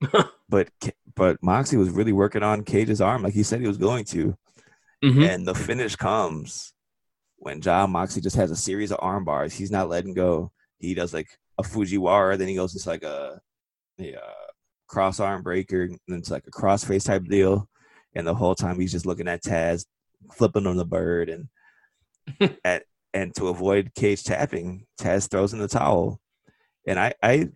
but 0.50 0.68
but 1.16 1.38
Moxley 1.44 1.78
was 1.78 1.90
really 1.92 2.12
working 2.12 2.44
on 2.44 2.64
Cage's 2.66 3.02
arm 3.02 3.22
like 3.24 3.34
he 3.34 3.44
said 3.44 3.62
he 3.62 3.68
was 3.68 3.78
going 3.78 4.04
to, 4.06 4.36
Mhm. 5.04 5.30
and 5.30 5.48
the 5.48 5.56
finish 5.56 5.96
comes 5.96 6.74
when 7.38 7.62
Jon 7.62 7.92
Moxley 7.92 8.22
just 8.22 8.36
has 8.36 8.52
a 8.52 8.56
series 8.56 8.92
of 8.92 8.98
arm 9.02 9.24
bars. 9.24 9.54
He's 9.54 9.72
not 9.72 9.88
letting 9.90 10.14
go. 10.14 10.52
He 10.80 10.94
does 10.94 11.14
like 11.14 11.30
a 11.58 11.64
Fujiwara, 11.64 12.38
then 12.38 12.48
he 12.48 12.56
goes 12.56 12.76
into 12.76 12.90
like 12.90 13.04
a, 13.04 13.40
a 14.00 14.16
uh, 14.16 14.52
cross 14.88 15.20
arm 15.20 15.42
breaker, 15.42 15.84
and 15.84 16.00
then 16.08 16.20
it's 16.20 16.32
like 16.32 16.46
a 16.48 16.52
crossface 16.52 17.06
type 17.06 17.26
deal. 17.26 17.68
And 18.14 18.26
the 18.26 18.36
whole 18.36 18.56
time 18.56 18.80
he's 18.80 18.92
just 18.92 19.06
looking 19.06 19.28
at 19.28 19.44
Taz, 19.44 19.86
flipping 20.34 20.68
on 20.68 20.78
the 20.78 20.86
bird, 20.86 21.30
and 21.30 21.50
at 22.66 22.84
and 23.14 23.34
to 23.36 23.48
avoid 23.48 23.94
Cage 23.96 24.24
tapping, 24.24 24.86
Taz 25.00 25.30
throws 25.30 25.54
in 25.54 25.60
the 25.60 25.68
towel. 25.68 26.20
And 26.88 27.00
I 27.00 27.14
I, 27.24 27.50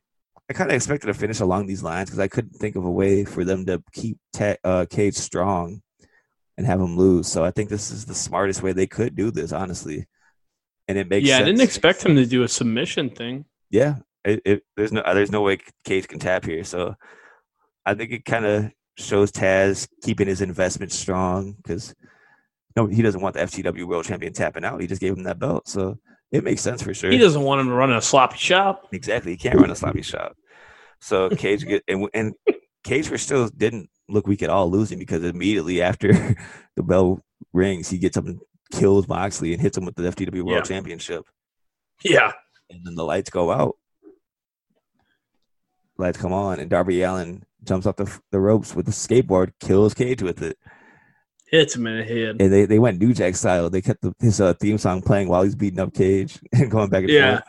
I 0.50 0.54
kind 0.54 0.70
of 0.70 0.76
expected 0.76 1.10
a 1.10 1.14
finish 1.14 1.40
along 1.40 1.68
these 1.68 1.84
lines 1.84 2.10
because 2.10 2.20
I 2.20 2.28
couldn't 2.28 2.56
think 2.56 2.76
of 2.76 2.86
a 2.86 2.92
way 2.92 3.26
for 3.26 3.44
them 3.44 3.66
to 3.68 3.84
keep 3.94 4.18
Ta- 4.34 4.58
uh, 4.64 4.86
Cage 4.90 5.16
strong 5.16 5.82
and 6.58 6.66
have 6.66 6.82
him 6.82 6.98
lose. 6.98 7.28
So 7.28 7.44
I 7.44 7.52
think 7.52 7.70
this 7.70 7.92
is 7.92 8.06
the 8.06 8.16
smartest 8.16 8.62
way 8.62 8.74
they 8.74 8.88
could 8.88 9.16
do 9.16 9.32
this, 9.32 9.54
honestly. 9.54 10.08
And 10.90 10.98
it 10.98 11.08
makes 11.08 11.28
yeah, 11.28 11.38
I 11.38 11.44
didn't 11.44 11.62
expect 11.62 12.04
him 12.04 12.16
to 12.16 12.26
do 12.26 12.42
a 12.42 12.48
submission 12.48 13.12
thing. 13.12 13.46
Yeah, 13.70 13.98
it, 14.26 14.42
it, 14.44 14.64
there's 14.76 14.92
no 14.92 15.04
there's 15.14 15.32
no 15.32 15.42
way 15.42 15.60
Cage 15.86 16.08
can 16.08 16.18
tap 16.18 16.44
here. 16.44 16.64
So 16.64 16.96
I 17.86 17.94
think 17.94 18.12
it 18.12 18.26
kind 18.26 18.44
of 18.44 18.72
shows 18.98 19.32
Taz 19.32 19.88
keeping 20.04 20.28
his 20.28 20.42
investment 20.42 20.92
strong 20.92 21.54
because 21.54 21.94
no, 22.76 22.88
he 22.88 23.04
doesn't 23.04 23.22
want 23.22 23.36
the 23.36 23.42
FTW 23.42 23.86
World 23.86 24.06
Champion 24.06 24.34
tapping 24.34 24.66
out. 24.66 24.82
He 24.82 24.88
just 24.88 25.00
gave 25.00 25.16
him 25.16 25.24
that 25.26 25.38
belt, 25.38 25.68
so 25.68 26.00
it 26.32 26.44
makes 26.44 26.62
sense 26.62 26.82
for 26.82 26.94
sure. 26.96 27.12
He 27.12 27.20
doesn't 27.20 27.44
want 27.44 27.62
him 27.62 27.68
to 27.68 27.74
run 27.74 27.92
a 27.92 28.02
sloppy 28.02 28.38
shop. 28.38 28.88
Exactly. 28.92 29.34
He 29.34 29.38
can't 29.38 29.60
run 29.60 29.70
a 29.70 29.76
sloppy 29.76 30.02
shop. 30.02 30.36
So 31.02 31.30
Cage 31.38 31.68
get 31.68 31.84
and, 31.88 32.10
and 32.16 32.34
Cage 32.84 33.08
for 33.08 33.18
still 33.20 33.48
didn't 33.50 33.92
look 34.08 34.26
weak 34.26 34.42
at 34.42 34.50
all 34.50 34.72
losing 34.72 34.98
because 34.98 35.24
immediately 35.24 35.84
after 35.84 36.14
the 36.76 36.84
bell 36.84 37.24
rings, 37.54 37.90
he 37.90 38.00
gets 38.00 38.18
up 38.18 38.26
and 38.26 38.40
kills 38.72 39.08
Moxley 39.08 39.54
and 39.54 39.62
hits 39.62 39.78
him 39.78 39.86
with 39.86 39.96
the 39.96 40.04
FTW 40.04 40.44
World 40.44 40.50
Yeah. 40.58 40.62
Championship. 40.62 41.26
Yeah. 42.04 42.32
And 42.70 42.86
then 42.86 42.96
the 42.96 43.04
lights 43.04 43.30
go 43.30 43.52
out. 43.52 43.76
Lights 45.98 46.18
come 46.18 46.32
on, 46.32 46.60
and 46.60 46.70
Darby 46.70 47.02
Allin 47.02 47.44
jumps 47.64 47.86
off 47.86 47.98
the, 47.98 48.10
the 48.32 48.40
ropes 48.40 48.74
with 48.74 48.86
the 48.86 48.92
skateboard, 48.92 49.52
kills 49.60 49.94
Cage 49.94 50.22
with 50.22 50.42
it. 50.42 50.58
Hits 51.48 51.76
him 51.76 51.88
in 51.88 51.98
the 51.98 52.04
head. 52.04 52.38
And 52.40 52.54
they, 52.54 52.66
they 52.66 52.80
went 52.80 53.00
New 53.00 53.14
Jack 53.14 53.36
style. 53.36 53.70
They 53.70 53.82
kept 53.82 54.02
the, 54.02 54.14
his 54.20 54.40
uh, 54.40 54.54
theme 54.54 54.78
song 54.78 55.02
playing 55.02 55.28
while 55.28 55.44
he's 55.44 55.56
beating 55.56 55.80
up 55.80 55.94
Cage 55.94 56.40
and 56.54 56.70
going 56.72 56.90
back 56.90 57.02
and 57.04 57.10
Yeah. 57.10 57.32
forth. 57.32 57.44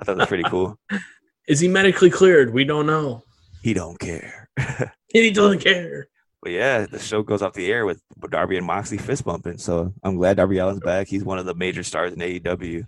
I 0.00 0.04
thought 0.04 0.12
that 0.16 0.22
was 0.22 0.28
pretty 0.28 0.44
cool. 0.44 0.78
Is 1.48 1.58
he 1.60 1.66
medically 1.66 2.10
cleared? 2.10 2.52
We 2.52 2.64
don't 2.64 2.86
know. 2.86 3.22
he 3.62 3.72
don't 3.74 3.98
care. 3.98 4.48
He 5.10 5.30
doesn't 5.30 5.60
care. 5.60 6.06
But 6.42 6.52
yeah, 6.52 6.86
the 6.86 6.98
show 6.98 7.22
goes 7.22 7.42
off 7.42 7.52
the 7.54 7.70
air 7.72 7.84
with 7.84 8.00
Darby 8.30 8.56
and 8.56 8.66
Moxley 8.66 8.98
fist 8.98 9.24
bumping. 9.24 9.58
So 9.58 9.92
I'm 10.04 10.16
glad 10.16 10.36
Darby 10.36 10.60
Allin's 10.60 10.80
back. 10.80 11.08
He's 11.08 11.24
one 11.24 11.38
of 11.38 11.46
the 11.46 11.54
major 11.54 11.82
stars 11.82 12.12
in 12.12 12.20
AEW. 12.20 12.84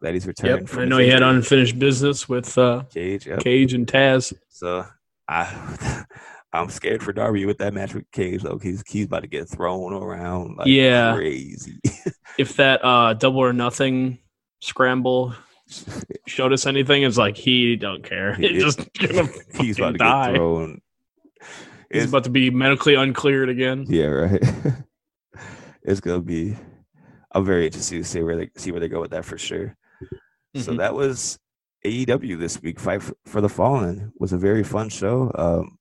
Glad 0.00 0.14
he's 0.14 0.26
returned. 0.26 0.60
Yep. 0.62 0.68
from 0.68 0.82
I 0.82 0.84
know 0.86 0.98
he 0.98 1.08
had 1.08 1.22
unfinished 1.22 1.78
business 1.78 2.28
with 2.28 2.56
uh, 2.58 2.82
Cage. 2.92 3.26
Yep. 3.26 3.40
Cage 3.40 3.74
and 3.74 3.86
Taz. 3.86 4.32
So 4.48 4.84
I, 5.28 6.04
I'm 6.52 6.68
scared 6.70 7.02
for 7.02 7.12
Darby 7.12 7.46
with 7.46 7.58
that 7.58 7.72
match 7.74 7.94
with 7.94 8.10
Cage 8.10 8.42
though. 8.42 8.58
He's 8.58 8.82
he's 8.88 9.06
about 9.06 9.22
to 9.22 9.28
get 9.28 9.48
thrown 9.48 9.92
around 9.92 10.56
like 10.56 10.66
Yeah. 10.66 11.14
crazy. 11.14 11.78
If 12.38 12.54
that 12.56 12.84
uh, 12.84 13.14
double 13.14 13.40
or 13.40 13.52
nothing 13.52 14.18
scramble 14.60 15.34
showed 16.26 16.52
us 16.52 16.66
anything, 16.66 17.02
it's 17.02 17.18
like 17.18 17.36
he 17.36 17.74
don't 17.74 18.04
care. 18.04 18.34
He- 18.34 18.48
He's 18.48 18.62
just 18.76 18.92
gonna 18.98 19.28
he's 19.54 19.78
about 19.78 19.92
to 19.92 19.98
die. 19.98 20.26
get 20.28 20.36
thrown. 20.36 20.80
He's 21.90 22.02
It's- 22.02 22.08
about 22.10 22.24
to 22.24 22.30
be 22.30 22.50
medically 22.50 22.94
uncleared 22.94 23.48
again. 23.48 23.86
Yeah, 23.88 24.06
right. 24.06 24.42
it's 25.82 26.00
gonna 26.00 26.20
be. 26.20 26.56
I'm 27.32 27.44
very 27.44 27.66
interested 27.66 27.96
to 27.98 28.04
see 28.04 28.22
where 28.22 28.36
they 28.36 28.50
see 28.56 28.70
where 28.72 28.80
they 28.80 28.88
go 28.88 29.00
with 29.00 29.10
that 29.12 29.24
for 29.24 29.38
sure. 29.38 29.76
So 30.56 30.72
Mhm. 30.72 30.78
that 30.78 30.94
was 30.94 31.38
AEW 31.84 32.36
this 32.38 32.60
week. 32.62 32.80
Fight 32.80 33.02
for 33.26 33.40
the 33.40 33.48
Fallen 33.48 34.12
was 34.18 34.32
a 34.32 34.38
very 34.38 34.64
fun 34.64 34.88
show. 34.88 35.30
Um, 35.34 35.78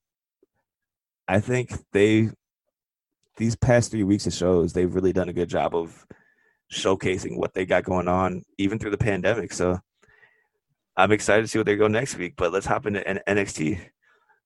I 1.28 1.40
think 1.40 1.72
they 1.94 2.30
these 3.38 3.56
past 3.56 3.92
three 3.92 4.04
weeks 4.04 4.26
of 4.28 4.34
shows 4.34 4.74
they've 4.74 4.94
really 4.94 5.14
done 5.14 5.30
a 5.30 5.34
good 5.34 5.50
job 5.50 5.76
of 5.76 6.06
showcasing 6.72 7.38
what 7.38 7.54
they 7.54 7.66
got 7.66 7.84
going 7.84 8.08
on, 8.08 8.44
even 8.58 8.78
through 8.80 8.92
the 8.92 8.98
pandemic. 8.98 9.54
So 9.54 9.80
I'm 10.98 11.12
excited 11.12 11.44
to 11.44 11.48
see 11.48 11.60
what 11.60 11.66
they 11.66 11.76
go 11.76 11.88
next 11.88 12.18
week. 12.18 12.34
But 12.38 12.52
let's 12.52 12.66
hop 12.66 12.86
into 12.86 13.08
N- 13.08 13.20
NXT. 13.28 13.80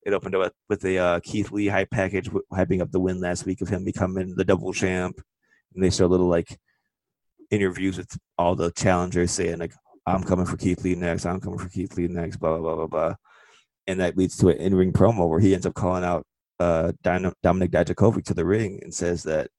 It 0.04 0.14
opened 0.14 0.36
up 0.36 0.52
with 0.68 0.82
the 0.82 0.98
uh, 0.98 1.20
Keith 1.22 1.52
Lee 1.52 1.68
hype 1.68 1.92
package, 1.92 2.30
hyping 2.52 2.82
up 2.82 2.92
the 2.92 3.00
win 3.00 3.20
last 3.20 3.46
week 3.46 3.62
of 3.62 3.70
him 3.70 3.84
becoming 3.84 4.36
the 4.36 4.46
double 4.46 4.74
champ. 4.74 5.22
And 5.74 5.84
they 5.84 5.90
show 5.90 6.08
little 6.08 6.28
like 6.28 6.58
interviews 7.52 7.98
with 7.98 8.18
all 8.38 8.56
the 8.56 8.72
challengers 8.72 9.32
saying 9.32 9.60
like, 9.60 9.74
"I'm 10.06 10.24
coming 10.24 10.46
for 10.46 10.58
Keith 10.58 10.84
Lee 10.84 10.96
next. 10.96 11.26
I'm 11.26 11.40
coming 11.40 11.60
for 11.60 11.70
Keith 11.70 11.96
Lee 11.98 12.08
next." 12.08 12.38
Blah 12.38 12.58
blah 12.58 12.62
blah 12.62 12.76
blah 12.76 12.88
blah. 12.88 13.16
And 13.88 14.00
that 14.00 14.18
leads 14.18 14.38
to 14.38 14.50
an 14.50 14.58
in-ring 14.58 14.94
promo 14.94 15.28
where 15.28 15.40
he 15.40 15.54
ends 15.54 15.66
up 15.66 15.74
calling 15.74 16.04
out 16.04 16.26
uh, 16.60 16.92
Dominik 17.04 17.72
Dijakovic 17.72 18.24
to 18.26 18.34
the 18.34 18.46
ring 18.46 18.80
and 18.84 18.94
says 18.94 19.24
that 19.24 19.50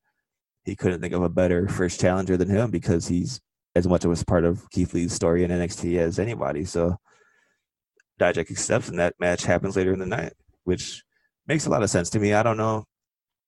he 0.64 0.76
couldn't 0.76 1.00
think 1.00 1.14
of 1.14 1.22
a 1.22 1.28
better 1.28 1.68
first 1.68 2.00
challenger 2.00 2.36
than 2.36 2.48
him 2.48 2.70
because 2.70 3.08
he's 3.08 3.40
as 3.74 3.88
much 3.88 4.04
of 4.04 4.12
a 4.12 4.24
part 4.24 4.44
of 4.44 4.68
Keith 4.70 4.94
Lee's 4.94 5.12
story 5.12 5.44
in 5.44 5.50
NXT 5.50 5.98
as 5.98 6.18
anybody. 6.18 6.64
So 6.64 6.96
Dijak 8.20 8.50
accepts, 8.50 8.88
and 8.88 8.98
that 8.98 9.14
match 9.18 9.44
happens 9.44 9.76
later 9.76 9.92
in 9.92 9.98
the 9.98 10.06
night, 10.06 10.32
which 10.64 11.02
makes 11.46 11.66
a 11.66 11.70
lot 11.70 11.82
of 11.82 11.90
sense 11.90 12.10
to 12.10 12.18
me. 12.20 12.32
I 12.34 12.42
don't 12.42 12.56
know. 12.56 12.84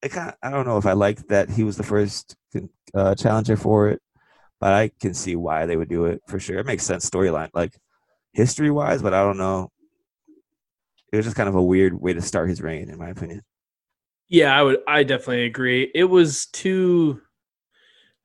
I 0.03 0.09
kind 0.09 0.35
I 0.43 0.51
don't 0.51 0.67
know 0.67 0.77
if 0.79 0.87
I 0.87 0.93
like 0.93 1.27
that 1.29 1.49
he 1.51 1.65
was 1.65 1.77
the 1.77 1.83
first 1.83 2.35
uh, 2.95 3.15
challenger 3.15 3.57
for 3.57 3.89
it, 3.89 4.01
but 4.61 4.73
I 4.73 4.91
can 5.01 5.15
see 5.15 5.37
why 5.37 5.67
they 5.67 5.77
would 5.77 5.89
do 5.89 6.07
it 6.07 6.23
for 6.29 6.39
sure. 6.41 6.59
It 6.59 6.67
makes 6.67 6.83
sense 6.85 7.09
storyline, 7.09 7.51
like 7.55 7.77
history 8.33 8.71
wise, 8.71 9.01
but 9.03 9.15
I 9.15 9.23
don't 9.23 9.39
know. 9.39 9.71
It 11.13 11.17
was 11.17 11.27
just 11.27 11.37
kind 11.37 11.49
of 11.49 11.55
a 11.55 11.63
weird 11.63 11.95
way 12.01 12.13
to 12.13 12.21
start 12.21 12.49
his 12.49 12.61
reign, 12.61 12.91
in 12.91 12.99
my 12.99 13.09
opinion. 13.11 13.43
Yeah, 14.29 14.59
I 14.59 14.63
would. 14.63 14.79
I 14.89 15.05
definitely 15.05 15.45
agree. 15.45 15.91
It 15.95 16.05
was 16.05 16.47
too. 16.47 17.21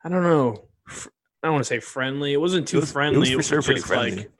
I 0.03 0.09
don't 0.09 0.23
know. 0.23 0.67
I 0.87 1.47
don't 1.47 1.53
want 1.53 1.63
to 1.63 1.67
say 1.69 1.79
friendly. 1.79 2.33
It 2.33 2.41
wasn't 2.41 2.67
too 2.67 2.77
It 2.77 2.81
was- 2.81 2.89
it 2.89 2.93
friendly. 2.93 3.19
was 3.19 3.29
for 3.31 3.43
sure 3.43 3.61
pretty 3.61 3.81
friendly. 3.81 4.15
Like, 4.17 4.31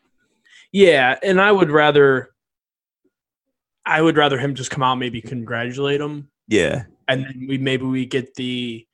yeah, 0.72 1.18
and 1.24 1.40
I 1.42 1.52
would 1.52 1.72
rather. 1.72 2.30
I 3.86 4.02
would 4.02 4.18
rather 4.18 4.38
him 4.38 4.54
just 4.54 4.70
come 4.70 4.84
out, 4.84 4.96
maybe 4.96 5.20
congratulate 5.22 6.00
him, 6.00 6.30
Yeah, 6.48 6.84
and 7.08 7.24
then 7.24 7.46
we 7.50 7.58
maybe 7.58 7.86
we 7.86 8.06
get 8.06 8.36
the 8.36 8.86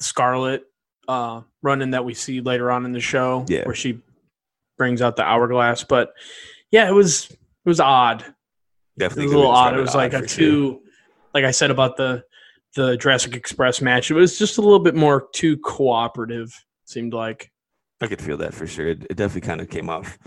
Scarlett 0.00 0.64
uh, 1.08 1.40
running 1.62 1.90
that 1.90 2.04
we 2.04 2.14
see 2.14 2.40
later 2.40 2.70
on 2.70 2.84
in 2.84 2.92
the 2.92 3.00
show, 3.00 3.44
Yeah. 3.48 3.64
where 3.64 3.74
she 3.74 4.00
brings 4.78 5.02
out 5.02 5.16
the 5.16 5.24
hourglass. 5.24 5.82
But 5.84 6.12
yeah, 6.70 6.88
it 6.88 6.92
was 6.92 7.30
it 7.30 7.38
was 7.68 7.80
odd. 7.80 8.22
It 8.22 8.34
definitely. 8.98 9.24
was 9.24 9.32
a 9.32 9.36
little 9.36 9.50
odd. 9.50 9.76
It 9.76 9.80
was 9.80 9.94
like 9.94 10.14
odd 10.14 10.24
a 10.24 10.28
for 10.28 10.28
sure. 10.28 10.78
like 11.34 11.44
I 11.44 11.50
said 11.50 11.70
about 11.70 11.96
the 11.96 12.22
the 12.76 12.96
Jurassic 12.96 13.34
Express 13.34 13.80
match. 13.80 14.10
It 14.10 14.14
was 14.14 14.38
just 14.38 14.58
a 14.58 14.60
little 14.62 14.78
bit 14.78 14.94
more 14.94 15.28
too 15.32 15.56
cooperative. 15.58 16.54
Seemed 16.84 17.14
like. 17.14 17.50
I 18.00 18.06
could 18.06 18.20
feel 18.22 18.36
that 18.38 18.54
for 18.54 18.66
sure. 18.66 18.88
It, 18.88 19.04
it 19.10 19.16
definitely 19.16 19.46
kind 19.46 19.60
of 19.60 19.68
came 19.70 19.88
off 19.88 20.18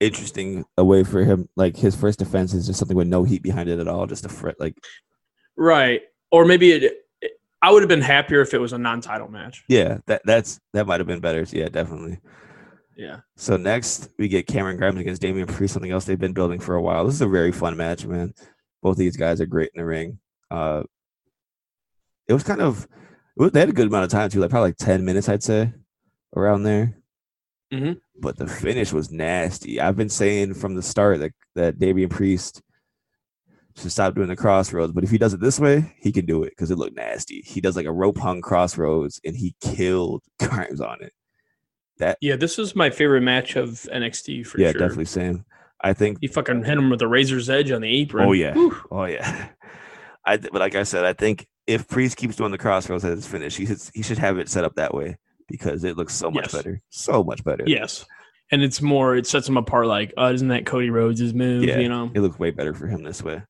interesting 0.00 0.64
a 0.76 0.84
way 0.84 1.04
for 1.04 1.24
him. 1.24 1.48
Like 1.56 1.76
his 1.76 1.94
first 1.96 2.18
defense 2.18 2.54
is 2.54 2.66
just 2.66 2.78
something 2.78 2.96
with 2.96 3.08
no 3.08 3.24
heat 3.24 3.42
behind 3.42 3.68
it 3.68 3.78
at 3.80 3.88
all, 3.88 4.06
just 4.06 4.24
a 4.26 4.28
fret. 4.28 4.58
Like 4.60 4.74
Right. 5.56 6.02
Or 6.30 6.44
maybe 6.44 6.72
it, 6.72 6.82
it- 6.84 7.32
I 7.60 7.72
would 7.72 7.82
have 7.82 7.88
been 7.88 8.00
happier 8.02 8.40
if 8.40 8.54
it 8.54 8.58
was 8.60 8.72
a 8.72 8.78
non-title 8.78 9.28
match. 9.28 9.64
yeah, 9.68 9.98
that 10.06 10.22
that's 10.24 10.60
that 10.74 10.86
might 10.86 11.00
have 11.00 11.08
been 11.08 11.18
better. 11.18 11.44
Yeah, 11.50 11.68
definitely. 11.68 12.20
Yeah. 12.96 13.20
So 13.36 13.56
next 13.56 14.10
we 14.18 14.28
get 14.28 14.46
Cameron 14.46 14.76
Grimes 14.76 15.00
against 15.00 15.20
Damian 15.22 15.46
Priest, 15.48 15.72
something 15.74 15.90
else 15.90 16.04
they've 16.04 16.18
been 16.18 16.32
building 16.32 16.60
for 16.60 16.76
a 16.76 16.82
while. 16.82 17.04
This 17.04 17.14
is 17.14 17.20
a 17.20 17.26
very 17.26 17.50
fun 17.50 17.76
match, 17.76 18.06
man. 18.06 18.32
Both 18.82 18.96
these 18.96 19.16
guys 19.16 19.40
are 19.40 19.46
great 19.46 19.70
in 19.74 19.80
the 19.80 19.84
ring. 19.84 20.20
Uh, 20.52 20.84
it 22.28 22.32
was 22.32 22.44
kind 22.44 22.60
of 22.60 22.86
they 23.36 23.58
had 23.60 23.68
a 23.70 23.72
good 23.72 23.86
amount 23.88 24.04
of 24.04 24.10
time 24.10 24.28
too, 24.30 24.40
like 24.40 24.50
probably 24.50 24.68
like 24.70 24.76
ten 24.76 25.04
minutes, 25.04 25.28
I'd 25.28 25.42
say, 25.42 25.72
around 26.36 26.62
there. 26.62 26.97
Mhm. 27.72 28.00
But 28.20 28.36
the 28.36 28.46
finish 28.46 28.92
was 28.92 29.10
nasty. 29.10 29.80
I've 29.80 29.96
been 29.96 30.08
saying 30.08 30.54
from 30.54 30.74
the 30.74 30.82
start 30.82 31.20
that 31.20 31.32
that 31.54 31.78
Damian 31.78 32.08
Priest 32.08 32.62
should 33.76 33.92
stop 33.92 34.14
doing 34.14 34.28
the 34.28 34.36
crossroads, 34.36 34.92
but 34.92 35.04
if 35.04 35.10
he 35.10 35.18
does 35.18 35.34
it 35.34 35.40
this 35.40 35.60
way, 35.60 35.94
he 36.00 36.10
can 36.10 36.24
do 36.26 36.42
it 36.42 36.50
because 36.50 36.70
it 36.70 36.78
looked 36.78 36.96
nasty. 36.96 37.42
He 37.44 37.60
does 37.60 37.76
like 37.76 37.86
a 37.86 37.92
rope 37.92 38.18
hung 38.18 38.40
crossroads, 38.40 39.20
and 39.24 39.36
he 39.36 39.54
killed 39.60 40.22
Grimes 40.40 40.80
on 40.80 41.02
it. 41.02 41.12
That 41.98 42.16
Yeah, 42.20 42.36
this 42.36 42.58
is 42.58 42.74
my 42.76 42.90
favorite 42.90 43.22
match 43.22 43.56
of 43.56 43.70
NXT 43.92 44.46
for 44.46 44.58
sure. 44.58 44.66
yeah, 44.66 44.72
sure. 44.72 44.80
definitely 44.80 45.04
Sam. 45.06 45.44
I 45.80 45.92
think 45.92 46.18
He 46.20 46.26
fucking 46.26 46.64
hit 46.64 46.76
him 46.78 46.90
with 46.90 47.02
a 47.02 47.06
razor's 47.08 47.48
edge 47.50 47.70
on 47.70 47.82
the 47.82 47.88
apron. 47.88 48.28
Oh 48.28 48.32
yeah, 48.32 48.52
Whew. 48.54 48.74
oh 48.90 49.04
yeah. 49.04 49.48
I 50.24 50.36
but 50.38 50.54
like 50.54 50.74
I 50.74 50.82
said, 50.82 51.04
I 51.04 51.12
think 51.12 51.46
if 51.66 51.86
Priest 51.88 52.16
keeps 52.16 52.36
doing 52.36 52.50
the 52.50 52.58
crossroads 52.58 53.04
at 53.04 53.12
his 53.12 53.26
finish, 53.26 53.56
he 53.56 53.66
should 53.66 53.80
he 53.94 54.02
should 54.02 54.18
have 54.18 54.38
it 54.38 54.48
set 54.48 54.64
up 54.64 54.74
that 54.76 54.94
way 54.94 55.18
because 55.48 55.84
it 55.84 55.96
looks 55.96 56.14
so 56.14 56.30
much 56.30 56.44
Yes. 56.44 56.52
better, 56.52 56.80
so 56.90 57.24
much 57.24 57.42
better. 57.44 57.64
Yes. 57.66 58.04
And 58.50 58.62
it's 58.62 58.80
more, 58.80 59.16
it 59.16 59.26
sets 59.26 59.48
him 59.48 59.56
apart 59.56 59.86
like, 59.86 60.14
uh, 60.16 60.30
isn't 60.32 60.48
that 60.48 60.64
Cody 60.66 60.90
Rhodes' 60.90 61.34
move? 61.34 61.64
Yeah, 61.64 61.78
You 61.78 61.88
know? 61.88 62.10
it 62.14 62.20
looks 62.20 62.38
way 62.38 62.50
better 62.50 62.72
for 62.74 62.86
him 62.86 63.02
this 63.02 63.22
way. 63.22 63.42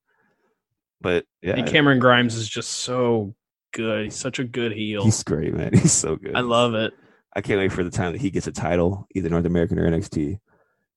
But 1.01 1.25
yeah, 1.43 1.55
And 1.57 1.67
Cameron 1.69 2.01
Grimes 2.01 2.35
is 2.35 2.49
just 2.49 2.71
so 2.71 3.35
good. 3.73 4.05
He's 4.07 4.17
such 4.17 4.39
a 4.41 4.45
good 4.45 4.73
heel. 4.73 5.05
he's 5.05 5.23
great, 5.23 5.55
man. 5.55 5.73
He's 5.75 5.93
so 5.93 6.17
good. 6.17 6.35
I 6.35 6.41
love 6.41 6.75
it. 6.75 6.93
I 7.37 7.41
can't 7.41 7.61
wait 7.61 7.71
for 7.71 7.85
the 7.85 7.91
time 7.91 8.13
that 8.13 8.21
he 8.21 8.31
gets 8.31 8.49
a 8.49 8.53
title, 8.53 9.07
either 9.15 9.29
North 9.29 9.45
American 9.45 9.79
or 9.79 9.89
NXT. 9.89 10.41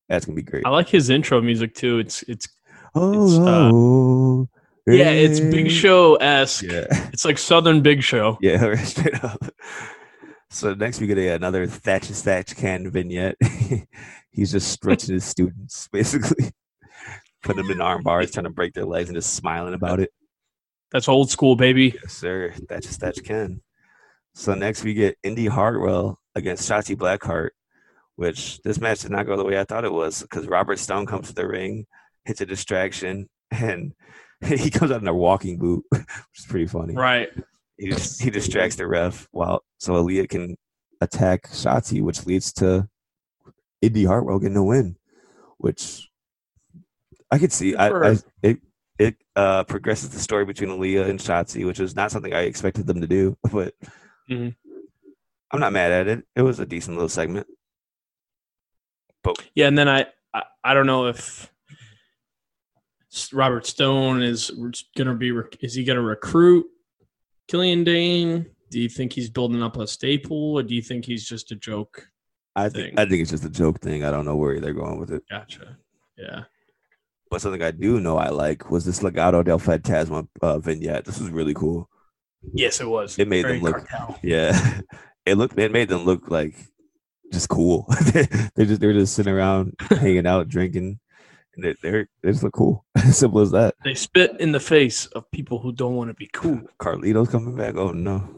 That's 0.09 0.25
gonna 0.25 0.35
be 0.35 0.41
great. 0.41 0.65
I 0.65 0.69
like 0.69 0.89
his 0.89 1.09
intro 1.11 1.39
music 1.41 1.75
too. 1.75 1.99
It's 1.99 2.23
it's 2.23 2.47
Oh, 2.95 4.47
yeah, 4.87 5.09
it's 5.11 5.39
Big 5.39 5.69
Show 5.69 6.15
esque. 6.15 6.63
Yeah, 6.63 6.85
It's 7.13 7.23
like 7.25 7.37
Southern 7.37 7.81
Big 7.81 8.01
Show. 8.01 8.37
yeah, 8.41 8.75
straight 8.83 9.23
up. 9.23 9.39
So 10.51 10.73
next 10.73 10.99
we 10.99 11.07
get 11.07 11.17
a, 11.17 11.29
another 11.29 11.65
Thatch 11.65 12.09
and 12.09 12.15
Thatch 12.15 12.57
can 12.57 12.91
vignette. 12.91 13.37
He's 14.31 14.51
just 14.51 14.69
stretching 14.69 15.13
his 15.13 15.23
students, 15.23 15.87
basically, 15.91 16.51
putting 17.41 17.63
them 17.63 17.71
in 17.71 17.81
arm 17.81 18.03
bars, 18.03 18.31
trying 18.31 18.43
to 18.43 18.49
break 18.49 18.73
their 18.73 18.85
legs, 18.85 19.09
and 19.09 19.15
just 19.15 19.33
smiling 19.33 19.73
about 19.73 20.01
it. 20.01 20.11
That's 20.91 21.07
old 21.07 21.31
school, 21.31 21.55
baby. 21.55 21.95
Yes, 22.01 22.13
sir. 22.13 22.53
Thatch 22.67 22.85
Thatch 22.85 23.23
can. 23.23 23.61
So 24.35 24.53
next 24.53 24.83
we 24.83 24.93
get 24.93 25.17
Indy 25.23 25.47
Hartwell 25.47 26.19
against 26.35 26.69
Shotzi 26.69 26.97
Blackheart, 26.97 27.51
which 28.17 28.61
this 28.63 28.79
match 28.79 29.01
did 29.01 29.11
not 29.11 29.27
go 29.27 29.37
the 29.37 29.45
way 29.45 29.57
I 29.57 29.63
thought 29.63 29.85
it 29.85 29.93
was 29.93 30.21
because 30.21 30.47
Robert 30.47 30.79
Stone 30.79 31.05
comes 31.05 31.29
to 31.29 31.33
the 31.33 31.47
ring, 31.47 31.87
hits 32.25 32.41
a 32.41 32.45
distraction, 32.45 33.29
and 33.51 33.93
he 34.45 34.69
comes 34.69 34.91
out 34.91 35.01
in 35.01 35.07
a 35.07 35.13
walking 35.13 35.57
boot, 35.57 35.85
which 35.91 36.03
is 36.39 36.45
pretty 36.45 36.67
funny. 36.67 36.93
Right. 36.93 37.29
He 37.81 37.89
just, 37.89 38.21
he 38.21 38.29
distracts 38.29 38.75
the 38.75 38.85
ref 38.85 39.27
while 39.31 39.63
so 39.79 39.93
Aaliyah 39.93 40.29
can 40.29 40.55
attack 41.01 41.47
Shotzi, 41.49 41.99
which 42.03 42.27
leads 42.27 42.53
to 42.53 42.87
Indy 43.81 44.05
Hartwell 44.05 44.37
getting 44.37 44.55
a 44.55 44.63
win, 44.63 44.97
which 45.57 46.07
I 47.31 47.39
could 47.39 47.51
see. 47.51 47.75
I, 47.75 47.89
I 47.89 48.17
it 48.43 48.59
it 48.99 49.15
uh, 49.35 49.63
progresses 49.63 50.09
the 50.09 50.19
story 50.19 50.45
between 50.45 50.69
Aaliyah 50.69 51.09
and 51.09 51.19
Shotzi, 51.19 51.65
which 51.65 51.79
is 51.79 51.95
not 51.95 52.11
something 52.11 52.35
I 52.35 52.41
expected 52.41 52.85
them 52.85 53.01
to 53.01 53.07
do, 53.07 53.35
but 53.51 53.73
Mhm. 54.29 54.55
I'm 55.49 55.59
not 55.59 55.73
mad 55.73 55.91
at 55.91 56.07
it. 56.07 56.23
It 56.35 56.43
was 56.43 56.59
a 56.59 56.67
decent 56.67 56.97
little 56.97 57.09
segment. 57.09 57.47
But 59.23 59.37
Yeah, 59.55 59.67
and 59.67 59.75
then 59.75 59.89
I, 59.89 60.05
I 60.35 60.43
I 60.63 60.75
don't 60.75 60.85
know 60.85 61.07
if 61.07 61.51
Robert 63.33 63.65
Stone 63.65 64.21
is 64.21 64.51
gonna 64.95 65.15
be 65.15 65.31
rec- 65.31 65.63
is 65.63 65.73
he 65.73 65.83
gonna 65.83 66.03
recruit 66.03 66.67
Killian 67.51 67.83
Dain? 67.83 68.45
Do 68.69 68.79
you 68.79 68.87
think 68.87 69.11
he's 69.11 69.29
building 69.29 69.61
up 69.61 69.75
a 69.75 69.85
staple, 69.85 70.53
or 70.53 70.63
do 70.63 70.73
you 70.73 70.81
think 70.81 71.03
he's 71.03 71.27
just 71.27 71.51
a 71.51 71.55
joke? 71.55 72.07
I 72.55 72.69
think 72.69 72.95
Thing. 72.95 72.99
I 72.99 73.03
think 73.05 73.21
it's 73.21 73.31
just 73.31 73.43
a 73.43 73.49
joke 73.49 73.81
thing. 73.81 74.05
I 74.05 74.11
don't 74.11 74.23
know 74.23 74.37
where 74.37 74.61
they're 74.61 74.73
going 74.73 74.97
with 74.97 75.11
it. 75.11 75.23
Gotcha. 75.29 75.77
Yeah. 76.17 76.43
But 77.29 77.41
something 77.41 77.61
I 77.61 77.71
do 77.71 77.99
know 77.99 78.17
I 78.17 78.29
like 78.29 78.71
was 78.71 78.85
this 78.85 79.01
Legado 79.01 79.43
del 79.43 79.59
Fantasma 79.59 80.25
uh, 80.41 80.59
vignette. 80.59 81.03
This 81.03 81.19
was 81.19 81.29
really 81.29 81.53
cool. 81.53 81.89
Yes, 82.53 82.79
it 82.79 82.87
was. 82.87 83.19
It 83.19 83.27
made 83.27 83.41
Very 83.41 83.55
them 83.55 83.63
look 83.65 83.85
cartel. 83.85 84.17
Yeah, 84.23 84.79
it 85.25 85.35
looked. 85.35 85.59
It 85.59 85.73
made 85.73 85.89
them 85.89 86.05
look 86.05 86.31
like 86.31 86.55
just 87.33 87.49
cool. 87.49 87.85
they 88.13 88.65
just 88.65 88.79
they're 88.79 88.93
just 88.93 89.13
sitting 89.13 89.33
around, 89.33 89.75
hanging 89.89 90.25
out, 90.25 90.47
drinking, 90.47 90.83
and 90.83 90.99
they 91.61 91.75
they're, 91.81 92.07
they 92.21 92.31
just 92.31 92.43
look 92.43 92.53
cool. 92.53 92.85
Simple 93.11 93.41
as 93.41 93.51
that. 93.51 93.75
They 93.83 93.95
spit 93.95 94.39
in 94.39 94.51
the 94.51 94.59
face 94.59 95.05
of 95.07 95.29
people 95.31 95.59
who 95.59 95.71
don't 95.71 95.95
want 95.95 96.09
to 96.09 96.13
be 96.13 96.29
cool. 96.33 96.61
Carlito's 96.79 97.29
coming 97.29 97.55
back. 97.55 97.75
Oh 97.75 97.91
no. 97.91 98.27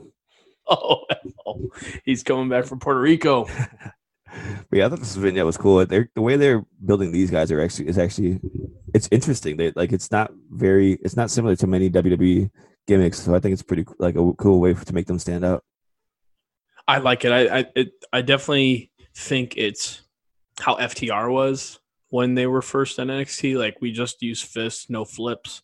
Oh, 0.66 1.04
oh, 1.46 1.70
he's 2.06 2.24
coming 2.24 2.48
back 2.48 2.64
from 2.64 2.80
Puerto 2.80 3.02
Rico. 3.02 3.48
But 4.70 4.80
yeah, 4.80 4.86
I 4.86 4.90
thought 4.90 5.00
this 5.00 5.16
vignette 5.16 5.46
was 5.46 5.58
cool. 5.58 5.86
They're, 5.86 6.10
the 6.16 6.22
way 6.22 6.38
they're 6.38 6.66
building 6.84 7.12
these 7.12 7.30
guys 7.30 7.52
are 7.52 7.62
actually 7.62 7.88
is 7.88 7.98
actually 7.98 8.40
it's 8.94 9.08
interesting. 9.12 9.58
They 9.58 9.72
like 9.76 9.92
it's 9.92 10.10
not 10.10 10.32
very 10.50 10.94
it's 11.04 11.16
not 11.16 11.30
similar 11.30 11.56
to 11.58 11.68
many 11.68 11.90
WWE 11.90 12.50
gimmicks. 12.88 13.20
So 13.22 13.36
I 13.36 13.40
think 13.40 13.54
it's 13.54 13.62
pretty 13.62 13.86
like 14.00 14.16
a 14.16 14.34
cool 14.34 14.60
way 14.60 14.74
for, 14.74 14.86
to 14.86 14.94
make 14.94 15.06
them 15.08 15.20
stand 15.20 15.46
out. 15.46 15.64
I 16.88 16.98
like 16.98 17.26
it. 17.26 17.32
I 17.32 17.60
I, 17.60 17.66
it, 17.76 17.92
I 18.12 18.22
definitely 18.22 18.92
think 19.16 19.56
it's 19.58 20.02
how 20.60 20.76
FTR 20.78 21.32
was 21.32 21.80
when 22.14 22.36
they 22.36 22.46
were 22.46 22.62
first 22.62 23.00
in 23.00 23.08
NXT. 23.08 23.58
Like 23.58 23.82
we 23.82 23.92
just 23.92 24.22
use 24.22 24.40
fists, 24.40 24.88
no 24.88 25.04
flips, 25.04 25.64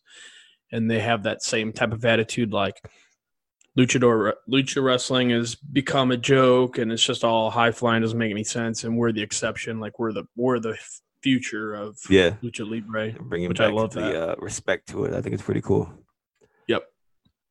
and 0.72 0.90
they 0.90 0.98
have 0.98 1.22
that 1.22 1.44
same 1.44 1.72
type 1.72 1.92
of 1.92 2.04
attitude. 2.04 2.52
Like 2.52 2.74
luchador 3.78 4.32
lucha 4.50 4.82
wrestling 4.82 5.30
has 5.30 5.54
become 5.54 6.10
a 6.10 6.16
joke, 6.16 6.78
and 6.78 6.90
it's 6.90 7.04
just 7.04 7.22
all 7.22 7.50
high 7.52 7.70
flying. 7.70 8.02
Doesn't 8.02 8.18
make 8.18 8.32
any 8.32 8.42
sense, 8.42 8.82
and 8.82 8.98
we're 8.98 9.12
the 9.12 9.22
exception. 9.22 9.78
Like 9.78 10.00
we're 10.00 10.12
the 10.12 10.24
we're 10.34 10.58
the 10.58 10.76
future 11.22 11.72
of 11.72 11.98
Yeah, 12.10 12.30
lucha 12.42 12.68
libre. 12.68 13.12
bringing 13.20 13.48
Which 13.48 13.58
back 13.58 13.68
I 13.68 13.72
love 13.72 13.92
the 13.92 14.00
that. 14.00 14.30
Uh, 14.30 14.34
respect 14.40 14.88
to 14.88 15.04
it. 15.04 15.14
I 15.14 15.22
think 15.22 15.34
it's 15.34 15.44
pretty 15.44 15.60
cool. 15.62 15.88
Yep. 16.66 16.82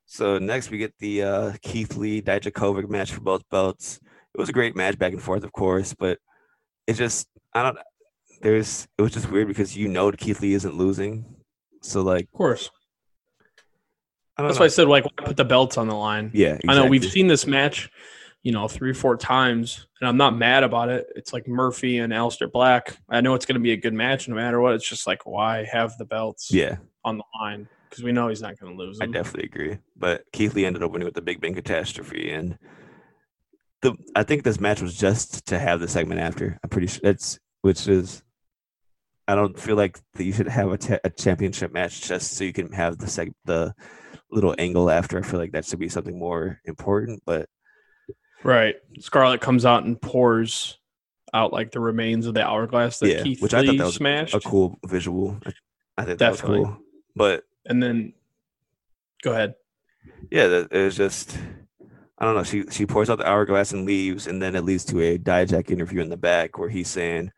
So 0.07 0.39
next 0.39 0.71
we 0.71 0.77
get 0.77 0.93
the 0.99 1.23
uh, 1.23 1.53
Keith 1.61 1.95
Lee 1.95 2.21
Dijakovic 2.21 2.89
match 2.89 3.13
for 3.13 3.21
both 3.21 3.47
belts. 3.49 4.01
It 4.35 4.37
was 4.37 4.49
a 4.49 4.53
great 4.53 4.75
match 4.75 4.99
back 4.99 5.13
and 5.13 5.21
forth, 5.21 5.45
of 5.45 5.53
course, 5.53 5.93
but 5.93 6.19
it 6.85 6.95
just 6.95 7.29
I 7.53 7.63
don't. 7.63 7.77
There's 8.41 8.87
it 8.97 9.01
was 9.01 9.11
just 9.11 9.29
weird 9.29 9.47
because 9.47 9.75
you 9.75 9.87
know 9.87 10.11
Keith 10.11 10.41
Lee 10.41 10.53
isn't 10.53 10.75
losing, 10.75 11.25
so 11.81 12.01
like 12.01 12.25
Of 12.25 12.31
course. 12.31 12.69
That's 14.37 14.55
know. 14.55 14.59
why 14.61 14.65
I 14.65 14.69
said 14.69 14.87
like 14.87 15.03
why 15.03 15.25
put 15.25 15.37
the 15.37 15.45
belts 15.45 15.77
on 15.77 15.87
the 15.87 15.95
line. 15.95 16.31
yeah, 16.33 16.57
I 16.67 16.75
know 16.75 16.85
we've 16.85 17.03
seen 17.03 17.27
this 17.27 17.45
match, 17.45 17.89
you 18.41 18.53
know, 18.53 18.69
three, 18.69 18.93
four 18.93 19.17
times, 19.17 19.87
and 19.99 20.07
I'm 20.07 20.15
not 20.15 20.37
mad 20.37 20.63
about 20.63 20.87
it. 20.87 21.07
It's 21.17 21.33
like 21.33 21.45
Murphy 21.45 21.97
and 21.97 22.13
Aleister 22.13 22.49
Black. 22.49 22.95
I 23.09 23.19
know 23.19 23.33
it's 23.33 23.45
going 23.45 23.55
to 23.55 23.61
be 23.61 23.73
a 23.73 23.77
good 23.77 23.93
match 23.93 24.29
no 24.29 24.35
matter 24.35 24.61
what. 24.61 24.75
It's 24.75 24.87
just 24.87 25.05
like, 25.07 25.25
why 25.25 25.65
have 25.65 25.97
the 25.97 26.05
belts 26.05 26.49
Yeah, 26.53 26.77
on 27.03 27.17
the 27.17 27.25
line? 27.41 27.67
Because 27.89 28.01
we 28.03 28.13
know 28.13 28.29
he's 28.29 28.41
not 28.41 28.57
going 28.57 28.77
to 28.77 28.81
lose 28.81 28.99
I 29.01 29.07
definitely 29.07 29.49
agree. 29.49 29.79
But 29.97 30.23
Keith 30.31 30.53
Lee 30.53 30.65
ended 30.65 30.83
up 30.83 30.91
winning 30.91 31.05
with 31.05 31.15
the 31.15 31.21
Big 31.21 31.41
Bang 31.41 31.55
catastrophe, 31.55 32.31
and 32.31 32.57
the 33.81 33.95
I 34.15 34.23
think 34.23 34.43
this 34.43 34.59
match 34.61 34.81
was 34.81 34.95
just 34.95 35.47
to 35.47 35.59
have 35.59 35.81
the 35.81 35.87
segment 35.89 36.21
after. 36.21 36.57
I'm 36.63 36.69
pretty 36.69 36.87
sure 36.87 37.01
it's 37.03 37.39
which 37.61 37.89
is. 37.89 38.23
I 39.29 39.35
don't 39.35 39.57
feel 39.59 39.75
like 39.75 39.99
you 40.17 40.33
should 40.33 40.47
have 40.47 40.71
a, 41.03 41.09
championship 41.11 41.71
match 41.71 42.01
just 42.01 42.33
so 42.33 42.43
you 42.43 42.51
can 42.51 42.71
have 42.71 42.97
the 42.97 43.05
seg- 43.05 43.35
the 43.45 43.75
little 44.31 44.55
angle 44.57 44.89
after. 44.89 45.19
I 45.19 45.21
feel 45.21 45.39
like 45.39 45.51
that 45.51 45.65
should 45.65 45.77
be 45.77 45.87
something 45.87 46.17
more 46.17 46.59
important. 46.65 47.21
But 47.27 47.47
Right. 48.43 48.75
Scarlett 48.99 49.39
comes 49.39 49.65
out 49.65 49.83
and 49.83 50.01
pours 50.01 50.79
out 51.31 51.53
like 51.53 51.71
the 51.71 51.79
remains 51.79 52.25
of 52.25 52.33
the 52.33 52.43
hourglass 52.43 52.97
that 52.99 53.09
Yeah, 53.09 53.21
Keith 53.21 53.39
which 53.39 53.53
I 53.53 53.57
thought 53.63 53.71
Lee 53.73 53.77
that 53.77 53.85
was 53.85 53.95
smashed. 53.95 54.33
a 54.33 54.39
cool 54.39 54.79
visual. 54.87 55.37
I, 55.95 56.05
think 56.05 56.17
Definitely. 56.17 56.57
that 56.63 56.65
was 56.65 56.75
cool. 56.75 56.77
But 57.15 57.43
And 57.67 57.83
then, 57.83 58.13
go 59.21 59.31
ahead. 59.33 59.53
yeah, 60.31 60.63
it 60.71 60.71
was 60.71 60.97
just 60.97 61.37
I 62.17 62.25
don't 62.25 62.33
know. 62.35 62.43
She 62.43 62.63
she 62.71 62.87
pours 62.87 63.11
out 63.11 63.19
the 63.19 63.29
hourglass 63.29 63.73
and 63.73 63.85
leaves, 63.85 64.25
and 64.25 64.41
then 64.41 64.55
it 64.55 64.63
leads 64.65 64.85
to 64.85 64.99
a 65.01 65.19
Dijak 65.19 65.69
interview 65.69 66.01
in 66.01 66.09
the 66.09 66.17
back 66.17 66.57
where 66.57 66.67
he's 66.69 66.89
saying, 66.89 67.31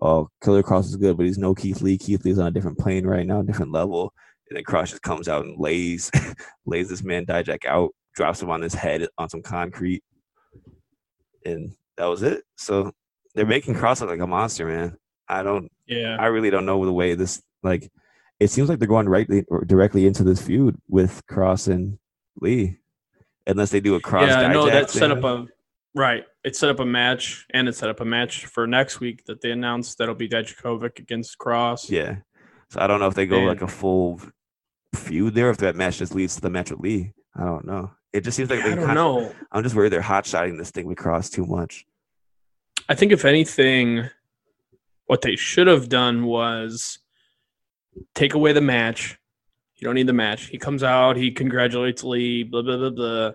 "Oh, 0.00 0.28
Killer 0.42 0.62
Kross 0.62 0.86
is 0.86 0.96
good, 0.96 1.16
but 1.16 1.26
he's 1.26 1.38
no 1.38 1.54
Keith 1.54 1.80
Lee. 1.80 1.98
Keith 1.98 2.24
Lee's 2.24 2.38
on 2.38 2.46
a 2.46 2.50
different 2.50 2.78
plane 2.78 3.06
right 3.06 3.26
now, 3.26 3.42
different 3.42 3.72
level." 3.72 4.12
And 4.48 4.56
then 4.56 4.64
Kross 4.64 4.90
just 4.90 5.02
comes 5.02 5.28
out 5.28 5.44
and 5.44 5.58
lays 5.58 6.10
lays 6.66 6.88
this 6.88 7.02
man 7.02 7.26
Dijak 7.26 7.66
out, 7.66 7.94
drops 8.14 8.42
him 8.42 8.50
on 8.50 8.62
his 8.62 8.74
head 8.74 9.06
on 9.18 9.28
some 9.28 9.42
concrete, 9.42 10.02
and 11.44 11.72
that 11.96 12.06
was 12.06 12.22
it. 12.22 12.42
So 12.56 12.92
they're 13.34 13.46
making 13.46 13.74
Kross 13.74 14.00
look 14.00 14.10
like 14.10 14.20
a 14.20 14.26
monster, 14.26 14.66
man. 14.66 14.96
I 15.28 15.42
don't 15.42 15.70
Yeah. 15.86 16.16
I 16.18 16.26
really 16.26 16.50
don't 16.50 16.66
know 16.66 16.84
the 16.84 16.92
way 16.92 17.14
this 17.14 17.42
like. 17.62 17.90
It 18.40 18.50
seems 18.50 18.68
like 18.68 18.78
they're 18.78 18.86
going 18.86 19.08
right 19.08 19.28
directly 19.66 20.06
into 20.06 20.22
this 20.22 20.40
feud 20.40 20.76
with 20.88 21.26
Kross 21.26 21.66
and 21.66 21.98
Lee, 22.40 22.78
unless 23.48 23.70
they 23.70 23.80
do 23.80 23.96
a 23.96 24.00
cross. 24.00 24.28
yeah, 24.28 24.46
no, 24.46 24.66
that 24.66 24.90
set 24.90 25.10
up 25.10 25.24
a 25.24 25.46
right. 25.94 26.24
It 26.44 26.54
set 26.56 26.70
up 26.70 26.78
a 26.80 26.86
match, 26.86 27.46
and 27.52 27.68
it 27.68 27.74
set 27.74 27.88
up 27.90 28.00
a 28.00 28.04
match 28.04 28.46
for 28.46 28.66
next 28.66 29.00
week 29.00 29.24
that 29.26 29.40
they 29.40 29.50
announced 29.50 29.98
that'll 29.98 30.14
be 30.14 30.28
Dijakovic 30.28 30.98
against 30.98 31.36
Kross. 31.38 31.90
Yeah, 31.90 32.18
so 32.70 32.80
I 32.80 32.86
don't 32.86 33.00
know 33.00 33.08
if 33.08 33.14
they 33.14 33.26
go 33.26 33.38
And- 33.38 33.46
like 33.48 33.62
a 33.62 33.66
full 33.68 34.20
feud 34.94 35.34
there, 35.34 35.50
if 35.50 35.58
that 35.58 35.76
match 35.76 35.98
just 35.98 36.14
leads 36.14 36.36
to 36.36 36.40
the 36.40 36.50
match 36.50 36.70
with 36.70 36.80
Lee. 36.80 37.12
I 37.36 37.44
don't 37.44 37.66
know. 37.66 37.90
It 38.12 38.22
just 38.24 38.36
seems 38.36 38.48
like 38.50 38.60
they 38.60 38.72
I 38.72 38.74
don't 38.76 38.78
kinda- 38.86 38.94
know. 38.94 39.34
I'm 39.52 39.62
just 39.62 39.74
worried 39.74 39.92
they're 39.92 40.00
hot 40.00 40.26
shotting 40.26 40.56
this 40.56 40.70
thing 40.70 40.86
with 40.86 40.96
Kross 40.98 41.30
too 41.30 41.44
much. 41.44 41.84
I 42.88 42.94
think 42.94 43.12
if 43.12 43.24
anything, 43.24 44.08
what 45.06 45.20
they 45.22 45.36
should 45.36 45.66
have 45.66 45.88
done 45.88 46.24
was 46.24 47.00
take 48.14 48.34
away 48.34 48.52
the 48.52 48.60
match. 48.62 49.18
You 49.76 49.84
don't 49.84 49.94
need 49.94 50.06
the 50.06 50.12
match. 50.12 50.46
He 50.46 50.56
comes 50.58 50.82
out, 50.82 51.16
he 51.16 51.30
congratulates 51.32 52.02
Lee, 52.02 52.44
blah 52.44 52.62
blah 52.62 52.76
blah 52.78 52.90
blah. 52.90 53.32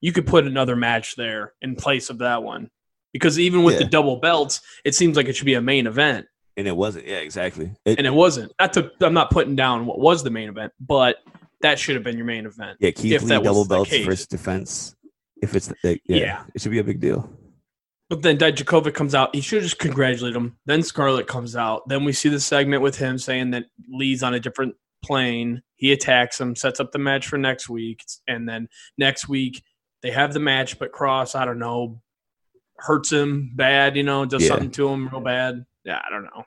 You 0.00 0.12
could 0.12 0.26
put 0.26 0.46
another 0.46 0.76
match 0.76 1.16
there 1.16 1.54
in 1.60 1.76
place 1.76 2.10
of 2.10 2.18
that 2.18 2.42
one. 2.42 2.70
Because 3.12 3.38
even 3.38 3.62
with 3.62 3.78
the 3.78 3.84
double 3.84 4.16
belts, 4.16 4.60
it 4.84 4.94
seems 4.94 5.16
like 5.16 5.26
it 5.26 5.34
should 5.34 5.46
be 5.46 5.54
a 5.54 5.60
main 5.62 5.86
event. 5.86 6.26
And 6.56 6.68
it 6.68 6.76
wasn't. 6.76 7.06
Yeah, 7.06 7.16
exactly. 7.18 7.72
It, 7.84 7.98
And 7.98 8.06
it 8.06 8.12
wasn't. 8.12 8.52
Not 8.60 8.72
to 8.74 8.90
I'm 9.00 9.14
not 9.14 9.30
putting 9.30 9.56
down 9.56 9.86
what 9.86 9.98
was 9.98 10.22
the 10.22 10.30
main 10.30 10.48
event, 10.48 10.72
but 10.80 11.16
that 11.62 11.78
should 11.78 11.94
have 11.94 12.04
been 12.04 12.16
your 12.16 12.26
main 12.26 12.46
event. 12.46 12.78
yeah, 12.80 12.90
Keith 12.90 13.22
Lee 13.22 13.28
that 13.28 13.42
double 13.42 13.64
belts 13.64 13.96
first 14.04 14.30
defense. 14.30 14.94
If 15.40 15.54
it's 15.54 15.68
the, 15.68 15.98
yeah, 16.04 16.16
Yeah. 16.16 16.42
it 16.54 16.60
should 16.60 16.72
be 16.72 16.78
a 16.80 16.84
big 16.84 17.00
deal. 17.00 17.30
But 18.10 18.22
then 18.22 18.38
Dijakovic 18.38 18.94
comes 18.94 19.14
out. 19.14 19.34
He 19.34 19.40
should 19.40 19.62
just 19.62 19.78
congratulate 19.78 20.34
him. 20.34 20.56
Then 20.66 20.82
Scarlett 20.82 21.26
comes 21.26 21.54
out. 21.56 21.88
Then 21.88 22.04
we 22.04 22.12
see 22.12 22.28
the 22.28 22.40
segment 22.40 22.82
with 22.82 22.96
him 22.96 23.18
saying 23.18 23.50
that 23.52 23.64
Lee's 23.88 24.22
on 24.22 24.34
a 24.34 24.40
different 24.40 24.74
plane. 25.04 25.62
He 25.76 25.92
attacks 25.92 26.40
him, 26.40 26.56
sets 26.56 26.80
up 26.80 26.90
the 26.92 26.98
match 26.98 27.28
for 27.28 27.38
next 27.38 27.68
week, 27.68 28.04
and 28.26 28.48
then 28.48 28.68
next 28.96 29.28
week 29.28 29.62
they 30.02 30.10
have 30.10 30.32
the 30.32 30.40
match, 30.40 30.78
but 30.78 30.92
Kross, 30.92 31.34
I 31.34 31.44
don't 31.44 31.58
know, 31.58 32.00
hurts 32.76 33.10
him 33.12 33.50
bad, 33.54 33.96
you 33.96 34.02
know, 34.04 34.24
does 34.24 34.42
Yeah. 34.42 34.48
something 34.48 34.70
to 34.72 34.88
him 34.88 35.08
real 35.08 35.20
bad. 35.20 35.64
Yeah, 35.84 36.00
I 36.06 36.10
don't 36.10 36.24
know. 36.24 36.44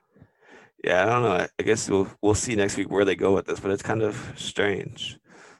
Yeah, 0.84 1.02
I 1.02 1.06
don't 1.06 1.22
know. 1.22 1.46
I 1.58 1.62
guess 1.62 1.88
we'll 1.88 2.08
we'll 2.22 2.34
see 2.34 2.56
next 2.56 2.76
week 2.76 2.90
where 2.90 3.04
they 3.04 3.14
go 3.14 3.34
with 3.34 3.46
this, 3.46 3.60
but 3.60 3.70
it's 3.70 3.82
kind 3.82 4.02
of 4.02 4.32
strange. 4.36 5.18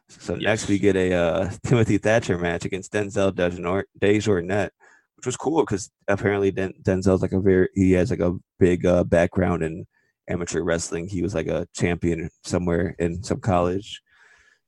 So 0.09 0.35
next 0.35 0.69
we 0.69 0.78
get 0.78 0.97
a 0.97 1.12
uh, 1.14 1.51
Timothy 1.64 1.97
Thatcher 1.98 2.36
match 2.39 2.64
against 2.64 2.93
Denzel 2.93 3.32
Dejournette, 3.32 4.70
which 5.16 5.27
was 5.27 5.36
cool 5.36 5.62
because 5.62 5.90
apparently 6.09 6.51
Den- 6.51 6.74
Denzel's 6.82 7.23
like 7.23 7.32
a 7.32 7.40
very 7.40 7.69
he 7.74 7.93
has 7.93 8.10
like 8.10 8.20
a 8.20 8.36
big 8.59 8.85
uh, 8.85 9.05
background 9.05 9.62
in 9.62 9.86
amateur 10.28 10.62
wrestling. 10.62 11.06
He 11.09 11.23
was 11.23 11.35
like 11.35 11.47
a 11.47 11.66
champion 11.74 12.28
somewhere 12.44 12.94
in 12.98 13.23
some 13.23 13.40
college, 13.40 14.02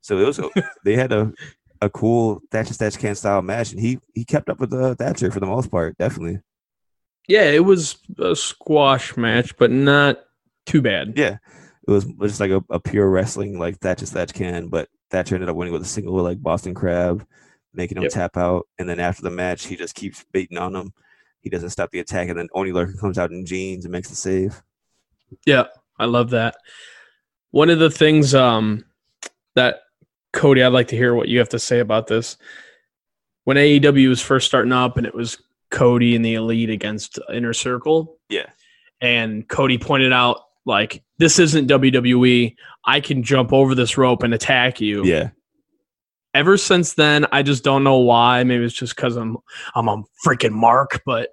so 0.02 0.18
it 0.18 0.26
was 0.26 0.38
a, 0.38 0.48
they 0.84 0.94
had 0.96 1.12
a 1.12 1.32
a 1.84 1.90
cool 1.90 2.40
Thatcher 2.50 2.74
Thatch 2.74 2.98
Can 2.98 3.14
style 3.14 3.42
match, 3.42 3.72
and 3.72 3.80
he 3.80 3.98
he 4.14 4.24
kept 4.24 4.48
up 4.48 4.58
with 4.58 4.70
the 4.70 4.94
Thatcher 4.96 5.30
for 5.30 5.40
the 5.40 5.46
most 5.46 5.70
part, 5.70 5.96
definitely. 5.98 6.40
Yeah, 7.28 7.44
it 7.44 7.64
was 7.64 7.96
a 8.18 8.34
squash 8.34 9.16
match, 9.16 9.56
but 9.56 9.70
not 9.70 10.20
too 10.66 10.82
bad. 10.82 11.14
Yeah, 11.16 11.38
it 11.86 11.90
was 11.90 12.04
just 12.22 12.40
like 12.40 12.50
a, 12.50 12.62
a 12.70 12.80
pure 12.80 13.08
wrestling 13.08 13.58
like 13.58 13.78
Thatcher 13.78 14.06
Thatch 14.06 14.32
can, 14.34 14.68
but 14.68 14.88
Thatcher 15.10 15.34
ended 15.34 15.48
up 15.48 15.56
winning 15.56 15.72
with 15.72 15.82
a 15.82 15.86
single 15.86 16.14
like 16.22 16.42
Boston 16.42 16.74
Crab, 16.74 17.26
making 17.72 17.96
him 17.98 18.04
Yep. 18.04 18.12
tap 18.12 18.36
out, 18.36 18.66
and 18.78 18.88
then 18.88 19.00
after 19.00 19.22
the 19.22 19.30
match, 19.30 19.66
he 19.66 19.76
just 19.76 19.94
keeps 19.94 20.24
beating 20.32 20.58
on 20.58 20.74
him. 20.74 20.92
He 21.40 21.50
doesn't 21.50 21.70
stop 21.70 21.90
the 21.90 22.00
attack, 22.00 22.28
and 22.28 22.38
then 22.38 22.48
Oni 22.54 22.72
Lorcan 22.72 22.98
comes 22.98 23.18
out 23.18 23.30
in 23.30 23.44
jeans 23.44 23.84
and 23.84 23.92
makes 23.92 24.08
the 24.08 24.16
save. 24.16 24.62
Yeah, 25.44 25.64
I 25.98 26.06
love 26.06 26.30
that. 26.30 26.56
One 27.50 27.70
of 27.70 27.78
the 27.78 27.90
things 27.90 28.34
um, 28.34 28.84
that 29.54 29.80
Cody, 30.34 30.62
I'd 30.62 30.68
like 30.68 30.88
to 30.88 30.96
hear 30.96 31.14
what 31.14 31.28
you 31.28 31.38
have 31.38 31.48
to 31.50 31.58
say 31.58 31.78
about 31.80 32.06
this. 32.08 32.36
When 33.44 33.56
AEW 33.56 34.08
was 34.08 34.20
first 34.20 34.46
starting 34.46 34.72
up, 34.72 34.96
and 34.96 35.06
it 35.06 35.14
was 35.14 35.40
Cody 35.70 36.14
and 36.16 36.24
the 36.24 36.34
Elite 36.34 36.70
against 36.70 37.18
Inner 37.32 37.52
Circle, 37.52 38.18
Yeah, 38.28 38.46
and 39.00 39.48
Cody 39.48 39.78
pointed 39.78 40.12
out 40.12 40.40
like 40.66 41.02
this 41.18 41.38
isn't 41.38 41.68
WWE. 41.68 42.54
I 42.86 43.00
can 43.00 43.22
jump 43.22 43.52
over 43.52 43.74
this 43.74 43.96
rope 43.98 44.22
and 44.22 44.32
attack 44.34 44.80
you. 44.80 45.04
yeah, 45.04 45.30
Ever 46.34 46.56
since 46.56 46.94
then, 46.94 47.26
I 47.32 47.42
just 47.42 47.62
don't 47.64 47.84
know 47.84 47.98
why. 47.98 48.42
Maybe 48.44 48.64
it's 48.64 48.74
just 48.74 48.96
because 48.96 49.16
I'm 49.16 49.36
I'm 49.74 49.88
a 49.88 50.02
freaking 50.26 50.52
mark, 50.52 51.02
but 51.06 51.30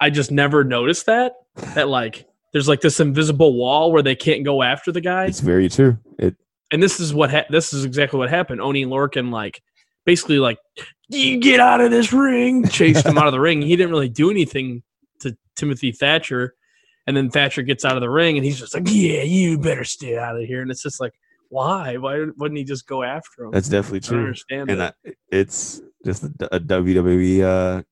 I 0.00 0.10
just 0.10 0.30
never 0.30 0.64
noticed 0.64 1.06
that 1.06 1.34
that 1.74 1.88
like 1.88 2.26
there's 2.52 2.68
like 2.68 2.80
this 2.80 3.00
invisible 3.00 3.54
wall 3.54 3.92
where 3.92 4.02
they 4.02 4.14
can't 4.14 4.44
go 4.44 4.62
after 4.62 4.92
the 4.92 5.00
guy. 5.00 5.26
it's 5.26 5.40
very 5.40 5.68
true. 5.68 5.98
It 6.18 6.36
and 6.72 6.82
this 6.82 6.98
is 6.98 7.14
what 7.14 7.30
ha- 7.30 7.46
this 7.50 7.72
is 7.72 7.84
exactly 7.84 8.18
what 8.18 8.30
happened. 8.30 8.60
Oni 8.60 8.84
Lorcan 8.84 9.30
like 9.30 9.62
basically 10.04 10.38
like 10.38 10.58
you 11.08 11.38
get 11.38 11.60
out 11.60 11.80
of 11.80 11.90
this 11.90 12.12
ring, 12.12 12.66
chased 12.68 13.06
him 13.06 13.18
out 13.18 13.26
of 13.26 13.32
the 13.32 13.40
ring. 13.40 13.62
He 13.62 13.76
didn't 13.76 13.90
really 13.90 14.08
do 14.08 14.30
anything 14.30 14.82
to 15.20 15.36
Timothy 15.54 15.92
Thatcher, 15.92 16.54
and 17.06 17.16
then 17.16 17.30
Thatcher 17.30 17.62
gets 17.62 17.84
out 17.84 17.96
of 17.96 18.00
the 18.00 18.10
ring, 18.10 18.36
and 18.36 18.44
he's 18.44 18.58
just 18.58 18.74
like, 18.74 18.84
"Yeah, 18.86 19.22
you 19.22 19.58
better 19.58 19.84
stay 19.84 20.18
out 20.18 20.36
of 20.36 20.44
here." 20.44 20.62
And 20.62 20.70
it's 20.70 20.82
just 20.82 21.00
like, 21.00 21.12
why? 21.52 21.98
Why 21.98 22.24
wouldn't 22.38 22.56
he 22.56 22.64
just 22.64 22.86
go 22.86 23.02
after 23.02 23.44
him? 23.44 23.50
that's 23.50 23.68
definitely 23.68 24.00
true, 24.00 24.20
understand 24.20 24.70
and 24.70 24.80
that. 24.80 24.94
I, 25.06 25.12
it's 25.30 25.82
just 26.02 26.24
a, 26.24 26.56
a 26.56 26.58
WWE. 26.58 27.42
Uh, 27.42 27.82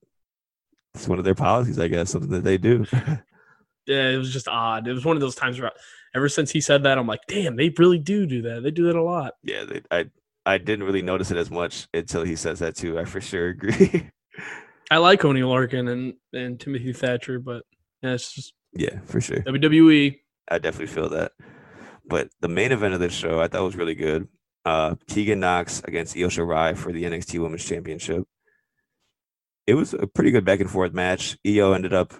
it's 0.94 1.06
one 1.06 1.18
of 1.18 1.26
their 1.26 1.34
policies, 1.34 1.78
I 1.78 1.88
guess, 1.88 2.10
something 2.10 2.30
that 2.30 2.42
they 2.42 2.56
do. 2.56 2.86
yeah, 3.86 4.08
it 4.08 4.16
was 4.16 4.32
just 4.32 4.48
odd. 4.48 4.88
It 4.88 4.94
was 4.94 5.04
one 5.04 5.14
of 5.14 5.20
those 5.20 5.34
times 5.34 5.60
where, 5.60 5.70
ever 6.14 6.28
since 6.28 6.50
he 6.50 6.60
said 6.60 6.82
that, 6.84 6.98
I'm 6.98 7.06
like, 7.06 7.20
damn, 7.28 7.56
they 7.56 7.72
really 7.78 7.98
do 7.98 8.26
do 8.26 8.42
that. 8.42 8.62
They 8.62 8.70
do 8.70 8.86
that 8.86 8.96
a 8.96 9.02
lot. 9.02 9.34
yeah, 9.42 9.64
they, 9.64 9.82
I 9.90 10.06
I 10.46 10.58
didn't 10.58 10.84
really 10.84 11.02
notice 11.02 11.30
it 11.30 11.36
as 11.36 11.50
much 11.50 11.88
until 11.92 12.24
he 12.24 12.36
says 12.36 12.58
that 12.60 12.76
too. 12.76 12.98
I 12.98 13.04
for 13.04 13.20
sure 13.20 13.48
agree. 13.48 14.10
I 14.90 14.98
like 14.98 15.24
Oni 15.24 15.42
Lorcan 15.42 15.90
and 15.90 16.14
and 16.32 16.58
Timothy 16.58 16.92
Thatcher, 16.92 17.38
but 17.38 17.64
yeah, 18.02 18.14
it's 18.14 18.32
just 18.32 18.54
yeah, 18.72 19.00
for 19.04 19.20
sure. 19.20 19.40
WWE. 19.40 20.18
I 20.50 20.58
definitely 20.58 20.92
feel 20.92 21.08
that. 21.10 21.32
But 22.06 22.28
the 22.40 22.48
main 22.48 22.72
event 22.72 22.94
of 22.94 23.00
this 23.00 23.12
show, 23.12 23.40
I 23.40 23.48
thought 23.48 23.62
was 23.62 23.76
really 23.76 23.94
good. 23.94 24.26
Uh, 24.64 24.96
Tegan 25.06 25.40
Nox 25.40 25.80
against 25.84 26.16
Io 26.16 26.26
Shirai 26.28 26.76
for 26.76 26.92
the 26.92 27.04
NXT 27.04 27.40
Women's 27.40 27.64
Championship. 27.64 28.24
It 29.66 29.74
was 29.74 29.94
a 29.94 30.06
pretty 30.06 30.32
good 30.32 30.44
back 30.44 30.60
and 30.60 30.70
forth 30.70 30.92
match. 30.92 31.38
Io 31.46 31.72
ended 31.72 31.94
up 31.94 32.12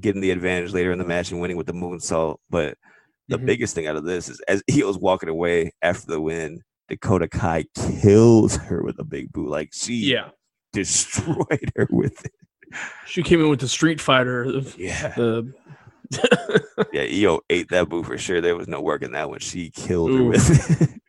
getting 0.00 0.20
the 0.20 0.30
advantage 0.30 0.72
later 0.72 0.92
in 0.92 0.98
the 0.98 1.04
match 1.04 1.32
and 1.32 1.40
winning 1.40 1.56
with 1.56 1.66
the 1.66 1.72
moonsault. 1.72 2.36
But 2.48 2.78
the 3.32 3.38
Mhm. 3.38 3.46
biggest 3.46 3.74
thing 3.74 3.86
out 3.86 3.96
of 3.96 4.04
this 4.04 4.28
is 4.28 4.40
as 4.48 4.62
Io's 4.70 4.98
walking 4.98 5.28
away 5.28 5.72
after 5.82 6.06
the 6.06 6.20
win, 6.20 6.62
Dakota 6.88 7.28
Kai 7.28 7.64
kills 8.02 8.56
her 8.56 8.82
with 8.82 8.98
a 8.98 9.04
big 9.04 9.32
boot. 9.32 9.48
Like 9.48 9.70
she 9.72 9.94
Yeah, 9.94 10.30
destroyed 10.72 11.72
her 11.76 11.88
with 11.90 12.24
it. 12.24 12.32
she 13.06 13.22
came 13.22 13.40
in 13.40 13.48
with 13.48 13.60
the 13.60 13.68
Street 13.68 14.00
Fighter. 14.00 14.44
Yeah. 14.76 15.14
the 15.16 15.52
Yeah, 16.92 17.02
Io 17.28 17.40
ate 17.48 17.68
that 17.70 17.88
boot 17.88 18.06
for 18.06 18.18
sure. 18.18 18.40
There 18.40 18.56
was 18.56 18.68
no 18.68 18.80
work 18.80 19.02
in 19.02 19.12
that 19.12 19.30
one. 19.30 19.38
She 19.40 19.70
killed 19.70 20.12
her 20.12 20.22
with 20.24 20.80
it. 20.82 21.00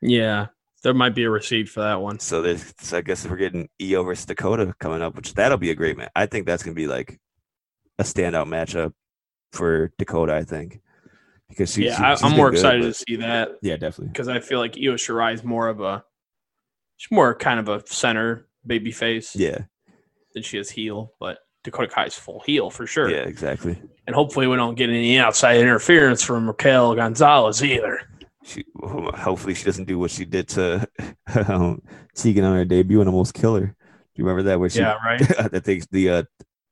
yeah, 0.00 0.46
there 0.82 0.94
might 0.94 1.14
be 1.14 1.24
a 1.24 1.30
receipt 1.30 1.68
for 1.68 1.80
that 1.80 2.00
one. 2.00 2.18
So 2.18 2.42
there's, 2.42 2.74
so 2.80 2.98
I 2.98 3.00
guess 3.02 3.26
we're 3.26 3.36
getting 3.36 3.68
Io 3.80 4.02
versus 4.02 4.26
Dakota 4.26 4.74
coming 4.80 5.02
up, 5.02 5.14
which 5.14 5.34
that'll 5.34 5.58
be 5.58 5.70
a 5.70 5.74
great 5.76 5.96
match. 5.96 6.10
I 6.16 6.26
think 6.26 6.46
that's 6.46 6.62
gonna 6.64 6.74
be 6.74 6.86
like 6.88 7.18
a 7.98 8.02
standout 8.02 8.46
matchup 8.48 8.92
for 9.52 9.92
Dakota. 9.98 10.34
I 10.34 10.42
think 10.44 10.80
because 11.50 11.74
she, 11.74 11.84
yeah, 11.84 11.96
she- 12.14 12.24
I, 12.24 12.28
been 12.28 12.36
more 12.36 12.50
good, 12.50 12.58
excited 12.58 12.82
but- 12.82 12.86
to 12.88 12.94
see 12.94 13.16
that 13.16 13.50
Yeah, 13.62 13.76
definitely. 13.76 14.08
because 14.12 14.28
I 14.28 14.40
feel 14.40 14.58
like 14.58 14.76
Io 14.76 14.94
Shirai 14.94 15.34
is 15.34 15.44
more 15.44 15.68
of 15.68 15.80
a, 15.80 16.02
she's 16.96 17.10
more 17.10 17.34
kind 17.34 17.60
of 17.60 17.68
a 17.68 17.86
center 17.86 18.46
baby 18.66 18.92
face 18.92 19.36
Yeah, 19.36 19.58
than 20.34 20.42
she 20.42 20.58
is 20.58 20.70
heel, 20.70 21.12
but 21.20 21.38
Dakota 21.64 21.88
Kai's 21.88 22.14
full 22.14 22.40
heel 22.40 22.70
for 22.70 22.86
sure. 22.86 23.10
yeah, 23.10 23.22
exactly. 23.22 23.80
And 24.06 24.16
hopefully 24.16 24.46
we 24.46 24.56
don't 24.56 24.76
get 24.76 24.88
any 24.88 25.18
outside 25.18 25.58
interference 25.60 26.22
from 26.22 26.46
Raquel 26.46 26.94
Gonzalez 26.94 27.62
either. 27.62 28.00
She 28.44 28.64
hopefully 28.82 29.52
she 29.54 29.64
doesn't 29.64 29.84
do 29.84 29.98
what 29.98 30.10
she 30.10 30.24
did 30.24 30.48
to 30.48 30.88
um, 31.46 31.82
Tegan 32.14 32.44
on 32.44 32.54
her 32.56 32.64
debut 32.64 33.00
and 33.00 33.08
almost 33.10 33.34
kill 33.34 33.56
her. 33.56 33.66
Do 33.66 33.74
you 34.14 34.24
remember 34.24 34.44
that 34.44 34.58
where 34.58 34.70
she 34.70 34.78
Yeah, 34.80 34.96
right. 35.04 35.20
I 35.54 35.58
think 35.60 35.90
the 35.90 36.08
uh, 36.10 36.22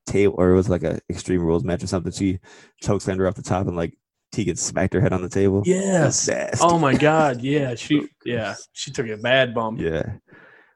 table 0.06 0.34
or 0.38 0.50
it 0.50 0.54
was 0.56 0.70
like 0.70 0.82
a 0.82 0.98
Extreme 1.10 1.42
Rules 1.42 1.64
match 1.64 1.82
or 1.82 1.86
something. 1.86 2.10
She 2.12 2.38
chokeslammed 2.82 3.18
her 3.18 3.28
off 3.28 3.34
the 3.34 3.42
top 3.42 3.66
and 3.66 3.76
like 3.76 3.96
Tegan 4.32 4.56
smacked 4.56 4.94
her 4.94 5.00
head 5.00 5.12
on 5.12 5.22
the 5.22 5.28
table. 5.28 5.62
Yes. 5.64 6.28
Oh 6.60 6.78
my 6.78 6.94
God. 6.94 7.42
Yeah. 7.42 7.74
She. 7.76 8.08
Yeah. 8.24 8.54
She 8.72 8.90
took 8.90 9.08
a 9.08 9.16
bad 9.16 9.54
bump. 9.54 9.80
Yeah. 9.80 10.14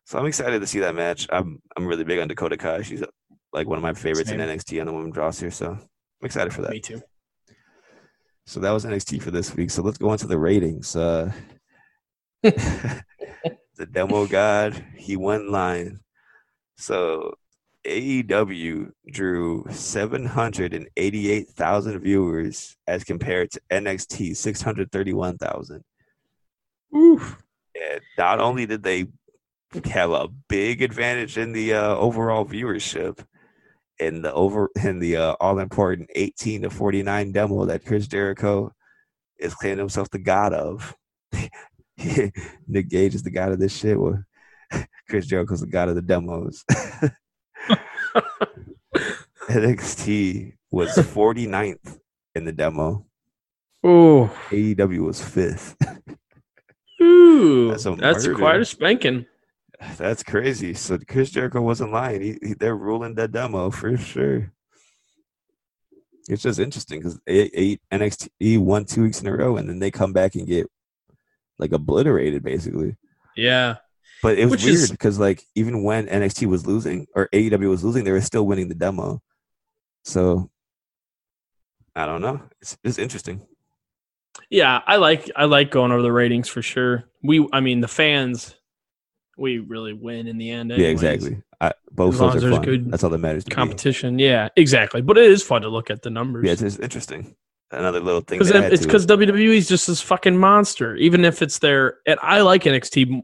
So 0.04 0.18
I'm 0.18 0.26
excited 0.26 0.60
to 0.60 0.66
see 0.66 0.80
that 0.80 0.94
match. 0.94 1.26
I'm 1.30 1.60
I'm 1.76 1.86
really 1.86 2.04
big 2.04 2.18
on 2.18 2.28
Dakota 2.28 2.56
Kai. 2.56 2.82
She's 2.82 3.02
uh, 3.02 3.06
like 3.52 3.66
one 3.66 3.78
of 3.78 3.82
my 3.82 3.94
favorites 3.94 4.30
Same. 4.30 4.40
in 4.40 4.48
NXT 4.48 4.80
on 4.80 4.86
the 4.86 4.92
women's 4.92 5.16
roster. 5.16 5.50
So 5.50 5.70
I'm 5.70 5.80
excited 6.26 6.52
for 6.52 6.62
that. 6.62 6.70
Me 6.70 6.80
too. 6.80 7.02
So 8.46 8.60
that 8.60 8.70
was 8.70 8.84
NXT 8.84 9.22
for 9.22 9.30
this 9.30 9.54
week. 9.54 9.70
So 9.70 9.82
let's 9.82 9.98
go 9.98 10.12
into 10.12 10.26
the 10.26 10.38
ratings. 10.38 10.96
Uh, 10.96 11.32
the 12.42 13.86
demo 13.90 14.26
god, 14.26 14.84
he 14.96 15.16
won 15.16 15.50
line. 15.50 16.00
So 16.76 17.34
AEW 17.86 18.90
drew 19.10 19.64
788,000 19.70 22.00
viewers 22.00 22.76
as 22.86 23.04
compared 23.04 23.50
to 23.50 23.60
NXT 23.70 24.36
631,000. 24.36 25.82
Oof. 26.94 27.42
And 27.74 28.00
not 28.18 28.40
only 28.40 28.66
did 28.66 28.82
they 28.82 29.06
have 29.86 30.12
a 30.12 30.28
big 30.48 30.82
advantage 30.82 31.38
in 31.38 31.52
the 31.52 31.74
uh, 31.74 31.96
overall 31.96 32.44
viewership 32.44 33.24
in 33.98 34.22
the 34.22 34.32
over 34.32 34.70
in 34.82 34.98
the 34.98 35.16
uh, 35.16 35.32
all 35.40 35.58
important 35.58 36.10
18 36.14 36.62
to 36.62 36.70
49 36.70 37.32
demo 37.32 37.64
that 37.66 37.84
Chris 37.84 38.06
Jericho 38.06 38.72
is 39.38 39.54
claiming 39.54 39.78
himself 39.78 40.10
the 40.10 40.18
god 40.18 40.52
of. 40.52 40.94
Nick 42.66 42.88
Gage 42.88 43.14
is 43.14 43.22
the 43.22 43.30
god 43.30 43.52
of 43.52 43.58
this 43.58 43.76
shit. 43.76 43.98
Well, 43.98 44.22
Chris 45.08 45.26
Jericho's 45.26 45.60
the 45.60 45.66
god 45.66 45.88
of 45.88 45.94
the 45.94 46.02
demos. 46.02 46.64
NXT 49.48 50.54
was 50.70 50.90
49th 50.96 51.98
in 52.34 52.44
the 52.44 52.52
demo. 52.52 53.06
Ooh. 53.84 54.30
AEW 54.50 55.06
was 55.06 55.22
fifth. 55.22 55.76
Ooh. 57.00 57.70
That's 57.70 57.84
That's, 57.84 58.28
quite 58.28 58.60
a 58.60 58.64
spanking. 58.64 59.26
That's 59.96 60.22
crazy. 60.22 60.74
So 60.74 60.98
Chris 60.98 61.30
Jericho 61.30 61.60
wasn't 61.60 61.92
lying. 61.92 62.22
He, 62.22 62.38
he, 62.42 62.54
they're 62.54 62.76
ruling 62.76 63.14
that 63.16 63.32
demo 63.32 63.70
for 63.70 63.96
sure. 63.96 64.52
It's 66.28 66.42
just 66.42 66.60
interesting 66.60 67.00
because 67.00 67.18
NXT 67.28 68.58
won 68.58 68.84
two 68.84 69.02
weeks 69.02 69.20
in 69.20 69.26
a 69.26 69.36
row, 69.36 69.56
and 69.56 69.68
then 69.68 69.80
they 69.80 69.90
come 69.90 70.12
back 70.12 70.36
and 70.36 70.46
get 70.46 70.68
like 71.58 71.72
obliterated, 71.72 72.44
basically. 72.44 72.96
Yeah. 73.36 73.76
But 74.22 74.38
it 74.38 74.44
was 74.44 74.52
Which 74.52 74.64
weird 74.64 74.74
is- 74.76 74.90
because 74.90 75.18
like 75.18 75.42
even 75.54 75.82
when 75.82 76.06
NXT 76.06 76.46
was 76.46 76.66
losing 76.66 77.06
or 77.14 77.28
AEW 77.32 77.68
was 77.68 77.82
losing, 77.84 78.04
they 78.04 78.12
were 78.12 78.20
still 78.20 78.46
winning 78.46 78.68
the 78.68 78.74
demo. 78.74 79.20
So 80.04 80.48
I 81.94 82.06
don't 82.06 82.22
know. 82.22 82.40
It's 82.60 82.78
it's 82.84 82.98
interesting. 82.98 83.46
Yeah, 84.48 84.80
I 84.86 84.96
like 84.96 85.30
I 85.36 85.44
like 85.44 85.70
going 85.70 85.92
over 85.92 86.02
the 86.02 86.12
ratings 86.12 86.48
for 86.48 86.62
sure. 86.62 87.04
We, 87.22 87.46
I 87.52 87.60
mean, 87.60 87.80
the 87.80 87.88
fans, 87.88 88.54
we 89.36 89.58
really 89.58 89.92
win 89.92 90.26
in 90.26 90.38
the 90.38 90.50
end. 90.50 90.70
Yeah, 90.70 90.88
exactly. 90.88 91.42
I, 91.60 91.72
both 91.90 92.16
shows 92.16 92.42
are 92.42 92.50
fun. 92.50 92.62
good 92.62 92.90
That's 92.90 93.04
all 93.04 93.10
that 93.10 93.18
matters. 93.18 93.44
To 93.44 93.50
me. 93.50 93.54
Competition, 93.54 94.18
yeah, 94.18 94.48
exactly. 94.56 95.02
But 95.02 95.18
it 95.18 95.30
is 95.30 95.42
fun 95.42 95.62
to 95.62 95.68
look 95.68 95.90
at 95.90 96.02
the 96.02 96.10
numbers. 96.10 96.44
Yeah, 96.46 96.52
it's, 96.52 96.62
it's 96.62 96.78
interesting. 96.78 97.34
Another 97.70 98.00
little 98.00 98.20
thing. 98.20 98.38
because 98.38 98.50
it's 98.50 98.82
it. 98.82 98.86
because 98.86 99.06
WWE 99.06 99.56
is 99.56 99.68
just 99.68 99.86
this 99.86 100.00
fucking 100.00 100.36
monster. 100.36 100.96
Even 100.96 101.24
if 101.24 101.40
it's 101.40 101.58
their, 101.58 101.98
and 102.06 102.18
I 102.20 102.40
like 102.40 102.64
NXT 102.64 103.22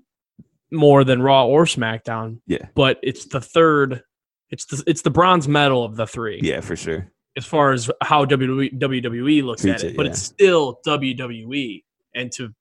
more 0.70 1.04
than 1.04 1.22
Raw 1.22 1.46
or 1.46 1.64
SmackDown. 1.64 2.40
Yeah. 2.46 2.66
but 2.74 2.98
it's 3.02 3.24
the 3.26 3.40
third. 3.40 4.02
It's 4.50 4.64
the 4.66 4.82
it's 4.86 5.02
the 5.02 5.10
bronze 5.10 5.46
medal 5.48 5.84
of 5.84 5.96
the 5.96 6.06
three. 6.06 6.40
Yeah, 6.42 6.60
for 6.60 6.74
sure. 6.76 7.10
as 7.36 7.44
far 7.44 7.72
as 7.72 7.90
how 8.02 8.24
WWE, 8.24 8.78
WWE 8.78 9.42
looks 9.44 9.62
Treats 9.62 9.82
at 9.82 9.88
it, 9.88 9.92
it, 9.92 9.96
but 9.96 10.06
yeah. 10.06 10.12
it's 10.12 10.22
still 10.22 10.80
WWE, 10.86 11.84
and 12.14 12.32
to 12.32 12.54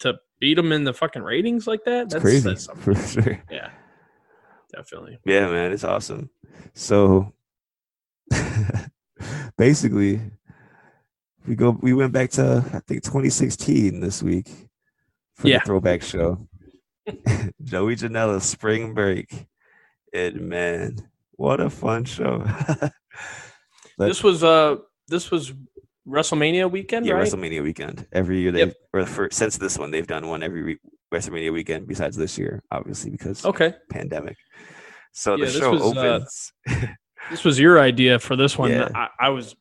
to 0.00 0.14
beat 0.40 0.54
them 0.54 0.72
in 0.72 0.84
the 0.84 0.94
fucking 0.94 1.22
ratings 1.22 1.66
like 1.66 1.84
that, 1.84 2.08
that's 2.08 2.22
crazy 2.22 2.48
That's 2.48 2.66
for 2.76 2.94
sure. 2.94 3.42
Yeah, 3.50 3.70
definitely. 4.74 5.18
Yeah, 5.26 5.48
man, 5.50 5.72
it's 5.72 5.84
awesome. 5.84 6.30
So 6.74 7.32
basically, 9.56 10.20
we 11.46 11.54
go. 11.54 11.70
We 11.80 11.92
went 11.92 12.12
back 12.12 12.30
to 12.32 12.64
I 12.72 12.80
think 12.80 13.02
2016 13.02 14.00
this 14.00 14.22
week 14.22 14.48
for 15.34 15.48
Yeah. 15.48 15.58
the 15.58 15.64
throwback 15.66 16.02
show. 16.02 16.46
Joey 17.62 17.96
Janela 17.96 18.40
Spring 18.40 18.94
Break, 18.94 19.46
and 20.12 20.40
man, 20.42 20.96
what 21.32 21.60
a 21.60 21.70
fun 21.70 22.04
show! 22.04 22.44
This 23.98 24.22
was 24.22 24.44
uh 24.44 24.76
this 25.08 25.30
was 25.30 25.52
WrestleMania 26.06 26.70
weekend, 26.70 27.04
yeah, 27.04 27.14
right? 27.14 27.26
WrestleMania 27.26 27.62
weekend. 27.62 28.06
Every 28.12 28.40
year 28.40 28.52
they 28.52 28.60
Yep. 28.60 28.74
or 28.92 29.06
for 29.06 29.28
since 29.32 29.58
this 29.58 29.76
one 29.76 29.90
they've 29.90 30.06
done 30.06 30.28
one 30.28 30.42
every 30.42 30.62
week, 30.62 30.78
WrestleMania 31.12 31.52
weekend 31.52 31.86
besides 31.86 32.16
this 32.16 32.38
year, 32.38 32.62
obviously 32.70 33.10
because 33.10 33.44
Okay, 33.44 33.74
pandemic. 33.90 34.36
So 35.12 35.34
Yeah, 35.34 35.46
the 35.46 35.50
show 35.50 35.72
was, 35.72 35.82
uh, 35.82 36.00
opens. 36.00 36.52
this 37.30 37.44
was 37.44 37.58
your 37.58 37.80
idea 37.80 38.18
for 38.18 38.36
this 38.36 38.56
one. 38.56 38.70
Yeah. 38.70 38.88
I, 38.94 39.08
I 39.18 39.28
was 39.30 39.56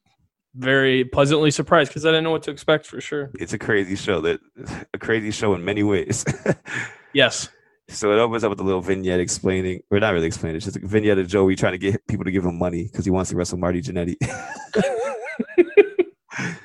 very 0.57 1.05
pleasantly 1.05 1.51
surprised 1.51 1.89
because 1.91 2.05
I 2.05 2.09
didn't 2.09 2.23
know 2.25 2.31
what 2.31 2.43
to 2.43 2.51
expect 2.51 2.85
for 2.85 2.99
sure. 2.99 3.29
it's 3.35 3.53
a 3.53 3.59
crazy 3.59 3.95
show 3.95 4.21
that 4.21 4.39
a 4.93 4.97
crazy 4.97 5.31
show 5.31 5.53
in 5.55 5.63
many 5.63 5.83
ways. 5.83 6.25
Yes, 7.13 7.49
so 7.89 8.11
it 8.11 8.19
opens 8.19 8.43
up 8.43 8.49
with 8.51 8.59
a 8.59 8.63
little 8.63 8.81
vignette 8.81 9.19
explaining, 9.19 9.81
or 9.89 9.99
not 9.99 10.13
really 10.13 10.27
explaining, 10.27 10.57
it's 10.57 10.65
just 10.65 10.77
a 10.77 10.85
vignette 10.85 11.17
of 11.17 11.27
Joey 11.27 11.55
trying 11.55 11.71
to 11.71 11.77
get 11.77 12.05
people 12.07 12.25
to 12.25 12.31
give 12.31 12.43
him 12.43 12.59
money 12.59 12.83
because 12.83 13.05
he 13.05 13.11
wants 13.11 13.29
to 13.31 13.35
wrestle 13.37 13.57
Marty 13.57 13.81
Jannetty. 13.81 14.17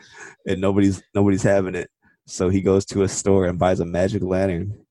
and 0.47 0.61
nobody's 0.61 1.03
nobody's 1.15 1.43
having 1.43 1.75
it. 1.75 1.91
So 2.27 2.49
he 2.49 2.61
goes 2.61 2.85
to 2.87 3.03
a 3.03 3.09
store 3.09 3.47
and 3.47 3.59
buys 3.59 3.81
a 3.81 3.87
magic 3.87 4.23
lantern 4.23 4.85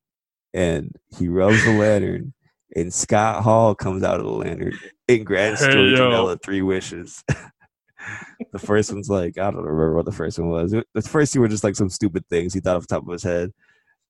and 0.54 0.96
he 1.18 1.28
rubs 1.28 1.64
the 1.64 1.74
lantern 1.74 2.34
and 2.76 2.94
Scott 2.94 3.44
Hall 3.44 3.76
comes 3.76 4.04
out 4.04 4.20
of 4.20 4.26
the 4.26 4.32
lantern 4.32 4.74
and 5.08 5.26
grants 5.26 5.64
Hey, 5.64 5.72
Joey. 5.72 5.94
Janela 5.94 6.42
three 6.42 6.62
wishes. 6.62 7.24
The 8.52 8.60
first 8.60 8.92
one's 8.94 9.10
like, 9.10 9.38
I 9.38 9.52
don't 9.52 9.58
remember 9.64 9.96
what 9.96 10.06
the 10.06 10.12
first 10.12 10.40
one 10.40 10.50
was. 10.50 10.72
The 10.72 11.02
first 11.02 11.34
two 11.34 11.42
were 11.42 11.48
just 11.48 11.64
like 11.64 11.76
some 11.76 11.90
stupid 11.90 12.26
things 12.30 12.54
he 12.54 12.60
thought 12.60 12.76
off 12.78 12.88
the 12.88 12.96
top 12.96 13.06
of 13.08 13.12
his 13.12 13.24
head. 13.24 13.52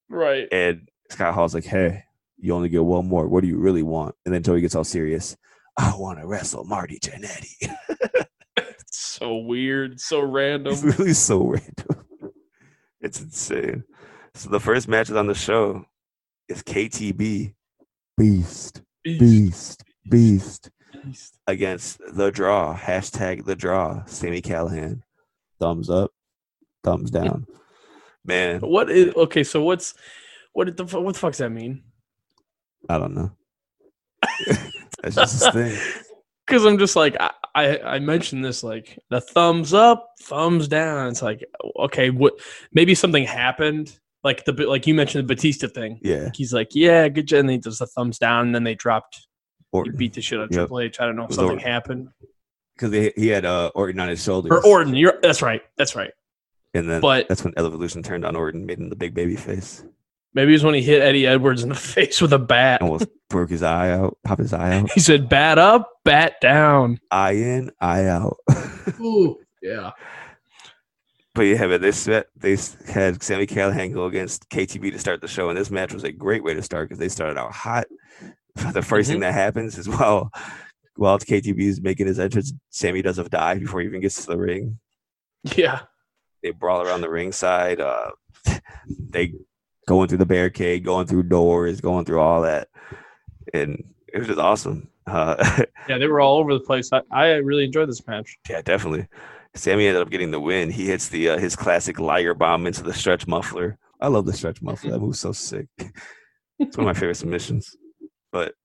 right. 0.10 0.48
And 0.52 0.88
Scott 1.10 1.34
Hall's 1.34 1.54
like, 1.54 1.66
Hey, 1.66 2.04
you 2.38 2.54
only 2.56 2.70
get 2.70 2.84
one 2.84 3.08
more. 3.08 3.28
What 3.28 3.42
do 3.42 3.48
you 3.48 3.58
really 3.58 3.84
want? 3.84 4.16
And 4.26 4.34
then 4.34 4.44
Joey 4.44 4.62
gets 4.62 4.76
all 4.76 4.84
serious. 4.84 5.36
I 5.78 5.94
want 5.96 6.20
to 6.20 6.28
wrestle 6.28 6.64
Marty 6.64 7.00
Jannetty. 7.00 7.74
So 8.94 9.38
weird, 9.38 10.00
so 10.00 10.22
random. 10.24 10.74
It's 10.74 10.84
really 10.84 11.14
so 11.14 11.44
random. 11.46 12.06
It's 13.02 13.20
insane. 13.20 13.84
So 14.36 14.50
the 14.50 14.60
first 14.60 14.88
match 14.88 15.10
is 15.10 15.16
on 15.16 15.26
the 15.26 15.34
show 15.34 15.86
is 16.48 16.62
KTB 16.62 17.54
Beast, 18.16 18.82
Beast, 19.04 19.84
Beast, 20.08 20.70
Beast 21.04 21.40
against 21.52 22.02
the 22.14 22.32
draw. 22.32 22.76
Hashtag 22.76 23.46
the 23.46 23.56
draw. 23.56 24.04
Sami 24.06 24.42
Callihan. 24.42 25.02
Thumbs 25.60 25.90
up, 25.90 26.12
thumbs 26.84 27.12
down. 27.12 27.46
Man, 28.26 28.60
What 28.62 28.90
is 28.90 29.14
okay? 29.16 29.44
So 29.44 29.62
what's 29.62 29.94
what 30.54 30.76
the 30.76 30.84
what 30.84 31.14
the 31.14 31.20
fuck 31.20 31.32
does 31.32 31.40
that 31.40 31.52
mean? 31.52 31.84
I 32.90 32.98
don't 32.98 33.14
know. 33.14 33.32
That's 35.02 35.16
just 35.16 35.44
his 35.44 35.54
thing. 35.54 36.04
Because 36.46 36.66
I'm 36.66 36.78
just 36.78 36.96
like 36.96 37.16
I, 37.20 37.32
I 37.56 37.80
I 37.80 38.00
mentioned 38.00 38.44
this 38.44 38.64
like 38.64 38.98
the 39.10 39.22
thumbs 39.22 39.74
up, 39.74 40.14
thumbs 40.20 40.68
down. 40.68 41.10
It's 41.10 41.22
like 41.22 41.44
okay, 41.80 42.10
what 42.10 42.34
maybe 42.74 42.96
something 42.96 43.24
happened 43.24 44.00
like 44.24 44.46
the 44.46 44.54
like 44.54 44.86
you 44.86 44.94
mentioned 44.94 45.24
the 45.24 45.34
Batista 45.34 45.68
thing. 45.68 46.00
Yeah. 46.02 46.30
He's 46.36 46.54
like, 46.54 46.70
yeah, 46.74 47.08
good 47.10 47.28
job. 47.28 47.42
And 47.42 47.50
he 47.50 47.58
does 47.58 47.80
the 47.80 47.88
thumbs 47.88 48.20
down, 48.20 48.48
and 48.48 48.56
then 48.56 48.64
they 48.64 48.76
dropped. 48.76 49.28
He 49.74 49.90
beat 49.92 50.14
the 50.14 50.22
shit 50.22 50.40
out 50.40 50.46
of 50.46 50.52
Yep. 50.52 50.58
Triple 50.60 50.80
H. 50.82 51.00
I 51.00 51.06
don't 51.06 51.16
know 51.16 51.26
if 51.26 51.34
something 51.34 51.52
Orton. 51.58 51.66
happened. 51.68 52.10
Because 52.76 53.12
he 53.16 53.28
had 53.28 53.46
uh, 53.46 53.72
Orton 53.76 54.00
on 54.00 54.10
his 54.10 54.24
shoulders. 54.24 54.52
Or 54.52 54.66
Orton. 54.66 54.96
You're 54.96 55.20
that's 55.22 55.42
right. 55.42 55.62
That's 55.78 55.96
right. 55.96 56.12
And 56.74 56.90
then 56.90 57.02
But- 57.02 57.28
that's 57.28 57.44
when 57.44 57.54
Evolution 57.58 58.02
turned 58.04 58.26
on 58.26 58.36
Orton, 58.36 58.66
made 58.66 58.80
him 58.80 58.90
the 58.90 58.96
big 58.96 59.14
baby 59.14 59.36
face. 59.36 59.84
Maybe 60.34 60.52
it 60.54 60.56
was 60.56 60.64
when 60.64 60.74
he 60.74 60.82
hit 60.82 61.02
Eddie 61.02 61.28
Edwards 61.28 61.62
in 61.64 61.70
the 61.70 61.76
face 61.96 62.22
with 62.22 62.32
a 62.34 62.40
bat. 62.40 62.82
Almost 62.82 63.08
broke 63.30 63.50
his 63.50 63.62
eye 63.64 63.92
out, 63.92 64.18
pop 64.24 64.40
his 64.40 64.54
eye 64.54 64.78
out. 64.80 64.92
He 64.94 65.02
said, 65.02 65.28
"Bat 65.28 65.58
up, 65.60 65.90
bat 66.06 66.36
down." 66.42 67.00
Eye 67.12 67.34
in, 67.34 67.72
eye 67.82 68.06
out. 68.06 68.38
Ooh, 69.02 69.38
yeah. 69.62 69.92
But 71.36 71.44
yeah, 71.44 71.68
but 71.68 71.82
this 71.82 71.98
set 71.98 72.28
they 72.38 72.58
had 72.88 73.22
Sami 73.22 73.46
Callihan 73.48 73.94
go 73.94 74.06
against 74.06 74.50
KTB 74.50 74.92
to 74.94 75.00
start 75.00 75.20
the 75.22 75.28
show, 75.28 75.50
and 75.50 75.58
this 75.58 75.70
match 75.72 75.94
was 75.94 76.04
a 76.06 76.12
great 76.12 76.44
way 76.44 76.54
to 76.54 76.62
start 76.62 76.88
because 76.88 77.00
they 77.00 77.10
started 77.10 77.38
out 77.38 77.52
hot. 77.54 77.86
The 78.74 78.82
1st 78.82 79.08
thing 79.08 79.20
that 79.22 79.34
happens 79.34 79.78
is 79.78 79.88
while 79.98 80.32
while 80.96 81.18
KTB 81.18 81.60
is 81.62 81.82
making 81.82 82.08
his 82.08 82.20
entrance, 82.20 82.54
Sami 82.70 83.02
does 83.02 83.18
a 83.18 83.28
dive 83.28 83.62
before 83.62 83.82
he 83.82 83.88
even 83.88 84.02
gets 84.02 84.22
to 84.26 84.32
the 84.32 84.38
ring. 84.38 84.80
Yeah. 85.56 85.82
They 86.44 86.52
brawl 86.52 86.82
around 86.82 87.02
the 87.02 87.10
ringside. 87.10 87.80
Uh, 87.80 88.12
they 89.10 89.34
going 89.88 90.10
through 90.10 90.20
the 90.20 90.26
barricade, 90.26 90.84
going 90.84 91.08
through 91.08 91.24
doors, 91.24 91.82
going 91.82 92.06
through 92.06 92.20
all 92.20 92.42
that, 92.44 92.68
and 93.54 93.84
it 94.14 94.20
was 94.20 94.28
just 94.28 94.40
awesome. 94.40 94.90
Uh, 95.08 95.64
Yeah, 95.90 95.98
they 95.98 96.08
were 96.08 96.22
all 96.22 96.38
over 96.38 96.54
the 96.54 96.60
place. 96.60 96.92
I, 96.94 97.02
I 97.12 97.28
really 97.36 97.66
enjoyed 97.66 97.90
this 97.90 98.06
match. 98.06 98.38
Yeah, 98.50 98.62
definitely. 98.62 99.08
Sami 99.56 99.88
ended 99.88 100.02
up 100.02 100.10
getting 100.10 100.32
the 100.32 100.40
win. 100.40 100.70
He 100.70 100.86
hits 100.86 101.10
the 101.10 101.30
uh, 101.30 101.38
his 101.38 101.56
classic 101.56 102.00
liar 102.00 102.34
bomb 102.34 102.68
into 102.68 102.84
the 102.84 102.94
stretch 102.94 103.28
muffler. 103.28 103.78
I 104.00 104.08
love 104.08 104.26
the 104.26 104.34
stretch 104.34 104.62
muffler. 104.62 104.92
That 104.92 105.00
move's 105.00 105.20
so 105.20 105.32
sick. 105.32 105.68
it's 106.60 106.78
one 106.78 106.88
of 106.88 106.96
my 106.96 107.00
favorite 107.00 107.16
submissions. 107.16 107.76
But 108.32 108.56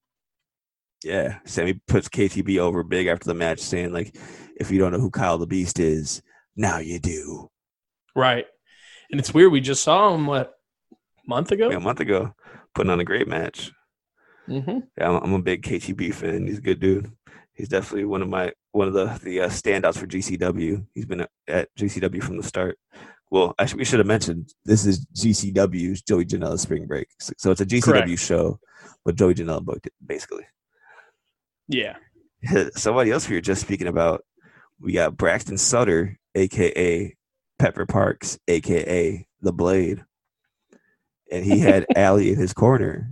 yeah, 1.05 1.39
Sami 1.45 1.75
puts 1.87 2.09
KTB 2.09 2.59
over 2.59 2.83
big 2.83 3.07
after 3.07 3.27
the 3.27 3.35
match, 3.35 3.61
saying 3.61 3.93
like, 3.93 4.17
"If 4.57 4.71
you 4.71 4.79
don't 4.79 4.93
know 4.93 5.01
who 5.01 5.11
Kyle 5.11 5.39
the 5.39 5.47
Beast 5.47 5.79
is, 5.79 6.23
now 6.57 6.79
you 6.79 6.99
do." 6.99 7.51
Right. 8.15 8.47
And 9.11 9.21
it's 9.21 9.33
weird. 9.33 9.53
We 9.53 9.61
just 9.61 9.83
saw 9.83 10.15
him 10.15 10.27
what 10.27 10.55
a 10.89 11.29
month 11.29 11.53
ago. 11.53 11.71
Yeah, 11.71 11.77
a 11.77 11.81
month 11.81 12.01
ago, 12.01 12.35
putting 12.75 12.91
on 12.91 13.01
a 13.01 13.05
great 13.05 13.29
match. 13.29 13.71
hmm 14.47 14.81
Yeah, 14.99 15.11
I'm, 15.11 15.23
I'm 15.23 15.33
a 15.35 15.43
big 15.43 15.63
KTB 15.63 16.13
fan. 16.13 16.47
He's 16.47 16.59
a 16.59 16.63
good 16.63 16.81
dude. 16.81 17.11
He's 17.55 17.69
definitely 17.69 18.05
one 18.05 18.23
of 18.23 18.29
my 18.29 18.53
one 18.73 18.89
of 18.89 18.95
the 18.95 19.19
the 19.23 19.43
uh, 19.43 19.49
standouts 19.49 19.99
for 19.99 20.07
GCW. 20.07 20.85
He's 20.95 21.07
been 21.07 21.23
at, 21.23 21.31
at 21.49 21.69
GCW 21.77 22.23
from 22.23 22.37
the 22.37 22.43
start. 22.43 22.79
Well, 23.31 23.55
actually, 23.59 23.79
we 23.79 23.85
should 23.85 23.99
have 23.99 24.07
mentioned 24.07 24.53
this 24.65 24.87
is 24.87 25.05
GCW's 25.07 26.03
Joey 26.03 26.25
Janela 26.25 26.59
Spring 26.59 26.87
Break, 26.87 27.09
so, 27.19 27.33
so 27.39 27.51
it's 27.51 27.61
a 27.61 27.67
GCW 27.67 27.83
Correct. 27.83 28.19
show, 28.19 28.61
but 29.05 29.17
Joey 29.17 29.35
Janela 29.35 29.65
booked 29.65 29.87
it 29.87 29.93
basically. 30.05 30.45
Yeah. 31.69 31.97
Somebody 32.77 33.11
else 33.11 33.29
we 33.29 33.37
were 33.37 33.41
just 33.41 33.63
speaking 33.63 33.89
about, 33.89 34.25
we 34.81 34.93
got 34.93 35.17
Braxton 35.17 35.59
Sutter, 35.59 36.19
aka 36.35 37.15
Pepper 37.59 37.87
Parks, 37.87 38.39
aka 38.47 39.27
the 39.41 39.53
Blade, 39.53 40.05
and 41.33 41.45
he 41.45 41.59
had 41.59 41.87
Allie 41.97 42.31
in 42.31 42.39
his 42.39 42.53
corner 42.53 43.11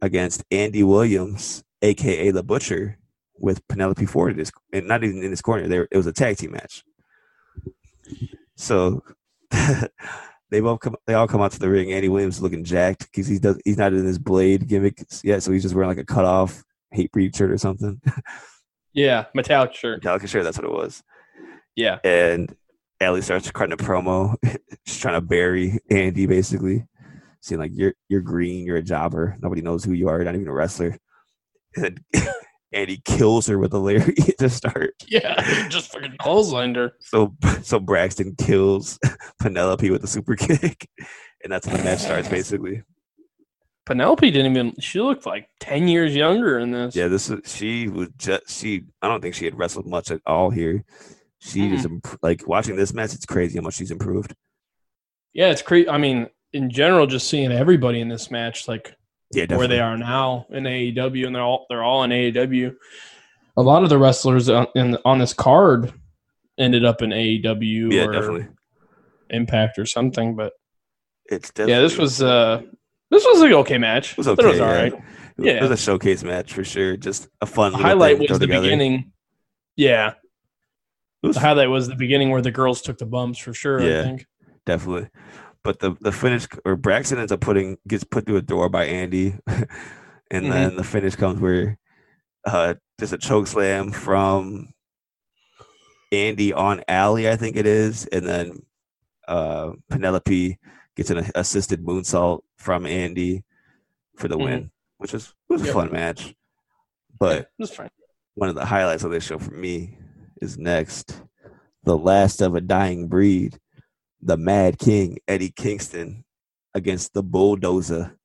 against 0.00 0.44
Andy 0.50 0.82
Williams, 0.82 1.64
aka 1.82 2.30
the 2.30 2.44
Butcher, 2.44 2.98
with 3.38 3.66
Penelope 3.68 4.06
Ford 4.06 4.32
in 4.32 4.38
his, 4.38 4.52
and 4.72 4.86
not 4.86 5.02
even 5.02 5.22
in 5.22 5.30
his 5.30 5.42
corner. 5.42 5.66
There, 5.66 5.88
it 5.90 5.96
was 5.96 6.06
a 6.06 6.12
tag 6.12 6.36
team 6.36 6.52
match. 6.52 6.84
So 8.56 9.02
they 10.50 10.60
both 10.60 10.80
come, 10.80 10.96
they 11.06 11.14
all 11.14 11.28
come 11.28 11.40
out 11.40 11.52
to 11.52 11.58
the 11.58 11.68
ring. 11.68 11.92
Andy 11.92 12.08
Williams 12.08 12.40
looking 12.42 12.64
jacked 12.64 13.00
because 13.10 13.26
he 13.26 13.38
does, 13.38 13.58
he's 13.64 13.78
not 13.78 13.92
in 13.92 14.04
his 14.04 14.18
Blade 14.18 14.68
gimmick 14.68 15.02
yet, 15.22 15.42
so 15.42 15.52
he's 15.52 15.62
just 15.62 15.74
wearing 15.74 15.88
like 15.88 15.98
a 15.98 16.04
cut 16.04 16.24
off 16.24 16.62
Hatebreed 16.94 17.36
shirt 17.36 17.50
or 17.50 17.58
something. 17.58 18.00
Yeah. 18.92 19.26
Metallic 19.36 19.72
shirt. 19.72 20.02
Metallica 20.02 20.26
shirt, 20.26 20.42
that's 20.42 20.58
what 20.58 20.64
it 20.64 20.72
was. 20.72 21.04
Yeah. 21.76 21.98
and 22.02 22.52
Allie 23.00 23.22
starts 23.22 23.50
cutting 23.50 23.72
a 23.72 23.76
promo. 23.76 24.34
She's 24.86 24.98
trying 24.98 25.14
to 25.14 25.20
bury 25.20 25.78
Andy, 25.90 26.26
basically, 26.26 26.84
saying 27.40 27.60
like, 27.60 27.70
"You're 27.74 27.94
you're 28.08 28.20
green. 28.20 28.66
You're 28.66 28.76
a 28.76 28.82
jobber. 28.82 29.36
Nobody 29.40 29.62
knows 29.62 29.84
who 29.84 29.92
you 29.92 30.08
are. 30.08 30.16
You're 30.16 30.24
not 30.24 30.34
even 30.34 30.48
a 30.48 30.52
wrestler." 30.52 30.98
And 31.76 32.00
then 32.72 32.88
he 32.88 32.98
kills 33.04 33.46
her 33.46 33.58
with 33.58 33.72
a 33.74 33.78
lariat 33.78 34.16
to 34.38 34.48
start. 34.48 34.94
Yeah, 35.06 35.68
just 35.68 35.92
fucking 35.92 36.16
clotheslined 36.20 36.76
her. 36.76 36.92
So 37.00 37.34
so 37.62 37.80
Braxton 37.80 38.34
kills 38.36 38.98
Penelope 39.40 39.90
with 39.90 40.04
a 40.04 40.06
super 40.06 40.36
kick, 40.36 40.88
and 41.42 41.52
that's 41.52 41.66
when 41.66 41.78
the 41.78 41.84
match 41.84 42.00
starts 42.00 42.28
basically. 42.28 42.82
Penelope 43.86 44.30
didn't 44.30 44.52
even. 44.52 44.74
She 44.80 45.00
looked 45.00 45.26
like 45.26 45.48
ten 45.58 45.88
years 45.88 46.14
younger 46.14 46.58
in 46.58 46.70
this. 46.70 46.94
Yeah, 46.94 47.08
this 47.08 47.28
is 47.30 47.40
she 47.44 47.88
was 47.88 48.08
just 48.16 48.48
she. 48.48 48.84
I 49.02 49.08
don't 49.08 49.20
think 49.20 49.34
she 49.34 49.46
had 49.46 49.58
wrestled 49.58 49.86
much 49.86 50.10
at 50.10 50.20
all 50.26 50.50
here. 50.50 50.84
She 51.40 51.72
is 51.72 51.86
imp- 51.86 52.18
like 52.22 52.46
watching 52.46 52.76
this 52.76 52.92
match. 52.92 53.14
It's 53.14 53.24
crazy 53.24 53.58
how 53.58 53.62
much 53.62 53.74
she's 53.74 53.90
improved. 53.90 54.34
Yeah, 55.32 55.50
it's 55.50 55.62
crazy. 55.62 55.88
I 55.88 55.96
mean, 55.96 56.28
in 56.52 56.70
general, 56.70 57.06
just 57.06 57.28
seeing 57.28 57.50
everybody 57.50 58.00
in 58.00 58.08
this 58.08 58.30
match, 58.30 58.68
like 58.68 58.94
Yeah, 59.32 59.42
definitely. 59.44 59.56
where 59.58 59.68
they 59.68 59.80
are 59.80 59.96
now 59.96 60.46
in 60.50 60.64
AEW, 60.64 61.26
and 61.26 61.34
they're 61.34 61.42
all 61.42 61.66
they're 61.70 61.84
all 61.84 62.02
in 62.02 62.10
AEW. 62.10 62.74
A 63.56 63.62
lot 63.62 63.82
of 63.84 63.88
the 63.88 63.98
wrestlers 63.98 64.48
on, 64.48 64.66
in 64.74 64.96
on 65.04 65.18
this 65.18 65.32
card 65.34 65.92
ended 66.58 66.84
up 66.84 67.00
in 67.02 67.10
AEW 67.10 67.92
Yeah, 67.92 68.04
or 68.06 68.12
definitely. 68.12 68.48
Impact 69.30 69.78
or 69.78 69.86
something. 69.86 70.34
But 70.36 70.52
It's 71.26 71.50
definitely. 71.50 71.74
yeah, 71.74 71.80
this 71.80 71.96
was 71.96 72.22
uh 72.22 72.62
this 73.10 73.24
was 73.24 73.40
an 73.42 73.52
okay 73.54 73.78
match. 73.78 74.12
It 74.12 74.18
was 74.18 74.26
It 74.26 74.38
okay. 74.38 74.46
was 74.46 74.60
all 74.60 74.68
yeah. 74.68 74.82
right. 74.82 74.94
It 75.38 75.62
was 75.62 75.70
a 75.70 75.76
showcase 75.76 76.22
match 76.22 76.52
for 76.52 76.64
sure. 76.64 76.96
Just 76.96 77.28
a 77.40 77.46
fun 77.46 77.72
highlight 77.72 78.18
was 78.18 78.28
the 78.28 78.38
together. 78.40 78.62
beginning. 78.62 79.12
Yeah, 79.76 80.14
It 81.22 81.26
was 81.26 81.36
the 81.36 81.40
highlight 81.40 81.68
was 81.70 81.88
the 81.88 81.94
beginning 81.96 82.30
where 82.30 82.42
the 82.42 82.50
girls 82.50 82.82
took 82.82 82.98
the 82.98 83.06
bumps 83.06 83.38
for 83.38 83.54
sure. 83.54 83.80
Yeah. 83.80 84.00
I 84.00 84.02
think. 84.04 84.26
definitely. 84.66 85.08
But 85.62 85.80
the 85.80 85.96
the 86.00 86.12
finish 86.12 86.46
or 86.64 86.76
Braxton 86.76 87.18
ends 87.18 87.32
up 87.32 87.40
putting 87.40 87.76
gets 87.86 88.04
put 88.04 88.26
through 88.26 88.36
a 88.36 88.42
door 88.42 88.68
by 88.68 88.84
Andy, 88.86 89.34
and 90.30 90.46
Mhm. 90.46 90.50
then 90.50 90.76
the 90.76 90.84
finish 90.84 91.16
comes 91.16 91.40
where 91.40 91.76
uh 92.46 92.74
just 92.98 93.12
a 93.12 93.18
choke 93.18 93.46
slam 93.46 93.90
from 93.92 94.72
Andy 96.12 96.52
on 96.52 96.82
Alley, 96.88 97.28
I 97.28 97.36
think 97.36 97.56
it 97.56 97.66
is, 97.66 98.06
and 98.06 98.26
then 98.26 98.62
uh 99.28 99.72
Penelope 99.90 100.58
gets 100.96 101.10
an 101.10 101.30
assisted 101.34 101.84
moonsault 101.84 102.40
from 102.56 102.86
Andy 102.86 103.44
for 104.16 104.28
the 104.28 104.38
win, 104.38 104.70
which 104.98 105.12
was 105.12 105.34
was 105.48 105.62
a 105.62 105.66
Yep. 105.66 105.74
fun 105.74 105.92
match. 105.92 106.34
But 107.18 107.50
fine. 107.76 107.90
one 108.34 108.48
of 108.48 108.54
the 108.54 108.64
highlights 108.64 109.04
of 109.04 109.10
this 109.10 109.24
show 109.24 109.38
for 109.38 109.52
me 109.52 109.98
is 110.40 110.56
next 110.56 111.22
the 111.84 111.96
last 111.98 112.40
of 112.40 112.54
a 112.54 112.60
dying 112.62 113.08
breed 113.08 113.58
the 114.22 114.36
mad 114.36 114.78
king 114.78 115.18
eddie 115.28 115.50
kingston 115.50 116.24
against 116.74 117.14
the 117.14 117.22
bulldozer 117.22 118.16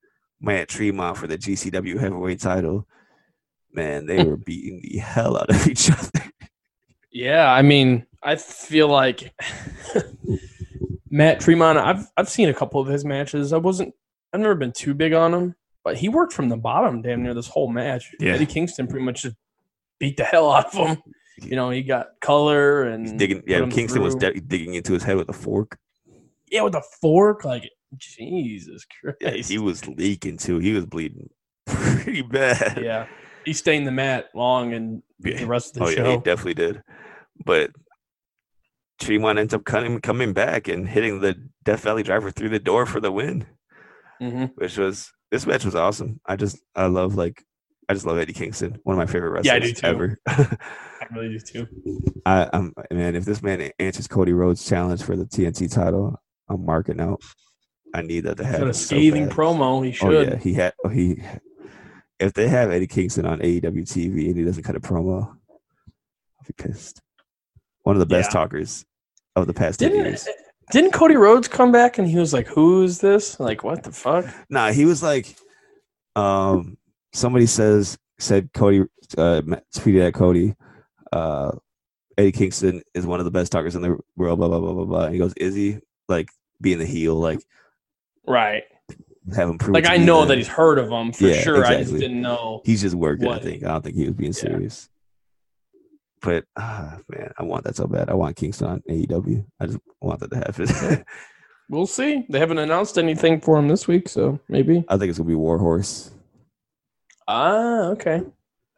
matt 0.42 0.68
tremont 0.68 1.18
for 1.18 1.28
the 1.28 1.38
gcw 1.38 2.00
heavyweight 2.00 2.40
title 2.40 2.88
man 3.72 4.06
they 4.06 4.24
were 4.24 4.38
beating 4.46 4.82
the 4.82 4.98
hell 4.98 5.38
out 5.38 5.50
of 5.50 5.68
each 5.68 5.90
other 5.92 6.32
Yeah, 7.12 7.50
I 7.50 7.62
mean, 7.62 8.06
I 8.22 8.36
feel 8.36 8.90
like 8.90 9.34
Matt 11.10 11.40
Tremont. 11.40 11.78
I've 11.78 12.06
I've 12.18 12.28
seen 12.28 12.50
a 12.50 12.54
couple 12.54 12.82
of 12.82 12.88
his 12.88 13.06
matches. 13.06 13.54
I 13.54 13.58
wasn't. 13.58 13.94
I've 14.34 14.42
never 14.42 14.56
been 14.56 14.74
too 14.74 14.94
big 14.94 15.14
on 15.14 15.34
him, 15.34 15.56
but 15.86 15.96
he 15.96 16.10
worked 16.10 16.34
from 16.34 16.50
the 16.50 16.58
bottom 16.58 17.02
damn 17.02 17.24
near 17.24 17.34
this 17.34 17.48
whole 17.48 17.72
match. 17.72 18.14
Yeah. 18.20 18.34
Eddie 18.34 18.46
Kingston 18.46 18.88
pretty 18.88 19.06
much 19.06 19.22
just 19.22 19.38
beat 19.98 20.18
the 20.18 20.26
hell 20.26 20.52
out 20.52 20.66
of 20.66 20.74
him. 20.74 20.98
You 21.42 21.56
know, 21.56 21.70
he 21.70 21.84
got 21.84 22.08
color 22.20 22.84
and 22.84 23.18
digging 23.18 23.44
yeah 23.48 23.66
kingston 23.70 24.04
was 24.04 24.16
de- 24.16 24.42
digging 24.42 24.74
into 24.74 24.92
his 24.92 25.04
head 25.04 25.16
with 25.16 25.30
a 25.30 25.34
fork 25.34 25.78
yeah 26.52 26.62
with 26.62 26.76
a 26.76 26.84
fork. 27.02 27.44
Like 27.46 27.70
Jesus 27.98 28.86
Christ. 29.02 29.18
yeah, 29.22 29.32
he 29.32 29.58
was 29.58 29.88
leaking 29.88 30.38
too 30.38 30.60
he 30.60 30.74
was 30.74 30.86
bleeding 30.86 31.30
pretty 31.66 32.22
bad 32.22 32.82
Yeah. 32.84 33.08
He 33.46 33.54
stained 33.54 33.86
the 33.88 33.92
mat 33.92 34.30
long 34.36 34.74
and 34.74 35.02
Yeah. 35.24 35.38
the 35.38 35.46
rest 35.46 35.76
of 35.78 35.84
the 35.84 35.86
oh 35.86 35.92
show. 35.92 36.04
yeah 36.04 36.12
he 36.12 36.18
definitely 36.18 36.56
did 36.56 36.82
but 37.46 37.72
Tremont 39.00 39.40
ends 39.40 39.54
up 39.54 39.66
coming 39.66 40.00
coming 40.02 40.34
back 40.34 40.68
and 40.68 40.88
hitting 40.88 41.20
the 41.20 41.36
Death 41.64 41.82
Valley 41.82 42.04
driver 42.04 42.32
through 42.32 42.50
the 42.50 42.60
door 42.60 42.86
for 42.86 43.00
the 43.00 43.12
win. 43.12 43.46
hmm 44.20 44.46
which 44.56 44.78
was 44.78 45.12
this 45.32 45.46
match 45.46 45.66
was 45.66 45.76
awesome. 45.76 46.22
I 46.26 46.36
just 46.38 46.58
I 46.76 46.86
love 46.86 47.16
like 47.16 47.44
I 47.90 47.94
just 47.94 48.06
love 48.06 48.18
Eddie 48.18 48.34
Kingston, 48.34 48.80
one 48.84 48.94
of 48.96 48.98
my 48.98 49.06
favorite 49.12 49.44
Yeah, 49.44 49.54
wrestlers 49.54 49.80
too. 49.82 49.88
ever. 49.88 50.20
I 50.28 50.58
really 51.14 51.38
do 51.38 51.40
too. 51.40 51.68
I, 52.26 52.50
I'm 52.54 52.74
man, 52.90 53.16
if 53.16 53.26
this 53.26 53.44
man 53.44 53.70
answers 53.80 54.08
Cody 54.08 54.34
Rhodes' 54.34 54.66
challenge 54.68 55.04
for 55.04 55.16
the 55.16 55.26
TNT 55.26 55.72
title, 55.72 56.20
I'm 56.50 56.66
marking 56.66 57.00
out. 57.00 57.22
I 57.94 58.02
need 58.02 58.22
that 58.22 58.38
to 58.38 58.44
Got 58.44 58.52
happen. 58.52 58.70
a 58.70 58.74
so 58.74 58.88
scathing 58.96 59.28
bad. 59.28 59.36
promo. 59.36 59.86
He 59.86 59.92
should. 59.92 60.14
Oh 60.14 60.22
yeah, 60.22 60.38
he 60.38 60.54
had 60.54 60.74
oh, 60.84 60.90
he. 60.90 61.22
If 62.20 62.34
they 62.34 62.48
have 62.48 62.72
Eddie 62.72 62.88
Kingston 62.88 63.26
on 63.26 63.40
AEW 63.40 63.84
TV 63.84 64.28
and 64.28 64.38
he 64.38 64.44
doesn't 64.44 64.64
cut 64.64 64.76
a 64.76 64.80
promo, 64.80 65.28
I'll 65.28 66.46
be 66.48 66.54
pissed. 66.58 67.02
One 67.84 67.96
of 67.96 68.00
the 68.00 68.06
best 68.06 68.30
Yeah. 68.32 68.40
talkers 68.40 68.86
of 69.36 69.48
the 69.48 69.54
past 69.54 69.80
Didn't 69.80 69.98
years. 69.98 70.28
didn't 70.72 70.92
Cody 70.94 71.16
Rhodes 71.16 71.48
come 71.48 71.72
back 71.72 71.98
and 71.98 72.08
he 72.08 72.18
was 72.18 72.34
like, 72.34 72.48
"Who 72.48 72.84
is 72.84 73.00
this? 73.00 73.40
Like, 73.40 73.64
what 73.64 73.84
the 73.84 73.92
fuck?" 73.92 74.26
Nah, 74.50 74.72
he 74.72 74.86
was 74.86 75.04
like, 75.04 75.36
um, 76.16 76.78
somebody 77.14 77.46
says 77.46 77.98
said 78.20 78.50
Cody 78.54 78.82
uh, 79.18 79.42
tweeted 79.76 80.08
at 80.08 80.14
Cody, 80.14 80.56
uh, 81.12 81.52
Eddie 82.18 82.32
Kingston 82.32 82.82
is 82.94 83.06
one 83.06 83.20
of 83.20 83.26
the 83.26 83.32
best 83.32 83.52
talkers 83.52 83.76
in 83.76 83.82
the 83.82 83.98
world. 84.16 84.40
Blah 84.40 84.48
blah 84.48 84.60
blah 84.60 84.74
blah 84.74 84.86
blah. 84.86 85.04
And 85.06 85.14
he 85.14 85.20
goes, 85.20 85.34
is 85.34 85.54
he 85.56 85.80
like 86.08 86.30
being 86.62 86.80
the 86.80 86.86
heel? 86.86 87.16
Like 87.16 87.40
Right. 88.28 88.64
have 89.36 89.50
him 89.50 89.58
prove. 89.58 89.74
Like 89.74 89.88
I 89.88 89.98
know 89.98 90.22
that 90.22 90.28
that 90.30 90.38
he's 90.38 90.48
heard 90.48 90.78
of 90.80 90.90
him 90.90 91.12
for 91.12 91.26
Yeah, 91.28 91.42
sure. 91.42 91.66
I 91.66 91.78
just 91.84 91.94
didn't 91.94 92.22
know. 92.22 92.62
he's 92.66 92.82
just 92.82 92.96
working. 92.96 93.28
I 93.28 93.40
think 93.40 93.64
I 93.64 93.68
don't 93.70 93.84
think 93.84 93.96
he 93.96 94.06
was 94.06 94.14
being 94.16 94.32
Yeah. 94.34 94.40
serious. 94.40 94.90
But 96.22 96.46
ah, 96.58 96.98
man, 97.10 97.32
I 97.38 97.44
want 97.44 97.66
that 97.66 97.76
so 97.76 97.86
bad. 97.88 98.10
I 98.10 98.16
want 98.16 98.36
Kingston 98.36 98.68
on 98.68 98.84
AEW. 98.90 99.46
I 99.60 99.66
just 99.68 99.78
want 100.02 100.20
that 100.22 100.32
to 100.32 100.38
happen. 100.38 101.06
We'll 101.68 101.88
see. 101.88 102.28
They 102.30 102.38
haven't 102.38 102.60
announced 102.60 102.96
anything 103.00 103.42
for 103.42 103.58
him 103.58 103.68
this 103.68 103.88
week, 103.88 104.08
so 104.08 104.40
maybe. 104.48 104.86
I 104.88 104.98
think 104.98 105.10
it's 105.10 105.18
gonna 105.18 105.28
be 105.28 105.34
Warhorse. 105.34 106.12
Ah, 107.28 107.86
okay. 107.88 108.22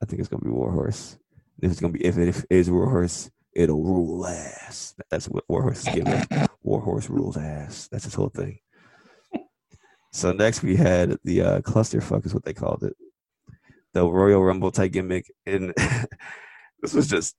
I 0.01 0.05
think 0.05 0.21
it's 0.21 0.29
gonna 0.29 0.45
be 0.45 0.49
Warhorse. 0.49 1.17
If 1.61 1.69
it's 1.71 1.81
gonna 1.81 1.91
be 1.91 2.05
if 2.05 2.17
it 2.17 2.29
if 2.29 2.39
it 2.45 2.47
is 2.49 2.71
Warhorse, 2.71 3.29
it'll 3.57 3.83
rule 3.83 4.27
ass. 4.27 4.93
That's 5.09 5.27
what 5.27 5.43
Warhorse 5.49 5.87
is 5.87 5.95
giving. 5.95 6.23
Warhorse 6.63 7.09
rules 7.09 7.37
ass. 7.37 7.89
That's 7.91 8.05
his 8.05 8.13
whole 8.13 8.29
thing. 8.29 8.59
So 10.13 10.31
next 10.31 10.63
we 10.63 10.75
had 10.75 11.17
the 11.23 11.41
uh, 11.41 11.61
clusterfuck 11.61 12.25
is 12.25 12.33
what 12.33 12.45
they 12.45 12.53
called 12.53 12.83
it, 12.83 12.95
the 13.93 14.05
Royal 14.05 14.43
Rumble 14.43 14.71
type 14.71 14.91
gimmick, 14.91 15.31
and 15.45 15.73
this 16.81 16.93
was 16.93 17.07
just 17.07 17.35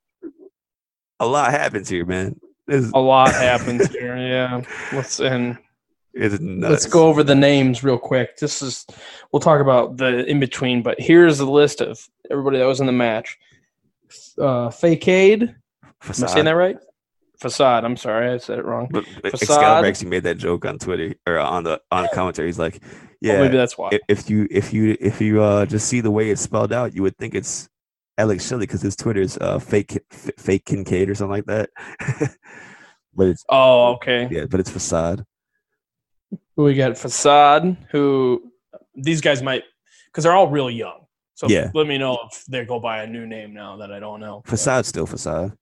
a 1.21 1.27
lot 1.27 1.51
happens 1.51 1.89
here, 1.89 2.05
man. 2.05 2.39
This 2.67 2.91
A 2.93 2.99
lot 2.99 3.33
happens 3.33 3.89
here. 3.91 4.17
Yeah. 4.17 4.63
Let's 4.93 5.21
and 5.21 5.57
let's 6.15 6.87
go 6.87 7.07
over 7.07 7.23
the 7.23 7.35
names 7.35 7.85
real 7.85 7.99
quick. 7.99 8.37
This 8.39 8.61
is 8.61 8.87
we'll 9.33 9.41
talk 9.41 9.61
about 9.61 9.97
the 9.97 10.27
in 10.27 10.41
between, 10.41 10.83
but 10.83 11.01
here's 11.01 11.39
the 11.39 11.47
list 11.47 11.81
of 11.81 12.05
everybody 12.31 12.59
that 12.59 12.67
was 12.67 12.81
in 12.81 12.87
the 12.87 12.93
match. 12.93 13.39
Uh 14.37 14.71
Fakeade. 16.03 16.19
Am 16.19 16.25
I 16.25 16.33
saying 16.33 16.45
that 16.45 16.53
right? 16.53 16.77
Facade. 17.41 17.85
I'm 17.85 17.97
sorry, 17.97 18.31
I 18.31 18.39
said 18.39 18.59
it 18.59 18.65
wrong. 18.65 18.89
But 18.91 19.05
but 19.23 19.31
Facade. 19.33 19.51
Excalibur 19.57 19.87
actually 19.89 20.11
made 20.11 20.25
that 20.25 20.39
joke 20.39 20.65
on 20.65 20.79
Twitter 20.79 21.15
or 21.27 21.39
on 21.39 21.65
the 21.65 21.81
on 21.91 22.03
the 22.05 22.09
commentary. 22.09 22.49
He's 22.49 22.59
like, 22.59 22.81
Well, 22.83 22.91
"Yeah, 23.21 23.41
maybe 23.43 23.57
that's 23.57 23.79
why. 23.79 23.91
if 24.09 24.29
you 24.29 24.49
if 24.51 24.73
you 24.73 24.97
if 25.01 25.21
you 25.21 25.43
uh 25.43 25.65
just 25.67 25.87
see 25.89 26.01
the 26.01 26.11
way 26.11 26.31
it's 26.31 26.41
spelled 26.43 26.73
out, 26.73 26.95
you 26.95 27.03
would 27.03 27.17
think 27.17 27.35
it's 27.35 27.69
Alex 28.17 28.47
Shelley 28.49 28.67
because 28.67 28.83
his 28.83 28.97
Twitter's 28.97 29.39
uh 29.39 29.61
fake 29.61 30.01
f- 30.11 30.31
fake 30.37 30.65
Kincaid 30.65 31.09
or 31.09 31.15
something 31.15 31.31
like 31.31 31.47
that. 31.47 31.71
but 33.15 33.29
it's 33.29 33.45
oh, 33.49 33.93
okay. 33.95 34.27
yeah, 34.31 34.47
but 34.47 34.59
it's 34.59 34.71
facade. 34.71 35.25
We 36.57 36.75
got 36.75 36.99
Facade, 36.99 37.77
who 37.93 38.51
these 38.97 39.21
guys 39.21 39.43
might 39.43 39.63
because 40.07 40.25
they're 40.25 40.35
all 40.35 40.49
real 40.49 40.69
young. 40.69 41.07
So 41.35 41.47
Yeah. 41.49 41.71
let 41.73 41.87
me 41.87 41.99
know 41.99 42.19
if 42.33 42.45
they 42.47 42.65
go 42.65 42.81
by 42.81 43.05
a 43.05 43.07
new 43.07 43.25
name 43.29 43.55
now 43.55 43.77
that 43.77 43.93
I 43.93 44.01
don't 44.01 44.19
know. 44.19 44.43
Facade's 44.45 44.89
still 44.89 45.07
facade. 45.07 45.53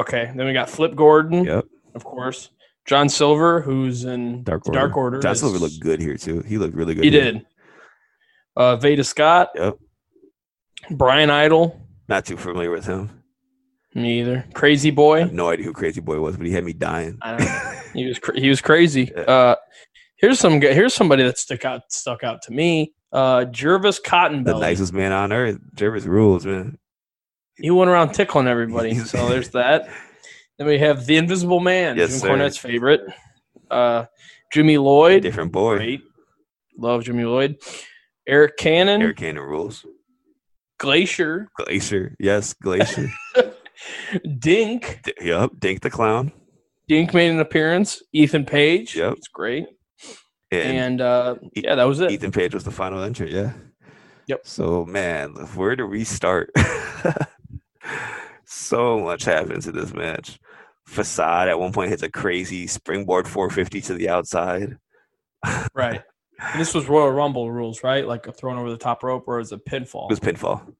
Okay. 0.00 0.30
Then 0.34 0.46
we 0.46 0.52
got 0.52 0.68
Flip 0.70 0.94
Gordon, 0.94 1.44
Yep, 1.44 1.64
of 1.94 2.04
course. 2.04 2.50
John 2.86 3.08
Silver, 3.08 3.60
who's 3.60 4.04
in 4.04 4.42
Dark 4.42 4.66
Order. 4.66 4.78
Dark 4.78 4.96
Order. 4.96 5.20
John 5.20 5.32
is- 5.32 5.40
Silver 5.40 5.58
looked 5.58 5.80
good 5.80 6.00
here 6.00 6.16
too. 6.16 6.40
He 6.40 6.58
looked 6.58 6.74
really 6.74 6.94
good. 6.94 7.04
He 7.04 7.10
here. 7.10 7.32
did. 7.32 7.46
Uh, 8.56 8.76
Veda 8.76 9.04
Scott, 9.04 9.50
Yep. 9.54 9.76
Brian 10.90 11.30
Idol. 11.30 11.80
Not 12.08 12.24
too 12.24 12.36
familiar 12.36 12.70
with 12.70 12.86
him. 12.86 13.10
Me 13.94 14.20
either. 14.20 14.44
Crazy 14.54 14.88
I 14.90 14.94
Boy. 14.94 15.20
have 15.20 15.32
no 15.32 15.48
idea 15.50 15.66
who 15.66 15.72
Crazy 15.72 16.00
Boy 16.00 16.20
was, 16.20 16.36
but 16.36 16.46
he 16.46 16.52
had 16.52 16.64
me 16.64 16.72
dying. 16.72 17.18
I 17.22 17.36
don't 17.36 17.44
know. 17.46 17.76
He 17.92 18.06
was 18.06 18.20
cra- 18.20 18.38
he 18.38 18.48
was 18.48 18.60
crazy. 18.60 19.10
Yeah. 19.12 19.22
Uh, 19.22 19.54
here's 20.18 20.38
some 20.38 20.60
here's 20.60 20.94
somebody 20.94 21.24
that 21.24 21.38
stuck 21.38 21.64
out 21.64 21.82
stuck 21.88 22.22
out 22.22 22.40
to 22.42 22.52
me. 22.52 22.94
Uh, 23.12 23.46
Jervis 23.46 23.98
the 23.98 24.56
nicest 24.60 24.92
man 24.92 25.10
on 25.10 25.32
earth. 25.32 25.58
Jervis 25.74 26.04
rules, 26.04 26.46
man. 26.46 26.78
He 27.60 27.70
went 27.70 27.90
around 27.90 28.12
tickling 28.12 28.46
everybody. 28.48 28.94
So 28.98 29.28
there's 29.28 29.48
that. 29.60 29.88
Then 30.58 30.66
we 30.66 30.78
have 30.78 31.06
the 31.06 31.16
Invisible 31.16 31.60
Man, 31.60 31.96
Yes, 31.96 32.10
Jim 32.10 32.18
sir. 32.20 32.28
Cornette's 32.28 32.56
favorite. 32.58 33.00
Uh, 33.70 34.04
Jimmy 34.52 34.78
Lloyd, 34.78 35.22
Different 35.22 35.52
boy. 35.52 35.76
great, 35.76 36.02
love 36.76 37.04
Jimmy 37.04 37.24
Lloyd. 37.24 37.56
Eric 38.26 38.56
Cannon, 38.58 39.00
Eric 39.00 39.16
Cannon 39.18 39.42
rules. 39.42 39.86
Glacier, 40.78 41.48
Glacier, 41.56 42.16
yes, 42.18 42.52
Glacier. 42.54 43.10
Dink. 44.38 45.00
D- 45.04 45.12
yep, 45.20 45.50
Dink 45.58 45.80
the 45.82 45.90
Clown. 45.90 46.32
Dink 46.88 47.14
made 47.14 47.30
an 47.30 47.38
appearance. 47.40 48.02
Ethan 48.12 48.44
Page. 48.44 48.96
Yep. 48.96 49.14
It's 49.18 49.28
great. 49.28 49.66
And, 50.50 50.76
And 50.78 51.00
uh, 51.00 51.36
E- 51.56 51.62
yeah, 51.64 51.76
that 51.76 51.84
was 51.84 52.00
it. 52.00 52.10
Ethan 52.10 52.32
Page 52.32 52.54
was 52.54 52.64
the 52.64 52.70
final 52.72 53.02
entry. 53.02 53.32
yeah. 53.32 53.52
Yep. 54.26 54.40
So 54.46 54.84
man, 54.84 55.30
where 55.54 55.76
do 55.76 55.86
we 55.86 56.04
start? 56.04 56.50
so 58.44 59.00
much 59.00 59.24
happens 59.24 59.66
in 59.66 59.74
this 59.74 59.92
match. 59.94 60.38
Facade 60.86 61.48
at 61.48 61.58
one 61.58 61.72
point 61.72 61.90
hits 61.90 62.02
a 62.02 62.10
crazy 62.10 62.66
springboard 62.66 63.28
450 63.28 63.80
to 63.82 63.94
the 63.94 64.08
outside. 64.08 64.76
Right. 65.74 66.02
And 66.40 66.60
this 66.60 66.74
was 66.74 66.88
Royal 66.88 67.10
Rumble 67.12 67.50
rules, 67.52 67.82
right? 67.84 68.06
Like 68.06 68.26
a 68.26 68.32
thrown 68.32 68.58
over 68.58 68.70
the 68.70 68.76
top 68.78 69.02
rope 69.02 69.24
or 69.26 69.40
is 69.40 69.52
it 69.52 69.64
pinfall? 69.66 70.10
It 70.10 70.10
was 70.10 70.20
pinfall. 70.20 70.74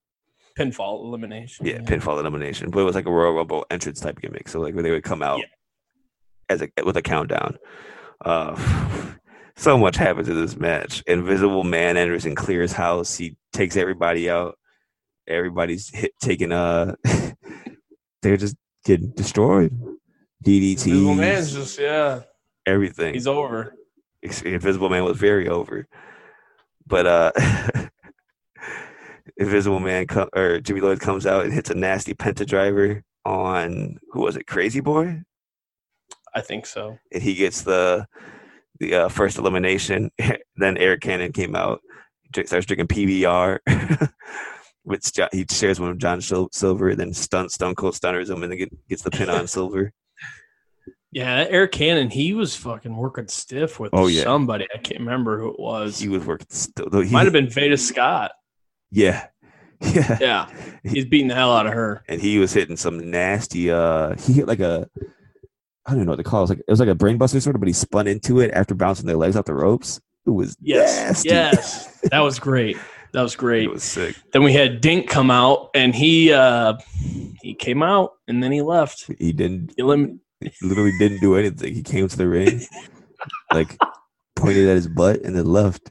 pinfall 0.58 1.04
elimination. 1.04 1.66
Yeah, 1.66 1.78
pinfall 1.78 2.18
elimination. 2.18 2.70
But 2.70 2.80
it 2.80 2.84
was 2.84 2.94
like 2.94 3.06
a 3.06 3.10
Royal 3.12 3.34
Rumble 3.34 3.66
entrance 3.70 4.00
type 4.00 4.20
gimmick. 4.20 4.48
So 4.48 4.60
like 4.60 4.74
where 4.74 4.82
they 4.82 4.90
would 4.90 5.04
come 5.04 5.22
out 5.22 5.38
Yeah. 5.40 5.44
as 6.48 6.62
a 6.62 6.68
with 6.84 6.96
a 6.96 7.02
countdown. 7.02 7.58
Uh 8.24 8.56
so 9.56 9.78
much 9.78 9.96
happens 9.96 10.28
in 10.28 10.34
this 10.40 10.56
match. 10.56 11.02
Invisible 11.06 11.62
Man 11.64 11.96
enters 11.96 12.24
and 12.24 12.36
clears 12.36 12.72
house. 12.72 13.16
He 13.16 13.36
takes 13.52 13.76
everybody 13.76 14.28
out. 14.30 14.58
Everybody's 15.30 15.88
hit 15.90 16.12
taking 16.20 16.52
uh 16.52 16.94
they're 18.22 18.36
just 18.36 18.56
getting 18.84 19.10
destroyed. 19.12 19.72
Invisible 20.44 21.14
Man's 21.14 21.52
DDT, 21.52 21.54
just 21.54 21.78
yeah, 21.78 22.20
everything. 22.66 23.14
he's 23.14 23.26
over. 23.26 23.74
Invisible 24.22 24.88
Man 24.88 25.04
was 25.04 25.16
very 25.16 25.48
over. 25.48 25.86
But 26.86 27.06
uh 27.06 27.32
Invisible 29.36 29.80
Man 29.80 30.06
or 30.34 30.60
Jimmy 30.60 30.80
Lloyd 30.80 31.00
comes 31.00 31.26
out 31.26 31.44
and 31.44 31.52
hits 31.52 31.70
a 31.70 31.74
nasty 31.74 32.14
penta 32.14 32.46
driver 32.46 33.02
on 33.24 33.98
who 34.12 34.20
was 34.20 34.36
it? 34.36 34.46
Crazy 34.46 34.80
Boy, 34.80 35.22
I 36.34 36.40
think 36.40 36.66
so. 36.66 36.98
and 37.12 37.22
he 37.22 37.34
gets 37.34 37.62
the 37.62 38.06
the 38.78 38.94
uh, 38.94 39.08
first 39.08 39.38
elimination. 39.38 40.10
then 40.56 40.76
Eric 40.78 41.02
Cannon 41.02 41.32
came 41.32 41.54
out, 41.54 41.80
starts 42.34 42.66
drinking 42.66 42.88
PBR. 42.88 43.58
Which 44.82 45.10
he 45.32 45.44
shares 45.50 45.78
one 45.78 45.90
with 45.90 45.98
John 45.98 46.20
Sil- 46.24 46.48
Silver, 46.52 46.94
then 46.94 47.12
Stun 47.12 47.48
Stone 47.50 47.74
Cold 47.74 47.94
stunners 47.94 48.30
him, 48.30 48.42
and 48.42 48.50
then 48.50 48.58
get, 48.58 48.88
gets 48.88 49.02
the 49.02 49.10
pin 49.10 49.28
on 49.28 49.46
Silver. 49.48 49.92
Yeah, 51.12 51.36
that 51.44 51.50
Eric 51.50 51.72
Cannon, 51.72 52.08
he 52.08 52.34
was 52.34 52.54
fucking 52.56 52.96
working 52.96 53.26
stiff 53.28 53.80
with 53.80 53.90
Oh, 53.92 54.06
yeah. 54.06 54.22
somebody. 54.22 54.66
I 54.74 54.78
can't 54.78 55.00
remember 55.00 55.40
who 55.40 55.50
it 55.50 55.58
was. 55.58 55.98
He 55.98 56.08
was 56.08 56.24
working. 56.24 56.46
St- 56.50 56.90
though 56.90 57.00
he, 57.00 57.10
Might 57.10 57.24
have 57.24 57.32
been 57.32 57.50
Veda 57.50 57.76
Scott. 57.76 58.30
Yeah, 58.92 59.26
yeah. 59.80 60.18
Yeah, 60.20 60.48
he's 60.84 61.04
beating 61.06 61.28
the 61.28 61.34
hell 61.34 61.52
out 61.52 61.66
of 61.66 61.72
her. 61.72 62.02
and 62.08 62.20
he 62.20 62.38
was 62.38 62.52
hitting 62.52 62.76
some 62.76 63.10
nasty 63.10 63.70
uh 63.70 64.14
he 64.16 64.32
hit 64.34 64.46
like 64.48 64.60
a 64.60 64.88
I 65.86 65.94
don't 65.94 66.04
know 66.04 66.12
what 66.12 66.16
to 66.16 66.22
call 66.24 66.44
it. 66.44 66.44
It 66.44 66.48
was 66.48 66.50
like 66.50 66.58
it 66.60 66.70
was 66.70 66.80
like 66.80 66.88
a 66.88 66.94
brainbuster 66.94 67.42
sort 67.42 67.56
of, 67.56 67.60
but 67.60 67.68
he 67.68 67.72
spun 67.72 68.06
into 68.06 68.40
it 68.40 68.50
after 68.52 68.74
bouncing 68.74 69.06
their 69.06 69.16
legs 69.16 69.36
off 69.36 69.44
the 69.46 69.54
ropes. 69.54 70.00
It 70.26 70.30
was 70.30 70.56
Yes, 70.60 70.96
nasty. 71.24 71.28
yes, 71.30 72.00
that 72.10 72.20
was 72.20 72.38
great. 72.38 72.76
That 73.12 73.22
was 73.22 73.34
great. 73.36 73.64
It 73.64 73.70
was 73.70 73.82
sick. 73.82 74.16
Then 74.32 74.42
we 74.44 74.52
had 74.52 74.80
Dink 74.80 75.08
come 75.08 75.30
out, 75.30 75.70
and 75.74 75.94
he 75.94 76.32
uh 76.32 76.74
he 77.42 77.54
came 77.54 77.82
out, 77.82 78.12
and 78.28 78.42
then 78.42 78.52
he 78.52 78.62
left. 78.62 79.10
He 79.18 79.32
didn't 79.32 79.74
Elim- 79.78 80.20
he 80.40 80.50
literally 80.62 80.92
didn't 80.98 81.20
do 81.20 81.34
anything. 81.36 81.74
He 81.74 81.82
came 81.82 82.06
to 82.08 82.16
the 82.16 82.26
ring, 82.28 82.62
like 83.52 83.76
pointed 84.36 84.68
at 84.68 84.76
his 84.76 84.88
butt 84.88 85.22
and 85.22 85.36
then 85.36 85.46
left. 85.46 85.90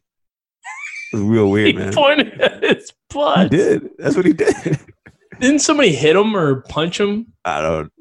It 1.12 1.18
was 1.18 1.22
real 1.24 1.46
he 1.48 1.52
weird, 1.52 1.76
man. 1.76 1.94
pointed 1.94 2.40
at 2.42 2.64
his 2.64 2.92
butt. 3.10 3.52
He 3.52 3.58
did. 3.58 3.90
That's 3.98 4.16
what 4.16 4.26
he 4.26 4.34
did. 4.34 4.80
Didn't 5.40 5.60
somebody 5.60 5.94
hit 5.94 6.16
him 6.16 6.36
or 6.36 6.62
punch 6.64 7.00
him? 7.00 7.34
I 7.46 7.62
don't. 7.62 7.92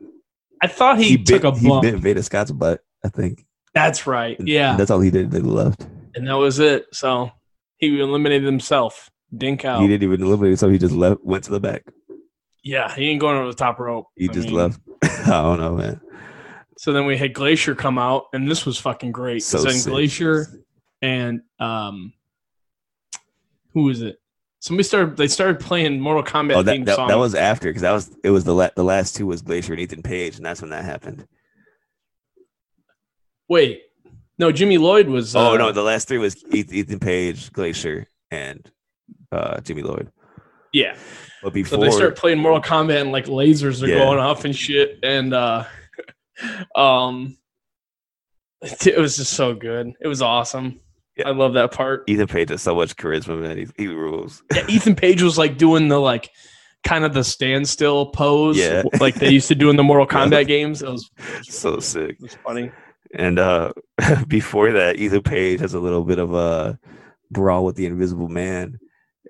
I 0.62 0.66
thought 0.66 0.98
he, 0.98 1.16
bit, 1.16 1.26
took 1.40 1.44
a 1.44 1.56
He 1.56 1.80
bit 1.80 1.94
Veda 1.96 2.22
Scott's 2.22 2.50
butt. 2.50 2.80
I 3.04 3.08
think. 3.08 3.44
That's 3.74 4.06
right. 4.06 4.36
Yeah, 4.40 4.70
and 4.72 4.80
that's 4.80 4.90
all 4.90 5.00
he 5.00 5.10
did. 5.10 5.30
Then 5.30 5.44
he 5.44 5.50
left. 5.50 5.86
and 6.14 6.26
that 6.26 6.34
was 6.34 6.58
it. 6.58 6.86
So 6.92 7.30
he 7.78 7.98
eliminated 8.00 8.44
himself. 8.44 9.10
Dink 9.36 9.64
out. 9.64 9.80
He 9.82 9.88
didn't 9.88 10.02
even 10.04 10.22
eliminate 10.22 10.50
himself. 10.50 10.72
He 10.72 10.78
just 10.78 10.94
left. 10.94 11.22
Went 11.24 11.44
to 11.44 11.50
the 11.50 11.60
back. 11.60 11.84
Yeah, 12.64 12.94
he 12.94 13.08
ain't 13.08 13.20
going 13.20 13.36
over 13.36 13.48
the 13.48 13.54
top 13.54 13.78
rope. 13.78 14.06
He 14.16 14.28
I 14.28 14.32
just 14.32 14.48
mean, 14.48 14.56
left. 14.56 14.80
I 15.02 15.42
don't 15.42 15.60
know, 15.60 15.76
man. 15.76 16.00
So 16.76 16.92
then 16.92 17.06
we 17.06 17.16
had 17.16 17.34
Glacier 17.34 17.74
come 17.74 17.98
out, 17.98 18.26
and 18.32 18.50
this 18.50 18.64
was 18.64 18.78
fucking 18.78 19.12
great. 19.12 19.42
So 19.42 19.58
then 19.58 19.74
sick. 19.74 19.90
Glacier 19.92 20.46
and 21.02 21.40
um, 21.60 22.12
who 23.74 23.84
was 23.84 24.02
it? 24.02 24.18
Somebody 24.60 24.84
started. 24.84 25.16
They 25.16 25.28
started 25.28 25.60
playing 25.60 26.00
Mortal 26.00 26.22
Kombat 26.24 26.56
Oh, 26.56 26.62
that, 26.62 26.72
theme 26.72 26.84
that, 26.86 26.96
song. 26.96 27.08
that 27.08 27.18
was 27.18 27.34
after 27.34 27.68
because 27.68 27.82
that 27.82 27.92
was 27.92 28.10
it 28.24 28.30
was 28.30 28.44
the 28.44 28.54
la- 28.54 28.70
the 28.74 28.82
last 28.84 29.14
two 29.14 29.26
was 29.26 29.42
Glacier 29.42 29.72
and 29.72 29.80
Ethan 29.80 30.02
Page, 30.02 30.36
and 30.36 30.44
that's 30.44 30.60
when 30.60 30.70
that 30.70 30.84
happened. 30.84 31.26
wait. 33.48 33.82
No, 34.38 34.52
Jimmy 34.52 34.78
Lloyd 34.78 35.08
was. 35.08 35.34
oh 35.34 35.54
uh, 35.54 35.56
no, 35.56 35.72
the 35.72 35.82
last 35.82 36.08
three 36.08 36.18
was 36.18 36.36
Ethan 36.52 37.00
Page, 37.00 37.52
Glacier, 37.52 38.06
and 38.30 38.70
uh, 39.32 39.60
Jimmy 39.60 39.82
Lloyd. 39.82 40.10
yeah. 40.72 40.96
But 41.42 41.50
So 41.50 41.54
before, 41.54 41.78
they 41.78 41.90
start 41.92 42.16
playing 42.16 42.38
Mortal 42.40 42.60
Kombat, 42.62 43.00
and 43.00 43.12
like 43.12 43.26
lasers 43.26 43.82
are 43.82 43.86
Yeah. 43.88 43.98
going 43.98 44.18
off 44.18 44.44
and 44.44 44.54
shit, 44.56 44.98
and 45.04 45.32
uh, 45.32 45.64
um, 46.74 47.36
it 48.62 48.98
was 48.98 49.16
just 49.16 49.32
so 49.34 49.54
good. 49.54 49.92
It 50.00 50.08
was 50.08 50.20
awesome. 50.22 50.80
Yeah. 51.16 51.28
I 51.28 51.30
love 51.32 51.54
that 51.54 51.72
part. 51.72 52.04
Ethan 52.08 52.26
Page 52.28 52.50
has 52.50 52.62
so 52.62 52.74
much 52.74 52.96
charisma, 52.96 53.40
man. 53.40 53.56
He, 53.58 53.66
he 53.76 53.86
rules. 53.88 54.42
Yeah, 54.54 54.66
Ethan 54.68 54.94
Page 54.96 55.22
was 55.22 55.36
like 55.38 55.58
doing 55.58 55.88
the 55.88 55.98
like 56.00 56.30
kind 56.84 57.04
of 57.04 57.12
the 57.14 57.24
standstill 57.24 58.06
pose, 58.06 58.56
Yeah. 58.58 58.82
like 59.00 59.14
they 59.16 59.30
used 59.30 59.48
to 59.48 59.54
do 59.54 59.70
in 59.70 59.76
the 59.76 59.82
Mortal. 59.84 60.06
Kombat 60.18 60.46
games. 60.46 60.82
It 60.82 60.88
was, 60.90 61.10
so 61.42 61.78
sick. 61.80 62.10
it 62.10 62.20
was 62.20 62.34
funny. 62.44 62.70
And 63.14 63.38
uh, 63.38 63.72
before 64.28 64.72
that, 64.72 64.96
Ethan 64.96 65.22
Page 65.22 65.60
has 65.60 65.74
a 65.74 65.80
little 65.80 66.04
bit 66.04 66.18
of 66.18 66.34
a 66.34 66.78
brawl 67.30 67.64
with 67.64 67.76
the 67.76 67.86
Invisible 67.86 68.28
Man, 68.28 68.78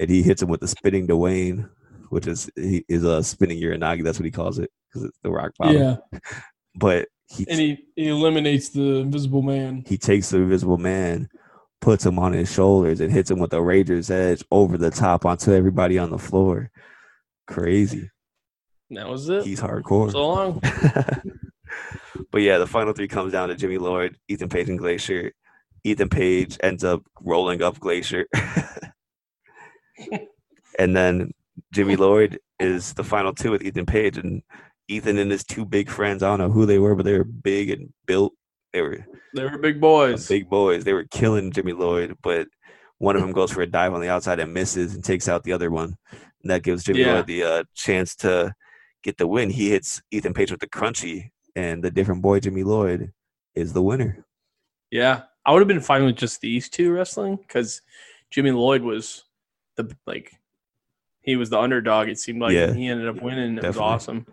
and 0.01 0.11
he 0.11 0.23
hits 0.23 0.43
him 0.43 0.49
with 0.49 0.61
the 0.61 0.69
spinning 0.69 1.07
Dwayne, 1.07 1.69
which 2.11 2.27
is 2.27 2.51
he 2.57 2.85
is 2.89 3.05
a 3.05 3.23
spinning 3.23 3.61
Uranage. 3.61 4.03
That's 4.05 4.19
what 4.19 4.25
he 4.25 4.31
calls 4.31 4.59
it 4.59 4.71
because 4.89 5.09
it's 5.09 5.19
the 5.23 5.31
rock 5.31 5.53
bottom. 5.59 5.77
Yeah, 5.77 5.97
but 6.75 7.09
he 7.29 7.47
and 7.49 7.61
he, 7.61 7.85
he 7.95 8.09
eliminates 8.09 8.71
the 8.71 8.97
Invisible 8.97 9.43
Man. 9.43 9.85
he 9.87 9.99
takes 9.99 10.31
the 10.31 10.39
Invisible 10.39 10.79
Man, 10.79 11.29
puts 11.81 12.05
him 12.05 12.19
on 12.19 12.33
his 12.33 12.53
shoulders, 12.53 13.01
and 13.01 13.13
hits 13.13 13.31
him 13.31 13.39
with 13.39 13.53
a 13.53 13.63
Razor's 13.63 14.11
Edge 14.11 14.45
over 14.51 14.77
the 14.77 14.91
top 14.91 15.25
onto 15.25 15.53
everybody 15.53 15.99
on 15.99 16.11
the 16.11 16.19
floor. 16.19 16.71
Crazy. 17.47 18.11
That 18.91 19.09
was 19.09 19.29
it. 19.29 19.45
He's 19.45 19.61
hardcore. 19.61 20.11
so 20.13 20.27
long. 20.27 20.63
but 22.33 22.43
yeah, 22.43 22.59
the 22.59 22.67
final 22.67 22.93
three 22.93 23.09
comes 23.09 23.33
down 23.33 23.49
to 23.49 23.55
Jimmy 23.55 23.79
Lloyd, 23.79 24.17
Ethan 24.29 24.49
Page, 24.49 24.69
and 24.69 24.79
Glacier. 24.79 25.33
Ethan 25.85 26.09
Page 26.09 26.57
ends 26.63 26.85
up 26.85 27.03
rolling 27.21 27.63
up 27.63 27.79
Glacier. 27.79 28.27
and 30.79 30.97
then 30.97 31.33
Jimmy 31.73 31.97
Lloyd 31.97 32.39
is 32.61 32.95
the 32.95 33.05
final 33.05 33.33
two 33.35 33.51
with 33.51 33.63
Ethan 33.63 33.87
Page. 33.87 34.19
And 34.19 34.43
Ethan 34.89 35.19
and 35.19 35.31
his 35.31 35.45
two 35.45 35.65
big 35.65 35.89
friends, 35.91 36.23
I 36.23 36.29
don't 36.29 36.39
know 36.39 36.51
who 36.51 36.67
they 36.67 36.79
were, 36.79 36.95
but 36.95 37.05
they 37.05 37.17
were 37.17 37.25
big 37.25 37.71
and 37.71 37.93
built. 38.07 38.33
They 38.73 38.83
were 38.83 39.05
They 39.35 39.45
were 39.45 39.59
big 39.59 39.81
boys. 39.81 40.29
big 40.29 40.49
boys. 40.49 40.85
They 40.85 40.93
were 40.93 41.05
killing 41.11 41.53
Jimmy 41.53 41.73
Lloyd, 41.73 42.17
but 42.23 42.49
one 42.99 43.17
of 43.17 43.23
them 43.23 43.33
goes 43.33 43.51
for 43.53 43.63
a 43.63 43.67
dive 43.67 43.95
on 43.95 44.01
the 44.01 44.09
outside 44.09 44.41
and 44.41 44.53
misses 44.53 44.95
and 44.95 45.05
takes 45.05 45.29
out 45.29 45.45
the 45.45 45.53
other 45.53 45.71
one. 45.71 45.97
And 46.43 46.51
that 46.51 46.63
gives 46.63 46.85
Jimmy 46.85 47.01
Yeah. 47.01 47.15
Lloyd 47.15 47.27
the 47.27 47.43
uh, 47.45 47.65
chance 47.75 48.15
to 48.17 48.53
get 49.03 49.17
the 49.17 49.27
win. 49.27 49.51
He 49.51 49.71
hits 49.71 50.03
Ethan 50.11 50.35
Page 50.35 50.51
with 50.51 50.61
the 50.61 50.69
crunchy, 50.69 51.31
and 51.59 51.83
the 51.83 51.91
different 51.91 52.23
boy, 52.23 52.39
Jimmy 52.39 52.63
Lloyd, 52.63 53.13
is 53.57 53.73
the 53.73 53.83
winner. 53.83 54.25
Yeah, 54.91 55.23
I 55.45 55.53
would 55.53 55.59
have 55.61 55.69
been 55.69 55.81
fine 55.81 56.05
with 56.05 56.17
just 56.17 56.41
these 56.41 56.69
two 56.69 56.93
wrestling 56.93 57.37
because 57.37 57.83
Jimmy 58.31 58.53
Lloyd 58.53 58.83
was 58.83 59.25
the 59.77 59.95
like 60.07 60.33
he 61.21 61.37
was 61.37 61.51
the 61.51 61.59
underdog. 61.59 62.09
It 62.09 62.19
seemed 62.19 62.41
like 62.41 62.53
Yeah, 62.53 62.69
and 62.69 62.79
he 62.79 62.87
ended 62.87 63.09
up 63.09 63.21
winning. 63.21 63.53
It 63.59 63.63
definitely. 63.63 63.69
was 63.69 63.79
awesome. 63.79 64.27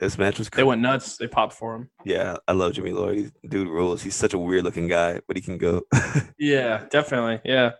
This 0.00 0.16
match 0.16 0.38
was 0.38 0.48
They 0.48 0.62
went 0.62 0.80
nuts. 0.80 1.16
They 1.16 1.26
popped 1.26 1.54
for 1.54 1.74
him. 1.74 1.90
Yeah, 2.04 2.36
I 2.46 2.52
love 2.52 2.72
Jimmy 2.74 2.92
Lloyd. 2.92 3.18
He's, 3.18 3.32
dude 3.48 3.66
rules. 3.66 4.00
He's 4.00 4.14
such 4.14 4.32
a 4.32 4.38
weird 4.38 4.62
looking 4.62 4.86
guy, 4.86 5.20
but 5.26 5.36
he 5.36 5.42
can 5.42 5.58
go. 5.58 5.82
Yeah, 6.38 6.84
definitely. 6.88 7.40
Yeah, 7.44 7.72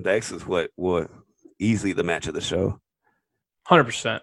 Dex 0.00 0.30
is 0.32 0.46
what 0.46 0.70
what 0.76 1.10
easily 1.58 1.94
the 1.94 2.04
match 2.04 2.26
of 2.26 2.34
the 2.34 2.42
show. 2.42 2.78
hundred 3.66 3.84
percent. 3.84 4.22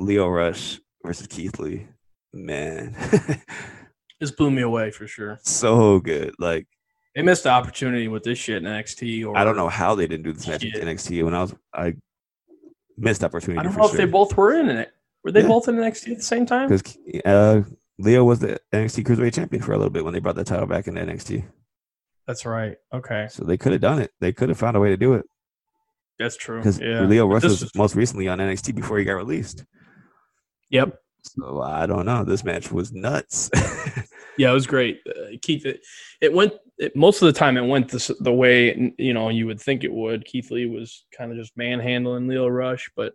Lio 0.00 0.28
Rush 0.28 0.80
versus 1.04 1.28
Keith 1.28 1.60
Lee. 1.60 1.86
Man, 2.32 2.94
This 4.20 4.30
blew 4.32 4.50
me 4.50 4.62
away 4.62 4.90
for 4.90 5.06
sure. 5.06 5.38
so 5.42 6.00
good. 6.00 6.34
Like 6.38 6.66
They 7.14 7.22
missed 7.22 7.44
the 7.44 7.50
opportunity 7.50 8.08
with 8.08 8.22
this 8.24 8.38
shit 8.38 8.56
in 8.58 8.64
NXT. 8.64 9.26
Or 9.26 9.36
I 9.36 9.44
don't 9.44 9.56
know 9.56 9.68
how 9.68 9.94
they 9.94 10.06
didn't 10.06 10.24
do 10.24 10.32
this 10.32 10.46
match 10.46 10.64
in 10.64 10.72
NXT 10.72 11.24
when 11.24 11.34
I 11.34 11.40
was 11.42 11.54
I 11.72 11.94
missed 12.96 13.22
opportunity. 13.24 13.60
I 13.60 13.62
don't 13.62 13.76
know 13.76 13.86
if 13.86 13.92
they 13.92 14.04
both 14.06 14.36
were 14.36 14.54
in 14.54 14.68
it. 14.68 14.90
Were 15.24 15.30
they 15.32 15.42
Yeah. 15.42 15.48
both 15.48 15.68
in 15.68 15.76
NXT 15.76 16.12
at 16.12 16.16
the 16.18 16.22
same 16.22 16.46
time? 16.46 16.68
because 16.68 16.96
uh, 17.24 17.62
Lio 17.98 18.24
was 18.24 18.40
the 18.40 18.60
NXT 18.72 19.04
Cruiserweight 19.04 19.34
Champion 19.34 19.62
for 19.62 19.72
a 19.72 19.76
little 19.76 19.90
bit 19.92 20.04
when 20.04 20.12
they 20.14 20.20
brought 20.20 20.36
the 20.36 20.44
title 20.44 20.66
back 20.66 20.86
into 20.88 21.00
NXT. 21.00 21.44
That's 22.26 22.44
right. 22.44 22.76
Okay. 22.92 23.26
So 23.30 23.44
they 23.44 23.56
could 23.56 23.72
have 23.72 23.80
done 23.80 24.00
it. 24.00 24.10
They 24.20 24.32
could 24.32 24.48
have 24.50 24.58
found 24.58 24.76
a 24.76 24.80
way 24.80 24.90
to 24.90 24.96
do 24.96 25.14
it. 25.14 25.24
That's 26.18 26.36
true. 26.36 26.58
because 26.58 26.80
Yeah. 26.80 27.02
Lio 27.02 27.26
Rush 27.26 27.44
was 27.44 27.70
most 27.76 27.94
recently 27.94 28.26
on 28.28 28.38
NXT 28.38 28.74
before 28.74 28.98
he 28.98 29.04
got 29.04 29.14
released. 29.14 29.64
Yep. 30.70 30.98
So 31.36 31.62
I 31.62 31.86
don't 31.86 32.06
know. 32.06 32.24
This 32.24 32.44
match 32.44 32.70
was 32.70 32.92
nuts. 32.92 33.50
Yeah, 34.38 34.52
it 34.52 34.54
was 34.54 34.68
great. 34.68 35.00
Uh, 35.06 35.36
Keith, 35.42 35.66
it, 35.66 35.80
it 36.20 36.32
went 36.32 36.54
it, 36.78 36.94
most 36.94 37.20
of 37.20 37.26
the 37.26 37.32
time. 37.32 37.56
It 37.56 37.66
went 37.66 37.88
the, 37.88 38.16
the 38.20 38.32
way 38.32 38.94
you 38.96 39.12
know 39.12 39.28
you 39.28 39.46
would 39.46 39.60
think 39.60 39.82
it 39.82 39.92
would. 39.92 40.24
Keith 40.24 40.50
Lee 40.52 40.66
was 40.66 41.04
kind 41.16 41.32
of 41.32 41.36
just 41.36 41.56
manhandling 41.56 42.28
Lio 42.28 42.46
Rush, 42.46 42.88
but 42.96 43.14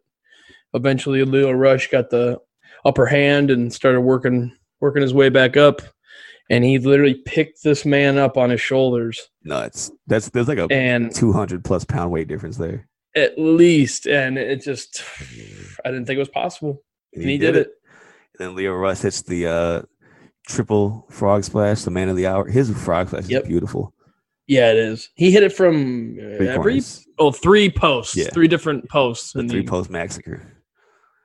eventually 0.73 1.23
Lio 1.23 1.52
Rush 1.52 1.90
got 1.90 2.10
the 2.10 2.40
upper 2.84 3.06
hand 3.06 3.52
and 3.52 3.73
started 3.73 4.02
working 4.02 4.56
working 4.81 5.02
his 5.02 5.14
way 5.14 5.30
back 5.30 5.56
up, 5.56 5.81
and 6.49 6.61
he 6.61 6.77
literally 6.77 7.15
picked 7.15 7.64
this 7.64 7.85
man 7.85 8.18
up 8.18 8.38
on 8.38 8.49
his 8.49 8.61
shoulders, 8.61 9.18
nuts. 9.45 9.91
That's 10.07 10.27
there's 10.30 10.49
like 10.49 10.57
a 10.57 10.68
and 10.72 11.15
two 11.15 11.31
hundred 11.31 11.64
plus 11.64 11.85
pound 11.85 12.11
weight 12.11 12.27
difference 12.27 12.57
there. 12.57 12.90
at 13.15 13.40
least, 13.40 14.07
and 14.07 14.38
it 14.38 14.61
just 14.61 15.02
I 15.85 15.90
didn't 15.90 16.06
think 16.06 16.18
it 16.18 16.19
was 16.19 16.27
possible, 16.27 16.84
and 17.14 17.30
he, 17.30 17.38
did, 17.38 17.56
it. 17.56 17.68
And 17.68 17.76
then 18.39 18.55
Lio 18.55 18.73
Rush 18.73 18.99
hits 18.99 19.22
the 19.22 19.47
uh, 19.47 19.81
triple 20.47 21.05
frog 21.10 21.43
splash, 21.43 21.84
the 21.84 21.91
man 21.91 22.10
of 22.10 22.15
the 22.15 22.27
hour. 22.27 22.47
His 22.49 22.69
frog 22.72 23.07
splash 23.07 23.27
Yep. 23.27 23.43
is 23.43 23.47
beautiful. 23.47 23.93
Yeah, 24.47 24.72
it 24.72 24.77
is. 24.77 25.10
He 25.15 25.31
hit 25.31 25.43
it 25.43 25.53
from 25.53 26.18
uh, 26.19 26.38
Three 26.38 26.47
every 26.49 26.81
oh 27.18 27.31
three 27.31 27.69
posts, 27.69 28.15
Yeah. 28.15 28.30
three 28.34 28.47
different 28.47 28.89
posts, 28.89 29.31
the 29.34 29.47
three 29.47 29.61
he- 29.61 29.65
post 29.68 29.89
massacre. 29.89 30.41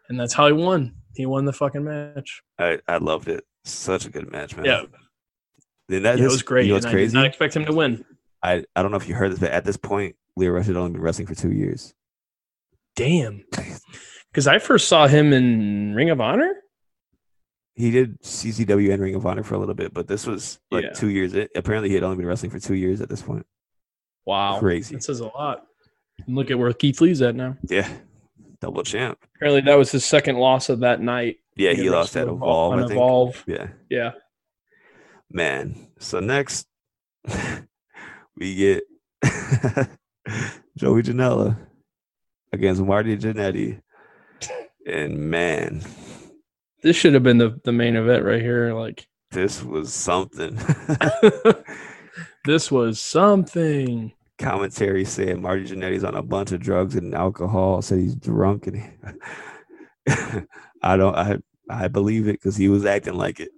and 0.09 0.19
that's 0.19 0.33
how 0.35 0.47
he 0.47 0.53
won. 0.53 0.95
He 1.15 1.27
won 1.27 1.45
the 1.45 1.53
fucking 1.53 1.83
match. 1.85 2.43
I, 2.61 2.79
I 2.87 2.99
loved 2.99 3.27
it. 3.29 3.45
Such 3.65 4.07
a 4.07 4.11
good 4.11 4.31
match, 4.31 4.55
man. 4.57 4.67
Yeah, 4.67 4.83
Then 5.89 6.05
that 6.05 6.19
Yeah, 6.19 6.25
it 6.25 6.27
is- 6.29 6.33
was 6.35 6.43
great. 6.43 6.67
You 6.67 6.69
know 6.71 6.75
what's 6.77 6.87
crazy. 6.87 7.03
I 7.03 7.07
did 7.07 7.15
not 7.15 7.27
expect 7.27 7.57
him 7.57 7.65
to 7.65 7.73
win. 7.73 8.05
I, 8.43 8.65
I 8.77 8.83
don't 8.83 8.93
know 8.93 8.97
if 8.99 9.09
you 9.09 9.17
heard 9.17 9.33
this, 9.33 9.41
but 9.41 9.51
at 9.51 9.65
this 9.65 9.77
point, 9.77 10.15
Lio 10.37 10.53
Rush 10.53 10.67
had 10.67 10.77
only 10.77 10.93
been 10.93 11.01
wrestling 11.01 11.27
for 11.27 11.35
two 11.35 11.51
years. 11.51 11.93
Damn. 12.95 13.45
Because 14.31 14.47
I 14.47 14.61
first 14.61 14.87
saw 14.87 15.09
him 15.09 15.33
in 15.33 15.93
Ring 15.95 16.11
of 16.11 16.21
Honor. 16.21 16.55
He 17.79 17.93
did 17.93 18.21
CCW 18.23 18.93
and 18.93 19.01
Ring 19.01 19.15
of 19.15 19.25
Honor 19.25 19.45
for 19.45 19.55
a 19.55 19.59
little 19.59 19.75
bit, 19.75 19.95
but 19.95 20.09
this 20.09 20.27
was 20.27 20.59
like 20.73 20.83
Yeah. 20.85 20.91
two 20.91 21.11
years. 21.11 21.33
in. 21.35 21.49
Apparently, 21.55 21.89
he 21.89 21.95
had 21.95 22.03
only 22.03 22.17
been 22.17 22.27
wrestling 22.27 22.51
for 22.51 22.59
two 22.59 22.75
years 22.75 23.01
at 23.01 23.09
this 23.09 23.23
point. 23.23 23.47
Wow, 24.27 24.59
Crazy. 24.59 24.97
That 24.97 25.03
says 25.05 25.21
a 25.21 25.27
lot. 25.27 25.65
And 26.27 26.35
look 26.35 26.51
at 26.51 26.59
where 26.59 26.73
Keith 26.73 27.01
Lee's 27.01 27.23
at 27.23 27.37
now. 27.37 27.57
Yeah, 27.63 27.89
double 28.61 28.83
champ. 28.83 29.19
Apparently, 29.37 29.61
that 29.63 29.79
was 29.79 29.93
his 29.93 30.05
second 30.05 30.37
loss 30.39 30.69
of 30.69 30.81
that 30.81 31.01
night. 31.01 31.37
Yeah, 31.57 31.73
he 31.73 31.89
lost 31.89 32.15
wrestled 32.17 32.31
at 32.31 32.35
Evolve. 32.35 32.73
on 32.73 32.79
I 32.79 32.83
think. 32.83 32.93
Evolve. 32.93 33.45
Yeah, 33.47 33.69
Yeah. 33.89 34.11
man. 35.31 35.89
So 36.01 36.19
next, 36.21 36.67
we 38.37 38.55
get 38.57 38.83
Joey 40.77 41.03
Janela 41.03 41.57
against 42.53 42.83
Marty 42.83 43.17
Jannetty, 43.17 43.81
and 44.87 45.17
man, 45.31 45.83
This 46.83 46.97
should 46.97 47.15
have 47.15 47.23
been 47.23 47.39
the, 47.39 47.61
the 47.65 47.73
main 47.73 47.97
event 47.97 48.25
right 48.25 48.41
here. 48.41 48.73
Like, 48.75 49.07
this 49.31 49.63
was 49.63 49.93
something. 49.93 50.59
this 52.45 52.71
was 52.71 53.01
something. 53.01 54.13
Commentary 54.39 55.05
said 55.05 55.41
Marty 55.41 55.65
Jannetty's 55.65 56.05
on 56.05 56.15
a 56.15 56.23
bunch 56.23 56.53
of 56.53 56.61
drugs 56.61 56.95
and 56.95 57.15
alcohol. 57.15 57.83
Said 57.83 57.99
he's 57.99 58.15
drunk, 58.15 58.69
and 58.69 58.77
he, 58.77 58.87
I 60.83 60.97
don't. 60.97 61.17
I 61.17 61.39
I 61.69 61.89
believe 61.89 62.29
it 62.29 62.33
because 62.33 62.57
he 62.57 62.69
was 62.69 62.85
acting 62.85 63.15
like 63.15 63.41
it. 63.41 63.51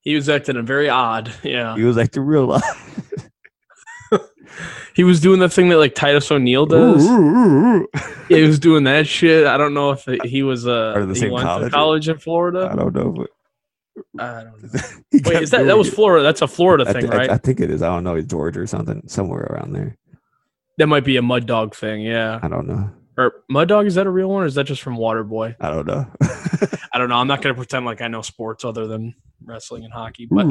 He 0.00 0.14
was 0.14 0.28
acting 0.28 0.64
very 0.64 0.88
odd. 0.88 1.32
Yeah. 1.42 1.76
He 1.76 1.84
was 1.84 1.98
acting 1.98 2.24
real 2.24 2.46
life. 2.46 3.01
He 4.94 5.04
was 5.04 5.20
doing 5.20 5.40
the 5.40 5.48
thing 5.48 5.68
that 5.70 5.78
like 5.78 5.94
Titus 5.94 6.30
O'Neil 6.30 6.66
does. 6.66 7.04
Yeah, 7.06 8.36
he 8.38 8.42
was 8.42 8.58
doing 8.58 8.84
that 8.84 9.06
shit. 9.06 9.46
I 9.46 9.56
don't 9.56 9.74
know 9.74 9.90
if 9.90 10.06
it- 10.08 10.24
he 10.26 10.42
was 10.42 10.66
uh 10.66 10.92
Part 10.94 11.08
the 11.08 11.14
he 11.14 11.20
same 11.20 11.30
went 11.32 11.44
college 11.46 11.72
college 11.72 12.08
in 12.08 12.16
I 12.16 12.18
Florida. 12.18 12.72
don't 12.76 12.94
know, 12.94 13.10
but 13.12 13.30
I 14.22 14.42
don't 14.44 14.62
know. 14.62 14.80
Wait, 15.30 15.42
is 15.42 15.50
that 15.50 15.64
that 15.66 15.76
was 15.78 15.88
it. 15.88 15.94
Florida? 15.94 16.22
That's 16.22 16.42
a 16.42 16.46
Florida 16.46 16.84
I, 16.86 16.92
thing, 16.92 17.02
thi- 17.02 17.12
I- 17.12 17.16
right? 17.16 17.30
I 17.30 17.36
think 17.38 17.60
it 17.60 17.70
is. 17.70 17.82
I 17.82 17.88
don't 17.88 18.04
know. 18.04 18.14
It's 18.16 18.28
Georgia 18.30 18.60
or 18.60 18.66
something, 18.66 19.02
somewhere 19.06 19.42
around 19.50 19.72
there. 19.72 19.96
that 20.78 20.86
might 20.86 21.04
be 21.04 21.16
a 21.16 21.22
Mud 21.22 21.46
Dog 21.46 21.74
thing. 21.74 22.02
Yeah. 22.02 22.38
I 22.42 22.48
don't 22.48 22.66
know. 22.66 22.90
Or 23.18 23.34
Mud 23.50 23.68
Dog 23.68 23.86
is 23.86 23.94
that 23.96 24.06
a 24.06 24.10
real 24.10 24.28
one 24.28 24.42
or 24.42 24.46
is 24.46 24.54
that 24.54 24.64
just 24.64 24.80
from 24.82 24.96
Waterboy? 24.96 25.56
I 25.60 25.68
don't 25.70 25.86
know. 25.86 26.06
I 26.94 26.98
don't 26.98 27.08
know. 27.10 27.16
I'm 27.16 27.26
not 27.28 27.42
gonna 27.42 27.54
pretend 27.62 27.84
like 27.86 28.00
I 28.00 28.08
know 28.08 28.22
sports 28.22 28.64
other 28.64 28.86
than 28.86 29.14
wrestling 29.44 29.84
and 29.84 29.92
hockey, 29.92 30.26
but 30.30 30.46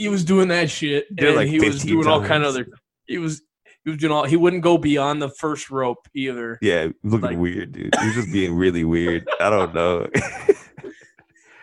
he 0.00 0.08
was 0.08 0.24
doing 0.24 0.48
that 0.48 0.70
shit, 0.70 1.06
and 1.18 1.36
like 1.36 1.48
he 1.48 1.58
was 1.60 1.74
15 1.82 1.90
doing 1.90 2.06
all 2.08 2.24
kind 2.24 2.42
of 2.42 2.50
other. 2.50 2.66
He 3.06 3.18
was 3.18 3.42
he 3.84 3.90
was 3.90 3.98
doing 3.98 4.12
all. 4.12 4.24
He 4.24 4.36
wouldn't 4.36 4.62
go 4.62 4.78
beyond 4.78 5.20
the 5.22 5.28
first 5.30 5.70
rope 5.70 6.06
either. 6.14 6.58
yeah, 6.62 6.88
looking 7.04 7.28
Like- 7.30 7.38
weird, 7.38 7.72
dude. 7.72 7.94
He 8.00 8.06
was 8.06 8.14
just 8.14 8.32
being 8.32 8.54
really 8.54 8.84
weird. 8.84 9.28
I 9.40 9.50
don't 9.50 9.74
know. 9.74 10.08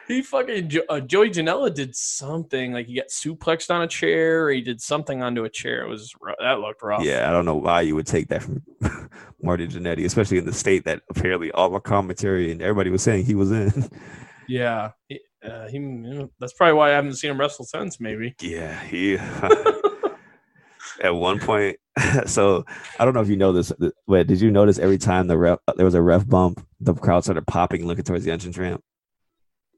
He 0.08 0.22
fucking 0.22 0.72
uh, 0.88 1.02
Joey 1.02 1.30
Janela 1.32 1.74
did 1.74 1.94
something 1.94 2.72
like 2.72 2.86
he 2.88 2.96
got 2.96 3.08
suplexed 3.10 3.70
on 3.70 3.82
a 3.82 3.88
chair. 3.88 4.46
Or 4.46 4.52
he 4.52 4.62
did 4.62 4.80
something 4.80 5.22
onto 5.22 5.44
a 5.44 5.50
chair. 5.50 5.84
It 5.84 5.90
was 5.90 6.14
that 6.40 6.60
looked 6.62 6.82
rough. 6.82 7.04
yeah, 7.04 7.28
I 7.28 7.34
don't 7.34 7.44
know 7.44 7.56
why 7.58 7.82
you 7.82 7.94
would 7.96 8.08
take 8.08 8.30
that 8.30 8.42
from 8.44 8.64
Marty 9.44 9.68
Jannetty, 9.68 10.06
especially 10.06 10.38
in 10.38 10.46
the 10.46 10.54
state 10.54 10.86
that 10.86 11.02
apparently 11.10 11.52
all 11.52 11.70
the 11.70 11.82
commentary 11.82 12.54
and 12.54 12.62
everybody 12.62 12.90
was 12.90 13.04
saying 13.04 13.26
he 13.26 13.36
was 13.36 13.52
in. 13.52 13.90
yeah. 14.48 14.92
He, 15.08 15.20
uh, 15.44 15.68
he, 15.68 15.78
you 15.78 15.82
know, 15.82 16.30
that's 16.40 16.54
probably 16.54 16.74
why 16.74 16.90
I 16.90 16.94
haven't 16.96 17.16
seen 17.16 17.32
him 17.32 17.40
wrestle 17.40 17.66
since. 17.66 18.00
Maybe. 18.00 18.36
Yeah, 18.42 18.82
he. 18.84 19.18
at 21.02 21.16
one 21.16 21.40
point, 21.40 21.78
so 22.26 22.66
I 23.00 23.06
don't 23.06 23.14
know 23.14 23.22
if 23.22 23.30
you 23.30 23.38
know 23.38 23.54
this, 23.54 23.72
but 24.08 24.28
did 24.28 24.42
you 24.42 24.52
notice 24.52 24.80
every 24.80 24.98
time 24.98 25.28
the 25.28 25.38
ref 25.38 25.60
there 25.76 25.86
was 25.86 25.94
a 25.94 26.02
ref 26.02 26.28
bump, 26.28 26.66
the 26.80 26.94
crowd 26.94 27.24
started 27.24 27.46
popping, 27.48 27.86
looking 27.86 28.04
towards 28.04 28.26
the 28.26 28.32
entrance 28.32 28.58
ramp. 28.58 28.84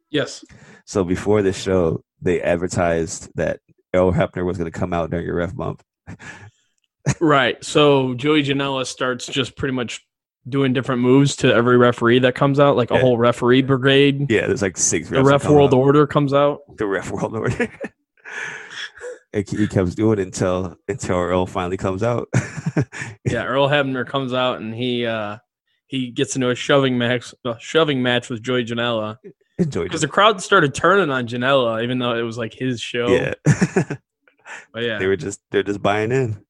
Yes. 0.10 0.44
So 0.86 1.04
before 1.04 1.42
this 1.42 1.62
show, 1.62 2.04
they 2.22 2.42
advertised 2.42 3.30
that 3.36 3.60
Earl 3.94 4.12
Hebner 4.12 4.46
was 4.46 4.58
going 4.58 4.72
to 4.72 4.78
come 4.78 4.94
out 4.94 5.12
during 5.12 5.28
a 5.28 5.34
ref 5.34 5.56
bump. 5.56 5.84
Right. 7.20 7.64
So 7.64 8.14
Joey 8.14 8.44
Janela 8.44 8.86
starts 8.86 9.26
just 9.26 9.58
pretty 9.58 9.74
much 9.74 10.06
doing 10.50 10.74
different 10.74 11.02
moves 11.02 11.36
to 11.38 11.54
every 11.54 11.78
referee 11.78 12.20
that 12.20 12.36
comes 12.36 12.60
out, 12.60 12.76
like 12.76 12.92
a 12.92 12.96
Yeah. 12.96 13.02
whole 13.02 13.18
referee 13.18 13.62
brigade. 13.64 14.30
Yeah, 14.30 14.48
there's 14.48 14.62
like 14.62 14.78
six. 14.78 15.10
The 15.10 15.24
ref 15.24 15.48
world 15.48 15.74
out. 15.74 15.78
order 15.78 16.08
comes 16.08 16.34
out. 16.34 16.60
The 16.78 16.86
ref 16.88 17.12
world 17.12 17.36
order. 17.36 17.70
He 19.32 19.44
keeps 19.44 19.94
doing 19.96 20.18
it 20.20 20.24
until 20.24 20.76
until 20.88 21.16
Earl 21.18 21.46
finally 21.46 21.78
comes 21.78 22.04
out. 22.04 22.28
Yeah, 23.26 23.44
Earl 23.46 23.68
Hebner 23.68 24.08
comes 24.08 24.34
out 24.34 24.60
and 24.62 24.74
he 24.74 25.06
uh 25.06 25.38
he 25.88 26.10
gets 26.12 26.36
into 26.36 26.50
a 26.50 26.56
shoving 26.56 26.98
match, 26.98 27.34
a 27.46 27.56
shoving 27.60 28.02
match 28.02 28.30
with 28.30 28.42
Joey 28.42 28.64
Janela 28.64 29.18
because 29.58 30.02
the 30.02 30.08
crowd 30.08 30.42
started 30.42 30.74
turning 30.74 31.10
on 31.12 31.28
Janela, 31.28 31.84
even 31.84 32.00
though 32.00 32.16
it 32.18 32.22
was 32.22 32.38
like 32.38 32.54
his 32.54 32.80
show. 32.80 33.08
Yeah, 33.10 33.34
but 34.74 34.84
yeah, 34.84 34.98
they 34.98 35.08
were 35.08 35.18
just 35.18 35.42
they're 35.52 35.64
just 35.64 35.82
buying 35.82 36.12
in. 36.12 36.44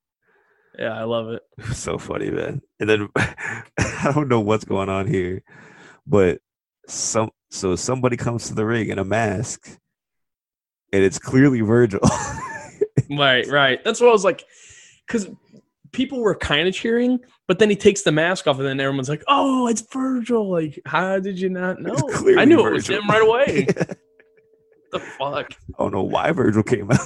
Yeah, 0.80 0.94
I 0.94 1.04
love 1.04 1.30
it. 1.30 1.42
so 1.74 1.98
funny, 1.98 2.32
man. 2.32 2.62
And 2.80 2.90
then 2.90 3.10
I 3.16 4.12
don't 4.14 4.30
know 4.30 4.40
what's 4.40 4.66
going 4.66 4.90
on 4.90 5.08
here, 5.08 5.44
but 6.08 6.40
some 6.88 7.30
so 7.52 7.76
somebody 7.76 8.16
comes 8.16 8.48
to 8.48 8.54
the 8.54 8.66
ring 8.66 8.90
in 8.90 9.00
a 9.00 9.06
mask, 9.06 9.78
and 10.94 11.04
it's 11.04 11.20
clearly 11.20 11.62
Virgil. 11.62 12.02
Right, 13.12 13.48
right. 13.48 13.84
That's 13.84 14.00
what 14.00 14.10
I 14.10 14.12
was 14.12 14.24
like, 14.24 14.46
because 15.08 15.28
people 15.94 16.20
were 16.20 16.36
kind 16.36 16.68
of 16.68 16.76
cheering, 16.76 17.20
but 17.48 17.58
then 17.58 17.68
he 17.68 17.76
takes 17.76 18.04
the 18.04 18.12
mask 18.12 18.46
off, 18.46 18.60
and 18.60 18.68
then 18.68 18.80
everyone's 18.80 19.10
like, 19.10 19.24
"Oh, 19.28 19.68
it's 19.68 19.82
Virgil!" 19.92 20.48
Like, 20.48 20.80
how 20.86 21.18
did 21.18 21.40
you 21.40 21.50
not 21.50 21.82
know? 21.82 21.96
I 22.38 22.46
knew 22.46 22.68
it 22.68 22.72
was 22.72 22.88
him 22.88 23.08
right 23.10 23.24
away. 23.24 23.66
the 24.92 25.00
fuck? 25.00 25.54
I 25.54 25.76
don't 25.80 25.92
know 25.92 26.04
why 26.04 26.32
Virgil 26.34 26.62
came 26.62 26.92
out, 26.92 27.00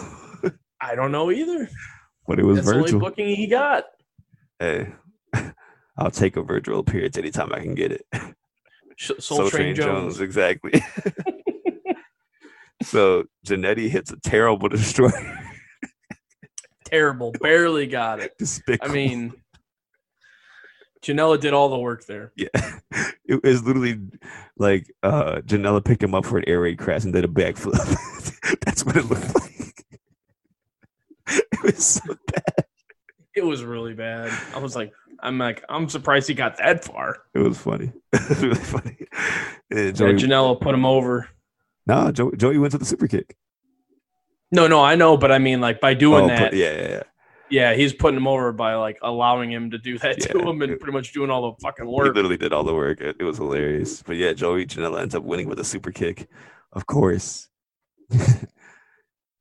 I 0.82 0.96
don't 0.96 1.14
know 1.14 1.32
either. 1.32 1.70
But 2.28 2.40
it 2.40 2.44
was 2.44 2.58
That's 2.58 2.68
the 2.70 2.74
only 2.76 2.84
Virgil. 2.86 3.00
booking 3.00 3.36
he 3.36 3.48
got. 3.48 3.86
Hey, 4.60 4.94
I'll 5.98 6.12
take 6.12 6.38
a 6.38 6.42
Virgil 6.42 6.80
appearance 6.80 7.18
anytime 7.18 7.52
I 7.54 7.60
can 7.60 7.76
get 7.76 7.92
it. 7.92 8.06
Sh- 8.96 9.12
Soul, 9.20 9.50
Train, 9.50 9.76
Jones. 9.76 10.22
exactly. 10.22 10.82
so 12.84 13.26
Jannetty 13.46 13.90
hits 13.90 14.12
a 14.12 14.18
terrible 14.20 14.70
destroyer. 14.70 15.40
Terrible. 16.86 17.32
Barely 17.42 17.88
got 17.88 18.20
it. 18.20 18.34
Despicable. 18.38 18.90
I 18.90 18.94
mean, 18.94 19.34
Janela 21.04 21.40
did 21.40 21.54
all 21.54 21.70
the 21.70 21.80
work 21.80 22.06
there. 22.06 22.32
Yeah. 22.36 22.48
It 23.26 23.42
was 23.44 23.64
literally 23.64 24.00
like 24.58 24.86
uh 25.02 25.38
Janela 25.46 25.84
picked 25.84 26.04
him 26.04 26.14
up 26.14 26.26
for 26.26 26.38
an 26.38 26.44
air 26.48 26.60
raid 26.62 26.78
crash 26.78 27.04
and 27.04 27.14
did 27.14 27.26
a 27.26 27.28
backflip. 27.28 27.74
That's 28.62 28.86
what 28.86 28.98
it 28.98 29.06
looked 29.06 29.34
like. 29.36 29.53
it 31.28 31.64
was 31.64 31.86
so 31.86 32.16
bad. 32.28 32.66
It 33.36 33.44
was 33.44 33.64
really 33.64 33.94
bad. 33.94 34.32
I 34.56 34.60
was 34.60 34.76
like, 34.76 34.94
I'm 35.22 35.38
like, 35.38 35.64
I'm 35.70 35.90
surprised 35.90 36.28
he 36.28 36.34
got 36.34 36.58
that 36.58 36.84
far. 36.84 37.18
It 37.34 37.40
was 37.40 37.58
funny. 37.58 37.92
it 38.14 38.30
was 38.30 38.44
really 38.44 38.56
funny. 38.56 38.98
Yeah, 39.72 39.92
Joey, 39.92 40.14
Janela 40.14 40.60
put 40.60 40.76
him 40.76 40.86
over. 40.86 41.30
no, 41.88 42.12
Joey, 42.12 42.36
Joey 42.38 42.58
went 42.58 42.72
to 42.74 42.78
the 42.78 42.86
super 42.86 43.08
kick. 43.08 43.36
No, 44.52 44.68
no, 44.68 44.84
I 44.84 44.96
know, 44.96 45.18
but 45.18 45.32
I 45.32 45.40
mean, 45.40 45.62
like 45.62 45.82
by 45.82 45.94
doing 45.96 46.26
Oh, 46.26 46.28
that, 46.28 46.52
but- 46.52 46.54
yeah, 46.58 46.72
yeah, 46.76 46.88
yeah. 46.90 47.04
Yeah, 47.50 47.76
he's 47.76 47.94
putting 47.94 48.18
him 48.18 48.28
over 48.28 48.52
by 48.52 48.74
like 48.76 48.98
allowing 49.04 49.52
him 49.52 49.70
to 49.72 49.78
do 49.78 50.00
that 50.00 50.20
to 50.22 50.40
him 50.40 50.62
and 50.64 50.80
pretty 50.80 50.94
much 50.94 51.14
doing 51.14 51.30
all 51.30 51.52
the 51.52 51.58
fucking 51.62 51.86
work. 51.86 52.06
He 52.06 52.12
literally 52.12 52.38
did 52.38 52.52
all 52.52 52.64
the 52.64 52.74
work. 52.74 53.00
It, 53.00 53.18
it 53.20 53.24
was 53.24 53.38
hilarious. 53.38 54.02
But 54.02 54.16
yeah, 54.16 54.34
Joey 54.34 54.66
Janela 54.66 55.02
ends 55.02 55.14
up 55.14 55.22
winning 55.24 55.48
with 55.48 55.60
a 55.60 55.64
super 55.64 55.92
kick, 55.92 56.28
of 56.72 56.88
course. 56.88 57.50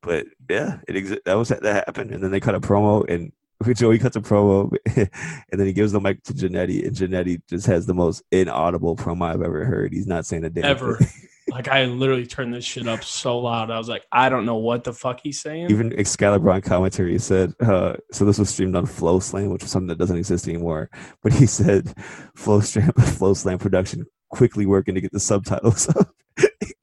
but 0.02 0.26
yeah, 0.50 0.78
it 0.88 0.94
exi- 0.94 1.24
that 1.24 1.34
was 1.34 1.48
that 1.48 1.64
happened, 1.64 2.10
and 2.10 2.22
then 2.22 2.30
they 2.30 2.40
cut 2.40 2.54
a 2.54 2.60
promo, 2.60 3.08
and 3.08 3.32
Joey 3.74 3.98
cuts 3.98 4.16
a 4.16 4.20
promo, 4.20 4.74
and 4.96 5.60
then 5.60 5.66
he 5.66 5.72
gives 5.72 5.92
the 5.92 6.00
mic 6.00 6.22
to 6.24 6.32
Jannetty, 6.32 6.86
and 6.86 6.96
Jannetty 6.96 7.42
just 7.48 7.66
has 7.66 7.86
the 7.86 7.94
most 7.94 8.22
inaudible 8.30 8.96
promo 8.96 9.26
I've 9.26 9.42
ever 9.42 9.64
heard. 9.64 9.92
He's 9.92 10.06
not 10.06 10.26
saying 10.26 10.44
a 10.44 10.50
damn 10.50 10.64
Ever. 10.64 10.98
Like 11.50 11.66
I 11.66 11.86
literally 11.86 12.24
turned 12.24 12.54
this 12.54 12.64
shit 12.64 12.86
up 12.86 13.02
so 13.02 13.40
loud. 13.40 13.70
I 13.70 13.76
was 13.76 13.88
like, 13.88 14.06
I 14.12 14.28
don't 14.28 14.46
know 14.46 14.56
what 14.56 14.84
the 14.84 14.92
fuck 14.92 15.20
he's 15.20 15.40
saying. 15.40 15.70
Even 15.70 15.92
Excalibur 15.92 16.50
on 16.52 16.62
commentary 16.62 17.18
said, 17.18 17.52
uh, 17.60 17.94
so 18.12 18.24
this 18.24 18.38
was 18.38 18.48
streamed 18.48 18.76
on 18.76 18.86
FloSlam, 18.86 19.50
which 19.50 19.64
is 19.64 19.70
something 19.70 19.88
that 19.88 19.98
doesn't 19.98 20.16
exist 20.16 20.46
anymore. 20.46 20.88
But 21.20 21.32
he 21.32 21.46
said, 21.46 21.92
FloSlam, 22.36 22.94
Flow 23.16 23.34
Slam 23.34 23.58
production 23.58 24.06
quickly 24.30 24.66
working 24.66 24.94
to 24.94 25.00
get 25.00 25.12
the 25.12 25.20
subtitles 25.20 25.88
up. 25.88 26.14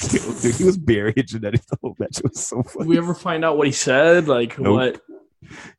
Dude, 0.41 0.55
he 0.55 0.63
was 0.63 0.77
burying 0.77 1.15
Jannetty 1.15 1.65
the 1.69 1.77
whole 1.81 1.95
match. 1.99 2.19
It 2.19 2.25
was 2.25 2.45
so 2.45 2.61
Did 2.61 2.71
funny. 2.71 2.87
we 2.87 2.97
ever 2.97 3.13
find 3.13 3.45
out 3.45 3.57
what 3.57 3.67
he 3.67 3.73
said? 3.73 4.27
Like 4.27 4.57
Nope. 4.59 4.73
what? 4.75 5.01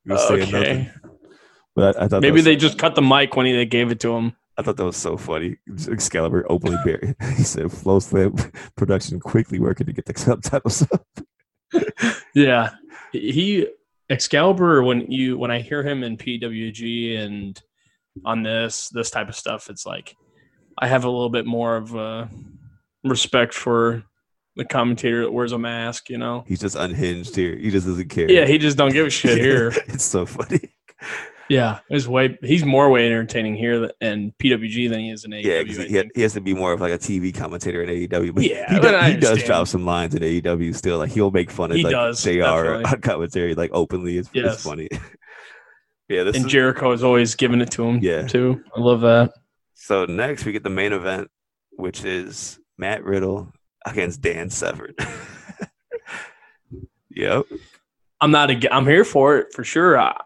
He 0.05 0.13
was 0.13 0.29
saying 0.29 0.55
Okay. 0.55 0.91
But 1.75 1.97
I, 1.97 2.05
I 2.05 2.09
thought 2.09 2.23
Maybe 2.23 2.41
they 2.41 2.57
just 2.57 2.79
cut 2.79 2.95
the 2.95 3.03
mic 3.03 3.37
when 3.37 3.47
he, 3.47 3.53
they 3.53 3.67
gave 3.67 3.91
it 3.91 4.01
to 4.01 4.15
him. 4.15 4.37
I 4.57 4.63
thought 4.63 4.77
that 4.77 4.85
was 4.85 4.97
so 4.97 5.17
funny. 5.17 5.57
Excalibur 5.89 6.45
openly 6.51 6.77
buried. 6.85 7.17
He 7.37 7.45
said, 7.45 7.67
FloSlam 7.67 8.55
production 8.77 9.19
quickly 9.21 9.59
working 9.59 9.87
to 9.87 9.93
get 9.93 10.05
the 10.05 10.19
subtitles 10.19 10.87
up. 10.93 11.07
Yeah, 12.35 12.71
he 13.13 13.69
Excalibur. 14.11 14.83
When 14.83 15.11
you 15.11 15.39
when 15.39 15.51
I 15.51 15.61
hear 15.61 15.83
him 15.83 16.03
in 16.03 16.17
PWG 16.17 17.19
and 17.19 17.61
on 18.25 18.43
this 18.43 18.89
this 18.89 19.11
type 19.11 19.29
of 19.29 19.37
stuff, 19.37 19.71
it's 19.71 19.87
like 19.87 20.15
I 20.77 20.89
have 20.89 21.05
a 21.05 21.11
little 21.11 21.31
bit 21.31 21.47
more 21.47 21.77
of 21.77 21.97
uh, 21.97 22.27
respect 23.05 23.55
for 23.55 24.03
the 24.61 24.67
commentator 24.67 25.23
that 25.23 25.33
wears 25.33 25.53
a 25.53 25.59
mask. 25.59 26.11
You 26.11 26.19
know. 26.19 26.45
He's 26.47 26.61
just 26.61 26.77
unhinged 26.77 27.35
here. 27.35 27.57
He 27.57 27.71
just 27.71 27.87
doesn't 27.87 28.11
care. 28.11 28.31
Yeah, 28.31 28.47
he 28.47 28.59
just 28.59 28.77
don't 28.77 28.93
give 28.93 29.07
a 29.07 29.11
shit 29.11 29.39
here. 29.49 29.73
it's 29.89 30.05
so 30.05 30.27
funny. 30.27 30.61
Yeah, 31.49 31.81
he's 31.89 32.07
way 32.07 32.39
he's 32.43 32.65
more 32.65 32.91
way 32.91 33.07
entertaining 33.07 33.57
here 33.57 33.91
in 34.01 34.33
PWG 34.39 34.89
than 34.91 35.01
he 35.01 35.11
is 35.11 35.25
in 35.25 35.33
AEW. 35.33 35.45
Yeah, 35.91 36.03
he, 36.03 36.11
he 36.15 36.23
has 36.23 36.35
to 36.35 36.41
be 36.41 36.55
more 36.55 36.73
of 36.73 36.81
like 36.81 36.93
a 36.93 36.99
TV 36.99 37.35
commentator 37.35 37.83
in 37.83 37.89
AEW. 37.89 38.35
But 38.35 38.45
Yeah, 38.45 38.73
he, 38.73 38.79
but 38.79 38.93
does, 38.93 39.15
he 39.15 39.17
does 39.19 39.43
drop 39.43 39.67
some 39.67 39.85
lines 39.85 40.15
in 40.15 40.23
AEW 40.23 40.77
still. 40.77 40.99
Like 40.99 41.11
he'll 41.11 41.33
make 41.33 41.51
fun 41.51 41.71
of 41.73 41.79
He 41.79 41.83
like 41.83 41.93
does, 41.93 42.23
JR 42.23 42.45
on 42.45 43.01
commentary 43.01 43.55
like 43.55 43.71
openly. 43.73 44.19
It's, 44.19 44.31
it's 44.33 44.63
funny. 44.63 44.89
yeah, 46.09 46.23
this 46.23 46.37
and 46.37 46.47
is, 46.47 46.53
Jericho 46.53 46.93
is 46.93 47.03
always 47.03 47.35
giving 47.35 47.61
it 47.63 47.71
to 47.73 47.85
him. 47.85 47.99
Yeah. 48.01 48.29
too. 48.29 48.63
I 48.77 48.79
love 48.79 49.01
that. 49.01 49.33
so 49.75 50.05
next 50.05 50.45
we 50.45 50.53
get 50.53 50.63
the 50.63 50.71
main 50.71 50.93
event, 50.93 51.29
which 51.73 52.05
is 52.05 52.61
Matt 52.79 53.03
Riddle 53.03 53.53
against 53.87 54.21
Dan 54.21 54.51
Severn. 54.51 54.95
yep. 57.11 57.45
I'm 58.21 58.31
not. 58.31 58.51
ag- 58.51 58.69
I'm 58.71 58.87
here 58.87 59.05
for 59.05 59.39
it 59.39 59.53
for 59.55 59.65
sure. 59.65 59.99
I, 59.99 60.19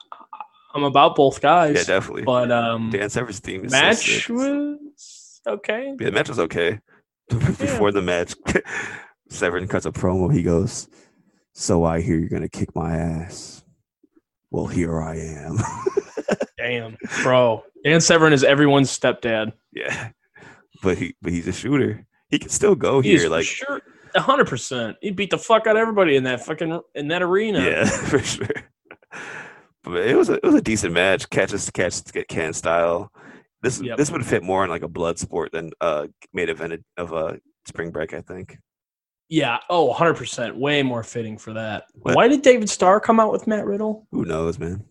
I'm 0.74 0.84
about 0.84 1.16
both 1.16 1.40
guys. 1.40 1.76
Yeah, 1.76 1.84
definitely. 1.84 2.22
But 2.22 2.50
um, 2.50 2.90
Dan 2.90 3.10
Severn's 3.10 3.38
theme 3.38 3.64
is 3.64 3.72
so 3.72 3.80
match 3.80 3.96
sick. 4.22 4.28
was 4.28 5.40
okay. 5.46 5.94
Yeah, 6.00 6.06
the 6.06 6.12
match 6.12 6.28
was 6.28 6.40
okay. 6.40 6.80
Before 7.28 7.92
the 7.92 8.02
match, 8.02 8.34
Severn 9.30 9.66
cuts 9.68 9.86
a 9.86 9.92
promo. 9.92 10.32
He 10.32 10.42
goes, 10.42 10.88
"So 11.52 11.84
I 11.84 12.00
hear 12.00 12.18
you're 12.18 12.28
gonna 12.28 12.48
kick 12.48 12.74
my 12.74 12.96
ass." 12.96 13.64
Well, 14.50 14.66
here 14.66 15.00
I 15.00 15.16
am. 15.16 15.58
Damn, 16.58 16.96
bro. 17.22 17.64
Dan 17.84 18.00
Severn 18.00 18.32
is 18.32 18.44
everyone's 18.44 18.96
stepdad. 18.96 19.52
yeah, 19.72 20.10
but 20.82 20.98
he 20.98 21.14
but 21.22 21.32
he's 21.32 21.46
a 21.46 21.52
shooter. 21.52 22.04
He 22.30 22.38
can 22.38 22.48
still 22.50 22.74
go 22.74 23.00
He 23.00 23.16
here. 23.16 23.28
Like, 23.28 23.44
sure, 23.44 23.80
hundred 24.16 24.48
percent. 24.48 24.96
He 25.00 25.10
beat 25.10 25.30
the 25.30 25.38
fuck 25.38 25.66
out 25.66 25.76
of 25.76 25.80
everybody 25.80 26.16
in 26.16 26.24
that 26.24 26.44
fucking 26.44 26.80
in 26.94 27.08
that 27.08 27.22
arena. 27.22 27.60
yeah, 27.60 27.84
for 28.08 28.18
sure. 28.18 28.48
But 29.82 30.06
it 30.06 30.16
was 30.16 30.30
a, 30.30 30.34
it 30.34 30.42
was 30.44 30.54
a 30.54 30.62
decent 30.62 30.92
match. 30.94 31.28
Catches 31.30 31.68
catch 31.70 32.04
get 32.12 32.26
can 32.28 32.52
style. 32.52 33.12
This 33.62 33.80
Yep. 33.80 33.96
this 33.98 34.10
would 34.10 34.24
fit 34.24 34.42
more 34.42 34.64
in 34.64 34.70
like 34.70 34.82
a 34.82 34.88
blood 34.88 35.18
sport 35.18 35.52
than 35.52 35.70
uh 35.80 36.06
main 36.32 36.48
event 36.48 36.82
of 36.96 37.12
a 37.12 37.38
spring 37.66 37.90
break. 37.90 38.14
I 38.14 38.20
think. 38.20 38.58
yeah. 39.28 39.58
Oh, 39.68 39.84
100 39.86 40.14
percent. 40.14 40.56
Way 40.56 40.82
more 40.82 41.02
fitting 41.02 41.36
for 41.38 41.52
that. 41.52 41.84
What? 41.94 42.16
Why 42.16 42.28
did 42.28 42.42
David 42.42 42.68
Starr 42.70 42.98
come 43.00 43.20
out 43.20 43.30
with 43.32 43.46
Matt 43.46 43.66
Riddle? 43.66 44.06
Who 44.10 44.24
knows, 44.24 44.58
man? 44.58 44.84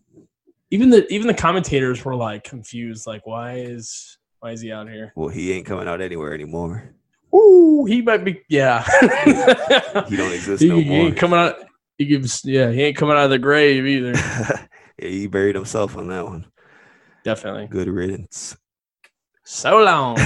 Even 0.70 0.90
the 0.90 1.06
even 1.12 1.26
the 1.26 1.34
commentators 1.34 2.04
were 2.04 2.14
like 2.16 2.44
confused. 2.44 3.06
Like, 3.06 3.26
why 3.26 3.56
is 3.58 4.18
why 4.40 4.52
is 4.52 4.60
he 4.60 4.70
out 4.72 4.88
here? 4.88 5.12
Well, 5.16 5.28
he 5.28 5.52
ain't 5.52 5.66
coming 5.66 5.88
out 5.88 6.00
anywhere 6.00 6.34
anymore. 6.34 6.94
Ooh, 7.34 7.84
he 7.86 8.00
might 8.02 8.24
be. 8.24 8.40
Yeah. 8.48 8.84
He 10.08 10.16
don't 10.16 10.32
exist 10.32 10.62
he, 10.62 10.68
no 10.68 10.76
he 10.78 10.84
more. 10.88 10.98
ain't 11.06 11.16
coming 11.16 11.38
out. 11.38 11.56
He 11.98 12.06
gives. 12.06 12.44
Yeah, 12.44 12.70
he 12.70 12.82
ain't 12.82 12.96
coming 12.96 13.16
out 13.16 13.24
of 13.24 13.30
the 13.30 13.38
grave 13.38 13.86
either. 13.86 14.12
yeah, 14.98 15.08
he 15.08 15.26
buried 15.26 15.54
himself 15.54 15.96
on 15.96 16.08
that 16.08 16.24
one. 16.24 16.46
Definitely. 17.24 17.68
Good 17.68 17.88
riddance. 17.88 18.56
So 19.44 19.78
long, 19.78 20.16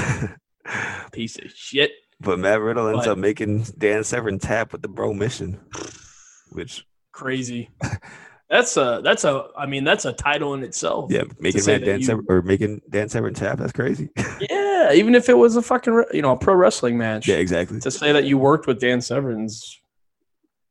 piece 1.12 1.38
of 1.38 1.50
shit. 1.52 1.92
But 2.20 2.38
Matt 2.38 2.60
Riddle 2.60 2.88
ends 2.88 3.06
But- 3.06 3.12
up 3.12 3.18
making 3.18 3.66
Dan 3.76 4.02
Severn 4.04 4.38
tap 4.38 4.72
with 4.72 4.82
the 4.82 4.88
bro 4.88 5.12
mission, 5.14 5.60
which 6.52 6.84
Crazy. 7.12 7.68
That's 8.50 8.76
a. 8.76 9.00
That's 9.04 9.24
a. 9.24 9.48
I 9.56 9.66
mean, 9.66 9.84
that's 9.84 10.04
a 10.06 10.12
title 10.12 10.54
in 10.54 10.62
itself. 10.62 11.12
yeah, 11.12 11.24
making 11.38 11.64
Matt 11.66 11.84
Dan 11.84 12.00
you- 12.00 12.06
Severn 12.06 12.24
or 12.28 12.42
making 12.42 12.80
Dan 12.88 13.08
Severn 13.08 13.34
tap. 13.34 13.58
That's 13.58 13.72
crazy. 13.72 14.08
Yeah. 14.40 14.67
Even 14.92 15.14
if 15.14 15.28
it 15.28 15.34
was 15.34 15.56
a 15.56 15.62
fucking, 15.62 16.04
you 16.12 16.22
know, 16.22 16.32
a 16.32 16.36
pro 16.36 16.54
wrestling 16.54 16.98
match. 16.98 17.28
yeah, 17.28 17.36
exactly. 17.36 17.80
To 17.80 17.90
say 17.90 18.12
that 18.12 18.24
you 18.24 18.38
worked 18.38 18.66
with 18.66 18.80
Dan 18.80 19.00
Severn's, 19.00 19.80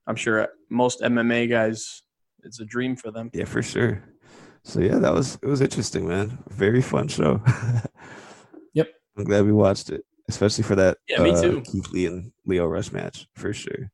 I'm 0.06 0.16
sure 0.16 0.50
most 0.70 1.02
MMA 1.02 1.50
guys, 1.50 2.02
it's 2.44 2.60
a 2.60 2.66
dream 2.66 2.96
for 2.96 3.12
them. 3.12 3.30
Yeah, 3.34 3.46
for 3.46 3.62
sure. 3.62 4.04
So 4.64 4.82
yeah, 4.82 4.98
that 4.98 5.14
was 5.14 5.40
it 5.42 5.48
was 5.48 5.62
interesting, 5.62 6.08
man. 6.08 6.38
Very 6.50 6.82
fun 6.82 7.08
show. 7.08 7.42
Yep. 8.74 8.90
I'm 9.18 9.24
glad 9.24 9.46
we 9.46 9.52
watched 9.52 9.90
it, 9.90 10.06
especially 10.30 10.64
for 10.64 10.76
that. 10.76 11.00
Yeah, 11.10 11.24
me 11.24 11.32
uh, 11.32 11.42
too. 11.42 11.62
Keith 11.62 11.90
Lee 11.90 12.06
and 12.06 12.32
Lio 12.46 12.68
Rush 12.68 12.92
match 12.92 13.28
for 13.34 13.54
sure. 13.54 13.92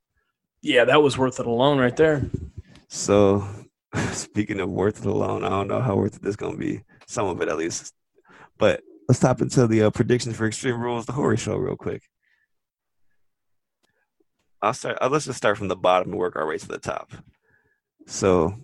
Yeah, 0.61 0.83
that 0.83 1.01
was 1.01 1.17
worth 1.17 1.39
it 1.39 1.45
alone 1.45 1.77
right 1.77 1.95
there. 1.95 2.23
So, 2.89 3.47
speaking 4.11 4.59
of 4.59 4.69
worth 4.69 4.99
it 4.99 5.05
alone, 5.05 5.45
I 5.45 5.49
don't 5.49 5.69
know 5.69 5.79
how 5.79 5.95
worth 5.95 6.17
it 6.17 6.21
this 6.21 6.35
gonna 6.35 6.57
be. 6.57 6.83
Some 7.05 7.27
of 7.27 7.41
it 7.41 7.47
at 7.47 7.57
least. 7.57 7.93
But 8.57 8.81
let's 9.07 9.21
hop 9.21 9.41
into 9.41 9.67
the 9.67 9.83
uh, 9.83 9.89
predictions 9.89 10.35
for 10.35 10.47
Extreme 10.47 10.81
Rules, 10.81 11.05
the 11.05 11.13
horror 11.13 11.37
show, 11.37 11.57
real 11.57 11.75
quick. 11.75 12.03
I'll 14.61 14.73
start. 14.73 14.97
Uh, 15.01 15.09
let's 15.09 15.25
just 15.25 15.37
start 15.37 15.57
from 15.57 15.67
the 15.67 15.75
bottom 15.75 16.11
and 16.11 16.19
work 16.19 16.35
our 16.35 16.47
way 16.47 16.57
to 16.57 16.67
the 16.67 16.79
top. 16.79 17.11
So, 18.07 18.55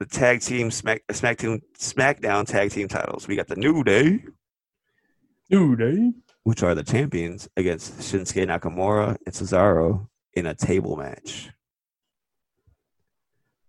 the 0.00 0.06
tag 0.06 0.40
team 0.40 0.70
Smack 0.70 1.02
SmackDown 1.08 1.60
SmackDown 1.78 2.46
tag 2.46 2.72
team 2.72 2.88
titles. 2.88 3.28
We 3.28 3.36
got 3.36 3.46
the 3.46 3.56
New 3.56 3.84
Day, 3.84 4.24
Dude, 5.50 5.82
eh? 5.82 6.10
which 6.42 6.62
are 6.62 6.74
the 6.74 6.82
champions, 6.82 7.48
against 7.56 7.98
Shinsuke 8.00 8.46
Nakamura 8.46 9.16
and 9.24 9.34
Cesaro 9.34 10.08
in 10.34 10.46
a 10.46 10.54
table 10.54 10.96
match. 10.96 11.50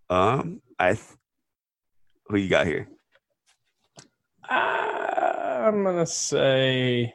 Um, 0.08 0.62
I. 0.78 0.94
Th- 0.94 1.04
who 2.26 2.36
you 2.36 2.48
got 2.48 2.66
here? 2.66 2.88
Uh, 4.48 5.09
I'm 5.70 5.84
gonna 5.84 6.04
say 6.04 7.14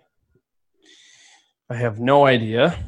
I 1.69 1.75
have 1.75 1.99
no 1.99 2.25
idea, 2.25 2.79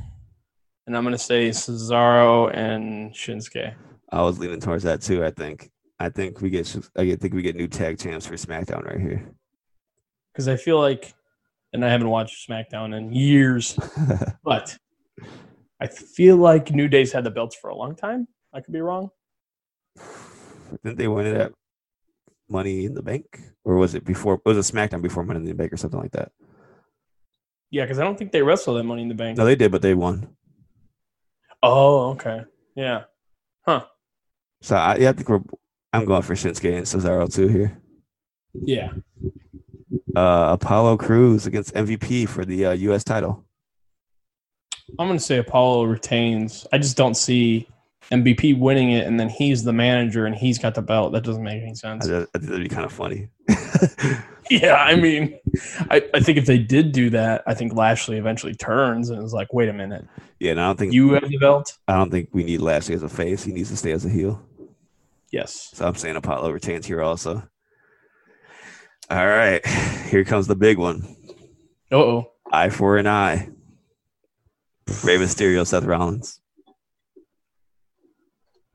and 0.86 0.96
I'm 0.96 1.04
gonna 1.04 1.18
say 1.18 1.50
Cesaro 1.50 2.56
and 2.56 3.14
Shinsuke. 3.14 3.74
I 4.10 4.22
was 4.22 4.40
leaning 4.40 4.62
towards 4.62 4.86
that 4.86 5.02
too. 5.02 5.26
I 5.26 5.32
think. 5.32 5.70
I 6.00 6.08
think 6.08 6.40
we 6.40 6.50
get. 6.50 6.74
I 6.96 7.16
think 7.16 7.34
we 7.34 7.42
get 7.42 7.58
new 7.58 7.68
tag 7.68 8.00
champs 8.00 8.26
for 8.26 8.36
SmackDown 8.36 8.86
right 8.86 9.02
here. 9.02 9.30
because 10.32 10.48
I 10.48 10.56
feel 10.56 10.80
like, 10.80 11.14
and 11.74 11.84
I 11.84 11.90
haven't 11.90 12.08
watched 12.08 12.48
SmackDown 12.48 12.98
in 12.98 13.12
years, 13.12 13.78
but 14.46 14.78
I 15.82 15.88
feel 15.88 16.38
like 16.38 16.72
New 16.72 16.88
Day's 16.88 17.12
had 17.12 17.26
the 17.26 17.32
belts 17.32 17.58
for 17.58 17.72
a 17.72 17.76
long 17.76 17.94
time. 17.94 18.30
I 18.54 18.62
could 18.62 18.74
be 18.74 18.80
wrong. 18.80 19.10
Didn't 20.86 20.98
they 20.98 21.10
win 21.10 21.26
it 21.26 21.36
at 21.36 21.52
Money 22.50 22.86
in 22.86 22.94
the 22.94 23.02
Bank, 23.02 23.40
or 23.64 23.76
was 23.76 23.96
it 23.96 24.06
before? 24.06 24.36
It 24.36 24.42
was 24.46 24.70
a 24.70 24.74
SmackDown 24.74 25.02
before 25.02 25.24
Money 25.24 25.40
in 25.40 25.46
the 25.46 25.54
Bank 25.54 25.74
or 25.74 25.78
something 25.78 26.00
like 26.00 26.12
that. 26.12 26.32
Yeah, 27.70 27.84
because 27.84 28.00
I 28.00 28.04
don't 28.04 28.18
think 28.18 28.32
they 28.32 28.42
wrestled 28.42 28.78
at 28.78 28.86
Money 28.86 29.02
in 29.02 29.10
the 29.10 29.16
Bank. 29.16 29.38
No, 29.38 29.46
they 29.46 29.56
did, 29.56 29.72
but 29.72 29.82
they 29.82 29.94
won. 29.94 30.28
Oh, 31.62 32.12
okay. 32.12 32.44
Yeah. 32.76 33.04
Huh. 33.66 33.86
So 34.62 34.76
I, 34.76 34.98
yeah, 34.98 35.10
I 35.10 35.14
think 35.14 35.30
we're. 35.30 35.42
I'm 35.94 36.06
going 36.06 36.22
for 36.22 36.36
Shinsuke 36.36 36.78
and 36.78 36.86
Cesaro 36.86 37.34
too 37.34 37.48
here. 37.48 37.82
Yeah. 38.54 38.92
Uh, 40.16 40.58
Apollo 40.60 40.98
Crews 40.98 41.46
against 41.46 41.74
MVP 41.74 42.28
for 42.28 42.46
the 42.46 42.68
uh, 42.68 42.72
U.S. 42.72 43.04
title. 43.04 43.46
I'm 44.98 45.08
gonna 45.08 45.20
say 45.20 45.38
Apollo 45.38 45.86
retains. 45.86 46.66
I 46.72 46.78
just 46.78 46.98
don't 46.98 47.16
see 47.16 47.68
MVP 48.12 48.58
winning 48.58 48.92
it, 48.92 49.06
and 49.06 49.20
then 49.20 49.30
he's 49.30 49.64
the 49.64 49.74
manager 49.74 50.26
and 50.26 50.36
he's 50.36 50.58
got 50.58 50.76
the 50.76 50.82
belt. 50.82 51.12
That 51.14 51.24
doesn't 51.24 51.44
make 51.44 51.62
any 51.62 51.76
sense. 51.76 52.08
I 52.08 52.26
think 52.26 52.32
that'd 52.32 52.64
be 52.64 52.70
kind 52.70 52.86
of 52.86 52.94
funny. 52.94 53.30
Yeah, 54.50 54.76
I 54.76 54.96
mean, 54.96 55.38
I, 55.92 56.02
I 56.14 56.20
think 56.20 56.38
if 56.38 56.46
they 56.46 56.58
did 56.58 56.92
do 56.92 57.10
that, 57.10 57.44
I 57.48 57.54
think 57.54 57.74
Lashley 57.74 58.18
eventually 58.18 58.56
turns 58.56 59.10
and 59.10 59.22
is 59.24 59.34
like, 59.34 59.54
"Wait 59.54 59.68
a 59.68 59.74
minute, 59.74 60.06
yeah, 60.40 60.52
and 60.52 60.62
I 60.62 60.68
don't 60.68 60.80
think 60.80 60.94
you 60.94 61.14
have 61.14 61.28
the 61.28 61.38
belt." 61.38 61.78
I 61.88 61.96
don't 61.96 62.10
think 62.10 62.30
we 62.32 62.44
need 62.44 62.62
Lashley 62.62 62.96
as 62.96 63.04
a 63.04 63.10
face. 63.10 63.44
He 63.44 63.52
needs 63.52 63.70
to 63.70 63.78
stay 63.78 63.92
as 63.92 64.06
a 64.06 64.10
heel. 64.10 64.42
Yes. 65.32 65.72
So 65.74 65.86
I'm 65.86 65.96
saying 65.96 66.16
Apollo 66.16 66.52
retains 66.52 66.86
here 66.86 67.02
also. 67.02 67.44
All 69.10 69.28
right, 69.28 69.66
here 70.10 70.24
comes 70.24 70.48
the 70.48 70.56
big 70.56 70.78
one. 70.78 71.16
Uh 71.92 71.98
oh. 71.98 72.32
Eye 72.52 72.70
for 72.70 72.98
an 72.98 73.08
eye. 73.08 73.50
Rey 75.04 75.18
Mysterio, 75.18 75.68
Seth 75.68 75.84
Rollins. 75.84 76.40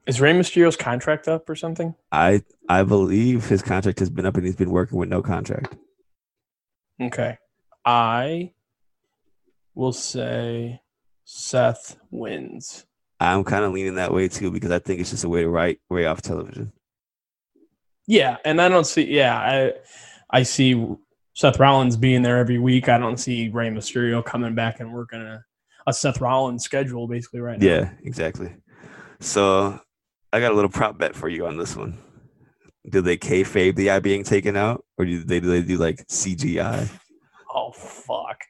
Is 0.07 0.21
Rey 0.21 0.33
Mysterio's 0.33 0.77
contract 0.77 1.29
up 1.29 1.49
or 1.49 1.55
something? 1.55 1.95
I 2.11 2.43
I 2.69 2.83
believe 2.83 3.47
his 3.47 3.63
contract 3.63 4.01
has 4.01 4.11
been 4.11 4.27
up 4.27 4.37
and 4.37 4.45
he's 4.45 4.57
been 4.57 4.71
working 4.71 4.99
with 4.99 5.09
no 5.09 5.23
contract. 5.23 5.77
Okay. 7.01 7.39
I 7.85 8.53
will 9.75 9.93
say 9.93 10.81
Seth 11.25 11.97
wins. 12.11 12.85
I'm 13.21 13.45
kind 13.45 13.65
of 13.65 13.73
leaning 13.73 13.95
that 13.97 14.13
way 14.13 14.29
too 14.29 14.51
because 14.51 14.73
I 14.73 14.81
think 14.81 15.01
it's 15.01 15.11
just 15.11 15.25
a 15.25 15.29
way 15.29 15.43
to 15.43 15.49
write 15.49 15.79
Rey 15.89 16.07
off 16.07 16.23
television. 16.23 16.73
Yeah, 18.09 18.39
and 18.45 18.61
I 18.61 18.69
don't 18.69 18.87
see. 18.87 19.05
Yeah, 19.05 19.39
I 19.39 19.73
I 20.29 20.43
see 20.43 20.97
Seth 21.35 21.61
Rollins 21.61 21.97
being 21.97 22.23
there 22.23 22.39
every 22.39 22.59
week. 22.59 22.89
I 22.89 22.99
don't 22.99 23.19
see 23.19 23.49
Rey 23.49 23.69
Mysterio 23.71 24.25
coming 24.25 24.57
back 24.57 24.81
and 24.81 24.93
working 24.93 25.21
a, 25.21 25.45
a 25.87 25.93
Seth 25.93 26.21
Rollins 26.21 26.65
schedule 26.65 27.07
basically 27.07 27.41
right 27.41 27.61
now. 27.61 27.67
Yeah, 27.67 27.91
exactly. 28.03 28.53
So 29.21 29.81
I 30.33 30.41
got 30.41 30.53
a 30.53 30.55
little 30.55 30.71
prop 30.71 30.99
bet 30.99 31.15
for 31.15 31.29
you 31.29 31.47
on 31.47 31.57
this 31.57 31.77
one. 31.77 31.99
Do 32.91 33.01
they 33.01 33.17
kayfabe 33.17 33.77
the 33.77 33.91
eye 33.91 34.01
being 34.01 34.25
taken 34.25 34.57
out, 34.57 34.85
or 34.99 35.05
do 35.05 35.23
they 35.23 35.41
do 35.41 35.49
they 35.49 35.63
do 35.63 35.77
like 35.77 36.07
CGI? 36.09 36.89
Oh 37.55 37.71
fuck. 37.73 38.41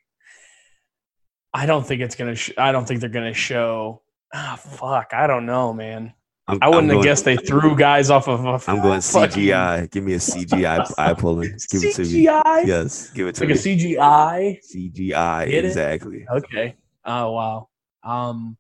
I 1.53 1.67
don't 1.67 1.87
think 1.87 2.01
it's 2.01 2.15
gonna. 2.15 2.35
Sh- 2.35 2.53
I 2.57 2.73
don't 2.73 2.87
think 2.87 3.01
they're 3.01 3.11
gonna 3.11 3.35
show. 3.35 4.03
Ah 4.33 4.57
fuck. 4.57 5.11
I 5.13 5.27
don't 5.27 5.45
know, 5.45 5.73
man. 5.73 6.15
I'm, 6.49 6.59
I 6.63 6.69
wouldn't 6.69 6.91
I'm 6.91 6.97
have 6.97 7.05
guessed 7.05 7.25
they 7.25 7.37
threw 7.37 7.77
guys 7.77 8.11
off 8.11 8.27
of. 8.27 8.45
A 8.45 8.71
I'm 8.71 8.81
going 8.81 9.01
fucking 9.01 9.43
CGI. 9.45 9.91
Give 9.91 10.03
me 10.03 10.15
a 10.15 10.19
CGI 10.19 10.93
eye 10.99 11.15
pulling. 11.15 11.57
Give 11.71 11.85
it 11.85 11.95
to 11.97 12.03
me. 12.03 12.25
CGI. 12.25 12.67
Yes, 12.67 13.11
give 13.11 13.27
it 13.29 13.35
to 13.37 13.43
Like 13.45 13.49
me. 13.49 13.55
Like 13.55 13.65
a 13.65 13.69
CGI. 13.69 14.59
CGI, 14.75 15.47
Get 15.51 15.55
it? 15.65 15.65
exactly. 15.67 16.27
Okay. 16.31 16.77
Oh 17.05 17.33
wow. 17.33 17.69
Um, 18.03 18.57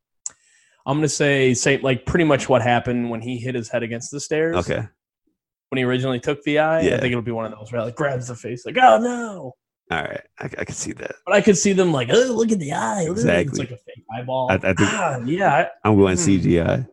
I'm 0.86 0.98
gonna 0.98 1.08
say 1.08 1.54
say 1.54 1.78
like 1.78 2.06
pretty 2.06 2.24
much 2.24 2.48
what 2.48 2.62
happened 2.62 3.10
when 3.10 3.20
he 3.20 3.38
hit 3.38 3.54
his 3.54 3.68
head 3.68 3.82
against 3.82 4.10
the 4.10 4.20
stairs. 4.20 4.56
Okay. 4.56 4.86
When 5.68 5.78
he 5.78 5.84
originally 5.84 6.20
took 6.20 6.42
the 6.42 6.58
eye, 6.58 6.80
Yeah. 6.82 6.96
I 6.96 7.00
think 7.00 7.12
it'll 7.12 7.22
be 7.22 7.30
one 7.32 7.44
of 7.46 7.52
those 7.58 7.72
where 7.72 7.82
like 7.82 7.96
grabs 7.96 8.28
the 8.28 8.34
face, 8.34 8.66
like 8.66 8.76
oh 8.80 8.98
no. 8.98 9.52
All 9.90 10.02
right. 10.02 10.20
I, 10.38 10.44
I 10.44 10.64
can 10.64 10.74
see 10.74 10.92
that. 10.92 11.14
But 11.26 11.34
I 11.34 11.40
could 11.40 11.56
see 11.56 11.72
them 11.72 11.92
like, 11.92 12.08
oh 12.12 12.32
look 12.34 12.50
at 12.52 12.58
the 12.58 12.72
eye. 12.72 13.02
It." 13.02 13.10
It's 13.10 13.20
Exactly. 13.20 13.58
like 13.60 13.70
a 13.70 13.76
fake 13.76 14.04
eyeball. 14.16 14.48
I- 14.50 14.54
I 14.54 14.58
think- 14.58 14.78
Ah, 14.80 15.18
yeah. 15.24 15.54
I, 15.54 15.88
I'm 15.88 15.96
going 15.96 16.16
Hmm. 16.16 16.22
CGI. 16.22 16.88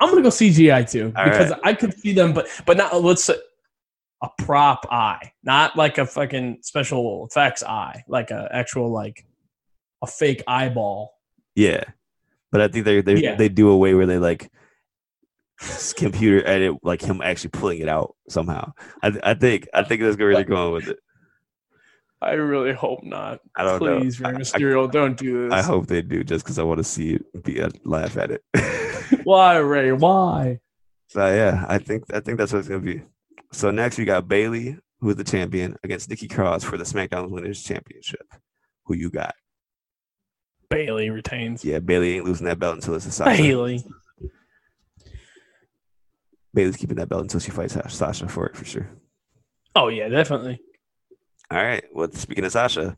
I'm 0.00 0.08
gonna 0.08 0.22
go 0.22 0.28
CGI 0.30 0.90
too 0.90 1.12
All 1.16 1.24
because 1.24 1.50
right. 1.50 1.60
I 1.62 1.74
could 1.74 1.92
see 1.98 2.12
them, 2.14 2.32
but 2.32 2.48
but 2.66 2.76
not 2.76 3.02
let's 3.02 3.24
say 3.24 3.34
a 4.22 4.28
prop 4.38 4.86
eye, 4.90 5.32
not 5.42 5.76
like 5.76 5.98
a 5.98 6.06
fucking 6.06 6.58
special 6.62 7.26
effects 7.30 7.62
eye, 7.62 8.02
like 8.08 8.30
a 8.30 8.48
actual 8.52 8.90
like 8.90 9.26
a 10.02 10.06
fake 10.06 10.42
eyeball. 10.46 11.12
Yeah. 11.54 11.84
But 12.52 12.60
I 12.60 12.68
think 12.68 12.84
they 12.84 13.00
they 13.00 13.16
Yeah. 13.16 13.34
they 13.36 13.48
do 13.48 13.68
a 13.70 13.76
way 13.76 13.94
where 13.94 14.06
they 14.06 14.18
like 14.18 14.50
computer 15.96 16.46
edit 16.46 16.76
like 16.82 17.02
him 17.02 17.20
actually 17.20 17.50
pulling 17.50 17.80
it 17.80 17.88
out 17.88 18.16
somehow. 18.28 18.72
I 19.02 19.12
I 19.22 19.34
think 19.34 19.68
I 19.74 19.82
think 19.82 20.00
that's 20.02 20.16
where 20.16 20.34
they're 20.34 20.44
going 20.44 20.72
with 20.72 20.88
it. 20.88 20.98
I 22.22 22.32
really 22.32 22.72
hope 22.74 23.02
not. 23.02 23.40
I 23.56 23.62
don't 23.64 23.82
know. 23.82 23.98
Please, 24.00 24.20
Rey 24.20 24.30
I- 24.30 24.32
I- 24.32 24.34
Mysterio, 24.34 24.90
don't 24.90 25.16
do 25.16 25.44
this. 25.48 25.52
I 25.54 25.62
hope 25.62 25.86
they 25.86 26.02
do 26.02 26.22
just 26.22 26.44
because 26.44 26.58
I 26.58 26.62
want 26.64 26.78
to 26.78 26.84
see 26.84 27.14
it 27.14 27.42
be 27.44 27.60
a 27.60 27.70
laugh 27.84 28.16
at 28.18 28.30
it. 28.30 28.42
Why, 29.24 29.56
Rey? 29.56 29.92
Why? 29.92 30.60
so 31.08 31.26
yeah, 31.26 31.64
I 31.68 31.78
think 31.78 32.04
I 32.12 32.20
think 32.20 32.38
that's 32.38 32.52
what 32.52 32.60
it's 32.60 32.68
gonna 32.68 32.80
be. 32.80 33.02
So 33.52 33.70
next 33.70 33.98
we 33.98 34.04
got 34.04 34.28
Bayley, 34.28 34.78
who 35.00 35.10
is 35.10 35.16
the 35.16 35.24
champion, 35.24 35.76
against 35.82 36.08
Nikki 36.08 36.28
Cross 36.28 36.64
for 36.64 36.76
the 36.76 36.84
SmackDown 36.84 37.30
Winners 37.30 37.62
Championship. 37.62 38.26
Who 38.84 38.94
you 38.94 39.10
got? 39.10 39.34
Bayley 40.70 41.10
retains. 41.10 41.64
Yeah, 41.64 41.80
Bayley 41.80 42.16
ain't 42.16 42.24
losing 42.24 42.46
that 42.46 42.58
belt 42.58 42.76
until 42.76 42.94
it's 42.94 43.06
a 43.06 43.10
Sasha. 43.10 43.42
Bayley. 43.42 43.84
Bayley's 46.54 46.76
keeping 46.76 46.96
that 46.96 47.08
belt 47.08 47.22
until 47.22 47.40
she 47.40 47.50
fights 47.50 47.76
Sasha 47.88 48.28
for 48.28 48.46
it 48.46 48.56
for 48.56 48.64
sure. 48.64 48.88
Oh 49.74 49.88
yeah, 49.88 50.08
definitely. 50.08 50.60
All 51.50 51.62
right. 51.62 51.84
Well, 51.92 52.10
speaking 52.12 52.44
of 52.44 52.52
Sasha, 52.52 52.96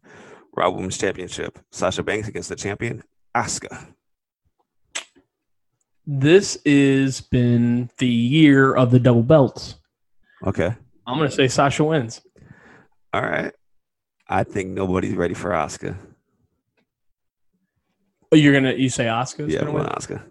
Raw 0.54 0.70
Women's 0.70 0.98
Championship. 0.98 1.58
Sasha 1.70 2.02
Banks 2.02 2.28
against 2.28 2.50
the 2.50 2.56
champion, 2.56 3.02
Asuka. 3.34 3.94
This 6.06 6.58
has 6.66 7.20
been 7.20 7.88
the 7.98 8.06
year 8.06 8.74
of 8.74 8.90
the 8.90 8.98
double 8.98 9.22
belts. 9.22 9.76
Okay. 10.44 10.74
I'm 11.06 11.16
gonna 11.18 11.30
say 11.30 11.48
Sasha 11.48 11.84
wins. 11.84 12.20
All 13.14 13.22
right. 13.22 13.52
I 14.28 14.44
think 14.44 14.70
nobody's 14.70 15.14
ready 15.14 15.34
for 15.34 15.50
Asuka. 15.50 15.96
Oh, 18.32 18.36
you're 18.36 18.54
gonna 18.54 18.72
you 18.72 18.88
say 18.88 19.09
Oscar's 19.09 19.52
Yeah, 19.52 19.60
gonna 19.60 19.72
win? 19.72 19.84
Asuka. 19.84 20.22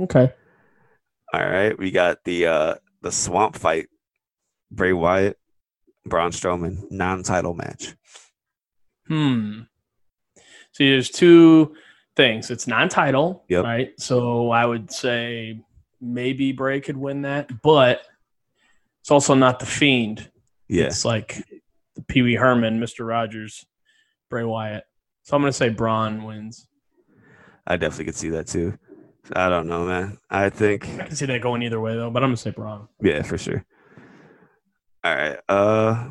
Okay. 0.00 0.32
All 1.32 1.40
right. 1.48 1.78
We 1.78 1.90
got 1.90 2.24
the 2.24 2.46
uh 2.46 2.74
the 3.02 3.12
swamp 3.12 3.56
fight. 3.56 3.88
Bray 4.72 4.92
Wyatt, 4.92 5.36
Braun 6.06 6.30
Strowman, 6.30 6.90
non-title 6.92 7.54
match. 7.54 7.94
Hmm. 9.08 9.62
See, 10.72 10.88
there's 10.88 11.10
two 11.10 11.74
things. 12.14 12.52
It's 12.52 12.68
non-title, 12.68 13.44
Yep. 13.48 13.64
right? 13.64 13.90
So 13.98 14.50
I 14.52 14.64
would 14.64 14.92
say 14.92 15.60
maybe 16.00 16.52
Bray 16.52 16.80
could 16.80 16.96
win 16.96 17.22
that, 17.22 17.50
but 17.62 18.02
it's 19.00 19.10
also 19.10 19.34
not 19.34 19.58
the 19.58 19.66
Fiend. 19.66 20.30
Yeah. 20.68 20.84
It's 20.84 21.04
like 21.04 21.42
the 21.96 22.02
Pee 22.02 22.22
Wee 22.22 22.36
Herman, 22.36 22.78
Mister 22.78 23.04
Rogers, 23.04 23.66
Bray 24.30 24.44
Wyatt. 24.44 24.84
So 25.24 25.34
I'm 25.36 25.42
gonna 25.42 25.52
say 25.52 25.68
Braun 25.68 26.22
wins. 26.22 26.68
I 27.66 27.76
definitely 27.76 28.06
could 28.06 28.16
see 28.16 28.30
that 28.30 28.46
too. 28.46 28.76
I 29.34 29.48
don't 29.48 29.68
know, 29.68 29.84
man. 29.86 30.18
I 30.30 30.48
think 30.50 30.88
I 30.98 31.06
can 31.06 31.14
see 31.16 31.26
that 31.26 31.40
going 31.42 31.62
either 31.62 31.80
way 31.80 31.94
though, 31.94 32.10
but 32.10 32.22
I'm 32.22 32.28
gonna 32.30 32.36
say 32.36 32.50
Braun. 32.50 32.88
Yeah, 33.02 33.22
for 33.22 33.38
sure. 33.38 33.64
All 35.04 35.14
right. 35.14 35.38
Uh 35.48 36.08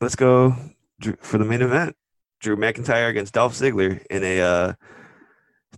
let's 0.00 0.16
go 0.16 0.54
for 1.20 1.38
the 1.38 1.44
main 1.44 1.62
event. 1.62 1.96
Drew 2.40 2.56
McIntyre 2.56 3.08
against 3.08 3.34
Dolph 3.34 3.54
Ziggler 3.54 4.04
in 4.10 4.22
a 4.22 4.40
uh 4.40 4.72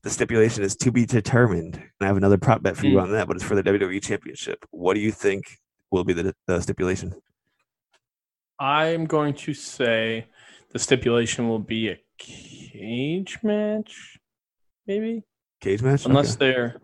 the 0.02 0.10
stipulation 0.10 0.62
is 0.64 0.76
to 0.76 0.90
be 0.92 1.06
determined. 1.06 1.76
And 1.76 1.84
I 2.02 2.06
have 2.06 2.16
another 2.16 2.36
prop 2.38 2.62
bet 2.62 2.76
for 2.76 2.86
you 2.86 2.98
Hmm. 2.98 3.04
on 3.04 3.12
that, 3.12 3.26
but 3.28 3.36
it's 3.36 3.44
for 3.44 3.54
the 3.54 3.62
WWE 3.62 4.02
Championship. 4.02 4.64
What 4.70 4.94
do 4.94 5.00
you 5.00 5.12
think 5.12 5.44
will 5.90 6.04
be 6.04 6.12
the, 6.12 6.34
the 6.46 6.60
stipulation? 6.60 7.14
I'm 8.58 9.06
going 9.06 9.34
to 9.34 9.54
say 9.54 10.26
the 10.72 10.78
stipulation 10.78 11.48
will 11.48 11.58
be 11.60 11.88
a 11.88 11.98
cage 12.18 13.38
match, 13.42 14.18
maybe. 14.86 15.22
Cage 15.60 15.82
match? 15.82 16.04
unless 16.06 16.34
Okay. 16.36 16.46
they're 16.52 16.80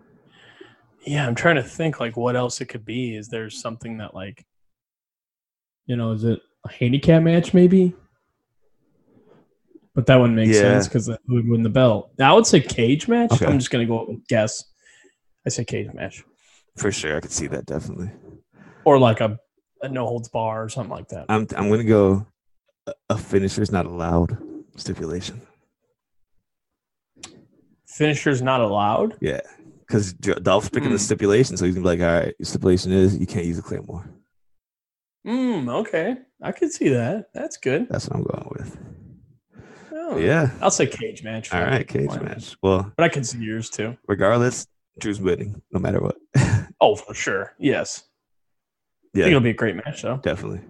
yeah 1.06 1.26
i'm 1.26 1.34
trying 1.34 1.56
to 1.56 1.62
think 1.62 1.98
like 2.00 2.16
what 2.16 2.36
else 2.36 2.60
it 2.60 2.66
could 2.66 2.84
be 2.84 3.14
is 3.16 3.28
there 3.28 3.48
something 3.50 3.98
that 3.98 4.14
like 4.14 4.44
you 5.86 5.96
know 5.96 6.12
is 6.12 6.24
it 6.24 6.40
a 6.66 6.70
handicap 6.72 7.22
match 7.22 7.54
maybe 7.54 7.94
but 9.94 10.06
that 10.06 10.16
wouldn't 10.16 10.36
make 10.36 10.48
Yeah. 10.48 10.60
sense 10.60 10.88
because 10.88 11.06
that 11.06 11.20
would 11.28 11.48
win 11.48 11.62
the 11.62 11.68
belt 11.70 12.10
i 12.20 12.32
would 12.32 12.46
say 12.46 12.60
cage 12.60 13.08
match 13.08 13.32
Okay. 13.32 13.46
i'm 13.46 13.58
just 13.58 13.70
gonna 13.70 13.86
go 13.86 14.04
with 14.08 14.26
guess 14.28 14.62
i 15.46 15.48
say 15.48 15.64
cage 15.64 15.92
match 15.94 16.22
for 16.76 16.92
sure 16.92 17.16
I 17.16 17.20
could 17.20 17.32
see 17.32 17.46
that 17.48 17.66
definitely. 17.66 18.10
or 18.84 18.98
like 18.98 19.20
a, 19.20 19.38
a 19.82 19.88
no 19.88 20.06
holds 20.06 20.28
bar 20.28 20.62
or 20.64 20.68
something 20.68 20.90
like 20.94 21.08
that 21.08 21.26
I'm 21.28 21.46
I'm 21.56 21.68
gonna 21.68 21.84
go 21.84 22.26
a- 22.86 22.94
a 23.10 23.18
finisher's 23.18 23.72
not 23.72 23.86
allowed 23.86 24.38
stipulation. 24.76 25.40
Finisher's 28.00 28.40
not 28.40 28.60
allowed 28.62 29.16
Yeah. 29.20 29.40
Because 29.86 30.12
Dolph's 30.14 30.68
picking 30.70 30.88
Hmm. 30.88 30.94
the 30.94 30.98
stipulation, 31.00 31.56
so 31.58 31.64
he's 31.66 31.74
gonna 31.74 31.84
be 31.84 31.96
like, 31.98 32.00
all 32.08 32.20
right, 32.24 32.34
your 32.38 32.46
stipulation 32.46 32.92
is 32.92 33.16
you 33.18 33.26
can't 33.26 33.44
use 33.44 33.58
a 33.58 33.62
claymore. 33.62 34.04
mm, 35.26 35.68
okay 35.80 36.16
i 36.42 36.50
could 36.52 36.72
see 36.72 36.88
that 36.88 37.28
that's 37.34 37.58
good 37.58 37.86
That's 37.90 38.08
what 38.08 38.16
I'm 38.16 38.22
going 38.22 38.48
with. 38.56 38.78
Oh, 39.92 40.16
Yeah. 40.16 40.50
i'll 40.62 40.70
say 40.70 40.86
cage 40.86 41.22
match 41.22 41.52
All 41.52 41.60
right, 41.62 41.86
cage 41.86 42.08
not? 42.08 42.24
match. 42.24 42.56
Well, 42.62 42.90
but 42.96 43.04
i 43.04 43.08
could 43.10 43.26
see 43.26 43.38
yours 43.38 43.68
too 43.68 43.96
regardless, 44.08 44.66
Drew's 44.98 45.20
winning 45.20 45.60
no 45.72 45.78
matter 45.80 46.00
what. 46.00 46.16
oh 46.80 46.96
for 46.96 47.12
sure 47.14 47.54
yes 47.58 48.04
I 49.12 49.18
think 49.18 49.22
yeah, 49.24 49.26
it'll 49.26 49.40
be 49.40 49.50
a 49.50 49.54
great 49.54 49.74
match, 49.76 50.02
though. 50.02 50.18
definitely. 50.22 50.60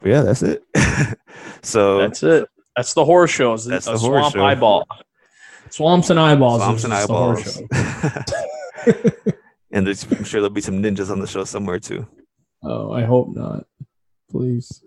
But 0.00 0.08
yeah, 0.08 0.22
that's 0.22 0.42
it. 0.42 0.62
so 1.62 1.98
That's 1.98 2.22
it. 2.22 2.48
That's 2.74 2.94
the 2.94 3.04
horror 3.04 3.26
shows. 3.26 3.66
That's 3.66 3.86
a 3.86 3.92
the 3.92 3.98
horror 3.98 4.20
swamp 4.20 4.34
show. 4.36 4.44
eyeball. 4.44 4.86
Swamps 5.70 6.10
and 6.10 6.18
eyeballs. 6.18 6.62
Swamps 6.62 6.84
and 6.84 6.92
just 6.92 7.08
the 7.08 7.14
horror 7.14 7.38
eyeballs. 7.38 9.22
and 9.70 9.86
there's, 9.86 10.04
I'm 10.04 10.24
sure 10.24 10.40
there'll 10.40 10.50
be 10.50 10.60
some 10.60 10.82
ninjas 10.82 11.10
on 11.10 11.20
the 11.20 11.26
show 11.26 11.44
somewhere 11.44 11.78
too. 11.78 12.06
Oh, 12.62 12.92
I 12.92 13.04
hope 13.04 13.28
not. 13.34 13.66
Please. 14.30 14.82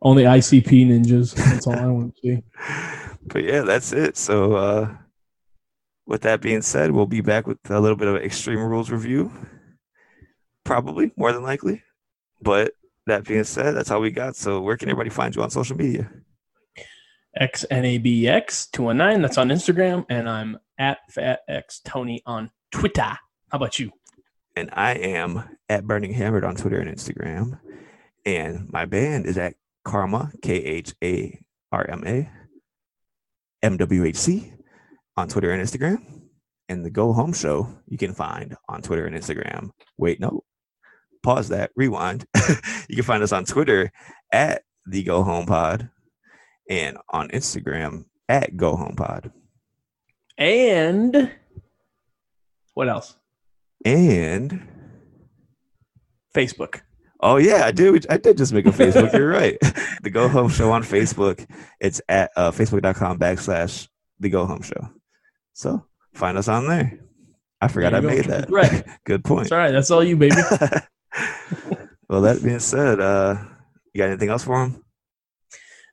Only 0.00 0.24
ICP 0.24 0.86
ninjas. 0.86 1.34
That's 1.34 1.66
all 1.66 1.74
I 1.74 1.86
want 1.86 2.14
to 2.16 2.20
see. 2.20 2.42
But 3.24 3.44
yeah, 3.44 3.60
that's 3.60 3.92
it. 3.92 4.16
So 4.16 4.54
uh 4.54 4.96
with 6.06 6.22
that 6.22 6.40
being 6.40 6.60
said, 6.60 6.90
we'll 6.90 7.06
be 7.06 7.20
back 7.20 7.46
with 7.46 7.58
a 7.70 7.78
little 7.78 7.96
bit 7.96 8.08
of 8.08 8.16
Extreme 8.16 8.58
Rules 8.58 8.90
review. 8.90 9.30
Probably, 10.64 11.12
more 11.16 11.32
than 11.32 11.44
likely. 11.44 11.82
But 12.40 12.72
that 13.06 13.24
being 13.24 13.44
said, 13.44 13.76
that's 13.76 13.90
all 13.90 14.00
we 14.00 14.10
got. 14.10 14.36
So 14.36 14.60
where 14.60 14.76
can 14.76 14.88
everybody 14.88 15.10
find 15.10 15.34
you 15.34 15.42
on 15.42 15.50
social 15.50 15.76
media? 15.76 16.10
XNABX219. 17.40 19.22
That's 19.22 19.38
on 19.38 19.48
Instagram. 19.48 20.04
And 20.08 20.28
I'm 20.28 20.58
at 20.78 20.98
FatXTony 21.10 22.20
on 22.26 22.50
Twitter. 22.70 23.02
How 23.02 23.56
about 23.56 23.78
you? 23.78 23.92
And 24.56 24.70
I 24.72 24.92
am 24.94 25.58
at 25.68 25.86
Burning 25.86 26.12
Hammered 26.12 26.44
on 26.44 26.56
Twitter 26.56 26.78
and 26.78 26.94
Instagram. 26.94 27.58
And 28.24 28.70
my 28.70 28.84
band 28.84 29.26
is 29.26 29.38
at 29.38 29.54
Karma, 29.84 30.30
K 30.42 30.54
H 30.56 30.94
A 31.02 31.40
R 31.72 31.88
M 31.88 32.04
A, 32.06 32.30
M 33.62 33.76
W 33.76 34.04
H 34.04 34.16
C 34.16 34.52
on 35.16 35.28
Twitter 35.28 35.50
and 35.50 35.62
Instagram. 35.62 35.98
And 36.68 36.84
the 36.84 36.90
Go 36.90 37.12
Home 37.12 37.32
Show 37.32 37.68
you 37.88 37.98
can 37.98 38.12
find 38.14 38.56
on 38.68 38.82
Twitter 38.82 39.06
and 39.06 39.16
Instagram. 39.16 39.70
Wait, 39.98 40.20
no, 40.20 40.42
pause 41.22 41.48
that, 41.48 41.70
rewind. 41.76 42.26
you 42.88 42.96
can 42.96 43.04
find 43.04 43.22
us 43.22 43.32
on 43.32 43.44
Twitter 43.44 43.90
at 44.32 44.62
the 44.86 45.02
Go 45.02 45.22
Home 45.22 45.46
Pod 45.46 45.90
and 46.68 46.98
on 47.10 47.28
Instagram 47.28 48.04
at 48.28 48.56
Go 48.56 48.76
Home 48.76 48.96
Pod. 48.96 49.32
And 50.38 51.30
what 52.74 52.88
else? 52.88 53.16
And 53.84 54.66
Facebook. 56.34 56.80
Oh 57.20 57.36
yeah, 57.36 57.64
I 57.64 57.70
did. 57.70 58.06
I 58.10 58.16
did 58.16 58.36
just 58.36 58.52
make 58.52 58.66
a 58.66 58.70
Facebook. 58.70 59.12
You're 59.12 59.28
right. 59.30 59.56
The 60.02 60.10
Go 60.10 60.28
Home 60.28 60.48
Show 60.48 60.72
on 60.72 60.82
Facebook. 60.82 61.48
It's 61.80 62.00
at 62.08 62.30
uh, 62.36 62.50
facebook.com 62.50 63.18
backslash 63.18 63.88
the 64.18 64.30
Go 64.30 64.46
Home 64.46 64.62
Show. 64.62 64.88
So 65.52 65.84
find 66.14 66.36
us 66.38 66.48
on 66.48 66.66
there. 66.66 66.98
I 67.60 67.68
forgot 67.68 67.94
I 67.94 68.00
you 68.00 68.06
made 68.06 68.24
that. 68.24 68.50
Right. 68.50 68.84
Good 69.04 69.24
point. 69.24 69.44
That's 69.44 69.52
all 69.52 69.58
right. 69.58 69.70
That's 69.70 69.90
all 69.90 70.02
you, 70.02 70.16
baby. 70.16 70.34
well, 72.08 72.22
that 72.22 72.42
being 72.42 72.58
said, 72.58 72.98
uh, 72.98 73.36
you 73.92 73.98
got 73.98 74.08
anything 74.08 74.30
else 74.30 74.42
for 74.44 74.64
him? 74.64 74.84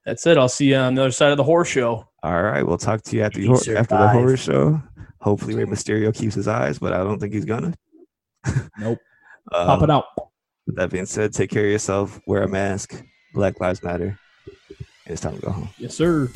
That's 0.09 0.25
it. 0.25 0.37
I'll 0.39 0.49
see 0.49 0.65
you 0.69 0.75
on 0.75 0.95
the 0.95 1.01
other 1.03 1.11
side 1.11 1.29
of 1.29 1.37
the 1.37 1.43
horror 1.43 1.65
show. 1.65 2.07
All 2.23 2.41
right, 2.41 2.65
we'll 2.65 2.79
talk 2.79 3.03
to 3.03 3.15
you 3.15 3.21
after, 3.21 3.39
He 3.39 3.45
the, 3.45 3.49
hor- 3.49 3.57
after 3.57 3.71
the 3.73 3.83
survived. 3.83 4.13
horror 4.13 4.37
show. 4.37 4.81
Hopefully, 5.21 5.53
Rey 5.53 5.65
Mysterio 5.65 6.11
keeps 6.15 6.33
his 6.33 6.47
eyes, 6.47 6.79
but 6.79 6.93
I 6.93 6.97
don't 6.97 7.19
think 7.19 7.33
he's 7.33 7.45
gonna. 7.45 7.73
Nope. 8.79 8.97
Um, 9.53 9.67
Pop 9.67 9.83
it 9.83 9.89
out. 9.91 10.05
With 10.65 10.77
that 10.77 10.89
being 10.89 11.05
said, 11.05 11.31
take 11.33 11.51
care 11.51 11.63
of 11.65 11.71
yourself. 11.71 12.19
Wear 12.25 12.41
a 12.41 12.47
mask. 12.47 13.03
Black 13.35 13.59
Lives 13.59 13.83
Matter. 13.83 14.17
And 15.05 15.13
it's 15.13 15.21
time 15.21 15.35
to 15.35 15.41
go 15.41 15.51
home. 15.51 15.69
Yes, 15.77 15.93
sir. 15.93 16.29